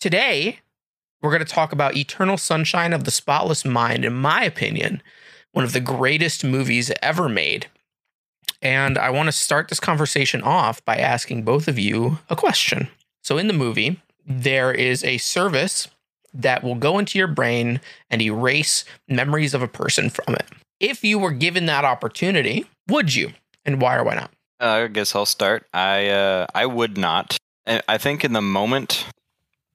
today 0.00 0.60
we're 1.20 1.30
going 1.30 1.44
to 1.44 1.52
talk 1.52 1.72
about 1.72 1.96
eternal 1.96 2.36
sunshine 2.38 2.92
of 2.92 3.04
the 3.04 3.10
spotless 3.10 3.64
mind 3.64 4.04
in 4.04 4.14
my 4.14 4.44
opinion 4.44 5.02
one 5.52 5.64
of 5.64 5.72
the 5.72 5.80
greatest 5.80 6.44
movies 6.44 6.92
ever 7.02 7.28
made. 7.28 7.66
And 8.62 8.96
i 8.98 9.10
want 9.10 9.26
to 9.26 9.32
start 9.32 9.68
this 9.68 9.80
conversation 9.80 10.42
off 10.42 10.84
by 10.84 10.96
asking 10.96 11.42
both 11.42 11.68
of 11.68 11.78
you 11.78 12.18
a 12.30 12.36
question. 12.36 12.88
So 13.22 13.38
in 13.38 13.46
the 13.48 13.52
movie 13.52 14.00
there 14.26 14.72
is 14.72 15.02
a 15.04 15.18
service 15.18 15.88
that 16.34 16.62
will 16.62 16.74
go 16.74 16.98
into 16.98 17.18
your 17.18 17.26
brain 17.28 17.80
and 18.10 18.20
erase 18.20 18.84
memories 19.08 19.54
of 19.54 19.62
a 19.62 19.68
person 19.68 20.10
from 20.10 20.34
it. 20.34 20.46
If 20.78 21.02
you 21.02 21.18
were 21.18 21.32
given 21.32 21.66
that 21.66 21.84
opportunity, 21.84 22.66
would 22.88 23.14
you? 23.14 23.32
And 23.64 23.80
why 23.80 23.96
or 23.96 24.04
why 24.04 24.14
not? 24.14 24.30
Uh, 24.60 24.66
I 24.66 24.86
guess 24.88 25.14
I'll 25.14 25.26
start. 25.26 25.66
I 25.72 26.08
uh, 26.08 26.46
I 26.54 26.66
would 26.66 26.96
not. 26.96 27.36
I 27.66 27.98
think 27.98 28.24
in 28.24 28.32
the 28.32 28.40
moment, 28.40 29.06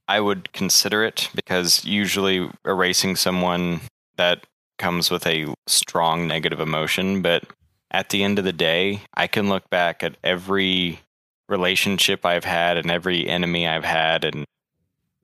I 0.08 0.20
would 0.20 0.52
consider 0.52 1.04
it 1.04 1.30
because 1.36 1.86
usually 1.86 2.50
erasing 2.66 3.16
someone 3.16 3.82
that 4.18 4.46
comes 4.80 5.12
with 5.12 5.28
a 5.28 5.54
strong 5.68 6.28
negative 6.28 6.60
emotion. 6.60 7.22
But 7.22 7.44
at 7.92 8.10
the 8.10 8.24
end 8.24 8.40
of 8.40 8.46
the 8.46 8.52
day, 8.52 9.02
I 9.14 9.28
can 9.28 9.48
look 9.48 9.70
back 9.70 10.04
at 10.04 10.18
every 10.24 11.00
relationship 11.48 12.26
I've 12.26 12.46
had 12.46 12.78
and 12.78 12.90
every 12.90 13.28
enemy 13.28 13.68
I've 13.68 13.86
had, 13.86 14.26
and 14.26 14.46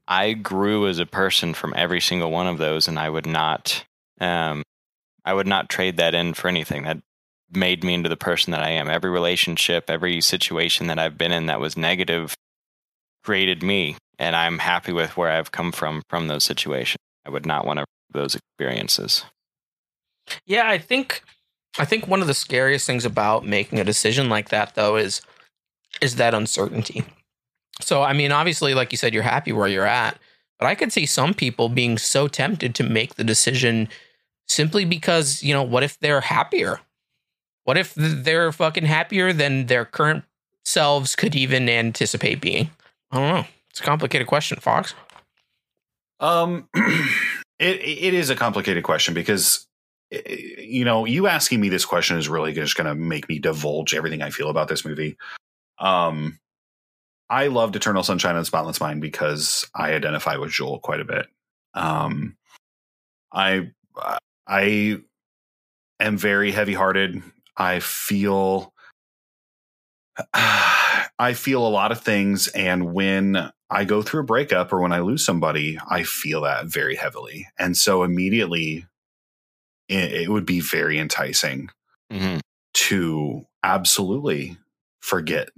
I 0.08 0.34
grew 0.34 0.88
as 0.88 1.00
a 1.00 1.06
person 1.06 1.54
from 1.54 1.74
every 1.76 2.02
single 2.02 2.32
one 2.32 2.48
of 2.48 2.58
those, 2.60 2.88
and 2.88 3.00
I 3.00 3.10
would 3.10 3.26
not. 3.26 3.84
Um, 4.22 4.64
I 5.26 5.34
would 5.34 5.48
not 5.48 5.70
trade 5.70 5.98
that 5.98 6.14
in 6.14 6.34
for 6.34 6.48
anything. 6.48 6.84
That 6.84 7.00
made 7.52 7.84
me 7.84 7.94
into 7.94 8.10
the 8.10 8.18
person 8.18 8.52
that 8.52 8.64
I 8.64 8.70
am. 8.70 8.90
Every 8.90 9.10
relationship, 9.10 9.90
every 9.90 10.22
situation 10.22 10.88
that 10.88 11.00
I've 11.00 11.18
been 11.18 11.32
in 11.32 11.48
that 11.48 11.60
was 11.60 11.78
negative 11.78 12.36
created 13.24 13.64
me, 13.64 13.98
and 14.18 14.36
I'm 14.36 14.60
happy 14.60 14.92
with 14.92 15.18
where 15.18 15.30
I've 15.30 15.52
come 15.52 15.72
from 15.72 16.02
from 16.10 16.28
those 16.28 16.44
situations. 16.44 17.02
I 17.26 17.30
would 17.30 17.46
not 17.46 17.66
want 17.66 17.80
to 17.80 17.86
those 18.12 18.36
experiences. 18.36 19.24
Yeah, 20.46 20.68
I 20.68 20.78
think 20.78 21.24
I 21.78 21.86
think 21.86 22.08
one 22.08 22.22
of 22.22 22.28
the 22.28 22.34
scariest 22.34 22.86
things 22.86 23.06
about 23.06 23.46
making 23.46 23.80
a 23.80 23.84
decision 23.84 24.30
like 24.30 24.50
that 24.50 24.76
though 24.76 24.96
is 24.96 25.22
is 26.02 26.16
that 26.16 26.34
uncertainty. 26.34 27.04
So 27.82 28.02
I 28.02 28.14
mean, 28.14 28.32
obviously 28.32 28.74
like 28.74 28.92
you 28.92 28.98
said 28.98 29.14
you're 29.14 29.24
happy 29.24 29.52
where 29.52 29.68
you're 29.68 29.86
at, 29.86 30.18
but 30.58 30.68
I 30.68 30.76
could 30.76 30.92
see 30.92 31.06
some 31.06 31.34
people 31.34 31.70
being 31.70 31.98
so 31.98 32.28
tempted 32.28 32.76
to 32.76 32.84
make 32.84 33.16
the 33.16 33.24
decision 33.24 33.90
simply 34.48 34.84
because, 34.86 35.44
you 35.44 35.54
know, 35.54 35.64
what 35.64 35.84
if 35.84 36.00
they're 36.00 36.22
happier? 36.22 36.80
What 37.70 37.78
if 37.78 37.94
they're 37.96 38.52
fucking 38.52 38.86
happier 38.86 39.32
than 39.32 39.68
their 39.68 39.86
current 39.86 40.24
selves 40.66 41.16
could 41.16 41.36
even 41.36 41.70
anticipate 41.70 42.42
being? 42.42 42.72
I 43.12 43.20
don't 43.20 43.36
know. 43.36 43.46
It's 43.70 43.80
a 43.80 43.84
complicated 43.84 44.26
question, 44.26 44.60
Fox. 44.60 44.96
Um, 46.20 46.68
it 46.74 47.80
it 47.80 48.16
is 48.16 48.32
a 48.32 48.36
complicated 48.36 48.84
question 48.84 49.14
because 49.14 49.68
eh, 50.12 50.20
you 50.58 50.84
know 50.84 51.06
you 51.06 51.28
asking 51.28 51.62
me 51.62 51.70
this 51.70 51.86
question 51.86 52.18
is 52.18 52.28
really 52.28 52.54
just 52.54 52.76
going 52.76 52.88
to 52.88 52.96
make 52.96 53.30
me 53.30 53.38
divulge 53.38 53.94
everything 53.94 54.24
I 54.24 54.32
feel 54.32 54.50
about 54.50 54.68
this 54.68 54.84
movie. 54.84 55.16
Um, 55.78 56.40
I 57.30 57.50
loved 57.50 57.76
Eternal 57.76 58.02
Sunshine 58.02 58.36
of 58.36 58.42
the 58.42 58.46
Spotless 58.46 58.82
Mind 58.82 59.00
because 59.00 59.70
I 59.76 59.94
identify 59.94 60.38
with 60.38 60.50
Joel 60.50 60.80
quite 60.80 61.02
a 61.02 61.06
bit. 61.06 61.28
Um, 61.76 62.36
I 63.32 63.70
I 64.48 65.02
am 66.00 66.18
very 66.18 66.52
heavy 66.52 66.74
hearted. 66.74 67.22
I 67.60 67.82
feel 67.82 68.74
I 70.34 71.34
feel 71.34 71.68
a 71.68 71.70
lot 71.70 71.92
of 71.92 72.02
things, 72.02 72.48
and 72.50 72.94
when 72.94 73.52
I 73.70 73.86
go 73.86 74.02
through 74.02 74.22
a 74.22 74.26
breakup 74.26 74.74
or 74.74 74.82
when 74.82 74.94
I 74.94 75.00
lose 75.02 75.26
somebody, 75.26 75.78
I 75.90 76.04
feel 76.04 76.42
that 76.42 76.68
very 76.68 76.96
heavily, 76.96 77.48
and 77.60 77.78
so 77.78 78.04
immediately 78.04 78.88
it, 79.90 80.14
it 80.14 80.30
would 80.30 80.46
be 80.46 80.62
very 80.62 81.00
enticing 81.00 81.70
Mm-hmm. 82.12 82.40
to 82.74 83.46
absolutely 83.64 84.58
forget 85.00 85.50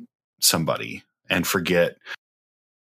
somebody 0.41 1.03
and 1.29 1.47
forget 1.47 1.95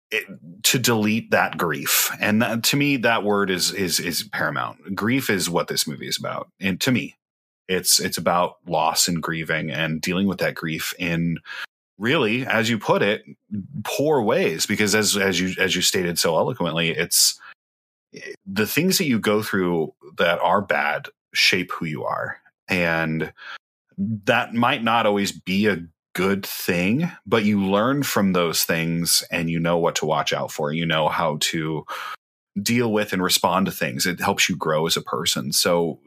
it, 0.10 0.26
to 0.64 0.80
delete 0.80 1.30
that 1.30 1.56
grief. 1.60 2.10
And 2.20 2.42
that, 2.42 2.64
to 2.64 2.78
me 2.78 2.98
that 2.98 3.24
word 3.24 3.52
is 3.52 3.72
is 3.72 4.00
is 4.00 4.24
paramount. 4.24 4.96
Grief 4.96 5.30
is 5.30 5.52
what 5.52 5.68
this 5.68 5.88
movie 5.88 6.08
is 6.08 6.18
about 6.18 6.50
and 6.60 6.82
to 6.82 6.92
me 6.92 7.16
it's 7.70 8.00
it's 8.00 8.18
about 8.18 8.58
loss 8.68 9.08
and 9.08 9.24
grieving 9.24 9.72
and 9.72 10.02
dealing 10.02 10.28
with 10.28 10.40
that 10.40 10.56
grief 10.56 10.94
in 11.00 11.38
really 11.98 12.46
as 12.46 12.70
you 12.70 12.78
put 12.78 13.02
it 13.02 13.24
poor 13.84 14.22
ways 14.22 14.66
because 14.66 14.96
as 14.96 15.16
as 15.16 15.40
you 15.40 15.54
as 15.58 15.76
you 15.76 15.82
stated 15.82 16.20
so 16.20 16.36
eloquently 16.38 16.90
it's 16.90 17.40
the 18.46 18.68
things 18.68 18.98
that 18.98 19.06
you 19.06 19.20
go 19.20 19.42
through 19.42 19.94
that 20.18 20.40
are 20.40 20.62
bad 20.62 21.08
shape 21.34 21.72
who 21.72 21.86
you 21.86 22.04
are 22.04 22.38
and 22.68 23.32
that 23.98 24.54
might 24.54 24.84
not 24.84 25.06
always 25.06 25.32
be 25.32 25.68
a 25.68 25.86
good 26.14 26.46
thing, 26.46 27.12
but 27.26 27.44
you 27.44 27.64
learn 27.64 28.04
from 28.04 28.34
those 28.34 28.64
things 28.64 29.24
and 29.32 29.50
you 29.50 29.60
know 29.60 29.78
what 29.78 29.96
to 29.96 30.06
watch 30.06 30.34
out 30.34 30.52
for. 30.52 30.72
You 30.72 30.86
know 30.86 31.08
how 31.08 31.38
to 31.42 31.86
deal 32.62 32.92
with 32.92 33.14
and 33.14 33.22
respond 33.22 33.66
to 33.66 33.72
things. 33.72 34.06
It 34.06 34.20
helps 34.20 34.50
you 34.50 34.56
grow 34.56 34.86
as 34.88 34.98
a 34.98 35.02
person. 35.02 35.52
So 35.52 36.00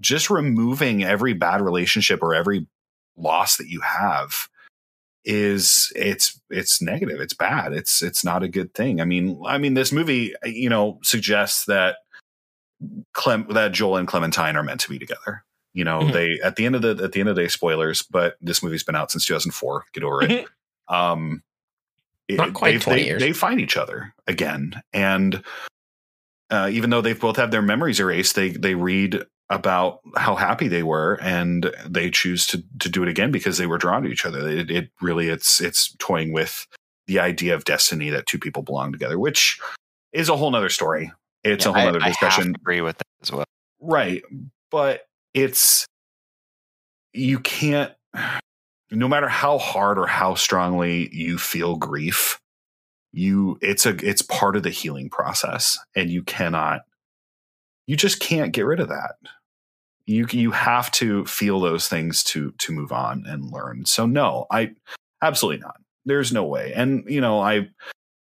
just 0.00 0.30
removing 0.30 1.02
every 1.04 1.32
bad 1.32 1.60
relationship 1.60 2.22
or 2.22 2.34
every 2.34 2.66
loss 3.16 3.56
that 3.56 3.68
you 3.68 3.80
have 3.80 4.48
is 5.24 5.92
it's 5.96 6.40
it's 6.48 6.80
negative 6.80 7.20
it's 7.20 7.34
bad 7.34 7.72
it's 7.72 8.00
it's 8.02 8.24
not 8.24 8.42
a 8.44 8.48
good 8.48 8.72
thing 8.72 9.00
i 9.00 9.04
mean 9.04 9.38
i 9.46 9.58
mean 9.58 9.74
this 9.74 9.90
movie 9.92 10.32
you 10.44 10.68
know 10.70 10.98
suggests 11.02 11.64
that 11.66 11.96
Clem 13.12 13.44
that 13.50 13.72
Joel 13.72 13.96
and 13.96 14.06
Clementine 14.06 14.54
are 14.54 14.62
meant 14.62 14.80
to 14.82 14.88
be 14.88 15.00
together. 15.00 15.44
You 15.72 15.82
know, 15.82 15.98
Mhm. 15.98 16.12
they 16.12 16.38
at 16.44 16.54
the 16.54 16.64
end 16.64 16.76
of 16.76 16.82
the 16.82 17.02
at 17.02 17.10
the 17.10 17.18
end 17.18 17.28
of 17.28 17.34
the 17.34 17.42
day, 17.42 17.48
spoilers, 17.48 18.02
but 18.04 18.36
this 18.40 18.62
movie's 18.62 18.84
been 18.84 18.94
out 18.94 19.10
since 19.10 19.26
2004. 19.26 19.84
Get 19.92 20.04
over 20.04 20.22
it. 20.22 20.46
um 20.86 21.42
it- 22.28 22.36
Not 22.36 22.54
quite 22.54 22.74
they, 22.74 22.78
20 22.78 23.00
they, 23.02 23.06
years. 23.08 23.20
they 23.20 23.32
find 23.32 23.60
each 23.60 23.76
other 23.76 24.14
again 24.28 24.80
and 24.92 25.42
uh, 26.50 26.68
even 26.72 26.90
though 26.90 27.00
they've 27.00 27.18
both 27.18 27.36
had 27.36 27.50
their 27.50 27.62
memories 27.62 27.98
erased 27.98 28.36
they 28.36 28.50
they 28.50 28.74
read 28.76 29.24
about 29.50 30.00
how 30.16 30.34
happy 30.34 30.68
they 30.68 30.82
were 30.82 31.18
and 31.22 31.72
they 31.86 32.10
choose 32.10 32.46
to 32.46 32.62
to 32.78 32.88
do 32.88 33.02
it 33.02 33.08
again 33.08 33.30
because 33.30 33.56
they 33.58 33.66
were 33.66 33.78
drawn 33.78 34.02
to 34.02 34.10
each 34.10 34.26
other 34.26 34.46
it, 34.48 34.70
it 34.70 34.90
really 35.00 35.28
it's 35.28 35.60
it's 35.60 35.94
toying 35.98 36.32
with 36.32 36.66
the 37.06 37.18
idea 37.18 37.54
of 37.54 37.64
destiny 37.64 38.10
that 38.10 38.26
two 38.26 38.38
people 38.38 38.62
belong 38.62 38.92
together 38.92 39.18
which 39.18 39.58
is 40.12 40.28
a 40.28 40.36
whole 40.36 40.50
nother 40.50 40.68
story 40.68 41.10
it's 41.44 41.64
Yeah, 41.64 41.70
a 41.70 41.72
whole 41.74 41.82
I- 41.82 41.84
nother 41.86 42.00
I 42.02 42.08
have 42.08 42.18
to 42.18 42.26
discussion 42.26 42.54
agree 42.56 42.80
with 42.82 42.98
that 42.98 43.04
as 43.22 43.32
well. 43.32 43.44
Right. 43.80 44.22
But 44.70 45.06
it's 45.34 45.86
you 47.12 47.38
can't 47.38 47.92
no 48.90 49.06
matter 49.08 49.28
how 49.28 49.58
hard 49.58 49.98
or 49.98 50.06
how 50.06 50.34
strongly 50.34 51.08
you 51.14 51.38
feel 51.38 51.76
grief, 51.76 52.38
you 53.12 53.58
it's 53.62 53.86
a 53.86 53.90
it's 54.06 54.22
part 54.22 54.56
of 54.56 54.62
the 54.62 54.70
healing 54.70 55.08
process 55.10 55.78
and 55.94 56.10
you 56.10 56.22
cannot 56.22 56.82
you 57.88 57.96
just 57.96 58.20
can't 58.20 58.52
get 58.52 58.66
rid 58.66 58.78
of 58.78 58.88
that. 58.88 59.16
You 60.06 60.26
you 60.30 60.52
have 60.52 60.92
to 60.92 61.24
feel 61.24 61.58
those 61.58 61.88
things 61.88 62.22
to 62.24 62.52
to 62.52 62.72
move 62.72 62.92
on 62.92 63.24
and 63.26 63.50
learn. 63.50 63.84
So 63.84 64.06
no, 64.06 64.46
I 64.50 64.74
absolutely 65.20 65.60
not. 65.60 65.80
There's 66.04 66.32
no 66.32 66.44
way. 66.44 66.72
And 66.74 67.04
you 67.08 67.20
know, 67.20 67.40
I 67.40 67.68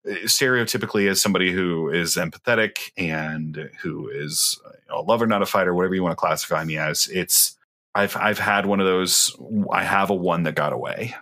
stereotypically 0.06 1.08
as 1.10 1.20
somebody 1.20 1.52
who 1.52 1.90
is 1.90 2.14
empathetic 2.14 2.90
and 2.96 3.70
who 3.82 4.08
is 4.08 4.58
know, 4.88 5.00
a 5.00 5.02
lover, 5.02 5.26
not 5.26 5.42
a 5.42 5.46
fighter, 5.46 5.74
whatever 5.74 5.94
you 5.94 6.02
want 6.02 6.12
to 6.12 6.20
classify 6.20 6.64
me 6.64 6.78
as. 6.78 7.08
It's 7.08 7.56
I've 7.94 8.16
I've 8.16 8.38
had 8.38 8.66
one 8.66 8.80
of 8.80 8.86
those. 8.86 9.36
I 9.72 9.84
have 9.84 10.10
a 10.10 10.14
one 10.14 10.44
that 10.44 10.54
got 10.54 10.72
away, 10.72 11.14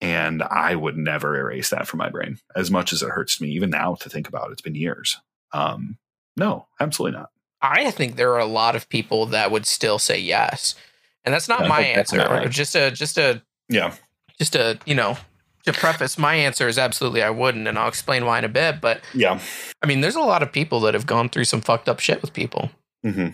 and 0.00 0.42
I 0.42 0.74
would 0.74 0.96
never 0.96 1.36
erase 1.36 1.70
that 1.70 1.86
from 1.86 1.98
my 1.98 2.08
brain. 2.08 2.38
As 2.56 2.70
much 2.70 2.92
as 2.92 3.02
it 3.02 3.10
hurts 3.10 3.40
me, 3.40 3.48
even 3.50 3.70
now 3.70 3.94
to 3.96 4.08
think 4.08 4.28
about. 4.28 4.48
it. 4.48 4.52
It's 4.52 4.62
been 4.62 4.74
years. 4.74 5.18
Um, 5.52 5.98
no, 6.36 6.66
absolutely 6.80 7.18
not. 7.18 7.30
I 7.64 7.90
think 7.90 8.16
there 8.16 8.32
are 8.32 8.38
a 8.40 8.44
lot 8.46 8.76
of 8.76 8.88
people 8.88 9.26
that 9.26 9.50
would 9.50 9.66
still 9.66 9.98
say 9.98 10.18
yes, 10.18 10.74
and 11.24 11.32
that's 11.34 11.48
not 11.48 11.62
I 11.62 11.68
my 11.68 11.80
answer. 11.80 12.18
definitely. 12.18 12.48
Just 12.50 12.74
a 12.76 12.90
just 12.90 13.16
a 13.18 13.42
Yeah, 13.68 13.94
just 14.38 14.54
a 14.54 14.78
you 14.84 14.94
know 14.94 15.16
to 15.64 15.72
preface 15.72 16.18
my 16.18 16.34
answer 16.34 16.68
is 16.68 16.78
absolutely 16.78 17.22
I 17.22 17.30
wouldn't, 17.30 17.66
and 17.66 17.78
I'll 17.78 17.88
explain 17.88 18.26
why 18.26 18.38
in 18.38 18.44
a 18.44 18.48
bit. 18.50 18.80
But 18.80 19.00
yeah, 19.14 19.40
I 19.82 19.86
mean, 19.86 20.00
there's 20.02 20.16
a 20.16 20.20
lot 20.20 20.42
of 20.42 20.52
people 20.52 20.80
that 20.80 20.94
have 20.94 21.06
gone 21.06 21.28
through 21.30 21.44
some 21.44 21.60
fucked 21.62 21.88
up 21.88 22.00
shit 22.00 22.20
with 22.20 22.32
people, 22.34 22.70
hmm 23.02 23.28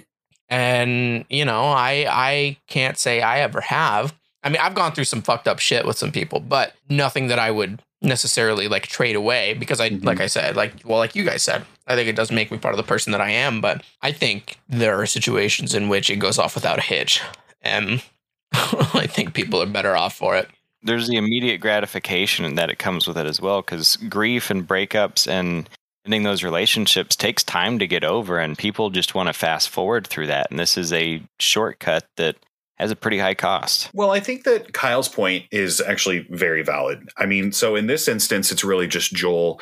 and 0.48 1.24
you 1.28 1.44
know, 1.44 1.62
I 1.64 2.06
I 2.08 2.56
can't 2.68 2.98
say 2.98 3.20
I 3.22 3.40
ever 3.40 3.60
have. 3.60 4.14
I 4.42 4.48
mean, 4.48 4.58
I've 4.60 4.74
gone 4.74 4.92
through 4.92 5.04
some 5.04 5.22
fucked 5.22 5.46
up 5.48 5.58
shit 5.58 5.84
with 5.86 5.98
some 5.98 6.12
people, 6.12 6.40
but 6.40 6.74
nothing 6.88 7.28
that 7.28 7.38
I 7.38 7.50
would 7.50 7.82
necessarily 8.02 8.66
like 8.68 8.86
trade 8.86 9.14
away 9.14 9.52
because 9.54 9.80
I 9.80 9.90
Mhm. 9.90 10.04
like 10.04 10.20
I 10.20 10.26
said, 10.26 10.56
like 10.56 10.72
well, 10.84 10.98
like 10.98 11.14
you 11.14 11.24
guys 11.24 11.42
said, 11.42 11.64
I 11.90 11.96
think 11.96 12.08
it 12.08 12.16
does 12.16 12.30
make 12.30 12.50
me 12.50 12.58
part 12.58 12.74
of 12.74 12.78
the 12.78 12.84
person 12.84 13.10
that 13.12 13.20
I 13.20 13.30
am, 13.30 13.60
but 13.60 13.82
I 14.00 14.12
think 14.12 14.58
there 14.68 15.00
are 15.00 15.06
situations 15.06 15.74
in 15.74 15.88
which 15.88 16.08
it 16.08 16.16
goes 16.16 16.38
off 16.38 16.54
without 16.54 16.78
a 16.78 16.82
hitch. 16.82 17.20
And 17.62 18.02
I 18.52 19.06
think 19.08 19.34
people 19.34 19.60
are 19.60 19.66
better 19.66 19.96
off 19.96 20.14
for 20.16 20.36
it. 20.36 20.48
there's 20.82 21.08
the 21.08 21.16
immediate 21.16 21.58
gratification 21.58 22.54
that 22.54 22.70
it 22.70 22.78
comes 22.78 23.06
with 23.06 23.18
it 23.18 23.26
as 23.26 23.40
well 23.40 23.60
because 23.60 23.96
grief 23.96 24.50
and 24.50 24.66
breakups 24.66 25.28
and 25.28 25.68
ending 26.06 26.22
those 26.22 26.42
relationships 26.42 27.14
takes 27.16 27.44
time 27.44 27.78
to 27.78 27.86
get 27.86 28.04
over 28.04 28.38
and 28.38 28.56
people 28.56 28.88
just 28.88 29.14
want 29.14 29.26
to 29.26 29.32
fast 29.32 29.68
forward 29.68 30.06
through 30.06 30.26
that 30.26 30.50
and 30.50 30.58
this 30.58 30.78
is 30.78 30.92
a 30.92 31.22
shortcut 31.38 32.06
that 32.16 32.36
has 32.78 32.90
a 32.90 32.96
pretty 32.96 33.18
high 33.18 33.34
cost 33.34 33.90
Well, 33.92 34.10
I 34.10 34.20
think 34.20 34.44
that 34.44 34.72
Kyle's 34.72 35.08
point 35.08 35.44
is 35.50 35.82
actually 35.82 36.26
very 36.30 36.62
valid. 36.62 37.06
I 37.18 37.26
mean, 37.26 37.52
so 37.52 37.76
in 37.76 37.86
this 37.86 38.08
instance, 38.08 38.50
it's 38.50 38.64
really 38.64 38.86
just 38.86 39.12
Joel. 39.12 39.60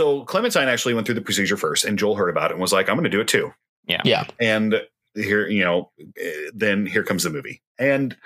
So 0.00 0.24
Clementine 0.24 0.66
actually 0.66 0.94
went 0.94 1.04
through 1.04 1.16
the 1.16 1.20
procedure 1.20 1.58
first, 1.58 1.84
and 1.84 1.98
Joel 1.98 2.14
heard 2.14 2.30
about 2.30 2.50
it 2.50 2.54
and 2.54 2.60
was 2.62 2.72
like, 2.72 2.88
"I'm 2.88 2.94
going 2.94 3.04
to 3.04 3.10
do 3.10 3.20
it 3.20 3.28
too." 3.28 3.52
Yeah. 3.86 4.00
Yeah. 4.02 4.24
And 4.40 4.80
here, 5.14 5.46
you 5.46 5.62
know, 5.62 5.90
eh, 6.18 6.48
then 6.54 6.86
here 6.86 7.02
comes 7.02 7.24
the 7.24 7.28
movie. 7.28 7.60
And 7.78 8.16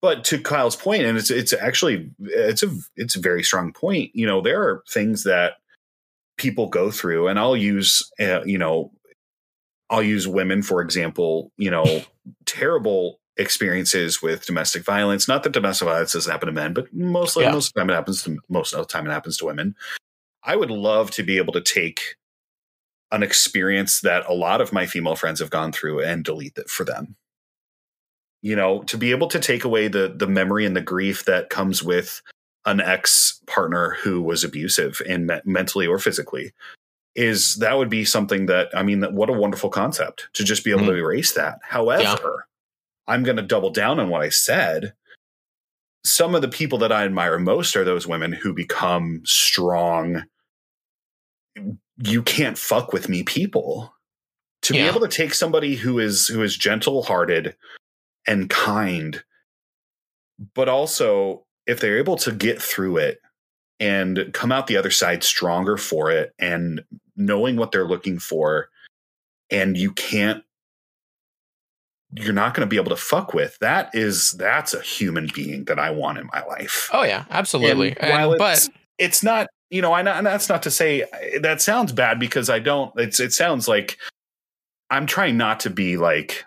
but 0.00 0.24
to 0.24 0.40
Kyle's 0.40 0.76
point, 0.76 1.02
and 1.02 1.18
it's 1.18 1.30
it's 1.30 1.52
actually 1.52 2.10
it's 2.20 2.62
a 2.62 2.70
it's 2.96 3.16
a 3.16 3.20
very 3.20 3.42
strong 3.42 3.70
point. 3.74 4.12
You 4.14 4.24
know, 4.24 4.40
there 4.40 4.62
are 4.62 4.82
things 4.88 5.24
that 5.24 5.56
people 6.38 6.68
go 6.68 6.90
through, 6.90 7.28
and 7.28 7.38
I'll 7.38 7.54
use 7.54 8.10
uh, 8.18 8.42
you 8.46 8.56
know, 8.56 8.90
I'll 9.90 10.02
use 10.02 10.26
women 10.26 10.62
for 10.62 10.80
example. 10.80 11.52
You 11.58 11.70
know, 11.70 12.02
terrible 12.46 13.20
experiences 13.36 14.22
with 14.22 14.46
domestic 14.46 14.86
violence. 14.86 15.28
Not 15.28 15.42
that 15.42 15.52
domestic 15.52 15.86
violence 15.86 16.14
doesn't 16.14 16.32
happen 16.32 16.46
to 16.46 16.52
men, 16.52 16.72
but 16.72 16.94
mostly 16.94 17.44
Yeah. 17.44 17.52
most 17.52 17.68
of 17.68 17.74
the 17.74 17.80
time 17.80 17.90
it 17.90 17.94
happens 17.94 18.22
to 18.22 18.38
most 18.48 18.72
of 18.72 18.78
the 18.78 18.86
time 18.90 19.06
it 19.06 19.10
happens 19.10 19.36
to 19.36 19.44
women. 19.44 19.74
I 20.42 20.56
would 20.56 20.70
love 20.70 21.10
to 21.12 21.22
be 21.22 21.38
able 21.38 21.52
to 21.52 21.60
take 21.60 22.16
an 23.12 23.22
experience 23.22 24.00
that 24.00 24.28
a 24.28 24.34
lot 24.34 24.60
of 24.60 24.72
my 24.72 24.86
female 24.86 25.16
friends 25.16 25.40
have 25.40 25.50
gone 25.50 25.72
through 25.72 26.00
and 26.00 26.24
delete 26.24 26.56
it 26.56 26.70
for 26.70 26.84
them. 26.84 27.16
You 28.42 28.56
know, 28.56 28.82
to 28.84 28.96
be 28.96 29.10
able 29.10 29.28
to 29.28 29.38
take 29.38 29.64
away 29.64 29.88
the 29.88 30.12
the 30.14 30.26
memory 30.26 30.64
and 30.64 30.74
the 30.74 30.80
grief 30.80 31.24
that 31.26 31.50
comes 31.50 31.82
with 31.82 32.22
an 32.64 32.80
ex 32.80 33.40
partner 33.46 33.96
who 34.02 34.22
was 34.22 34.44
abusive 34.44 35.02
and 35.08 35.26
me- 35.26 35.40
mentally 35.44 35.86
or 35.86 35.98
physically 35.98 36.52
is 37.14 37.56
that 37.56 37.76
would 37.76 37.90
be 37.90 38.04
something 38.04 38.46
that 38.46 38.68
I 38.74 38.82
mean 38.82 39.00
that 39.00 39.12
what 39.12 39.30
a 39.30 39.34
wonderful 39.34 39.70
concept 39.70 40.28
to 40.34 40.44
just 40.44 40.64
be 40.64 40.70
able 40.70 40.86
to 40.86 40.92
mm-hmm. 40.92 41.00
erase 41.00 41.32
that. 41.32 41.58
However, 41.62 42.46
I'm 43.06 43.24
going 43.24 43.36
to 43.36 43.42
double 43.42 43.70
down 43.70 43.98
on 43.98 44.08
what 44.08 44.22
I 44.22 44.28
said. 44.28 44.94
Some 46.04 46.34
of 46.34 46.42
the 46.42 46.48
people 46.48 46.78
that 46.78 46.92
I 46.92 47.04
admire 47.04 47.38
most 47.38 47.76
are 47.76 47.84
those 47.84 48.06
women 48.06 48.32
who 48.32 48.52
become 48.52 49.20
strong. 49.24 50.24
You 51.98 52.22
can't 52.22 52.56
fuck 52.56 52.92
with 52.92 53.08
me 53.08 53.22
people. 53.22 53.94
To 54.62 54.74
be 54.74 54.80
able 54.80 55.00
to 55.00 55.08
take 55.08 55.34
somebody 55.34 55.74
who 55.74 55.98
is 55.98 56.28
who 56.28 56.42
is 56.42 56.56
gentle 56.56 57.02
hearted 57.02 57.56
and 58.26 58.48
kind 58.50 59.22
but 60.54 60.68
also 60.68 61.44
if 61.66 61.80
they're 61.80 61.98
able 61.98 62.16
to 62.16 62.32
get 62.32 62.60
through 62.60 62.96
it 62.96 63.20
and 63.78 64.30
come 64.32 64.52
out 64.52 64.66
the 64.66 64.76
other 64.76 64.90
side 64.90 65.22
stronger 65.22 65.76
for 65.76 66.10
it 66.10 66.32
and 66.38 66.82
knowing 67.16 67.56
what 67.56 67.72
they're 67.72 67.86
looking 67.86 68.18
for 68.18 68.68
and 69.50 69.76
you 69.76 69.92
can't 69.92 70.42
you're 72.14 72.32
not 72.32 72.54
going 72.54 72.66
to 72.66 72.70
be 72.70 72.76
able 72.76 72.90
to 72.90 72.96
fuck 72.96 73.32
with 73.34 73.56
that 73.60 73.88
is 73.94 74.32
that's 74.32 74.74
a 74.74 74.80
human 74.80 75.28
being 75.34 75.64
that 75.66 75.78
i 75.78 75.90
want 75.90 76.18
in 76.18 76.26
my 76.32 76.44
life 76.46 76.88
Oh 76.92 77.02
yeah, 77.04 77.24
absolutely. 77.30 77.96
and 77.98 78.10
while 78.10 78.30
And- 78.32 78.38
but 78.38 78.56
it's, 78.56 78.70
it's 78.98 79.22
not, 79.22 79.46
you 79.70 79.80
know, 79.80 79.92
I 79.92 80.02
not, 80.02 80.16
and 80.18 80.26
that's 80.26 80.48
not 80.48 80.62
to 80.64 80.70
say 80.70 81.04
that 81.40 81.62
sounds 81.62 81.92
bad 81.92 82.18
because 82.20 82.50
I 82.50 82.58
don't. 82.58 82.92
It's 83.00 83.18
it 83.20 83.32
sounds 83.32 83.66
like 83.68 83.96
I'm 84.90 85.06
trying 85.06 85.36
not 85.38 85.60
to 85.60 85.70
be 85.70 85.96
like 85.96 86.44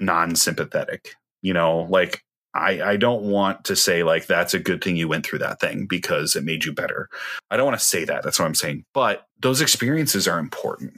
non-sympathetic. 0.00 1.14
You 1.42 1.52
know, 1.52 1.86
like 1.90 2.22
I 2.54 2.80
I 2.82 2.96
don't 2.96 3.24
want 3.24 3.64
to 3.66 3.76
say 3.76 4.02
like 4.02 4.26
that's 4.26 4.54
a 4.54 4.58
good 4.58 4.82
thing 4.82 4.96
you 4.96 5.08
went 5.08 5.24
through 5.26 5.40
that 5.40 5.60
thing 5.60 5.86
because 5.86 6.34
it 6.36 6.44
made 6.44 6.64
you 6.64 6.72
better. 6.72 7.08
I 7.50 7.56
don't 7.56 7.66
want 7.66 7.78
to 7.78 7.84
say 7.84 8.04
that. 8.04 8.22
That's 8.22 8.38
what 8.38 8.46
I'm 8.46 8.54
saying. 8.54 8.84
But 8.94 9.26
those 9.40 9.60
experiences 9.60 10.26
are 10.26 10.38
important. 10.38 10.94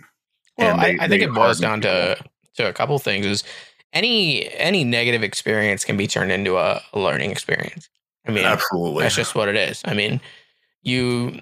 Well, 0.56 0.72
And 0.72 0.80
I, 0.80 0.92
they- 0.92 0.98
I 1.00 1.08
think 1.08 1.22
it 1.22 1.34
boils 1.34 1.60
down 1.60 1.80
to 1.82 2.16
to 2.54 2.68
a 2.68 2.72
couple 2.72 2.98
things. 2.98 3.26
Is 3.26 3.44
any 3.92 4.48
any 4.54 4.84
negative 4.84 5.22
experience 5.22 5.84
can 5.84 5.96
be 5.96 6.06
turned 6.06 6.32
into 6.32 6.56
a, 6.56 6.82
a 6.92 6.98
learning 6.98 7.30
experience. 7.30 7.88
I 8.26 8.30
mean, 8.30 8.44
absolutely. 8.44 9.02
that's 9.04 9.16
just 9.16 9.34
what 9.34 9.48
it 9.48 9.56
is. 9.56 9.80
I 9.84 9.94
mean, 9.94 10.20
you 10.82 11.40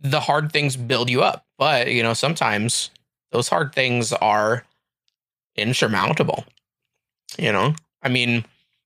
the 0.00 0.20
hard 0.20 0.52
things 0.52 0.76
build 0.76 1.10
you 1.10 1.22
up, 1.22 1.46
but 1.58 1.90
you 1.90 2.02
know 2.02 2.14
sometimes 2.14 2.90
those 3.32 3.48
hard 3.48 3.74
things 3.74 4.12
are 4.12 4.64
insurmountable. 5.56 6.44
You 7.38 7.52
know, 7.52 7.74
I 8.02 8.08
mean, 8.08 8.44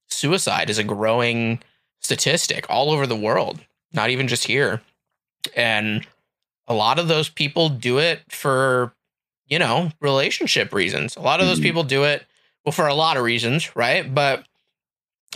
suicide 0.09 0.71
is 0.71 0.79
a 0.79 0.85
growing 0.85 1.61
statistic 2.01 2.67
all 2.71 2.91
over 2.91 3.07
the 3.07 3.17
world, 3.17 3.61
not 3.93 4.11
even 4.11 4.29
just 4.29 4.45
here, 4.45 4.81
and 5.57 6.07
a 6.69 6.75
lot 6.75 6.99
of 6.99 7.09
those 7.09 7.29
people 7.29 7.69
do 7.69 7.99
it 7.99 8.21
for 8.31 8.95
you 9.49 9.59
know 9.59 9.91
relationship 10.01 10.73
reasons. 10.73 11.17
A 11.17 11.21
lot 11.21 11.41
of 11.41 11.47
those 11.47 11.59
Mhm. 11.59 11.65
people 11.65 11.83
do 11.83 12.05
it 12.05 12.27
well 12.69 12.73
for 12.73 12.87
a 12.87 12.95
lot 12.95 13.17
of 13.17 13.23
reasons, 13.25 13.75
right? 13.75 14.13
But 14.15 14.45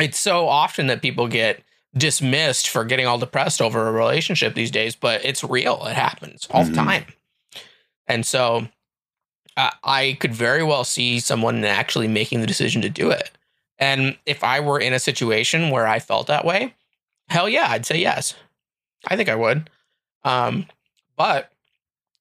it's 0.00 0.18
so 0.18 0.48
often 0.48 0.86
that 0.88 1.02
people 1.02 1.28
get 1.28 1.62
dismissed 1.96 2.68
for 2.68 2.84
getting 2.84 3.06
all 3.06 3.18
depressed 3.18 3.60
over 3.60 3.88
a 3.88 3.92
relationship 3.92 4.54
these 4.54 4.70
days, 4.70 4.94
but 4.94 5.24
it's 5.24 5.42
real. 5.44 5.84
It 5.86 5.94
happens 5.94 6.46
all 6.50 6.64
Mhm. 6.64 6.68
the 6.70 6.74
time. 6.76 7.04
And 8.06 8.24
so 8.26 8.68
uh, 9.56 9.70
I 9.84 10.16
could 10.18 10.34
very 10.34 10.62
well 10.62 10.82
see 10.84 11.20
someone 11.20 11.62
actually 11.64 12.08
making 12.08 12.40
the 12.40 12.46
decision 12.46 12.80
to 12.82 12.88
do 12.88 13.10
it. 13.10 13.30
And 13.78 14.16
if 14.24 14.42
I 14.42 14.60
were 14.60 14.78
in 14.80 14.94
a 14.94 14.98
situation 14.98 15.68
where 15.70 15.86
I 15.86 15.98
felt 15.98 16.26
that 16.28 16.44
way, 16.46 16.74
hell 17.28 17.48
yeah, 17.48 17.66
I'd 17.70 17.84
say 17.84 17.98
yes. 17.98 18.34
I 19.08 19.16
think 19.16 19.28
I 19.28 19.34
would. 19.34 19.68
Um, 20.24 20.66
but 21.16 21.52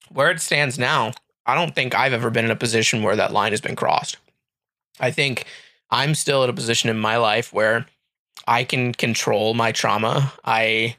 where 0.09 0.29
it 0.31 0.41
stands 0.41 0.77
now, 0.77 1.13
I 1.45 1.55
don't 1.55 1.73
think 1.73 1.95
I've 1.95 2.11
ever 2.13 2.29
been 2.29 2.43
in 2.45 2.51
a 2.51 2.55
position 2.57 3.01
where 3.03 3.15
that 3.15 3.31
line 3.31 3.53
has 3.53 3.61
been 3.61 3.75
crossed. 3.77 4.17
I 4.99 5.11
think 5.11 5.45
I'm 5.89 6.15
still 6.15 6.43
at 6.43 6.49
a 6.49 6.53
position 6.53 6.89
in 6.89 6.97
my 6.99 7.17
life 7.17 7.53
where 7.53 7.85
I 8.47 8.63
can 8.63 8.93
control 8.93 9.53
my 9.53 9.71
trauma. 9.71 10.33
I 10.43 10.95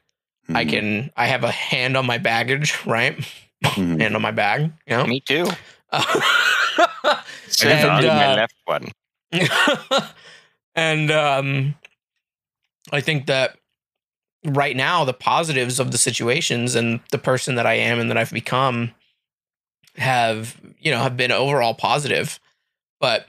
I 0.55 0.65
Mhm. 0.65 0.71
can 0.71 1.11
I 1.17 1.27
have 1.27 1.45
a 1.45 1.51
hand 1.53 1.97
on 1.97 2.07
my 2.07 2.19
baggage, 2.19 2.75
right? 2.87 3.17
Mhm. 3.65 4.01
hand 4.01 4.17
on 4.17 4.23
my 4.23 4.33
bag, 4.33 4.73
you 4.87 4.97
know. 4.97 5.07
Me 5.07 5.21
too. 5.21 5.47
Same 7.49 7.71
and, 7.71 7.81
thought. 7.83 8.05
my 8.05 8.27
uh, 8.27 8.37
left 8.37 8.55
one. 8.65 8.89
and 10.75 11.11
um, 11.11 11.75
I 12.93 13.01
think 13.01 13.27
that 13.27 13.57
right 14.45 14.77
now 14.77 15.05
the 15.05 15.13
positives 15.15 15.79
of 15.79 15.93
the 15.93 15.99
situations 15.99 16.75
and 16.75 17.01
the 17.11 17.19
person 17.19 17.55
that 17.55 17.67
I 17.67 17.75
am 17.75 18.01
and 18.01 18.11
that 18.11 18.17
I've 18.19 18.33
become 18.33 18.93
have 19.97 20.57
you 20.79 20.91
know 20.91 20.99
have 21.03 21.17
been 21.17 21.33
overall 21.33 21.75
positive, 21.75 22.41
but 23.01 23.27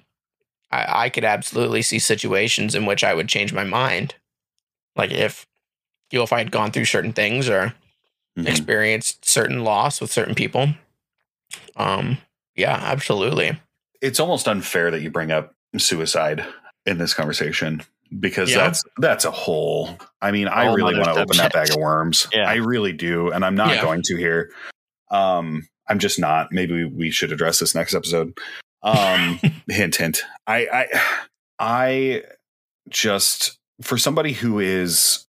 I, 0.74 1.06
I 1.06 1.10
could 1.10 1.24
absolutely 1.26 1.82
see 1.82 2.00
situations 2.00 2.76
in 2.76 2.86
which 2.86 3.04
I 3.04 3.14
would 3.14 3.28
change 3.30 3.54
my 3.54 3.64
mind, 3.64 4.16
like 4.96 5.12
if 5.12 5.46
you 6.12 6.20
know 6.20 6.24
if 6.24 6.34
I 6.34 6.40
had 6.40 6.52
gone 6.52 6.72
through 6.72 6.86
certain 6.86 7.14
things 7.14 7.50
or 7.50 7.74
Mhm. 8.38 8.48
experienced 8.48 9.26
certain 9.26 9.64
loss 9.64 10.02
with 10.02 10.12
certain 10.12 10.34
people. 10.34 10.70
Um, 11.76 12.18
yeah, 12.56 12.76
absolutely. 12.82 13.60
it's 14.02 14.20
almost 14.20 14.48
unfair 14.50 14.92
that 14.92 15.02
you 15.02 15.10
bring 15.10 15.32
up 15.32 15.54
suicide 15.78 16.44
in 16.86 16.98
this 16.98 17.14
conversation 17.14 17.82
because 18.20 18.50
Yeah. 18.52 18.58
that's 18.58 18.84
that's 18.98 19.24
a 19.26 19.32
whole 19.32 19.98
I 20.22 20.32
mean 20.32 20.48
I 20.50 20.66
Whole 20.66 20.76
really 20.76 20.94
want 21.00 21.14
to 21.16 21.22
open 21.22 21.38
that 21.38 21.54
bag 21.54 21.70
of 21.70 21.78
worms. 21.78 22.28
Yeah. 22.34 22.50
I 22.50 22.56
really 22.56 22.92
do 22.92 23.32
and 23.32 23.46
I'm 23.46 23.56
not 23.56 23.70
Yeah. 23.76 23.82
going 23.82 24.02
to 24.04 24.18
here. 24.18 24.50
Um 25.12 25.68
I'm 25.88 26.00
just 26.00 26.18
not. 26.20 26.52
Maybe 26.52 26.74
we, 26.74 26.86
we 26.86 27.12
should 27.12 27.32
address 27.32 27.60
this 27.60 27.76
next 27.76 27.94
episode. 27.94 28.38
Um 28.84 29.40
hint 29.70 29.96
hint. 29.96 30.24
I 30.48 30.68
I 30.68 31.02
I 31.60 32.24
just 32.90 33.58
for 33.82 33.98
somebody 33.98 34.34
who 34.34 34.60
is 34.60 35.26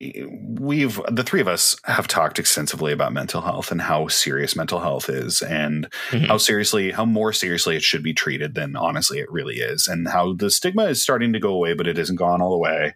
we've 0.00 1.00
the 1.10 1.22
three 1.24 1.40
of 1.40 1.48
us 1.48 1.74
have 1.84 2.06
talked 2.06 2.38
extensively 2.38 2.92
about 2.92 3.14
mental 3.14 3.40
health 3.40 3.70
and 3.72 3.80
how 3.80 4.08
serious 4.08 4.54
mental 4.54 4.78
health 4.80 5.08
is 5.08 5.40
and 5.40 5.88
Mhm. 6.10 6.26
how 6.26 6.36
seriously 6.36 6.90
how 6.92 7.06
more 7.06 7.32
seriously 7.32 7.76
it 7.76 7.82
should 7.82 8.02
be 8.02 8.12
treated 8.12 8.54
than 8.54 8.76
honestly 8.76 9.18
it 9.20 9.30
really 9.32 9.56
is 9.56 9.88
and 9.88 10.08
how 10.08 10.34
the 10.34 10.50
stigma 10.50 10.84
is 10.84 11.02
starting 11.02 11.32
to 11.32 11.40
go 11.40 11.48
away 11.54 11.72
but 11.72 11.86
it 11.86 11.96
isn't 11.98 12.16
gone 12.16 12.42
all 12.42 12.50
the 12.50 12.58
way 12.58 12.94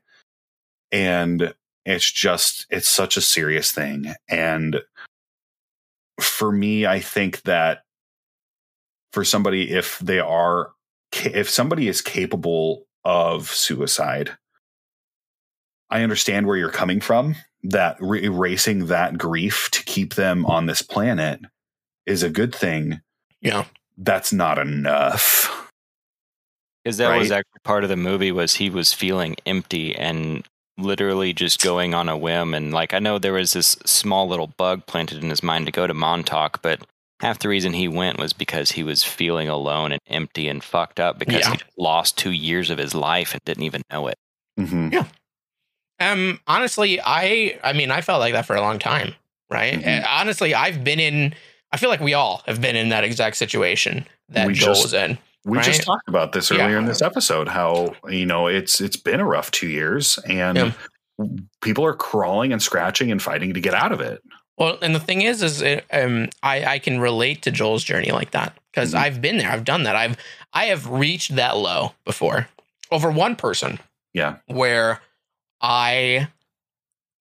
and 0.93 1.55
it's 1.87 2.11
just 2.13 2.67
it's 2.69 2.89
such 2.89 3.17
a 3.17 3.23
serious 3.23 3.73
thing 3.73 4.13
and 4.29 4.83
for 6.21 6.53
me 6.53 6.85
i 6.85 7.01
think 7.01 7.41
that 7.43 7.83
for 9.13 9.25
somebody 9.25 9.71
if 9.71 9.99
they 9.99 10.19
are 10.19 10.73
if 11.13 11.49
somebody 11.51 11.89
is 11.89 12.01
capable 12.01 12.85
of 13.05 13.49
suicide 13.51 14.31
i 15.91 16.03
understand 16.03 16.47
where 16.47 16.57
you're 16.57 16.71
coming 16.71 17.01
from 17.01 17.35
that 17.63 17.97
re- 18.01 18.23
erasing 18.25 18.87
that 18.87 19.19
grief 19.19 19.69
to 19.71 19.83
keep 19.85 20.15
them 20.15 20.47
on 20.47 20.67
this 20.67 20.83
planet 20.83 21.41
is 22.07 22.23
a 22.23 22.31
good 22.31 22.55
thing 22.55 23.01
Yeah. 23.41 23.65
that's 23.99 24.33
not 24.33 24.59
enough 24.59 25.69
Because 26.85 26.97
that 26.99 27.19
was 27.19 27.31
actually 27.31 27.61
part 27.65 27.85
of 27.85 27.91
the 27.91 27.97
movie 27.97 28.33
was 28.33 28.55
he 28.55 28.71
was 28.71 28.93
feeling 28.95 29.37
empty 29.45 29.95
and 29.95 30.47
literally 30.79 31.35
just 31.35 31.63
going 31.63 31.93
on 31.93 32.09
a 32.09 32.17
whim. 32.17 32.55
And 32.55 32.73
like 32.73 32.95
I 32.95 32.99
know 33.01 33.19
there 33.19 33.35
was 33.35 33.53
this 33.53 33.77
small 33.85 34.27
little 34.27 34.47
bug 34.47 34.87
planted 34.87 35.23
in 35.23 35.29
his 35.29 35.43
mind 35.43 35.67
to 35.67 35.73
go 35.73 35.87
to 35.87 35.93
Montauk, 35.93 36.63
but 36.63 36.81
half 37.21 37.39
the 37.39 37.49
reason 37.49 37.73
he 37.73 37.87
went 37.89 38.19
was 38.19 38.33
because 38.33 38.73
he 38.73 38.83
was 38.83 39.05
feeling 39.05 39.49
alone 39.49 39.93
and 39.93 40.01
empty 40.09 40.49
and 40.49 40.63
fucked 40.65 40.99
up 40.99 41.19
because 41.19 41.41
Yeah. 41.47 41.53
he 41.53 41.59
lost 41.79 42.17
two 42.19 42.31
years 42.33 42.71
of 42.71 42.79
his 42.79 42.95
life 42.95 43.33
and 43.33 43.43
didn't 43.45 43.65
even 43.65 43.83
know 43.91 44.09
it. 44.09 44.17
Mm-hmm. 44.59 44.89
Yeah. 44.93 45.05
Um, 46.01 46.41
honestly, 46.47 46.99
I 47.05 47.59
I 47.63 47.73
mean, 47.75 47.91
I 47.91 48.01
felt 48.01 48.21
like 48.21 48.33
that 48.33 48.47
for 48.47 48.57
a 48.57 48.61
long 48.61 48.79
time, 48.79 49.15
right? 49.51 49.75
Mhm. 49.75 49.87
And 49.87 50.05
honestly, 50.07 50.55
I've 50.55 50.83
been 50.83 50.99
in. 51.01 51.35
I 51.73 51.77
feel 51.77 51.91
like 51.91 52.01
we 52.01 52.15
all 52.15 52.43
have 52.47 52.61
been 52.61 52.75
in 52.75 52.89
that 52.89 53.05
exact 53.05 53.37
situation 53.37 54.07
that 54.31 54.47
We 54.47 54.55
Joel 54.55 54.75
just- 54.75 54.85
was 54.85 54.95
in. 54.95 55.19
we 55.45 55.61
just 55.61 55.83
talked 55.83 56.09
about 56.09 56.33
this 56.33 56.51
Yeah. 56.51 56.65
earlier 56.65 56.79
in 56.79 56.85
this 56.87 57.01
episode 57.03 57.49
how 57.49 57.95
you 58.09 58.27
know 58.27 58.47
it's 58.47 58.81
it's 58.81 58.97
been 58.97 59.21
a 59.21 59.25
rough 59.27 59.51
two 59.51 59.69
years 59.69 60.19
and 60.27 60.57
Yeah. 60.57 60.73
people 61.63 61.85
are 61.85 61.95
crawling 61.95 62.53
and 62.53 62.63
scratching 62.63 63.11
and 63.11 63.23
fighting 63.23 63.55
to 63.55 63.61
get 63.61 63.75
out 63.75 63.93
of 63.93 64.01
it 64.01 64.21
Well, 64.61 64.79
and 64.83 64.95
the 64.95 65.01
thing 65.01 65.23
is, 65.23 65.43
is 65.43 65.63
it, 65.63 65.87
um, 65.93 66.29
I 66.43 66.65
I 66.75 66.79
can 66.79 67.01
relate 67.01 67.43
to 67.43 67.51
Joel's 67.51 67.83
journey 67.83 68.13
like 68.13 68.31
that 68.33 68.57
because 68.71 68.93
Mhm. 68.95 68.99
I've 68.99 69.21
been 69.23 69.39
there. 69.39 69.51
I've 69.51 69.65
done 69.65 69.83
that. 69.85 69.97
I've 69.97 70.17
I 70.53 70.67
have 70.67 70.87
reached 70.87 71.35
that 71.37 71.57
low 71.57 71.95
before 72.05 72.49
over 72.91 73.11
one 73.11 73.35
person 73.37 73.81
yeah 74.13 74.37
where 74.47 75.01
I 75.63 76.29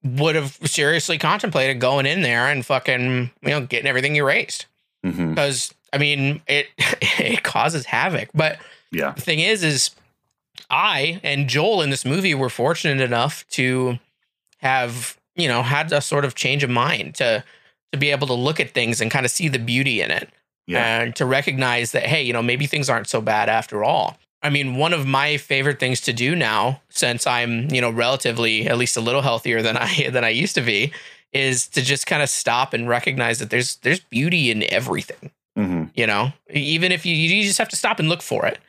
would 0.04 0.36
have 0.36 0.58
seriously 0.66 1.18
contemplated 1.18 1.80
going 1.80 2.06
in 2.06 2.22
there 2.24 2.48
and 2.48 2.66
fucking 2.66 3.32
you 3.42 3.50
know 3.50 3.62
getting 3.62 3.88
everything 3.88 4.16
erased. 4.18 4.66
because 5.02 5.74
I 5.94 5.98
mean 5.98 6.42
it 6.48 6.68
it 6.78 7.44
causes 7.44 7.86
havoc. 7.86 8.30
But 8.34 8.60
yeah 8.92 9.12
the 9.12 9.22
thing 9.22 9.40
is, 9.40 9.64
is 9.64 9.92
I 10.70 11.22
and 11.24 11.48
Joel 11.48 11.82
in 11.84 11.90
this 11.90 12.04
movie 12.04 12.36
were 12.36 12.50
fortunate 12.50 13.00
enough 13.02 13.46
to 13.52 13.98
have 14.58 15.16
you 15.40 15.48
know 15.48 15.64
had 15.64 15.92
a 15.92 16.02
sort 16.02 16.26
of 16.26 16.36
change 16.36 16.64
of 16.64 16.70
mind 16.70 17.16
to 17.16 17.44
to 17.92 17.98
be 17.98 18.12
able 18.12 18.28
to 18.28 18.34
look 18.34 18.60
at 18.60 18.72
things 18.72 19.02
and 19.02 19.10
kind 19.10 19.26
of 19.26 19.32
see 19.32 19.48
the 19.48 19.60
beauty 19.60 20.02
in 20.02 20.12
it 20.12 20.30
yeah. 20.68 21.02
and 21.02 21.16
to 21.16 21.26
recognize 21.26 21.92
that 21.92 22.04
hey 22.04 22.22
you 22.22 22.34
know 22.34 22.42
maybe 22.42 22.66
things 22.66 22.90
aren't 22.90 23.08
so 23.08 23.22
bad 23.22 23.50
after 23.50 23.84
all. 23.84 24.18
I 24.42 24.50
mean 24.50 24.78
one 24.78 24.94
of 24.94 25.06
my 25.06 25.36
favorite 25.38 25.80
things 25.80 26.00
to 26.02 26.14
do 26.14 26.34
now 26.34 26.82
since 26.90 27.28
i'm 27.28 27.70
you 27.72 27.82
know 27.82 27.90
relatively 27.90 28.68
at 28.68 28.78
least 28.78 28.96
a 28.96 29.02
little 29.02 29.22
healthier 29.22 29.62
than 29.62 29.76
i 29.90 30.10
than 30.10 30.24
i 30.24 30.30
used 30.30 30.56
to 30.56 30.62
be 30.62 30.94
is 31.34 31.68
to 31.68 31.82
just 31.82 32.08
kind 32.08 32.24
of 32.24 32.30
stop 32.30 32.74
and 32.74 32.88
recognize 32.88 33.40
that 33.40 33.50
there's 33.50 33.76
there's 33.78 34.00
beauty 34.00 34.50
in 34.50 34.64
everything 34.72 35.32
hmm 35.58 35.84
you 35.94 36.08
know? 36.08 36.32
Even 36.52 36.92
if 36.92 37.06
you 37.06 37.14
you 37.14 37.44
just 37.44 37.58
have 37.58 37.70
to 37.70 37.76
stop 37.76 38.00
and 38.00 38.08
look 38.08 38.22
for 38.22 38.46
it 38.46 38.60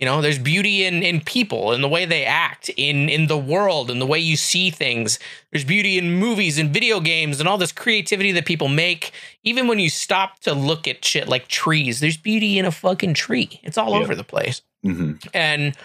you 0.00 0.06
know 0.06 0.20
there's 0.20 0.38
beauty 0.38 0.84
in 0.84 1.02
in 1.02 1.20
people 1.20 1.72
in 1.72 1.82
the 1.82 1.88
way 1.88 2.04
they 2.06 2.24
act 2.24 2.70
in 2.76 3.08
in 3.08 3.26
the 3.28 3.38
world 3.38 3.90
in 3.90 3.98
the 4.00 4.06
way 4.06 4.18
you 4.18 4.36
see 4.36 4.70
things. 4.70 5.18
There's 5.52 5.64
beauty 5.64 5.98
in 5.98 6.14
movies 6.14 6.58
and 6.58 6.70
video 6.70 6.98
games 7.00 7.38
and 7.38 7.48
all 7.48 7.58
this 7.58 7.72
creativity 7.72 8.32
that 8.32 8.46
people 8.46 8.68
make. 8.68 9.12
Even 9.44 9.68
when 9.68 9.78
you 9.78 9.90
stop 9.90 10.40
to 10.40 10.54
look 10.54 10.88
at 10.88 11.04
shit 11.04 11.28
like 11.28 11.46
trees 11.48 12.00
there's 12.00 12.16
beauty 12.16 12.58
in 12.58 12.64
a 12.64 12.72
fucking 12.72 13.14
tree. 13.14 13.60
It's 13.62 13.78
all 13.78 13.90
Yeah. 13.92 14.00
over 14.00 14.14
the 14.14 14.24
place. 14.24 14.62
Hmm 14.82 15.12
and 15.34 15.76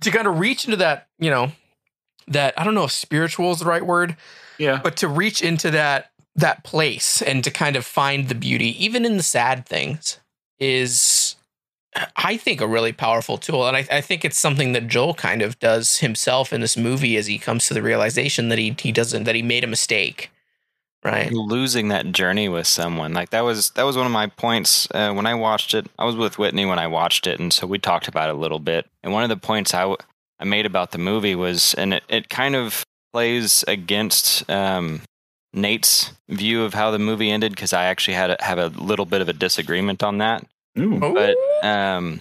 to 0.00 0.10
kind 0.10 0.26
of 0.26 0.38
reach 0.38 0.64
into 0.64 0.76
that 0.78 1.08
you 1.18 1.28
know 1.30 1.52
that 2.26 2.54
i 2.58 2.64
don't 2.64 2.74
know 2.74 2.84
if 2.84 2.90
spiritual 2.92 3.50
is 3.52 3.58
the 3.58 3.66
right 3.66 3.84
word 3.84 4.16
yeah. 4.58 4.80
but 4.82 4.96
to 4.96 5.08
reach 5.08 5.42
into 5.42 5.70
that 5.70 6.10
that 6.36 6.64
place 6.64 7.20
and 7.20 7.44
to 7.44 7.50
kind 7.50 7.76
of 7.76 7.84
find 7.84 8.28
the 8.28 8.34
beauty 8.34 8.82
even 8.82 9.04
in 9.04 9.16
the 9.18 9.22
sad 9.22 9.66
things 9.66 10.18
is 10.58 11.29
i 12.16 12.36
think 12.36 12.60
a 12.60 12.66
really 12.66 12.92
powerful 12.92 13.36
tool 13.36 13.66
and 13.66 13.76
I, 13.76 13.86
I 13.90 14.00
think 14.00 14.24
it's 14.24 14.38
something 14.38 14.72
that 14.72 14.86
joel 14.86 15.14
kind 15.14 15.42
of 15.42 15.58
does 15.58 15.98
himself 15.98 16.52
in 16.52 16.60
this 16.60 16.76
movie 16.76 17.16
as 17.16 17.26
he 17.26 17.38
comes 17.38 17.66
to 17.66 17.74
the 17.74 17.82
realization 17.82 18.48
that 18.48 18.58
he 18.58 18.76
he 18.78 18.92
doesn't 18.92 19.24
that 19.24 19.34
he 19.34 19.42
made 19.42 19.64
a 19.64 19.68
mistake 19.68 20.30
right? 21.02 21.32
Losing 21.32 21.88
that 21.88 22.12
journey 22.12 22.48
with 22.48 22.66
someone 22.66 23.12
like 23.12 23.30
that 23.30 23.40
was 23.42 23.70
that 23.70 23.84
was 23.84 23.96
one 23.96 24.06
of 24.06 24.12
my 24.12 24.26
points 24.26 24.86
uh, 24.92 25.12
when 25.12 25.26
i 25.26 25.34
watched 25.34 25.74
it. 25.74 25.86
I 25.98 26.04
was 26.04 26.16
with 26.16 26.38
whitney 26.38 26.66
when 26.66 26.78
i 26.78 26.86
watched 26.86 27.26
it 27.26 27.40
and 27.40 27.52
so 27.52 27.66
we 27.66 27.78
talked 27.78 28.08
about 28.08 28.28
it 28.28 28.34
a 28.34 28.38
little 28.38 28.58
bit. 28.58 28.86
And 29.02 29.12
one 29.12 29.22
of 29.22 29.28
the 29.28 29.36
points 29.36 29.74
i, 29.74 29.80
w- 29.80 29.96
I 30.38 30.44
made 30.44 30.66
about 30.66 30.92
the 30.92 30.98
movie 30.98 31.34
was 31.34 31.74
and 31.74 31.94
it, 31.94 32.02
it 32.08 32.28
kind 32.28 32.54
of 32.54 32.84
plays 33.12 33.64
against 33.66 34.48
um, 34.50 35.02
nate's 35.52 36.12
view 36.28 36.62
of 36.62 36.74
how 36.74 36.90
the 36.90 36.98
movie 36.98 37.30
ended 37.30 37.52
because 37.52 37.72
i 37.72 37.84
actually 37.84 38.14
had 38.14 38.30
a, 38.30 38.36
have 38.40 38.58
a 38.58 38.68
little 38.68 39.06
bit 39.06 39.20
of 39.20 39.28
a 39.28 39.32
disagreement 39.32 40.02
on 40.02 40.18
that 40.18 40.46
Ooh. 40.78 40.98
but 40.98 41.36
um, 41.66 42.20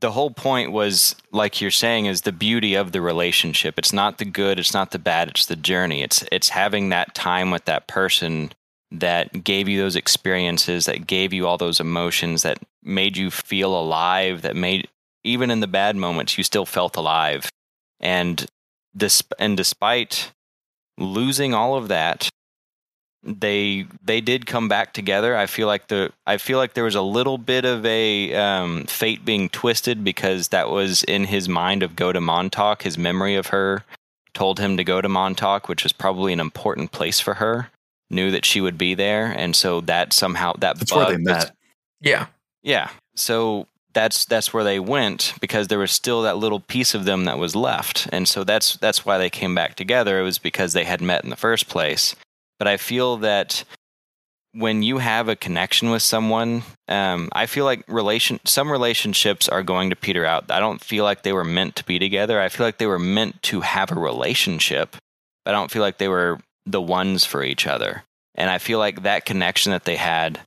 the 0.00 0.12
whole 0.12 0.30
point 0.30 0.72
was 0.72 1.16
like 1.32 1.60
you're 1.60 1.70
saying 1.70 2.06
is 2.06 2.22
the 2.22 2.32
beauty 2.32 2.74
of 2.74 2.92
the 2.92 3.00
relationship. 3.00 3.78
It's 3.78 3.92
not 3.92 4.18
the 4.18 4.24
good 4.24 4.58
it's 4.58 4.74
not 4.74 4.90
the 4.90 4.98
bad 4.98 5.28
it's 5.28 5.46
the 5.46 5.56
journey. 5.56 6.02
It's 6.02 6.24
it's 6.30 6.50
having 6.50 6.90
that 6.90 7.14
time 7.14 7.50
with 7.50 7.64
that 7.64 7.88
person 7.88 8.52
that 8.92 9.42
gave 9.44 9.68
you 9.68 9.80
those 9.80 9.96
experiences 9.96 10.84
that 10.84 11.06
gave 11.06 11.32
you 11.32 11.46
all 11.46 11.58
those 11.58 11.80
emotions 11.80 12.42
that 12.42 12.58
made 12.82 13.16
you 13.16 13.30
feel 13.30 13.78
alive 13.78 14.42
that 14.42 14.54
made 14.54 14.88
even 15.24 15.50
in 15.50 15.60
the 15.60 15.66
bad 15.66 15.96
moments 15.96 16.38
you 16.38 16.44
still 16.44 16.66
felt 16.66 16.96
alive. 16.96 17.50
And 17.98 18.46
this 18.94 19.22
and 19.38 19.56
despite 19.56 20.32
losing 20.98 21.52
all 21.52 21.74
of 21.74 21.88
that 21.88 22.28
they 23.26 23.86
they 24.04 24.20
did 24.20 24.46
come 24.46 24.68
back 24.68 24.92
together. 24.92 25.36
I 25.36 25.46
feel 25.46 25.66
like 25.66 25.88
the 25.88 26.12
I 26.26 26.36
feel 26.36 26.58
like 26.58 26.74
there 26.74 26.84
was 26.84 26.94
a 26.94 27.02
little 27.02 27.38
bit 27.38 27.64
of 27.64 27.84
a 27.84 28.34
um, 28.34 28.84
fate 28.84 29.24
being 29.24 29.48
twisted 29.48 30.04
because 30.04 30.48
that 30.48 30.70
was 30.70 31.02
in 31.04 31.24
his 31.24 31.48
mind 31.48 31.82
of 31.82 31.96
go 31.96 32.12
to 32.12 32.20
Montauk. 32.20 32.82
His 32.82 32.96
memory 32.96 33.34
of 33.34 33.48
her 33.48 33.84
told 34.32 34.60
him 34.60 34.76
to 34.76 34.84
go 34.84 35.00
to 35.00 35.08
Montauk, 35.08 35.68
which 35.68 35.82
was 35.82 35.92
probably 35.92 36.32
an 36.32 36.40
important 36.40 36.92
place 36.92 37.20
for 37.20 37.34
her. 37.34 37.70
Knew 38.10 38.30
that 38.30 38.44
she 38.44 38.60
would 38.60 38.78
be 38.78 38.94
there, 38.94 39.26
and 39.26 39.56
so 39.56 39.80
that 39.82 40.12
somehow 40.12 40.52
that 40.58 40.78
that's 40.78 40.92
bug 40.92 41.08
where 41.08 41.16
they 41.16 41.22
met 41.22 41.50
Yeah. 42.00 42.26
Yeah. 42.62 42.90
So 43.16 43.66
that's 43.92 44.26
that's 44.26 44.52
where 44.52 44.62
they 44.62 44.78
went 44.78 45.32
because 45.40 45.68
there 45.68 45.78
was 45.78 45.90
still 45.90 46.22
that 46.22 46.36
little 46.36 46.60
piece 46.60 46.94
of 46.94 47.06
them 47.06 47.24
that 47.24 47.38
was 47.38 47.56
left. 47.56 48.06
And 48.12 48.28
so 48.28 48.44
that's 48.44 48.76
that's 48.76 49.04
why 49.04 49.18
they 49.18 49.30
came 49.30 49.54
back 49.54 49.74
together. 49.74 50.20
It 50.20 50.22
was 50.22 50.38
because 50.38 50.74
they 50.74 50.84
had 50.84 51.00
met 51.00 51.24
in 51.24 51.30
the 51.30 51.36
first 51.36 51.68
place. 51.68 52.14
But 52.58 52.68
I 52.68 52.76
feel 52.76 53.18
that 53.18 53.64
when 54.52 54.82
you 54.82 54.98
have 54.98 55.28
a 55.28 55.36
connection 55.36 55.90
with 55.90 56.00
someone, 56.00 56.62
um, 56.88 57.28
I 57.32 57.44
feel 57.46 57.66
like 57.66 57.84
relation 57.88 58.40
some 58.44 58.72
relationships 58.72 59.48
are 59.48 59.62
going 59.62 59.90
to 59.90 59.96
peter 59.96 60.24
out. 60.24 60.50
I 60.50 60.60
don't 60.60 60.82
feel 60.82 61.04
like 61.04 61.22
they 61.22 61.32
were 61.32 61.44
meant 61.44 61.76
to 61.76 61.84
be 61.84 61.98
together. 61.98 62.40
I 62.40 62.48
feel 62.48 62.66
like 62.66 62.78
they 62.78 62.86
were 62.86 62.98
meant 62.98 63.42
to 63.44 63.60
have 63.60 63.92
a 63.92 63.96
relationship, 64.00 64.96
but 65.44 65.54
I 65.54 65.58
don't 65.58 65.70
feel 65.70 65.82
like 65.82 65.98
they 65.98 66.08
were 66.08 66.40
the 66.64 66.80
ones 66.80 67.24
for 67.24 67.44
each 67.44 67.66
other. 67.66 68.04
And 68.34 68.48
I 68.48 68.58
feel 68.58 68.78
like 68.78 69.02
that 69.02 69.26
connection 69.26 69.72
that 69.72 69.84
they 69.84 69.96
had, 69.96 70.40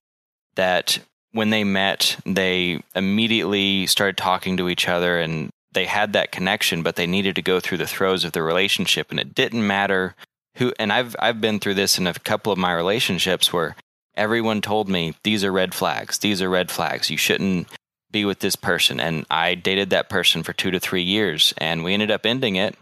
that 0.55 0.99
when 1.31 1.51
they 1.51 1.63
met, 1.63 2.17
they 2.25 2.81
immediately 2.95 3.85
started 3.85 4.17
talking 4.17 4.57
to 4.57 4.69
each 4.69 4.87
other 4.87 5.19
and 5.19 5.49
they 5.71 5.85
had 5.85 6.13
that 6.13 6.31
connection, 6.31 6.81
but 6.81 6.95
they 6.95 7.05
needed 7.05 7.35
to 7.35 7.43
go 7.43 7.59
through 7.59 7.77
the 7.77 7.87
throes 7.87 8.23
of 8.23 8.31
the 8.31 8.41
relationship. 8.41 9.11
And 9.11 9.19
it 9.19 9.35
didn't 9.35 9.65
matter 9.65 10.15
who, 10.59 10.73
and 10.79 10.93
I've, 10.93 11.15
I've 11.19 11.41
been 11.41 11.59
through 11.59 11.73
this 11.73 11.97
in 11.97 12.05
a 12.05 12.13
couple 12.13 12.53
of 12.53 12.59
my 12.59 12.73
relationships 12.73 13.51
where 13.51 13.75
everyone 14.15 14.61
told 14.61 14.87
me 14.87 15.15
these 15.23 15.43
are 15.43 15.51
red 15.51 15.73
flags. 15.73 16.19
These 16.19 16.41
are 16.41 16.49
red 16.49 16.69
flags. 16.69 17.09
You 17.09 17.17
shouldn't 17.17 17.67
be 18.11 18.25
with 18.25 18.39
this 18.39 18.55
person. 18.55 18.99
And 18.99 19.25
I 19.31 19.55
dated 19.55 19.89
that 19.89 20.09
person 20.09 20.43
for 20.43 20.53
two 20.53 20.71
to 20.71 20.79
three 20.79 21.03
years 21.03 21.53
and 21.57 21.83
we 21.83 21.93
ended 21.93 22.11
up 22.11 22.25
ending 22.25 22.55
it 22.55 22.75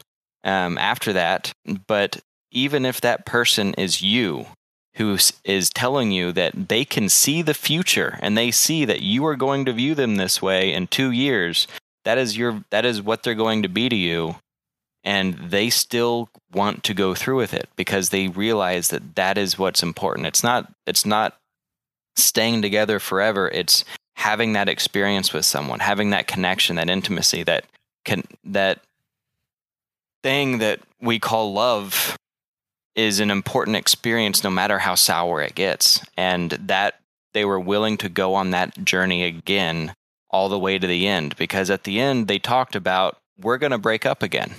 um, 0.43 0.77
after 0.77 1.13
that. 1.13 1.53
But 1.87 2.19
even 2.51 2.85
if 2.85 2.99
that 3.01 3.25
person 3.25 3.73
is 3.75 4.01
you, 4.01 4.47
who 4.95 5.17
is 5.43 5.69
telling 5.69 6.11
you 6.11 6.31
that 6.31 6.69
they 6.69 6.83
can 6.83 7.07
see 7.07 7.41
the 7.41 7.53
future 7.53 8.17
and 8.21 8.35
they 8.35 8.51
see 8.51 8.83
that 8.85 9.01
you 9.01 9.25
are 9.25 9.35
going 9.35 9.63
to 9.65 9.73
view 9.73 9.93
them 9.93 10.15
this 10.15 10.41
way 10.41 10.73
in 10.73 10.87
2 10.87 11.11
years 11.11 11.67
that 12.03 12.17
is 12.17 12.35
your 12.35 12.63
that 12.71 12.83
is 12.83 13.01
what 13.01 13.21
they're 13.21 13.35
going 13.35 13.61
to 13.61 13.69
be 13.69 13.87
to 13.89 13.95
you 13.95 14.35
and 15.07 15.35
they 15.35 15.69
still 15.69 16.29
want 16.51 16.84
to 16.84 16.93
go 16.93 17.15
through 17.15 17.38
with 17.38 17.53
it 17.53 17.69
because 17.75 18.09
they 18.09 18.27
realize 18.27 18.89
that 18.89 19.15
that 19.15 19.38
is 19.38 19.57
what's 19.57 19.81
important 19.81 20.27
it's 20.27 20.43
not 20.43 20.71
it's 20.85 21.05
not 21.05 21.38
staying 22.15 22.61
together 22.61 22.99
forever 22.99 23.47
it's 23.49 23.84
having 24.15 24.53
that 24.53 24.69
experience 24.69 25.34
with 25.34 25.45
someone 25.45 25.79
having 25.79 26.09
that 26.09 26.27
connection 26.27 26.75
that 26.75 26.89
intimacy 26.89 27.43
that 27.43 27.65
can 28.05 28.23
that 28.43 28.81
thing 30.23 30.57
that 30.57 30.79
we 31.01 31.19
call 31.19 31.53
love 31.53 32.17
is 32.97 33.19
an 33.19 33.29
important 33.29 33.77
experience 33.77 34.43
no 34.43 34.49
matter 34.49 34.79
how 34.79 34.95
sour 34.95 35.41
it 35.41 35.55
gets. 35.55 36.03
And 36.17 36.51
that 36.51 36.99
they 37.34 37.45
were 37.45 37.59
willing 37.59 37.97
to 37.97 38.09
go 38.09 38.34
on 38.34 38.49
that 38.51 38.84
journey 38.84 39.23
again 39.23 39.93
all 40.29 40.49
the 40.49 40.59
way 40.59 40.79
to 40.79 40.88
the 40.88 41.07
end 41.07 41.35
because 41.38 41.69
at 41.69 41.84
the 41.84 41.99
end 41.99 42.27
they 42.27 42.39
talked 42.39 42.75
about 42.75 43.17
we're 43.39 43.59
going 43.59 43.71
to 43.71 43.77
break 43.77 44.05
up 44.05 44.23
again. 44.23 44.55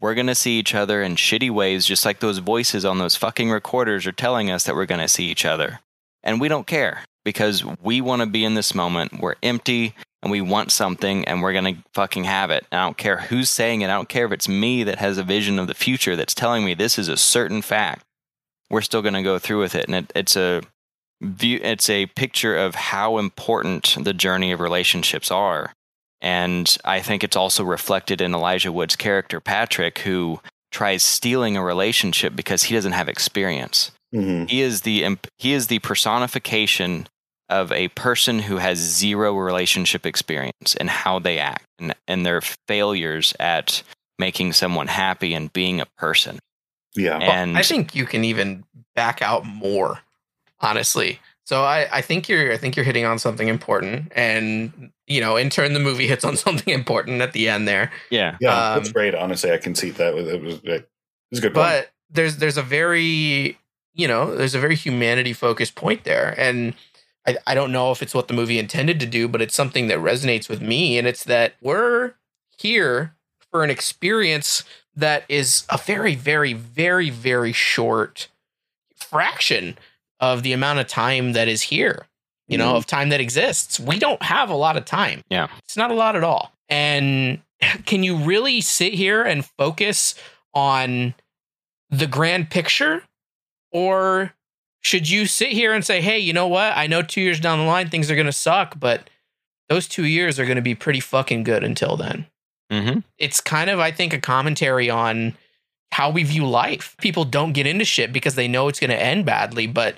We're 0.00 0.14
going 0.14 0.26
to 0.26 0.34
see 0.34 0.58
each 0.58 0.74
other 0.74 1.02
in 1.02 1.16
shitty 1.16 1.50
ways, 1.50 1.86
just 1.86 2.04
like 2.04 2.20
those 2.20 2.38
voices 2.38 2.84
on 2.84 2.98
those 2.98 3.16
fucking 3.16 3.50
recorders 3.50 4.06
are 4.06 4.12
telling 4.12 4.50
us 4.50 4.64
that 4.64 4.74
we're 4.74 4.86
going 4.86 5.00
to 5.00 5.08
see 5.08 5.26
each 5.26 5.44
other. 5.44 5.80
And 6.22 6.40
we 6.40 6.48
don't 6.48 6.66
care 6.66 7.04
because 7.24 7.64
we 7.82 8.00
want 8.00 8.20
to 8.20 8.26
be 8.26 8.44
in 8.44 8.54
this 8.54 8.74
moment. 8.74 9.20
We're 9.20 9.36
empty 9.42 9.94
and 10.22 10.30
we 10.30 10.40
want 10.40 10.72
something 10.72 11.24
and 11.26 11.42
we're 11.42 11.52
going 11.52 11.76
to 11.76 11.82
fucking 11.92 12.24
have 12.24 12.50
it. 12.50 12.66
And 12.72 12.80
I 12.80 12.84
don't 12.84 12.96
care 12.96 13.18
who's 13.18 13.50
saying 13.50 13.82
it. 13.82 13.90
I 13.90 13.94
don't 13.94 14.08
care 14.08 14.26
if 14.26 14.32
it's 14.32 14.48
me 14.48 14.82
that 14.84 14.98
has 14.98 15.18
a 15.18 15.22
vision 15.22 15.58
of 15.58 15.66
the 15.66 15.74
future 15.74 16.16
that's 16.16 16.34
telling 16.34 16.64
me 16.64 16.74
this 16.74 16.98
is 16.98 17.08
a 17.08 17.16
certain 17.16 17.62
fact. 17.62 18.04
We're 18.70 18.80
still 18.80 19.02
going 19.02 19.14
to 19.14 19.22
go 19.22 19.38
through 19.38 19.60
with 19.60 19.74
it. 19.74 19.86
And 19.86 19.94
it, 19.94 20.12
it's 20.14 20.36
a 20.36 20.62
view, 21.20 21.60
it's 21.62 21.90
a 21.90 22.06
picture 22.06 22.56
of 22.56 22.74
how 22.74 23.18
important 23.18 23.96
the 24.00 24.14
journey 24.14 24.50
of 24.52 24.60
relationships 24.60 25.30
are. 25.30 25.72
And 26.20 26.76
I 26.84 27.00
think 27.00 27.22
it's 27.22 27.36
also 27.36 27.64
reflected 27.64 28.20
in 28.20 28.34
Elijah 28.34 28.72
Wood's 28.72 28.96
character, 28.96 29.40
Patrick, 29.40 29.98
who 29.98 30.40
tries 30.70 31.02
stealing 31.02 31.56
a 31.56 31.62
relationship 31.62 32.34
because 32.34 32.64
he 32.64 32.74
doesn't 32.74 32.92
have 32.92 33.08
experience. 33.08 33.90
Mm-hmm. 34.14 34.46
He 34.46 34.60
is 34.60 34.82
the 34.82 35.18
he 35.38 35.52
is 35.52 35.66
the 35.66 35.80
personification 35.80 37.08
of 37.48 37.70
a 37.72 37.88
person 37.88 38.40
who 38.40 38.56
has 38.56 38.78
zero 38.78 39.34
relationship 39.36 40.06
experience 40.06 40.74
and 40.78 40.88
how 40.88 41.18
they 41.18 41.38
act 41.38 41.66
and, 41.78 41.94
and 42.08 42.24
their 42.24 42.40
failures 42.40 43.34
at 43.38 43.82
making 44.18 44.52
someone 44.52 44.86
happy 44.86 45.34
and 45.34 45.52
being 45.52 45.80
a 45.80 45.86
person. 45.98 46.38
Yeah. 46.94 47.18
And 47.18 47.52
well, 47.52 47.60
I 47.60 47.62
think 47.62 47.94
you 47.94 48.06
can 48.06 48.24
even 48.24 48.64
back 48.94 49.20
out 49.20 49.44
more, 49.44 50.00
honestly. 50.60 51.20
So 51.44 51.62
I, 51.62 51.86
I 51.92 52.00
think 52.00 52.28
you're 52.28 52.52
I 52.52 52.56
think 52.56 52.74
you're 52.76 52.84
hitting 52.84 53.04
on 53.04 53.18
something 53.18 53.48
important. 53.48 54.12
And 54.14 54.90
you 55.06 55.20
know, 55.20 55.36
in 55.36 55.50
turn 55.50 55.74
the 55.74 55.80
movie 55.80 56.06
hits 56.08 56.24
on 56.24 56.36
something 56.36 56.72
important 56.72 57.20
at 57.20 57.32
the 57.32 57.48
end 57.48 57.68
there. 57.68 57.92
Yeah. 58.10 58.36
Yeah, 58.40 58.72
um, 58.72 58.78
that's 58.78 58.92
great. 58.92 59.14
Honestly, 59.14 59.52
I 59.52 59.58
can 59.58 59.74
see 59.74 59.90
that 59.90 60.14
it 60.14 60.42
was, 60.42 60.60
it 60.64 60.88
was 61.30 61.38
a 61.38 61.42
good 61.42 61.54
point. 61.54 61.54
But 61.54 61.74
point. 61.74 61.88
there's 62.10 62.36
there's 62.38 62.56
a 62.56 62.62
very 62.62 63.58
you 63.94 64.08
know, 64.08 64.34
there's 64.34 64.54
a 64.54 64.60
very 64.60 64.74
humanity 64.74 65.32
focused 65.32 65.76
point 65.76 66.04
there. 66.04 66.34
And 66.36 66.74
I, 67.26 67.36
I 67.46 67.54
don't 67.54 67.72
know 67.72 67.92
if 67.92 68.02
it's 68.02 68.14
what 68.14 68.28
the 68.28 68.34
movie 68.34 68.58
intended 68.58 69.00
to 69.00 69.06
do, 69.06 69.28
but 69.28 69.40
it's 69.40 69.54
something 69.54 69.86
that 69.86 69.98
resonates 69.98 70.48
with 70.48 70.60
me. 70.60 70.98
And 70.98 71.06
it's 71.06 71.24
that 71.24 71.54
we're 71.62 72.14
here 72.58 73.14
for 73.50 73.62
an 73.62 73.70
experience 73.70 74.64
that 74.96 75.24
is 75.28 75.64
a 75.70 75.78
very, 75.78 76.14
very, 76.14 76.52
very, 76.52 77.08
very 77.08 77.52
short 77.52 78.28
fraction 78.96 79.78
of 80.32 80.42
the 80.42 80.52
amount 80.52 80.78
of 80.78 80.86
time 80.86 81.32
that 81.32 81.48
is 81.48 81.62
here, 81.62 82.06
you 82.48 82.56
know, 82.56 82.72
mm. 82.72 82.76
of 82.76 82.86
time 82.86 83.10
that 83.10 83.20
exists. 83.20 83.78
We 83.78 83.98
don't 83.98 84.22
have 84.22 84.50
a 84.50 84.54
lot 84.54 84.76
of 84.76 84.84
time. 84.84 85.22
Yeah. 85.28 85.48
It's 85.58 85.76
not 85.76 85.90
a 85.90 85.94
lot 85.94 86.16
at 86.16 86.24
all. 86.24 86.52
And 86.68 87.40
can 87.84 88.02
you 88.02 88.16
really 88.16 88.60
sit 88.60 88.94
here 88.94 89.22
and 89.22 89.44
focus 89.44 90.14
on 90.54 91.14
the 91.90 92.06
grand 92.06 92.50
picture? 92.50 93.02
Or 93.70 94.32
should 94.80 95.08
you 95.08 95.26
sit 95.26 95.50
here 95.50 95.72
and 95.72 95.84
say, 95.84 96.00
hey, 96.00 96.18
you 96.18 96.32
know 96.32 96.48
what? 96.48 96.76
I 96.76 96.86
know 96.86 97.02
two 97.02 97.20
years 97.20 97.40
down 97.40 97.58
the 97.58 97.64
line 97.64 97.88
things 97.88 98.10
are 98.10 98.16
going 98.16 98.26
to 98.26 98.32
suck, 98.32 98.78
but 98.78 99.10
those 99.68 99.88
two 99.88 100.04
years 100.04 100.38
are 100.38 100.44
going 100.44 100.56
to 100.56 100.62
be 100.62 100.74
pretty 100.74 101.00
fucking 101.00 101.42
good 101.42 101.64
until 101.64 101.96
then. 101.96 102.26
Mm-hmm. 102.72 103.00
It's 103.18 103.40
kind 103.40 103.70
of, 103.70 103.78
I 103.78 103.90
think, 103.90 104.12
a 104.12 104.20
commentary 104.20 104.88
on 104.88 105.36
how 105.92 106.10
we 106.10 106.22
view 106.24 106.46
life. 106.46 106.96
People 107.00 107.24
don't 107.24 107.52
get 107.52 107.66
into 107.66 107.84
shit 107.84 108.12
because 108.12 108.34
they 108.34 108.48
know 108.48 108.68
it's 108.68 108.80
going 108.80 108.90
to 108.90 109.00
end 109.00 109.24
badly, 109.24 109.66
but 109.66 109.96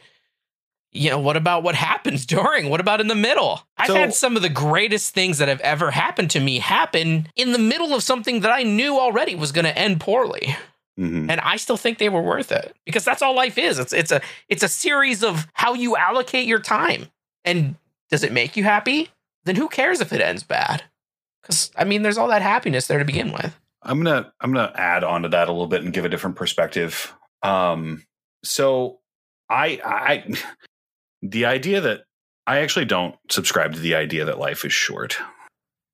you 0.97 1.11
know, 1.11 1.19
what 1.19 1.37
about 1.37 1.63
what 1.63 1.75
happens 1.75 2.27
during? 2.27 2.69
What 2.69 2.81
about 2.81 3.01
in 3.01 3.09
the 3.09 3.15
middle? 3.15 3.63
I've 3.77 3.89
so, 3.89 3.95
had 3.95 4.15
some 4.15 4.37
of 4.37 4.43
the 4.43 4.49
greatest 4.49 5.15
things 5.15 5.39
that 5.39 5.49
have 5.49 5.61
ever 5.61 5.91
happened 5.91 6.31
to 6.33 6.41
me 6.41 6.59
happen 6.59 7.29
in 7.37 7.53
the 7.53 7.59
middle 7.59 7.95
of 7.95 8.03
something 8.03 8.41
that 8.41 8.53
I 8.53 8.63
knew 8.63 8.99
already 8.99 9.35
was 9.35 9.53
going 9.53 9.65
to 9.65 9.79
end 9.79 10.01
poorly. 10.01 10.57
Mm-hmm. 10.99 11.29
And 11.29 11.41
I 11.41 11.57
still 11.57 11.77
think 11.77 11.99
they 11.99 12.09
were 12.09 12.23
worth 12.23 12.51
it 12.51 12.75
because 12.87 13.05
that's 13.05 13.21
all 13.21 13.35
life 13.35 13.59
is. 13.59 13.79
It's 13.79 13.93
it's 13.93 14.11
a 14.11 14.23
it's 14.49 14.63
a 14.63 14.69
series 14.69 15.23
of 15.23 15.47
how 15.53 15.75
you 15.75 15.95
allocate 15.95 16.47
your 16.47 16.59
time. 16.59 17.09
And 17.45 17.77
does 18.11 18.25
it 18.25 18.33
make 18.33 18.57
you 18.57 18.65
happy? 18.65 19.11
Then 19.45 19.57
who 19.57 19.69
cares 19.69 20.01
if 20.01 20.13
it 20.13 20.23
ends 20.23 20.43
bad? 20.43 20.85
Because 21.43 21.71
I 21.77 21.85
mean, 21.85 22.03
there's 22.03 22.17
all 22.17 22.29
that 22.29 22.41
happiness 22.41 22.87
there 22.87 22.99
to 22.99 23.05
begin 23.05 23.31
with. 23.31 23.55
I'm 23.83 24.03
gonna 24.03 24.33
I'm 24.41 24.53
gonna 24.53 24.73
add 24.75 25.05
on 25.05 25.23
to 25.23 25.29
that 25.29 25.49
a 25.49 25.53
little 25.53 25.67
bit 25.67 25.83
and 25.83 25.93
give 25.93 26.07
a 26.07 26.09
different 26.09 26.37
perspective. 26.37 27.15
Um, 27.43 28.05
so 28.43 29.01
I 29.51 29.81
I 29.85 30.35
the 31.31 31.47
idea 31.47 31.81
that 31.81 32.03
I 32.47 32.59
actually 32.59 32.85
don't 32.85 33.17
subscribe 33.31 33.75
to 33.75 33.81
the 33.81 33.95
idea 33.95 34.25
that 34.25 34.39
life 34.39 34.65
is 34.65 34.73
short. 34.73 35.17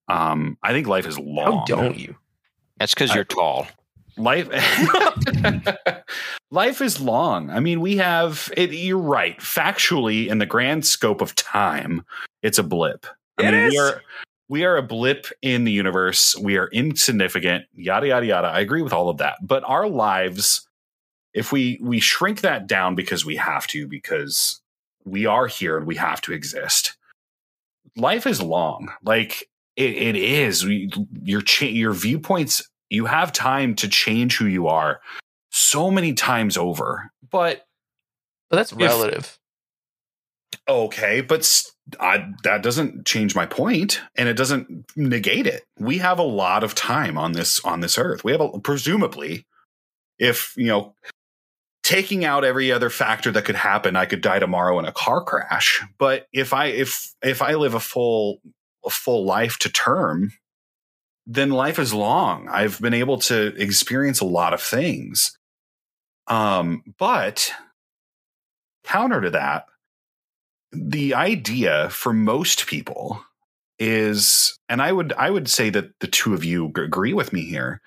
Um, 0.09 0.59
I 0.63 0.73
think 0.73 0.87
life 0.87 1.07
is 1.07 1.19
long. 1.19 1.59
How 1.59 1.65
don't 1.65 1.99
you? 1.99 2.17
That's 2.79 2.95
because 2.95 3.15
you're 3.15 3.25
tall 3.25 3.67
life 4.17 4.49
life 6.51 6.81
is 6.81 7.01
long 7.01 7.51
i 7.51 7.61
mean 7.61 7.81
we 7.81 7.97
have 7.97 8.53
it 8.57 8.73
you're 8.73 8.99
right 8.99 9.39
factually 9.39 10.29
in 10.29 10.39
the 10.39 10.47
grand 10.47 10.85
scope 10.85 11.21
of 11.21 11.35
time 11.35 12.05
it's 12.43 12.59
a 12.59 12.63
blip 12.63 13.07
i 13.39 13.45
it 13.45 13.53
mean 13.53 13.55
is. 13.55 13.73
we 13.73 13.79
are 13.79 14.03
we 14.49 14.65
are 14.65 14.77
a 14.77 14.83
blip 14.83 15.27
in 15.41 15.65
the 15.65 15.73
universe 15.73 16.37
we 16.39 16.59
are 16.59 16.69
insignificant 16.69 17.65
yada 17.75 18.09
yada 18.09 18.27
yada 18.27 18.49
i 18.49 18.61
agree 18.61 18.83
with 18.83 18.93
all 18.93 19.09
of 19.09 19.19
that 19.19 19.37
but 19.43 19.65
our 19.65 19.89
lives 19.89 20.69
if 21.33 21.51
we 21.51 21.79
we 21.83 21.99
shrink 21.99 22.43
that 22.43 22.67
down 22.67 22.95
because 22.95 23.25
we 23.25 23.37
have 23.37 23.67
to 23.67 23.87
because 23.87 24.61
we 25.05 25.27
are 25.27 25.47
here 25.47 25.77
and 25.77 25.87
we 25.87 25.97
have 25.97 26.21
to 26.21 26.33
exist 26.33 26.97
life 27.97 28.27
is 28.27 28.41
long 28.41 28.91
like 29.05 29.49
it, 29.77 29.95
it 29.95 30.17
is 30.17 30.65
we, 30.65 30.91
your 31.23 31.41
cha- 31.41 31.67
your 31.67 31.93
viewpoints 31.93 32.63
you 32.93 33.07
have 33.07 33.33
time 33.33 33.75
to 33.75 33.89
change 33.89 34.37
who 34.37 34.45
you 34.45 34.69
are 34.69 35.01
so 35.51 35.91
many 35.91 36.13
times 36.13 36.57
over. 36.57 37.11
But 37.31 37.67
but 38.51 38.57
that's 38.57 38.73
relative. 38.73 39.39
If, 40.59 40.69
okay, 40.69 41.23
but 41.23 41.63
I, 41.99 42.33
that 42.45 42.63
doesn't 42.63 43.07
change 43.07 43.35
my 43.35 43.47
point, 43.47 44.01
and 44.17 44.29
it 44.29 44.37
doesn't 44.37 44.85
negate 44.95 45.47
it. 45.47 45.63
We 45.79 45.99
have 45.99 46.19
a 46.19 46.25
lot 46.25 46.63
of 46.63 46.75
time 46.75 47.17
on 47.17 47.33
this 47.33 47.65
on 47.65 47.81
this 47.81 47.97
earth. 47.97 48.25
We 48.25 48.33
have 48.33 48.43
a, 48.43 48.61
presumably, 48.61 49.47
if 50.19 50.53
you 50.57 50.67
know, 50.67 50.95
taking 51.83 52.25
out 52.25 52.45
every 52.45 52.71
other 52.71 52.91
factor 52.91 53.31
that 53.33 53.45
could 53.45 53.57
happen, 53.57 53.97
I 53.97 54.07
could 54.07 54.21
die 54.21 54.39
tomorrow 54.39 54.79
in 54.79 54.85
a 54.85 54.93
car 54.93 55.23
crash. 55.23 55.83
But 55.99 56.27
if 56.33 56.53
I 56.53 56.67
if 56.67 57.15
if 57.23 57.43
I 57.43 57.55
live 57.55 57.75
a 57.75 57.81
full 57.81 58.41
a 58.85 58.91
full 58.91 59.25
life 59.25 59.59
to 59.61 59.69
term, 59.71 60.33
then 61.27 61.51
life 61.51 61.79
is 61.79 61.95
long. 61.95 62.49
I've 62.49 62.81
been 62.81 62.95
able 62.95 63.19
to 63.19 63.55
experience 63.57 64.21
a 64.21 64.27
lot 64.27 64.55
of 64.55 64.63
things. 64.63 65.37
Um, 66.27 66.83
but 66.99 67.53
counter 68.85 69.21
to 69.21 69.31
that, 69.31 69.67
the 70.73 71.15
idea 71.15 71.91
for 71.91 72.13
most 72.13 72.67
people 72.67 73.23
is, 73.79 74.59
and 74.69 74.81
I 74.81 74.93
would 74.93 75.13
I 75.15 75.31
would 75.31 75.49
say 75.49 75.71
that 75.71 75.99
the 76.01 76.07
two 76.07 76.35
of 76.35 76.45
you 76.45 76.73
agree 76.77 77.13
with 77.13 77.33
me 77.33 77.45
here. 77.45 77.81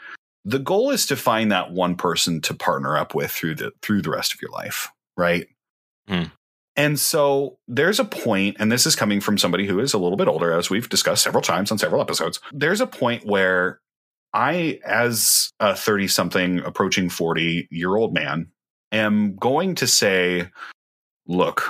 The 0.45 0.59
goal 0.59 0.91
is 0.91 1.05
to 1.07 1.15
find 1.15 1.51
that 1.51 1.71
one 1.71 1.95
person 1.95 2.39
to 2.41 2.53
partner 2.53 2.97
up 2.97 3.15
with 3.15 3.31
through 3.31 3.55
the 3.55 3.71
through 3.81 4.03
the 4.03 4.11
rest 4.11 4.33
of 4.33 4.41
your 4.41 4.51
life, 4.51 4.89
right? 5.17 5.47
Hmm. 6.07 6.25
And 6.77 6.99
so 6.99 7.57
there's 7.67 7.99
a 7.99 8.05
point, 8.05 8.57
and 8.59 8.71
this 8.71 8.85
is 8.85 8.95
coming 8.95 9.21
from 9.21 9.37
somebody 9.37 9.65
who 9.65 9.79
is 9.79 9.93
a 9.93 9.97
little 9.97 10.17
bit 10.17 10.27
older, 10.27 10.51
as 10.51 10.69
we've 10.69 10.89
discussed 10.89 11.23
several 11.23 11.41
times 11.41 11.71
on 11.71 11.77
several 11.77 12.01
episodes. 12.01 12.39
There's 12.51 12.81
a 12.81 12.87
point 12.87 13.25
where 13.25 13.79
I, 14.33 14.81
as 14.85 15.53
a 15.61 15.75
30 15.75 16.09
something, 16.09 16.59
approaching 16.59 17.09
40 17.09 17.69
year 17.71 17.95
old 17.95 18.13
man, 18.13 18.51
am 18.91 19.37
going 19.37 19.75
to 19.75 19.87
say, 19.87 20.49
look, 21.25 21.63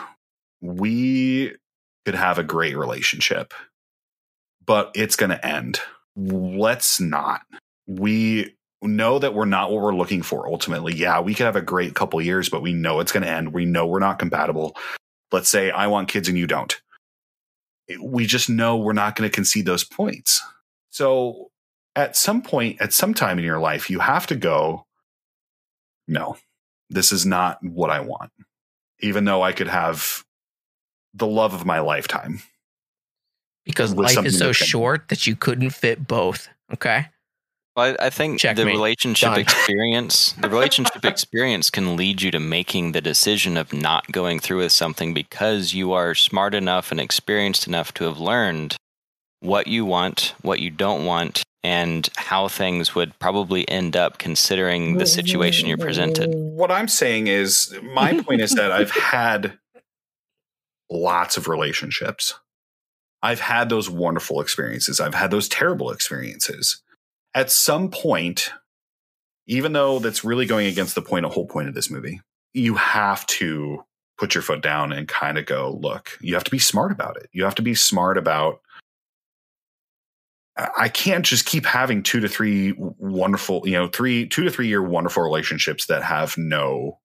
we 0.62 1.54
could 2.06 2.16
have 2.16 2.40
a 2.40 2.44
great 2.44 2.76
relationship, 2.76 3.54
but 4.66 4.92
it's 4.96 5.16
going 5.16 5.30
to 5.30 5.46
end. 5.46 5.80
Let's 6.16 7.00
not. 7.00 7.42
We 7.86 8.55
know 8.82 9.20
that 9.20 9.34
we're 9.34 9.46
not 9.46 9.72
what 9.72 9.82
we're 9.82 9.96
looking 9.96 10.22
for 10.22 10.48
ultimately. 10.48 10.94
Yeah, 10.94 11.20
we 11.20 11.34
could 11.34 11.46
have 11.46 11.56
a 11.56 11.62
great 11.62 11.96
couple 11.96 12.22
years, 12.22 12.50
but 12.50 12.62
we 12.62 12.74
know 12.74 13.00
it's 13.00 13.12
going 13.12 13.24
to 13.24 13.30
end. 13.30 13.54
We 13.54 13.66
know 13.66 13.88
we're 13.88 14.00
not 14.00 14.20
compatible. 14.20 14.76
Let's 15.32 15.50
say 15.50 15.72
I 15.72 15.88
want 15.88 16.10
kids 16.10 16.30
and 16.30 16.38
you 16.38 16.48
don't. 16.48 16.76
We 18.02 18.26
just 18.26 18.50
know 18.50 18.78
we're 18.78 18.94
not 18.94 19.16
going 19.16 19.30
to 19.30 19.34
concede 19.34 19.66
those 19.66 19.84
points. 19.84 20.42
So 20.90 21.52
at 21.96 22.16
some 22.16 22.42
point, 22.42 22.82
at 22.82 22.94
some 22.94 23.14
time 23.14 23.38
in 23.40 23.46
your 23.46 23.60
life, 23.60 23.90
you 23.90 24.00
have 24.00 24.28
to 24.28 24.36
go, 24.36 24.86
no, 26.08 26.38
this 26.90 27.12
is 27.12 27.26
not 27.26 27.58
what 27.64 27.90
I 27.90 28.02
want. 28.02 28.32
Even 29.00 29.26
though 29.26 29.42
I 29.42 29.52
could 29.52 29.68
have 29.68 30.24
the 31.14 31.28
love 31.28 31.54
of 31.54 31.66
my 31.66 31.80
lifetime. 31.80 32.42
Because 33.66 33.94
life 33.94 34.24
is 34.26 34.38
so 34.38 34.52
short 34.52 35.08
that 35.10 35.26
you 35.26 35.36
couldn't 35.36 35.72
fit 35.72 36.08
both. 36.08 36.48
Okay. 36.74 37.08
Well, 37.76 37.96
I 38.00 38.06
I 38.06 38.10
think 38.10 38.42
the 38.42 38.66
relationship 38.66 39.32
Done. 39.32 39.40
experience, 39.42 40.32
the 40.34 40.50
relationship 40.50 41.04
experience 41.04 41.70
can 41.70 41.96
lead 41.96 42.22
you 42.22 42.32
to 42.32 42.40
making 42.40 42.94
the 42.94 43.02
decision 43.02 43.58
of 43.58 43.74
not 43.74 44.12
going 44.12 44.40
through 44.40 44.60
with 44.60 44.72
something 44.72 45.14
because 45.14 45.74
you 45.74 45.92
are 45.92 46.16
smart 46.16 46.56
enough 46.56 46.92
and 46.92 47.00
experienced 47.00 47.68
enough 47.68 47.94
to 47.96 48.06
have 48.06 48.20
learned 48.20 48.78
what 49.42 49.68
you 49.68 49.86
want, 49.86 50.34
what 50.42 50.60
you 50.60 50.72
don't 50.72 51.06
want, 51.06 51.44
and 51.64 52.10
how 52.16 52.48
things 52.48 52.96
would 52.96 53.18
probably 53.20 53.68
end 53.70 53.96
up 53.96 54.18
considering 54.18 54.98
the 54.98 55.06
situation 55.06 55.68
you're 55.68 55.78
presented. 55.78 56.30
What 56.34 56.72
I'm 56.72 56.88
saying 56.88 57.28
is, 57.28 57.76
my 57.82 58.22
point 58.22 58.42
is 58.42 58.54
that 58.54 58.72
I've 58.72 58.92
had 58.92 59.58
lots 60.90 61.38
of 61.38 61.48
relationships. 61.48 62.36
I've 63.22 63.40
had 63.40 63.70
those 63.70 63.90
wonderful 63.90 64.40
experiences. 64.40 65.00
I've 65.00 65.16
had 65.16 65.32
those 65.32 65.50
terrible 65.50 65.90
experiences. 65.90 66.84
At 67.36 67.52
some 67.52 67.92
point, 67.92 68.50
even 69.46 69.74
though 69.74 70.00
that's 70.00 70.24
really 70.24 70.48
going 70.48 70.66
against 70.66 70.96
the 70.96 71.02
point, 71.02 71.26
a 71.26 71.30
whole 71.30 71.46
point 71.46 71.68
of 71.68 71.76
this 71.76 71.92
movie, 71.92 72.22
you 72.54 72.76
have 72.76 73.28
to 73.28 73.84
put 74.18 74.34
your 74.34 74.42
foot 74.42 74.62
down 74.62 74.92
and 74.92 75.08
kind 75.08 75.38
of 75.38 75.46
go, 75.46 75.78
look, 75.82 76.18
you 76.22 76.34
have 76.34 76.46
to 76.46 76.52
be 76.52 76.58
smart 76.58 76.92
about 76.92 77.18
it. 77.18 77.30
You 77.34 77.44
have 77.44 77.56
to 77.56 77.62
be 77.62 77.76
smart 77.76 78.18
about 78.18 78.62
I 80.58 80.88
can't 80.88 81.26
just 81.26 81.46
keep 81.46 81.66
having 81.66 82.02
two 82.02 82.22
to 82.22 82.30
three 82.30 82.74
wonderful, 82.78 83.64
you 83.66 83.74
know, 83.74 83.88
three, 83.88 84.26
two 84.26 84.44
to 84.44 84.50
three 84.50 84.68
year 84.68 84.82
wonderful 84.82 85.22
relationships 85.22 85.88
that 85.88 86.02
have 86.02 86.38
no 86.38 87.00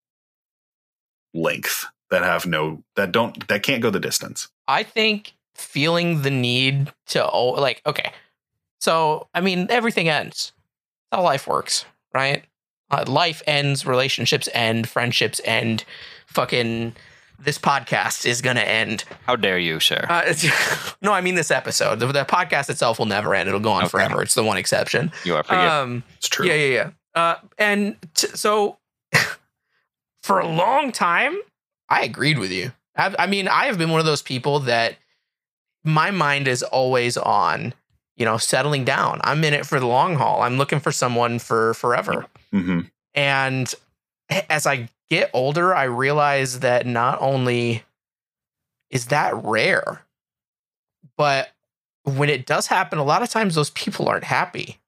length, 1.34 1.86
that 2.10 2.22
have 2.22 2.46
no, 2.46 2.84
that 2.94 3.10
don't, 3.10 3.48
that 3.48 3.64
can't 3.64 3.82
go 3.82 3.90
the 3.90 3.98
distance. 3.98 4.48
I 4.68 4.84
think 4.84 5.32
feeling 5.56 6.22
the 6.22 6.30
need 6.30 6.92
to 7.08 7.26
like 7.26 7.82
okay, 7.86 8.12
so 8.80 9.28
I 9.34 9.40
mean 9.40 9.66
everything 9.70 10.08
ends. 10.08 10.52
That's 11.10 11.20
how 11.20 11.24
life 11.24 11.46
works, 11.46 11.84
right? 12.12 12.44
Uh, 12.90 13.04
life 13.06 13.40
ends, 13.46 13.86
relationships 13.86 14.48
end, 14.52 14.88
friendships 14.88 15.40
end. 15.44 15.84
Fucking 16.26 16.94
this 17.38 17.58
podcast 17.58 18.26
is 18.26 18.42
gonna 18.42 18.60
end. 18.60 19.04
How 19.26 19.34
dare 19.36 19.58
you, 19.58 19.80
sir? 19.80 20.04
Uh, 20.08 20.32
no, 21.02 21.12
I 21.12 21.20
mean 21.20 21.36
this 21.36 21.50
episode. 21.50 21.98
The, 22.00 22.06
the 22.08 22.24
podcast 22.24 22.68
itself 22.68 22.98
will 22.98 23.06
never 23.06 23.34
end. 23.34 23.48
It'll 23.48 23.60
go 23.60 23.70
on 23.72 23.82
Okay. 23.84 23.90
forever. 23.90 24.20
It's 24.22 24.34
the 24.34 24.44
one 24.44 24.56
exception. 24.58 25.10
you 25.24 25.34
are 25.36 25.42
forgiven. 25.42 25.66
Um, 25.68 26.02
It's 26.18 26.28
true. 26.28 26.46
yeah, 26.46 26.54
yeah, 26.54 26.72
yeah. 26.74 26.90
Uh, 27.14 27.34
and 27.58 27.96
t- 28.14 28.28
so 28.34 28.76
for 30.22 30.38
a 30.40 30.46
long 30.48 30.92
time, 30.92 31.36
I 31.88 32.02
agreed 32.02 32.38
with 32.38 32.52
you. 32.52 32.72
I, 32.96 33.14
I 33.18 33.26
mean, 33.26 33.48
I 33.48 33.66
have 33.66 33.78
been 33.78 33.90
one 33.90 34.00
of 34.00 34.06
those 34.06 34.22
people 34.22 34.60
that 34.60 34.96
my 35.84 36.10
mind 36.10 36.46
is 36.46 36.62
always 36.62 37.16
on, 37.16 37.72
you 38.20 38.26
know, 38.26 38.36
settling 38.36 38.84
down. 38.84 39.18
I'm 39.24 39.42
in 39.44 39.54
it 39.54 39.64
for 39.64 39.80
the 39.80 39.86
long 39.86 40.14
haul. 40.16 40.42
I'm 40.42 40.58
looking 40.58 40.78
for 40.78 40.92
someone 40.92 41.38
for 41.38 41.72
forever. 41.72 42.26
hmm 42.52 42.80
And 43.14 43.74
as 44.50 44.66
I 44.66 44.90
get 45.08 45.30
older, 45.32 45.74
I 45.74 45.84
realize 45.84 46.60
that 46.60 46.84
not 46.86 47.18
only 47.22 47.82
is 48.90 49.06
that 49.06 49.34
rare, 49.42 50.02
but 51.16 51.52
when 52.04 52.28
it 52.28 52.44
does 52.44 52.66
happen, 52.66 52.98
a 52.98 53.04
lot 53.04 53.22
of 53.22 53.30
times 53.30 53.54
those 53.54 53.70
people 53.70 54.06
aren't 54.06 54.24
happy. 54.24 54.78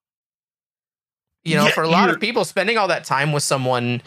You 1.43 1.57
know, 1.57 1.65
Yeah, 1.67 1.73
for 1.73 1.83
a 1.85 1.89
lot 1.89 2.11
of 2.11 2.21
people, 2.21 2.45
spending 2.45 2.77
all 2.77 2.89
that 2.89 3.05
time 3.05 3.33
with 3.33 3.43
someone, 3.43 4.03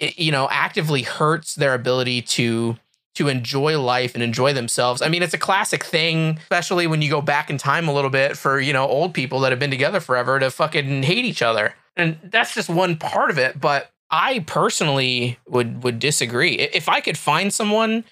i- 0.00 0.14
you 0.16 0.32
know, 0.32 0.48
actively 0.50 1.02
hurts 1.02 1.54
their 1.54 1.74
ability 1.74 2.22
to 2.22 2.78
to 3.14 3.28
enjoy 3.28 3.78
life 3.78 4.14
and 4.14 4.22
enjoy 4.22 4.52
themselves. 4.52 5.02
I 5.02 5.08
mean, 5.08 5.22
it's 5.22 5.34
a 5.34 5.38
classic 5.38 5.84
thing, 5.84 6.38
especially 6.42 6.86
when 6.86 7.02
you 7.02 7.10
go 7.10 7.20
back 7.20 7.50
in 7.50 7.58
time 7.58 7.88
a 7.88 7.92
little 7.92 8.10
bit 8.10 8.38
for, 8.38 8.58
you 8.58 8.72
know, 8.72 8.86
old 8.86 9.12
people 9.12 9.40
that 9.40 9.52
have 9.52 9.58
been 9.58 9.70
together 9.70 10.00
forever 10.00 10.38
to 10.38 10.50
fucking 10.50 11.02
hate 11.02 11.24
each 11.24 11.42
other. 11.42 11.74
And 11.96 12.18
that's 12.24 12.54
just 12.54 12.70
one 12.70 12.96
part 12.96 13.30
of 13.30 13.38
it, 13.38 13.60
but 13.60 13.90
I 14.10 14.40
personally 14.40 15.38
would 15.46 15.82
would 15.82 15.98
disagree. 15.98 16.54
If 16.54 16.88
I 16.88 17.00
could 17.00 17.18
find 17.18 17.52
someone 17.52 18.04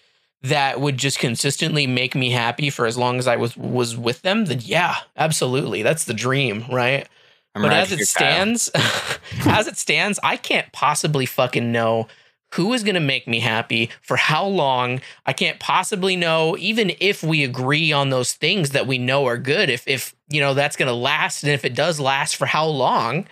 that 0.42 0.80
would 0.80 0.96
just 0.96 1.18
consistently 1.18 1.86
make 1.86 2.14
me 2.14 2.30
happy 2.30 2.70
for 2.70 2.86
as 2.86 2.96
long 2.96 3.18
as 3.18 3.26
I 3.26 3.36
was 3.36 3.56
was 3.56 3.96
with 3.96 4.22
them, 4.22 4.46
then 4.46 4.60
yeah, 4.62 4.96
absolutely. 5.16 5.82
That's 5.82 6.04
the 6.04 6.14
dream, 6.14 6.64
right? 6.70 7.06
I'm 7.54 7.62
but 7.62 7.72
as 7.72 7.92
it 7.92 8.06
stands, 8.06 8.70
as 9.44 9.66
it 9.66 9.76
stands, 9.76 10.18
I 10.22 10.36
can't 10.36 10.70
possibly 10.72 11.26
fucking 11.26 11.70
know 11.72 12.08
who 12.54 12.72
is 12.72 12.82
going 12.82 12.94
to 12.94 13.00
make 13.00 13.28
me 13.28 13.40
happy 13.40 13.90
for 14.02 14.16
how 14.16 14.44
long. 14.44 15.00
I 15.26 15.32
can't 15.32 15.60
possibly 15.60 16.16
know 16.16 16.56
even 16.58 16.92
if 17.00 17.22
we 17.22 17.44
agree 17.44 17.92
on 17.92 18.10
those 18.10 18.32
things 18.32 18.70
that 18.70 18.86
we 18.86 18.98
know 18.98 19.26
are 19.26 19.38
good 19.38 19.70
if 19.70 19.86
if 19.86 20.14
you 20.28 20.40
know 20.40 20.54
that's 20.54 20.76
going 20.76 20.88
to 20.88 20.94
last 20.94 21.42
and 21.42 21.52
if 21.52 21.64
it 21.64 21.74
does 21.74 22.00
last 22.00 22.36
for 22.36 22.46
how 22.46 22.66
long. 22.66 23.26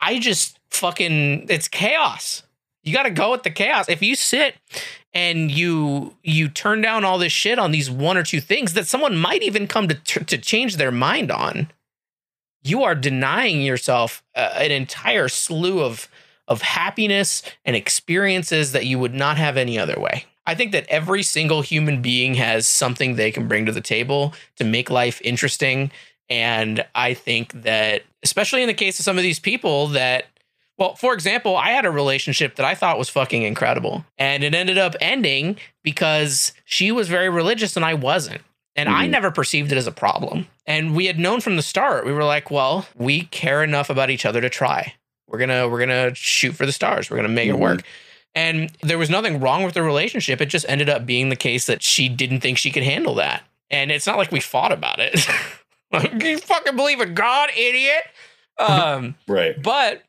I 0.00 0.18
just 0.18 0.58
fucking 0.70 1.46
it's 1.48 1.68
chaos. 1.68 2.42
You 2.82 2.94
got 2.94 3.02
to 3.02 3.10
go 3.10 3.30
with 3.30 3.42
the 3.42 3.50
chaos. 3.50 3.88
If 3.88 4.02
you 4.02 4.14
sit 4.14 4.54
and 5.12 5.50
you 5.50 6.16
you 6.22 6.48
turn 6.48 6.80
down 6.80 7.04
all 7.04 7.18
this 7.18 7.32
shit 7.32 7.58
on 7.58 7.70
these 7.70 7.90
one 7.90 8.16
or 8.16 8.22
two 8.22 8.40
things 8.40 8.74
that 8.74 8.86
someone 8.86 9.16
might 9.16 9.42
even 9.42 9.66
come 9.66 9.88
to 9.88 9.94
to 9.94 10.38
change 10.38 10.76
their 10.76 10.92
mind 10.92 11.30
on, 11.30 11.70
you 12.62 12.82
are 12.82 12.94
denying 12.94 13.62
yourself 13.62 14.22
uh, 14.34 14.52
an 14.56 14.70
entire 14.70 15.28
slew 15.28 15.82
of 15.82 16.08
of 16.50 16.60
happiness 16.60 17.42
and 17.64 17.74
experiences 17.76 18.72
that 18.72 18.84
you 18.84 18.98
would 18.98 19.14
not 19.14 19.38
have 19.38 19.56
any 19.56 19.78
other 19.78 19.98
way. 19.98 20.26
I 20.46 20.54
think 20.54 20.72
that 20.72 20.86
every 20.88 21.22
single 21.22 21.62
human 21.62 22.02
being 22.02 22.34
has 22.34 22.66
something 22.66 23.14
they 23.14 23.30
can 23.30 23.46
bring 23.48 23.64
to 23.66 23.72
the 23.72 23.80
table 23.80 24.34
to 24.56 24.64
make 24.64 24.90
life 24.90 25.20
interesting 25.22 25.90
and 26.28 26.84
I 26.94 27.14
think 27.14 27.62
that 27.62 28.02
especially 28.22 28.62
in 28.62 28.68
the 28.68 28.74
case 28.74 28.98
of 29.00 29.04
some 29.04 29.16
of 29.16 29.22
these 29.22 29.40
people 29.40 29.88
that 29.88 30.26
well, 30.78 30.94
for 30.94 31.12
example, 31.12 31.56
I 31.58 31.70
had 31.70 31.84
a 31.84 31.90
relationship 31.90 32.56
that 32.56 32.64
I 32.64 32.74
thought 32.74 32.98
was 32.98 33.10
fucking 33.10 33.42
incredible 33.42 34.04
and 34.16 34.42
it 34.42 34.54
ended 34.54 34.78
up 34.78 34.96
ending 35.00 35.56
because 35.82 36.52
she 36.64 36.90
was 36.90 37.08
very 37.08 37.28
religious 37.28 37.76
and 37.76 37.84
I 37.84 37.94
wasn't. 37.94 38.40
And 38.76 38.88
I 38.88 39.06
Mhm. 39.06 39.10
never 39.10 39.30
perceived 39.30 39.72
it 39.72 39.78
as 39.78 39.86
a 39.86 39.92
problem. 39.92 40.46
And 40.66 40.94
we 40.96 41.06
had 41.06 41.18
known 41.18 41.40
from 41.42 41.56
the 41.56 41.62
start. 41.62 42.06
We 42.06 42.12
were 42.12 42.24
like, 42.24 42.50
well, 42.50 42.86
we 42.96 43.22
care 43.24 43.62
enough 43.62 43.90
about 43.90 44.08
each 44.10 44.24
other 44.24 44.40
to 44.40 44.48
try. 44.48 44.94
We're 45.30 45.46
to 45.46 45.68
we're 45.68 45.86
to 45.86 46.12
shoot 46.14 46.52
for 46.52 46.66
the 46.66 46.72
stars. 46.72 47.08
We're 47.10 47.22
to 47.22 47.28
make 47.28 47.48
Mhm. 47.48 47.54
it 47.54 47.58
work. 47.58 47.82
And 48.34 48.70
there 48.82 48.98
was 48.98 49.10
nothing 49.10 49.40
wrong 49.40 49.62
with 49.64 49.74
the 49.74 49.82
relationship. 49.82 50.40
It 50.40 50.46
just 50.46 50.66
ended 50.68 50.88
up 50.88 51.04
being 51.06 51.28
the 51.30 51.36
case 51.36 51.66
that 51.66 51.82
she 51.82 52.08
didn't 52.08 52.40
think 52.40 52.58
she 52.58 52.70
could 52.70 52.82
handle 52.84 53.14
that. 53.16 53.42
And 53.70 53.90
it's 53.90 54.06
not 54.06 54.18
like 54.18 54.30
we 54.32 54.40
fought 54.40 54.72
about 54.72 54.98
it. 55.00 55.26
like, 55.92 56.22
you 56.22 56.38
fucking 56.38 56.76
believe 56.76 57.00
in 57.00 57.14
God, 57.14 57.50
idiot. 57.56 58.02
Um 58.58 59.14
Right. 59.26 59.60
but 59.62 60.02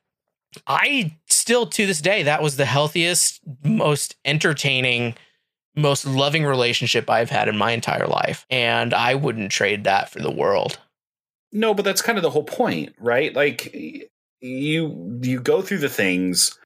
I 0.67 1.15
still 1.27 1.65
to 1.67 1.85
this 1.87 2.01
day, 2.01 2.23
that 2.23 2.41
was 2.43 2.57
the 2.57 2.65
healthiest, 2.65 3.39
most 3.63 4.15
entertaining, 4.25 5.15
most 5.75 6.05
loving 6.05 6.43
relationship 6.45 7.09
I've 7.09 7.29
had 7.29 7.47
in 7.47 7.57
my 7.57 7.71
entire 7.71 8.05
life. 8.07 8.45
And 8.49 8.93
I 8.93 9.15
wouldn't 9.15 9.51
trade 9.51 9.83
that 9.85 10.09
for 10.09 10.19
the 10.19 10.31
world. 10.31 10.77
No, 11.53 11.73
but 11.73 11.85
that's 11.85 12.01
kind 12.01 12.17
of 12.17 12.21
the 12.21 12.29
whole 12.31 12.43
point, 12.43 12.93
right? 12.99 13.33
Like 13.33 13.73
you 14.41 15.19
you 15.21 15.39
go 15.39 15.61
through 15.61 15.77
the 15.77 15.89
things 15.89 16.57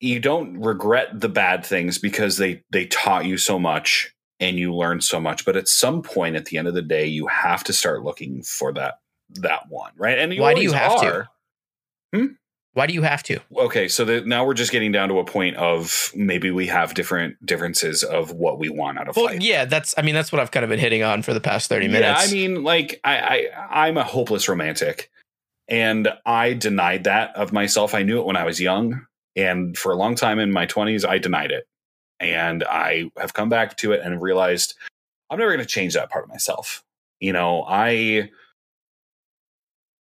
you 0.00 0.20
don't 0.20 0.60
regret 0.60 1.18
the 1.18 1.28
bad 1.28 1.64
things 1.64 1.98
because 1.98 2.36
they 2.36 2.62
they 2.70 2.84
taught 2.86 3.24
you 3.24 3.38
so 3.38 3.58
much 3.58 4.12
and 4.40 4.58
you 4.58 4.74
learn 4.74 5.00
so 5.00 5.20
much 5.20 5.44
but 5.44 5.56
at 5.56 5.68
some 5.68 6.02
point 6.02 6.36
at 6.36 6.46
the 6.46 6.58
end 6.58 6.68
of 6.68 6.74
the 6.74 6.82
day 6.82 7.06
you 7.06 7.26
have 7.28 7.64
to 7.64 7.72
start 7.72 8.02
looking 8.02 8.42
for 8.42 8.72
that 8.72 8.94
that 9.30 9.62
one 9.68 9.92
right 9.96 10.18
and 10.18 10.38
Why 10.38 10.54
do 10.54 10.62
you 10.62 10.72
have 10.72 11.00
to? 11.00 11.28
Hmm? 12.14 12.26
Why 12.74 12.86
do 12.88 12.92
you 12.92 13.02
have 13.02 13.22
to? 13.24 13.40
okay 13.56 13.86
so 13.86 14.04
that 14.04 14.26
now 14.26 14.44
we're 14.44 14.54
just 14.54 14.72
getting 14.72 14.90
down 14.90 15.08
to 15.08 15.18
a 15.20 15.24
point 15.24 15.56
of 15.56 16.10
maybe 16.14 16.50
we 16.50 16.66
have 16.66 16.92
different 16.94 17.36
differences 17.46 18.02
of 18.02 18.32
what 18.32 18.58
we 18.58 18.68
want 18.68 18.98
out 18.98 19.08
of 19.08 19.16
Well, 19.16 19.26
life 19.26 19.40
yeah, 19.42 19.64
that's 19.64 19.94
I 19.96 20.02
mean, 20.02 20.14
that's 20.14 20.32
what 20.32 20.40
I've 20.40 20.50
kind 20.50 20.64
of 20.64 20.70
been 20.70 20.80
hitting 20.80 21.04
on 21.04 21.22
for 21.22 21.32
the 21.32 21.40
past 21.40 21.68
30 21.68 21.88
minutes 21.88 22.20
yeah 22.20 22.28
i 22.28 22.32
mean 22.32 22.64
like 22.64 23.00
I, 23.04 23.16
I 23.16 23.86
i'm 23.86 23.96
a 23.96 24.04
hopeless 24.04 24.48
romantic 24.48 25.10
and 25.68 26.08
i 26.26 26.52
denied 26.52 27.04
that 27.04 27.34
of 27.36 27.52
myself. 27.52 27.94
I 27.94 28.02
knew 28.02 28.20
it 28.20 28.26
when 28.26 28.36
i 28.36 28.44
was 28.44 28.60
young. 28.60 29.06
And 29.36 29.76
for 29.76 29.92
a 29.92 29.96
long 29.96 30.14
time 30.14 30.38
in 30.38 30.52
my 30.52 30.66
20s 30.66 31.06
i 31.06 31.18
denied 31.18 31.50
it. 31.52 31.66
And 32.20 32.64
i 32.64 33.10
have 33.18 33.34
come 33.34 33.48
back 33.48 33.76
to 33.78 33.92
it 33.92 34.00
and 34.02 34.22
realized 34.22 34.74
i'm 35.30 35.38
never 35.38 35.50
going 35.50 35.60
to 35.60 35.66
change 35.66 35.94
that 35.94 36.10
part 36.10 36.24
of 36.24 36.30
myself. 36.30 36.84
You 37.20 37.32
know 37.32 37.64
i 37.68 38.30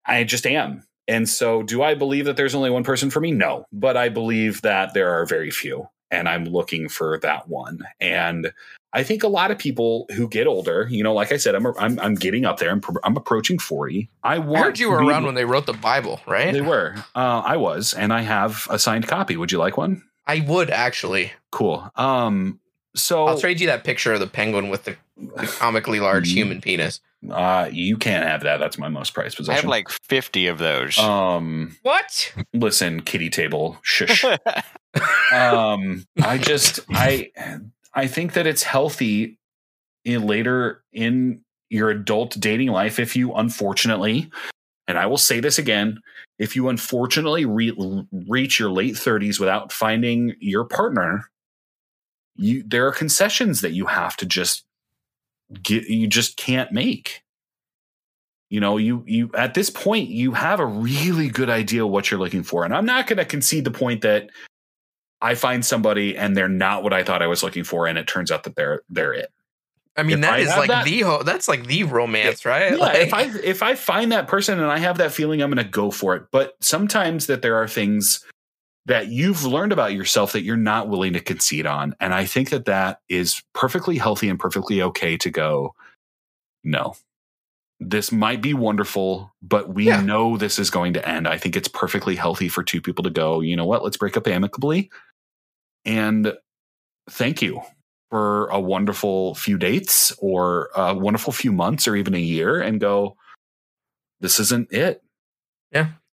i 0.06 0.24
just 0.24 0.46
am. 0.46 0.84
And 1.08 1.28
so 1.28 1.64
do 1.64 1.84
i 1.84 1.96
believe 1.96 2.26
that 2.26 2.38
there's 2.38 2.56
only 2.56 2.70
one 2.70 2.84
person 2.84 3.10
for 3.10 3.20
me? 3.20 3.32
No. 3.32 3.66
But 3.72 3.98
i 3.98 4.10
believe 4.10 4.62
that 4.62 4.94
there 4.94 5.12
are 5.12 5.26
very 5.26 5.52
few. 5.52 5.90
And 6.12 6.30
i'm 6.30 6.46
looking 6.46 6.90
for 6.90 7.20
that 7.20 7.50
one. 7.50 7.80
And 8.00 8.54
i 8.94 9.04
think 9.04 9.24
a 9.24 9.28
lot 9.28 9.52
of 9.52 9.58
people 9.58 10.06
who 10.16 10.28
get 10.28 10.48
older 10.48 10.88
you 10.90 11.04
know 11.04 11.14
like 11.14 11.32
i 11.32 11.38
said 11.38 11.56
i'm 11.56 11.66
i'm, 11.80 12.00
I'm 12.00 12.16
getting 12.16 12.46
up 12.46 12.58
there 12.60 12.70
I'm, 12.72 12.82
I'm 13.04 13.16
approaching 13.18 13.60
40 13.60 14.10
i 14.24 14.40
want 14.40 14.58
I 14.58 14.64
heard 14.68 14.80
you 14.80 14.90
were 14.90 15.04
around 15.04 15.26
when 15.26 15.36
they 15.36 15.46
wrote 15.46 15.66
the 15.66 15.74
Bible, 15.74 16.22
right? 16.26 16.52
they 16.54 16.62
were 16.62 16.96
uh, 17.16 17.42
i 17.46 17.58
was 17.58 17.94
and 17.94 18.12
i 18.14 18.22
have 18.22 18.66
a 18.70 18.80
signed 18.80 19.08
copy 19.08 19.38
would 19.38 19.52
you 19.52 19.58
like 19.60 19.78
one 19.78 20.04
I 20.30 20.42
would 20.46 20.70
actually. 20.70 21.32
cool 21.52 21.90
um 21.96 22.60
so 22.96 23.28
I'll 23.28 23.40
trade 23.40 23.60
you 23.62 23.68
that 23.68 23.84
picture 23.84 24.14
of 24.14 24.20
the 24.20 24.28
penguin 24.28 24.70
with 24.70 24.86
the, 24.86 24.98
the 25.18 25.46
comically 25.48 26.00
large 26.00 26.28
Mhm. 26.30 26.34
human 26.34 26.62
penis. 26.62 27.00
uh 27.30 27.70
you 27.72 27.96
can't 27.98 28.26
have 28.28 28.42
that 28.44 28.58
that's 28.58 28.78
my 28.78 28.90
most 28.90 29.14
prized 29.14 29.38
possession. 29.38 29.58
I 29.58 29.62
have 29.62 29.70
like 29.70 29.88
50 29.90 30.48
of 30.48 30.58
those. 30.58 30.98
um 30.98 31.78
What? 31.84 32.34
listen 32.54 33.02
kitty 33.04 33.30
table 33.30 33.78
shush 33.84 34.26
um 35.32 36.06
i 36.24 36.38
just 36.38 36.80
i 36.90 37.30
i 37.98 38.08
think 38.08 38.34
that 38.34 38.48
it's 38.48 38.64
healthy 38.64 39.38
in 40.06 40.26
later 40.26 40.84
in 40.94 41.42
your 41.70 41.90
adult 41.90 42.40
dating 42.40 42.70
life 42.70 43.00
if 43.00 43.16
you 43.16 43.34
unfortunately 43.34 44.32
and 44.88 44.98
i 44.98 45.06
will 45.06 45.18
say 45.18 45.42
this 45.42 45.60
again 45.60 46.00
if 46.40 46.56
you 46.56 46.70
unfortunately 46.70 47.44
re- 47.44 48.06
reach 48.28 48.60
your 48.60 48.70
late 48.70 48.96
30s 48.96 49.40
without 49.40 49.74
finding 49.74 50.34
your 50.40 50.64
partner 50.64 51.30
you 52.38 52.64
there 52.66 52.88
are 52.88 52.92
concessions 52.92 53.62
that 53.62 53.74
you 53.74 53.86
have 53.88 54.16
to 54.16 54.26
just 54.26 54.64
get 55.62 55.88
you 55.88 56.08
just 56.08 56.38
can't 56.38 56.72
make. 56.72 57.24
You 58.50 58.62
know 58.62 58.78
you 58.78 59.04
you 59.06 59.30
at 59.36 59.56
this 59.56 59.70
point 59.70 60.08
you 60.10 60.32
have 60.32 60.62
a 60.62 60.66
really 60.66 61.28
good 61.28 61.50
idea 61.50 61.86
what 61.86 62.10
you're 62.10 62.20
looking 62.20 62.44
for 62.44 62.64
and 62.64 62.74
i'm 62.74 62.86
not 62.86 63.06
going 63.06 63.18
to 63.18 63.26
concede 63.26 63.66
the 63.66 63.72
point 63.72 64.02
that 64.04 64.30
i 65.22 65.36
find 65.36 65.66
somebody 65.66 66.18
and 66.18 66.36
they're 66.38 66.48
not 66.50 66.84
what 66.84 66.94
i 66.94 67.04
thought 67.04 67.22
i 67.22 67.28
was 67.28 67.44
looking 67.44 67.64
for 67.64 67.88
and 67.88 67.98
it 67.98 68.08
turns 68.08 68.32
out 68.32 68.44
that 68.44 68.56
they're 68.56 68.82
they're 68.90 69.14
it. 69.14 69.32
I 70.00 70.04
mean, 70.04 70.18
If 70.20 70.22
that 70.22 70.34
I 70.34 70.38
is 70.40 70.48
like 70.50 70.68
that- 70.68 70.86
the 70.86 71.00
ho- 71.02 71.24
that's 71.24 71.48
like 71.48 71.66
the 71.66 71.84
romance, 71.84 72.46
right? 72.46 72.74
yeah, 72.74 72.78
like, 72.86 72.98
if 73.00 73.14
i 73.16 73.24
if 73.44 73.64
i 73.64 73.74
find 73.74 74.12
that 74.12 74.28
person 74.28 74.60
and 74.60 74.70
i 74.72 74.78
have 74.78 75.00
that 75.00 75.12
feeling 75.12 75.42
i'm 75.42 75.50
going 75.52 75.64
to 75.66 75.70
go 75.70 75.90
for 75.90 76.16
it. 76.16 76.26
But 76.32 76.56
sometimes 76.62 77.26
that 77.26 77.42
there 77.42 77.56
are 77.56 77.68
things 77.68 78.24
that 78.86 79.08
you've 79.08 79.44
learned 79.44 79.72
about 79.74 79.94
yourself 79.94 80.32
that 80.34 80.44
you're 80.44 80.56
not 80.56 80.88
willing 80.88 81.14
to 81.14 81.20
concede 81.20 81.66
on 81.66 81.96
and 82.00 82.14
i 82.14 82.26
think 82.26 82.52
that 82.52 82.66
that 82.66 83.00
is 83.10 83.42
perfectly 83.54 83.98
healthy 83.98 84.30
and 84.30 84.40
perfectly 84.40 84.82
okay 84.84 85.18
to 85.18 85.30
go 85.32 85.74
no. 86.64 86.96
This 87.80 88.12
might 88.12 88.42
be 88.42 88.54
wonderful 88.54 89.34
but 89.42 89.74
we 89.74 89.86
Yeah. 89.88 90.02
know 90.02 90.38
this 90.38 90.58
is 90.60 90.70
going 90.70 90.94
to 90.94 91.08
end. 91.08 91.28
I 91.28 91.38
think 91.38 91.56
it's 91.56 91.68
perfectly 91.68 92.16
healthy 92.16 92.50
for 92.50 92.64
two 92.64 92.82
people 92.82 93.04
to 93.04 93.10
go 93.10 93.40
you 93.42 93.56
know 93.56 93.66
what? 93.66 93.84
Let's 93.84 93.98
break 93.98 94.16
up 94.18 94.28
amicably 94.28 94.90
and 95.88 96.34
thank 97.10 97.42
you 97.42 97.62
for 98.10 98.48
a 98.48 98.60
wonderful 98.60 99.36
few 99.36 99.58
dates 99.58 100.14
or 100.20 100.70
a 100.76 100.94
wonderful 100.94 101.34
few 101.34 101.52
months 101.52 101.88
or 101.88 101.96
even 101.96 102.14
a 102.14 102.20
year 102.20 102.62
and 102.62 102.80
go 102.80 103.16
this 104.20 104.40
isn't 104.40 104.72
it 104.72 105.02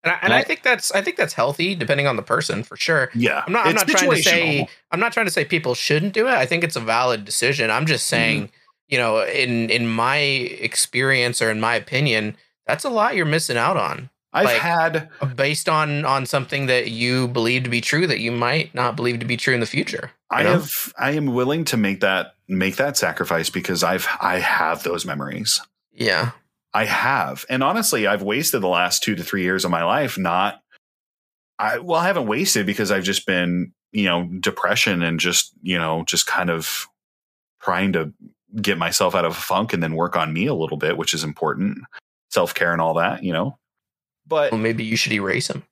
and, 0.03 0.11
I, 0.11 0.19
and 0.21 0.33
I 0.33 0.43
think 0.43 0.63
that's 0.63 0.91
I 0.91 1.01
think 1.01 1.15
that's 1.15 1.33
healthy, 1.33 1.75
depending 1.75 2.07
on 2.07 2.17
the 2.17 2.21
person, 2.21 2.63
for 2.63 2.75
sure. 2.75 3.09
yeah 3.15 3.43
I'm 3.47 3.53
not. 3.53 3.67
I'm 3.67 3.75
not 3.75 3.87
trying 3.87 4.11
to 4.11 4.21
say. 4.21 4.67
I'm 4.91 4.99
not 4.99 5.13
trying 5.13 5.27
to 5.27 5.31
say 5.31 5.45
people 5.45 5.75
shouldn't 5.75 6.13
do 6.13 6.27
it. 6.27 6.33
I 6.33 6.45
think 6.45 6.63
it's 6.63 6.75
a 6.75 6.81
valid 6.81 7.23
decision. 7.23 7.71
I'm 7.71 7.85
just 7.85 8.07
saying, 8.07 8.43
mm-hmm. 8.47 8.55
you 8.89 8.97
know, 8.97 9.23
in 9.23 9.69
in 9.69 9.87
my 9.87 10.17
experience 10.17 11.41
or 11.41 11.49
in 11.49 11.61
my 11.61 11.75
opinion, 11.75 12.35
that's 12.67 12.83
a 12.83 12.89
lot 12.89 13.15
you're 13.15 13.25
missing 13.25 13.55
out 13.55 13.77
on, 13.77 14.09
i've 14.33 14.45
like- 14.45 14.57
had 14.57 15.09
based 15.35 15.69
on 15.69 16.05
on 16.05 16.25
something 16.25 16.65
that 16.65 16.89
you 16.91 17.27
believe 17.27 17.63
to 17.63 17.69
be 17.69 17.81
true 17.81 18.07
that 18.07 18.19
you 18.19 18.31
might 18.31 18.73
not 18.73 18.95
believe 18.95 19.19
to 19.19 19.25
be 19.25 19.37
true 19.37 19.53
in 19.53 19.59
the 19.59 19.65
future. 19.65 20.11
i 20.29 20.43
know? 20.43 20.53
have 20.53 20.93
i 20.97 21.11
am 21.11 21.27
willing 21.27 21.63
to 21.65 21.77
make 21.77 21.99
that 22.01 22.35
make 22.47 22.75
that 22.75 22.97
sacrifice 22.97 23.49
because 23.49 23.83
i've 23.83 24.07
i 24.19 24.39
have 24.39 24.83
those 24.83 25.05
memories 25.05 25.61
Yeah. 25.93 26.31
I 26.75 26.85
have. 26.85 27.45
And 27.49 27.61
honestly, 27.63 28.07
I've 28.07 28.23
wasted 28.23 28.61
the 28.63 28.67
last 28.67 29.03
two 29.03 29.13
to 29.13 29.23
three 29.23 29.43
years 29.43 29.63
of 29.63 29.69
my 29.69 29.83
life 29.83 30.17
not 30.17 30.59
I 31.59 31.77
well, 31.77 31.99
I 31.99 32.07
haven't 32.07 32.25
wasted 32.25 32.65
because 32.65 32.89
I've 32.91 33.03
just 33.03 33.27
been, 33.27 33.73
you 33.91 34.05
know, 34.05 34.27
depression 34.39 35.03
and 35.03 35.19
just, 35.19 35.51
you 35.61 35.77
know, 35.77 36.03
just 36.07 36.25
kind 36.25 36.49
of 36.49 36.87
trying 37.61 37.93
to 37.93 38.11
get 38.59 38.79
myself 38.79 39.13
out 39.13 39.23
of 39.23 39.33
a 39.33 39.35
funk 39.35 39.71
and 39.71 39.83
then 39.83 39.93
work 39.93 40.15
on 40.17 40.33
me 40.33 40.47
a 40.47 40.55
little 40.55 40.77
bit, 40.77 40.97
which 40.97 41.13
is 41.13 41.23
important. 41.23 41.77
Self 42.31 42.55
care 42.55 42.71
and 42.73 42.81
all 42.81 42.95
that, 42.95 43.23
you 43.23 43.33
know. 43.33 43.59
But 44.27 44.51
Well, 44.51 44.61
maybe 44.61 44.83
you 44.83 44.95
should 44.95 45.13
erase 45.13 45.49
him. 45.49 45.63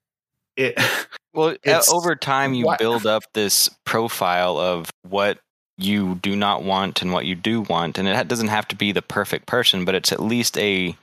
it 0.58 0.78
Well, 1.34 1.50
It's- 1.64 1.90
over 1.92 2.16
time, 2.16 2.54
you 2.54 2.66
what- 2.66 2.80
build 2.80 3.06
up 3.06 3.24
this 3.34 3.70
profile 3.86 4.58
of 4.58 4.90
what 5.08 5.40
you 5.78 6.16
do 6.16 6.36
not 6.36 6.64
want 6.64 7.02
and 7.02 7.12
what 7.14 7.26
you 7.26 7.34
do 7.36 7.62
want, 7.62 7.98
and 7.98 8.08
it 8.08 8.28
doesn't 8.28 8.50
have 8.50 8.68
to 8.68 8.76
be 8.76 8.92
the 8.92 9.02
perfect 9.02 9.48
person, 9.48 9.84
but 9.86 9.96
it's 9.96 10.12
at 10.12 10.20
least 10.22 10.58
a 10.58 10.96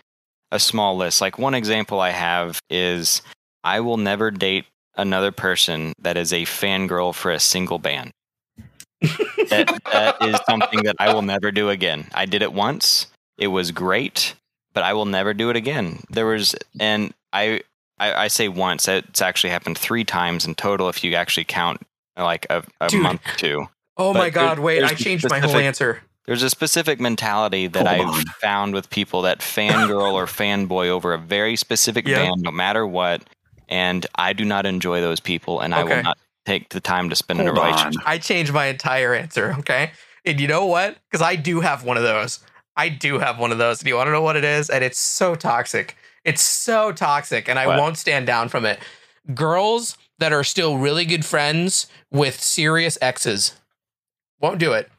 a 0.53 0.59
small 0.59 0.97
list. 0.97 1.20
Like 1.20 1.39
one 1.39 1.55
example 1.55 2.01
I 2.01 2.11
have 2.11 2.59
is 2.70 3.20
I 3.65 3.81
will 3.81 3.97
never 3.99 4.31
date 4.31 4.65
another 4.97 5.31
person 5.33 5.93
that 6.01 6.16
is 6.16 6.33
a 6.33 6.43
fangirl 6.45 7.15
for 7.15 7.31
a 7.31 7.39
single 7.41 7.79
band. 7.79 8.12
that, 9.51 9.79
that 9.93 10.16
is 10.23 10.41
something 10.49 10.83
that 10.85 10.97
I 10.99 11.12
will 11.12 11.23
never 11.23 11.51
do 11.51 11.69
again. 11.70 12.07
I 12.15 12.25
did 12.27 12.43
it 12.43 12.53
once. 12.53 13.07
It 13.37 13.49
was 13.49 13.70
great, 13.73 14.35
but 14.73 14.83
I 14.85 14.93
will 14.95 15.05
never 15.07 15.35
do 15.35 15.51
it 15.51 15.57
again. 15.57 16.01
There 16.11 16.27
was, 16.27 16.55
and 16.81 17.12
I, 17.32 17.62
I, 17.98 18.24
I 18.24 18.28
say 18.28 18.48
once. 18.48 18.88
It's 18.88 19.20
actually 19.22 19.50
happened 19.50 19.78
three 19.78 20.05
times 20.05 20.46
in 20.46 20.55
total 20.55 20.88
if 20.88 21.02
you 21.05 21.14
actually 21.14 21.44
count 21.44 21.80
like 22.16 22.46
a, 22.50 22.62
a 22.80 22.88
Dude. 22.88 23.02
month 23.02 23.20
or 23.26 23.36
two. 23.36 23.66
Oh 23.96 24.12
But 24.12 24.18
my 24.18 24.30
God! 24.30 24.59
there- 24.59 24.64
Wait, 24.64 24.82
I 24.84 24.94
changed 24.94 25.28
my 25.28 25.38
whole 25.40 25.56
answer. 25.56 26.02
There's 26.26 26.42
a 26.42 26.50
specific 26.50 27.00
mentality 27.00 27.68
that 27.68 27.86
Hold 27.86 28.00
I've 28.10 28.14
on. 28.18 28.24
found 28.40 28.74
with 28.74 28.90
people 28.90 29.22
that 29.22 29.38
fangirl 29.38 30.12
or 30.12 30.26
fanboy 30.26 30.88
over 30.88 31.14
a 31.14 31.18
very 31.18 31.56
specific 31.56 32.06
Yeah. 32.06 32.16
band, 32.16 32.42
no 32.42 32.50
matter 32.50 32.86
what. 32.86 33.22
And 33.68 34.06
I 34.14 34.32
do 34.34 34.44
not 34.44 34.66
enjoy 34.66 35.00
those 35.00 35.20
people, 35.20 35.60
and 35.60 35.74
I 35.74 35.84
will 35.84 36.02
not 36.02 36.18
take 36.46 36.68
the 36.70 36.80
time 36.80 37.09
to 37.10 37.16
spend 37.16 37.40
in 37.40 37.48
a 37.48 37.55
hold 37.55 37.74
on. 37.74 37.92
I 38.06 38.18
changed 38.18 38.52
my 38.52 38.66
entire 38.66 39.14
answer. 39.14 39.55
Okay. 39.60 39.90
And 40.24 40.38
you 40.40 40.48
know 40.48 40.66
what? 40.66 40.96
Because 41.10 41.22
I 41.22 41.36
do 41.36 41.60
have 41.60 41.84
one 41.84 41.96
of 41.96 42.02
those. 42.02 42.40
I 42.76 42.88
do 42.90 43.18
have 43.18 43.38
one 43.38 43.50
of 43.52 43.59
those. 43.59 43.80
Do 43.80 43.88
you 43.88 43.96
want 43.96 44.06
to 44.09 44.12
know 44.12 44.22
what 44.22 44.36
it 44.36 44.44
is? 44.44 44.70
And 44.70 44.84
it's 44.84 44.98
so 44.98 45.34
toxic. 45.34 45.96
It's 46.28 46.42
so 46.42 46.92
toxic. 46.92 47.48
And 47.48 47.59
I 47.59 47.66
What? 47.66 47.78
won't 47.78 47.98
stand 47.98 48.26
down 48.26 48.48
from 48.48 48.64
it. 48.66 48.78
Girls 49.34 49.96
that 50.18 50.32
are 50.32 50.44
still 50.44 50.78
really 50.78 51.05
good 51.05 51.24
friends 51.24 51.86
with 52.10 52.40
serious 52.42 52.98
exes 53.00 53.52
won't 54.40 54.59
do 54.59 54.72
it. 54.72 54.90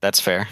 That's 0.00 0.20
fair. 0.20 0.48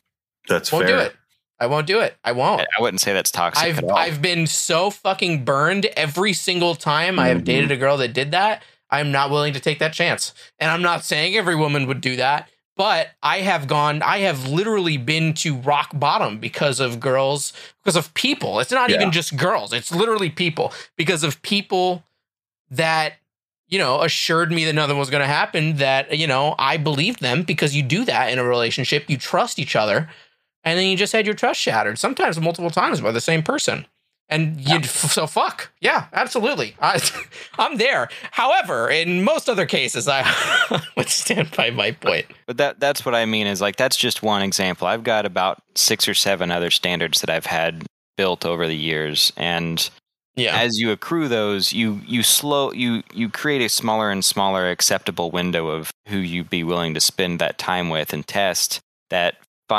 that's 0.48 0.70
Won't 0.70 0.86
fair. 0.86 0.96
do 0.96 1.02
it. 1.02 1.16
I 1.58 1.66
won't 1.66 1.86
do 1.86 2.00
it. 2.00 2.16
I 2.22 2.32
won't. 2.32 2.60
I 2.60 2.66
I 2.78 2.82
wouldn't 2.82 3.00
say 3.00 3.12
that's 3.12 3.30
toxic 3.30 3.64
I've 3.64 3.78
at 3.78 3.84
all. 3.84 3.96
I've 3.96 4.20
been 4.22 4.46
so 4.46 4.90
fucking 4.90 5.44
burned 5.44 5.86
every 5.96 6.32
single 6.34 6.74
time 6.74 7.18
I 7.18 7.28
have 7.28 7.38
Mhm. 7.38 7.44
dated 7.44 7.70
a 7.72 7.76
girl 7.76 7.96
that 7.96 8.12
did 8.12 8.30
that. 8.32 8.62
I'm 8.90 9.10
not 9.10 9.30
willing 9.30 9.52
to 9.54 9.60
take 9.60 9.78
that 9.80 9.92
chance. 9.92 10.32
And 10.60 10.70
I'm 10.70 10.82
not 10.82 11.04
saying 11.04 11.34
every 11.36 11.56
woman 11.56 11.86
would 11.88 12.00
do 12.00 12.14
that, 12.16 12.48
but 12.76 13.08
I 13.22 13.38
have 13.40 13.66
gone 13.66 14.02
I 14.02 14.18
have 14.18 14.48
literally 14.48 14.96
been 14.96 15.34
to 15.34 15.56
rock 15.56 15.90
bottom 15.94 16.38
because 16.38 16.78
of 16.80 17.00
girls, 17.00 17.52
because 17.82 17.96
of 17.96 18.12
people. 18.14 18.60
It's 18.60 18.70
not 18.70 18.90
Yeah. 18.90 18.96
even 18.96 19.12
just 19.12 19.36
girls. 19.36 19.72
It's 19.72 19.90
literally 19.92 20.30
people 20.30 20.72
because 20.96 21.22
of 21.24 21.40
people 21.42 22.04
that 22.70 23.14
you 23.68 23.80
know, 23.80 24.00
assured 24.02 24.52
me 24.52 24.64
that 24.64 24.74
nothing 24.74 24.96
was 24.96 25.10
going 25.10 25.22
to 25.22 25.26
happen, 25.26 25.78
that, 25.78 26.16
you 26.16 26.28
know, 26.28 26.54
I 26.56 26.76
believed 26.76 27.20
them 27.20 27.42
because 27.42 27.74
you 27.74 27.82
do 27.82 28.04
that 28.04 28.30
in 28.30 28.38
a 28.38 28.44
relationship. 28.44 29.10
You 29.10 29.16
trust 29.16 29.58
each 29.58 29.74
other. 29.74 30.08
And 30.62 30.78
then 30.78 30.86
you 30.86 30.96
just 30.96 31.12
had 31.12 31.26
your 31.26 31.34
trust 31.34 31.58
shattered, 31.60 31.98
sometimes 31.98 32.38
multiple 32.40 32.70
times 32.70 33.00
by 33.00 33.10
the 33.10 33.20
same 33.20 33.42
person. 33.42 33.86
And 34.28 34.60
you'd 34.60 34.86
so 34.86 35.26
fuck. 35.28 35.70
Yeah, 35.80 36.06
absolutely. 36.12 36.74
I, 36.80 37.00
I'm 37.58 37.76
there. 37.76 38.08
However, 38.32 38.90
in 38.90 39.22
most 39.22 39.48
other 39.48 39.66
cases, 39.66 40.08
I 40.08 40.24
would 40.96 41.08
stand 41.08 41.52
by 41.56 41.70
my 41.70 41.92
point. 41.92 42.26
But 42.46 42.56
that 42.56 42.80
that's 42.80 43.04
what 43.06 43.14
I 43.14 43.24
mean 43.24 43.46
is 43.46 43.60
like 43.60 43.76
that's 43.76 43.96
just 43.96 44.22
one 44.24 44.42
example. 44.42 44.88
I've 44.88 45.04
got 45.04 45.26
about 45.26 45.62
six 45.76 46.08
or 46.08 46.14
seven 46.14 46.50
other 46.50 46.70
standards 46.70 47.20
that 47.20 47.30
I've 47.30 47.46
had 47.46 47.86
built 48.16 48.44
over 48.44 48.66
the 48.66 48.76
years, 48.76 49.32
and 49.36 49.88
Yeah. 50.34 50.58
as 50.58 50.76
you 50.78 50.90
accrue 50.90 51.28
those, 51.28 51.72
you 51.72 52.00
you 52.04 52.24
slow 52.24 52.72
you 52.72 53.04
you 53.14 53.28
create 53.28 53.62
a 53.62 53.68
smaller 53.68 54.10
and 54.10 54.24
smaller 54.24 54.68
acceptable 54.70 55.30
window 55.30 55.68
of 55.68 55.92
who 56.08 56.16
you'd 56.18 56.50
be 56.50 56.64
willing 56.64 56.94
to 56.94 57.00
spend 57.00 57.38
that 57.38 57.58
time 57.58 57.90
with 57.90 58.12
and 58.12 58.26
test 58.26 58.80
that 59.10 59.36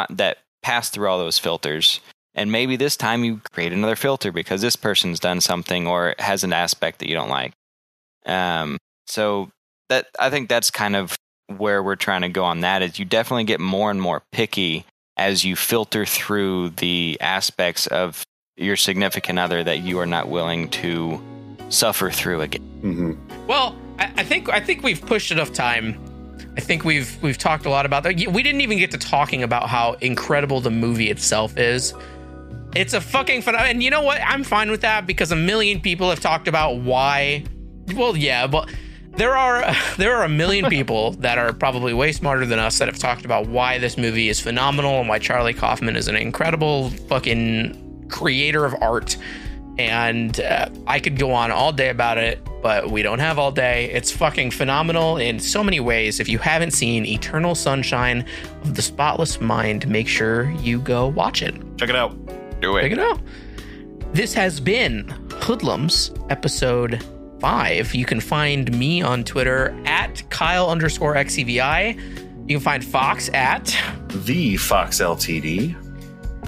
that 0.09 0.37
pass 0.63 0.89
through 0.89 1.09
all 1.09 1.17
those 1.17 1.37
filters. 1.39 1.99
And 2.37 2.51
maybe 2.51 2.75
this 2.75 2.95
time 2.95 3.23
you 3.23 3.41
create 3.51 3.73
another 3.73 3.95
filter 3.95 4.31
because 4.31 4.61
this 4.61 4.75
person's 4.75 5.19
done 5.19 5.41
something 5.41 5.87
or 5.87 6.13
has 6.19 6.43
an 6.43 6.53
aspect 6.53 6.99
that 6.99 7.09
you 7.09 7.15
don't 7.15 7.29
like. 7.29 7.51
Um, 8.27 8.77
so 9.07 9.49
that 9.89 10.07
I 10.19 10.29
think 10.29 10.47
that's 10.47 10.69
kind 10.69 10.95
of 10.95 11.15
where 11.57 11.81
we're 11.81 11.95
trying 11.95 12.21
to 12.21 12.29
go 12.29 12.43
on 12.43 12.59
that 12.59 12.81
is 12.81 12.99
you 12.99 13.05
definitely 13.05 13.45
get 13.45 13.59
more 13.59 13.89
and 13.89 14.01
more 14.01 14.21
picky 14.31 14.85
as 15.17 15.43
you 15.43 15.55
filter 15.55 16.05
through 16.05 16.69
the 16.71 17.17
aspects 17.21 17.87
of 17.87 18.23
your 18.55 18.75
significant 18.75 19.39
other 19.39 19.63
that 19.63 19.79
you 19.79 19.97
are 19.97 20.05
not 20.05 20.29
willing 20.29 20.69
to 20.69 21.19
suffer 21.69 22.11
through 22.11 22.41
again. 22.41 22.61
hmm 22.81 23.13
Well, 23.47 23.75
I, 23.97 24.11
I 24.17 24.23
think 24.23 24.49
I 24.49 24.59
think 24.59 24.83
we've 24.83 25.01
pushed 25.01 25.31
enough 25.31 25.53
time. 25.53 25.99
I 26.55 26.59
think 26.59 26.83
we've 26.83 27.17
we've 27.23 27.37
talked 27.37 27.65
a 27.65 27.69
lot 27.69 27.85
about 27.85 28.03
that. 28.03 28.15
We 28.15 28.43
didn't 28.43 28.61
even 28.61 28.77
get 28.77 28.91
to 28.91 28.97
talking 28.97 29.41
about 29.41 29.69
how 29.69 29.93
incredible 30.01 30.61
the 30.61 30.71
movie 30.71 31.09
itself 31.09 31.57
is. 31.57 31.93
It's 32.77 32.93
a 32.93 33.01
fucking 33.01 33.41
fun, 33.41 33.55
and 33.55 33.81
you 33.81 33.89
know 33.89 34.01
what? 34.01 34.21
I'm 34.23 34.43
fine 34.43 34.71
with 34.71 34.81
that 34.81 35.07
because 35.07 35.31
a 35.31 35.35
million 35.35 35.81
people 35.81 36.09
have 36.09 36.19
talked 36.19 36.47
about 36.47 36.77
why. 36.77 37.43
Well, 37.95 38.15
yeah, 38.15 38.47
but 38.47 38.69
there 39.15 39.35
are 39.35 39.73
there 39.97 40.15
are 40.15 40.23
a 40.23 40.29
million 40.29 40.65
people 40.69 41.11
that 41.13 41.37
are 41.37 41.53
probably 41.53 41.93
way 41.93 42.11
smarter 42.11 42.45
than 42.45 42.59
us 42.59 42.79
that 42.79 42.87
have 42.87 42.99
talked 42.99 43.25
about 43.25 43.47
why 43.47 43.77
this 43.79 43.97
movie 43.97 44.29
is 44.29 44.39
phenomenal 44.39 44.99
and 44.99 45.09
why 45.09 45.19
Charlie 45.19 45.53
Kaufman 45.53 45.95
is 45.95 46.07
an 46.07 46.15
incredible 46.15 46.89
fucking 47.09 48.07
creator 48.09 48.65
of 48.65 48.75
art 48.81 49.17
and 49.77 50.39
uh, 50.39 50.69
I 50.87 50.99
could 50.99 51.17
go 51.17 51.31
on 51.33 51.51
all 51.51 51.71
day 51.71 51.89
about 51.89 52.17
it, 52.17 52.39
but 52.61 52.89
we 52.89 53.03
don't 53.03 53.19
have 53.19 53.37
all 53.37 53.51
day. 53.51 53.91
It's 53.91 54.11
fucking 54.11 54.51
phenomenal 54.51 55.17
in 55.17 55.39
so 55.39 55.63
many 55.63 55.79
ways. 55.79 56.19
If 56.19 56.27
you 56.27 56.39
haven't 56.39 56.71
seen 56.71 57.05
Eternal 57.05 57.53
Sunshine 57.53 58.25
of 58.63 58.75
the 58.75 58.81
Spotless 58.81 59.39
Mind, 59.39 59.87
make 59.87 60.07
sure 60.07 60.49
you 60.51 60.79
go 60.79 61.07
watch 61.07 61.43
it. 61.43 61.55
Check 61.77 61.89
it 61.89 61.95
out. 61.95 62.17
Do 62.61 62.77
it. 62.77 62.83
Check 62.83 62.91
it 62.93 62.99
out. 62.99 63.19
This 64.13 64.33
has 64.33 64.59
been 64.59 65.07
Hoodlums 65.41 66.11
episode 66.29 67.03
five. 67.39 67.93
You 67.93 68.05
can 68.05 68.19
find 68.19 68.71
me 68.77 69.01
on 69.01 69.23
Twitter 69.23 69.75
at 69.85 70.27
Kyle 70.29 70.69
underscore 70.69 71.15
XCVI. 71.15 71.99
You 72.49 72.57
can 72.57 72.63
find 72.63 72.83
Fox 72.83 73.29
at 73.33 73.65
The 74.09 74.57
Fox 74.57 74.99
Ltd. 74.99 75.75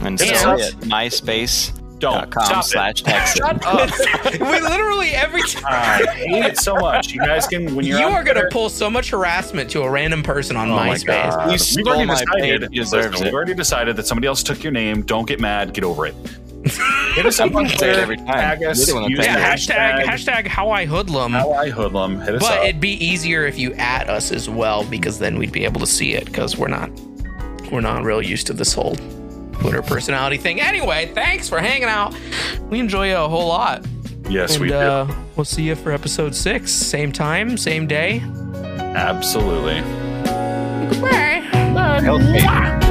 And 0.01 0.07
And- 0.07 0.19
so 0.19 0.51
at 0.53 0.73
MySpace.com 0.81 1.78
Don't 1.99 2.31
stop 2.31 2.63
slash 2.63 3.01
it. 3.01 3.05
text. 3.05 3.37
Shut 3.37 3.65
up. 3.65 3.89
we 4.33 4.59
literally 4.59 5.09
every 5.09 5.41
time. 5.43 5.65
I 5.73 6.05
hate 6.15 6.45
it 6.45 6.57
so 6.57 6.75
much. 6.75 7.11
You 7.11 7.19
guys 7.25 7.47
can 7.47 7.75
when 7.75 7.85
you're 7.85 7.99
You 7.99 8.07
are 8.07 8.23
going 8.23 8.37
to 8.37 8.47
pull 8.51 8.69
so 8.69 8.89
much 8.89 9.09
harassment 9.11 9.69
to 9.71 9.81
a 9.83 9.89
random 9.89 10.23
person 10.23 10.55
on 10.55 10.69
Oh 10.71 10.75
my 10.75 10.89
MySpace. 10.89 11.05
God. 11.05 11.51
You 11.51 11.83
We've 11.83 11.87
already 11.87 12.05
my 12.05 12.19
decided. 12.19 12.71
deserves 12.71 13.11
listen, 13.11 13.27
it. 13.27 13.29
We've 13.29 13.33
already 13.35 13.53
decided 13.53 13.95
that 13.97 14.07
somebody 14.07 14.27
else 14.27 14.43
took 14.43 14.63
your 14.63 14.71
name. 14.71 15.01
Don't 15.03 15.27
get 15.27 15.39
mad. 15.39 15.73
Get 15.73 15.83
over 15.83 16.05
it. 16.05 16.15
Hit 17.15 17.25
us 17.25 17.39
up 17.39 17.55
on 17.55 17.65
Twitter. 17.69 17.99
every 18.01 18.17
time. 18.17 18.27
Tag 18.27 18.63
us. 18.63 18.79
You're 18.79 18.87
the 18.87 18.93
one 18.95 19.03
that 19.03 19.09
Use 19.11 19.19
pays 19.19 19.27
the 19.27 19.33
me. 19.33 19.39
Yeah, 19.39 19.55
hashtag 19.55 20.03
hashtag 20.05 20.47
how 20.47 20.69
I 20.71 20.85
hoodlum. 20.85 21.31
How 21.31 21.53
I 21.53 21.69
hoodlum. 21.69 22.19
Hit 22.21 22.35
us 22.35 22.41
But 22.41 22.59
up. 22.59 22.65
it'd 22.65 22.81
be 22.81 22.93
easier 23.03 23.45
if 23.45 23.57
you 23.57 23.73
at 23.75 24.09
us 24.09 24.31
as 24.31 24.49
well 24.49 24.83
because 24.83 25.19
then 25.19 25.37
we'd 25.37 25.51
be 25.53 25.63
able 25.63 25.79
to 25.79 25.87
see 25.87 26.13
it 26.13 26.25
because 26.25 26.57
we're 26.57 26.67
not 26.67 26.89
we're 27.71 27.79
not 27.81 28.03
real 28.03 28.21
used 28.21 28.45
to 28.47 28.53
this 28.53 28.73
whole 28.73 28.95
Twitter 29.59 29.81
personality 29.81 30.37
thing. 30.37 30.61
Anyway, 30.61 31.11
thanks 31.13 31.47
for 31.49 31.59
hanging 31.59 31.87
out. 31.87 32.15
We 32.69 32.79
enjoy 32.79 33.09
you 33.09 33.17
a 33.17 33.27
whole 33.27 33.47
lot. 33.47 33.85
yes, 34.29 34.53
and 34.53 34.61
we 34.61 34.69
do. 34.69 34.75
uh, 34.75 35.13
we'll 35.35 35.45
see 35.45 35.63
you 35.63 35.75
for 35.75 35.91
episode 35.91 36.33
six. 36.35 36.71
Same 36.71 37.11
time, 37.11 37.57
same 37.57 37.87
day. 37.87 38.21
Absolutely. 38.95 39.81
Goodbye. 40.89 41.45
Healthy. 42.01 42.88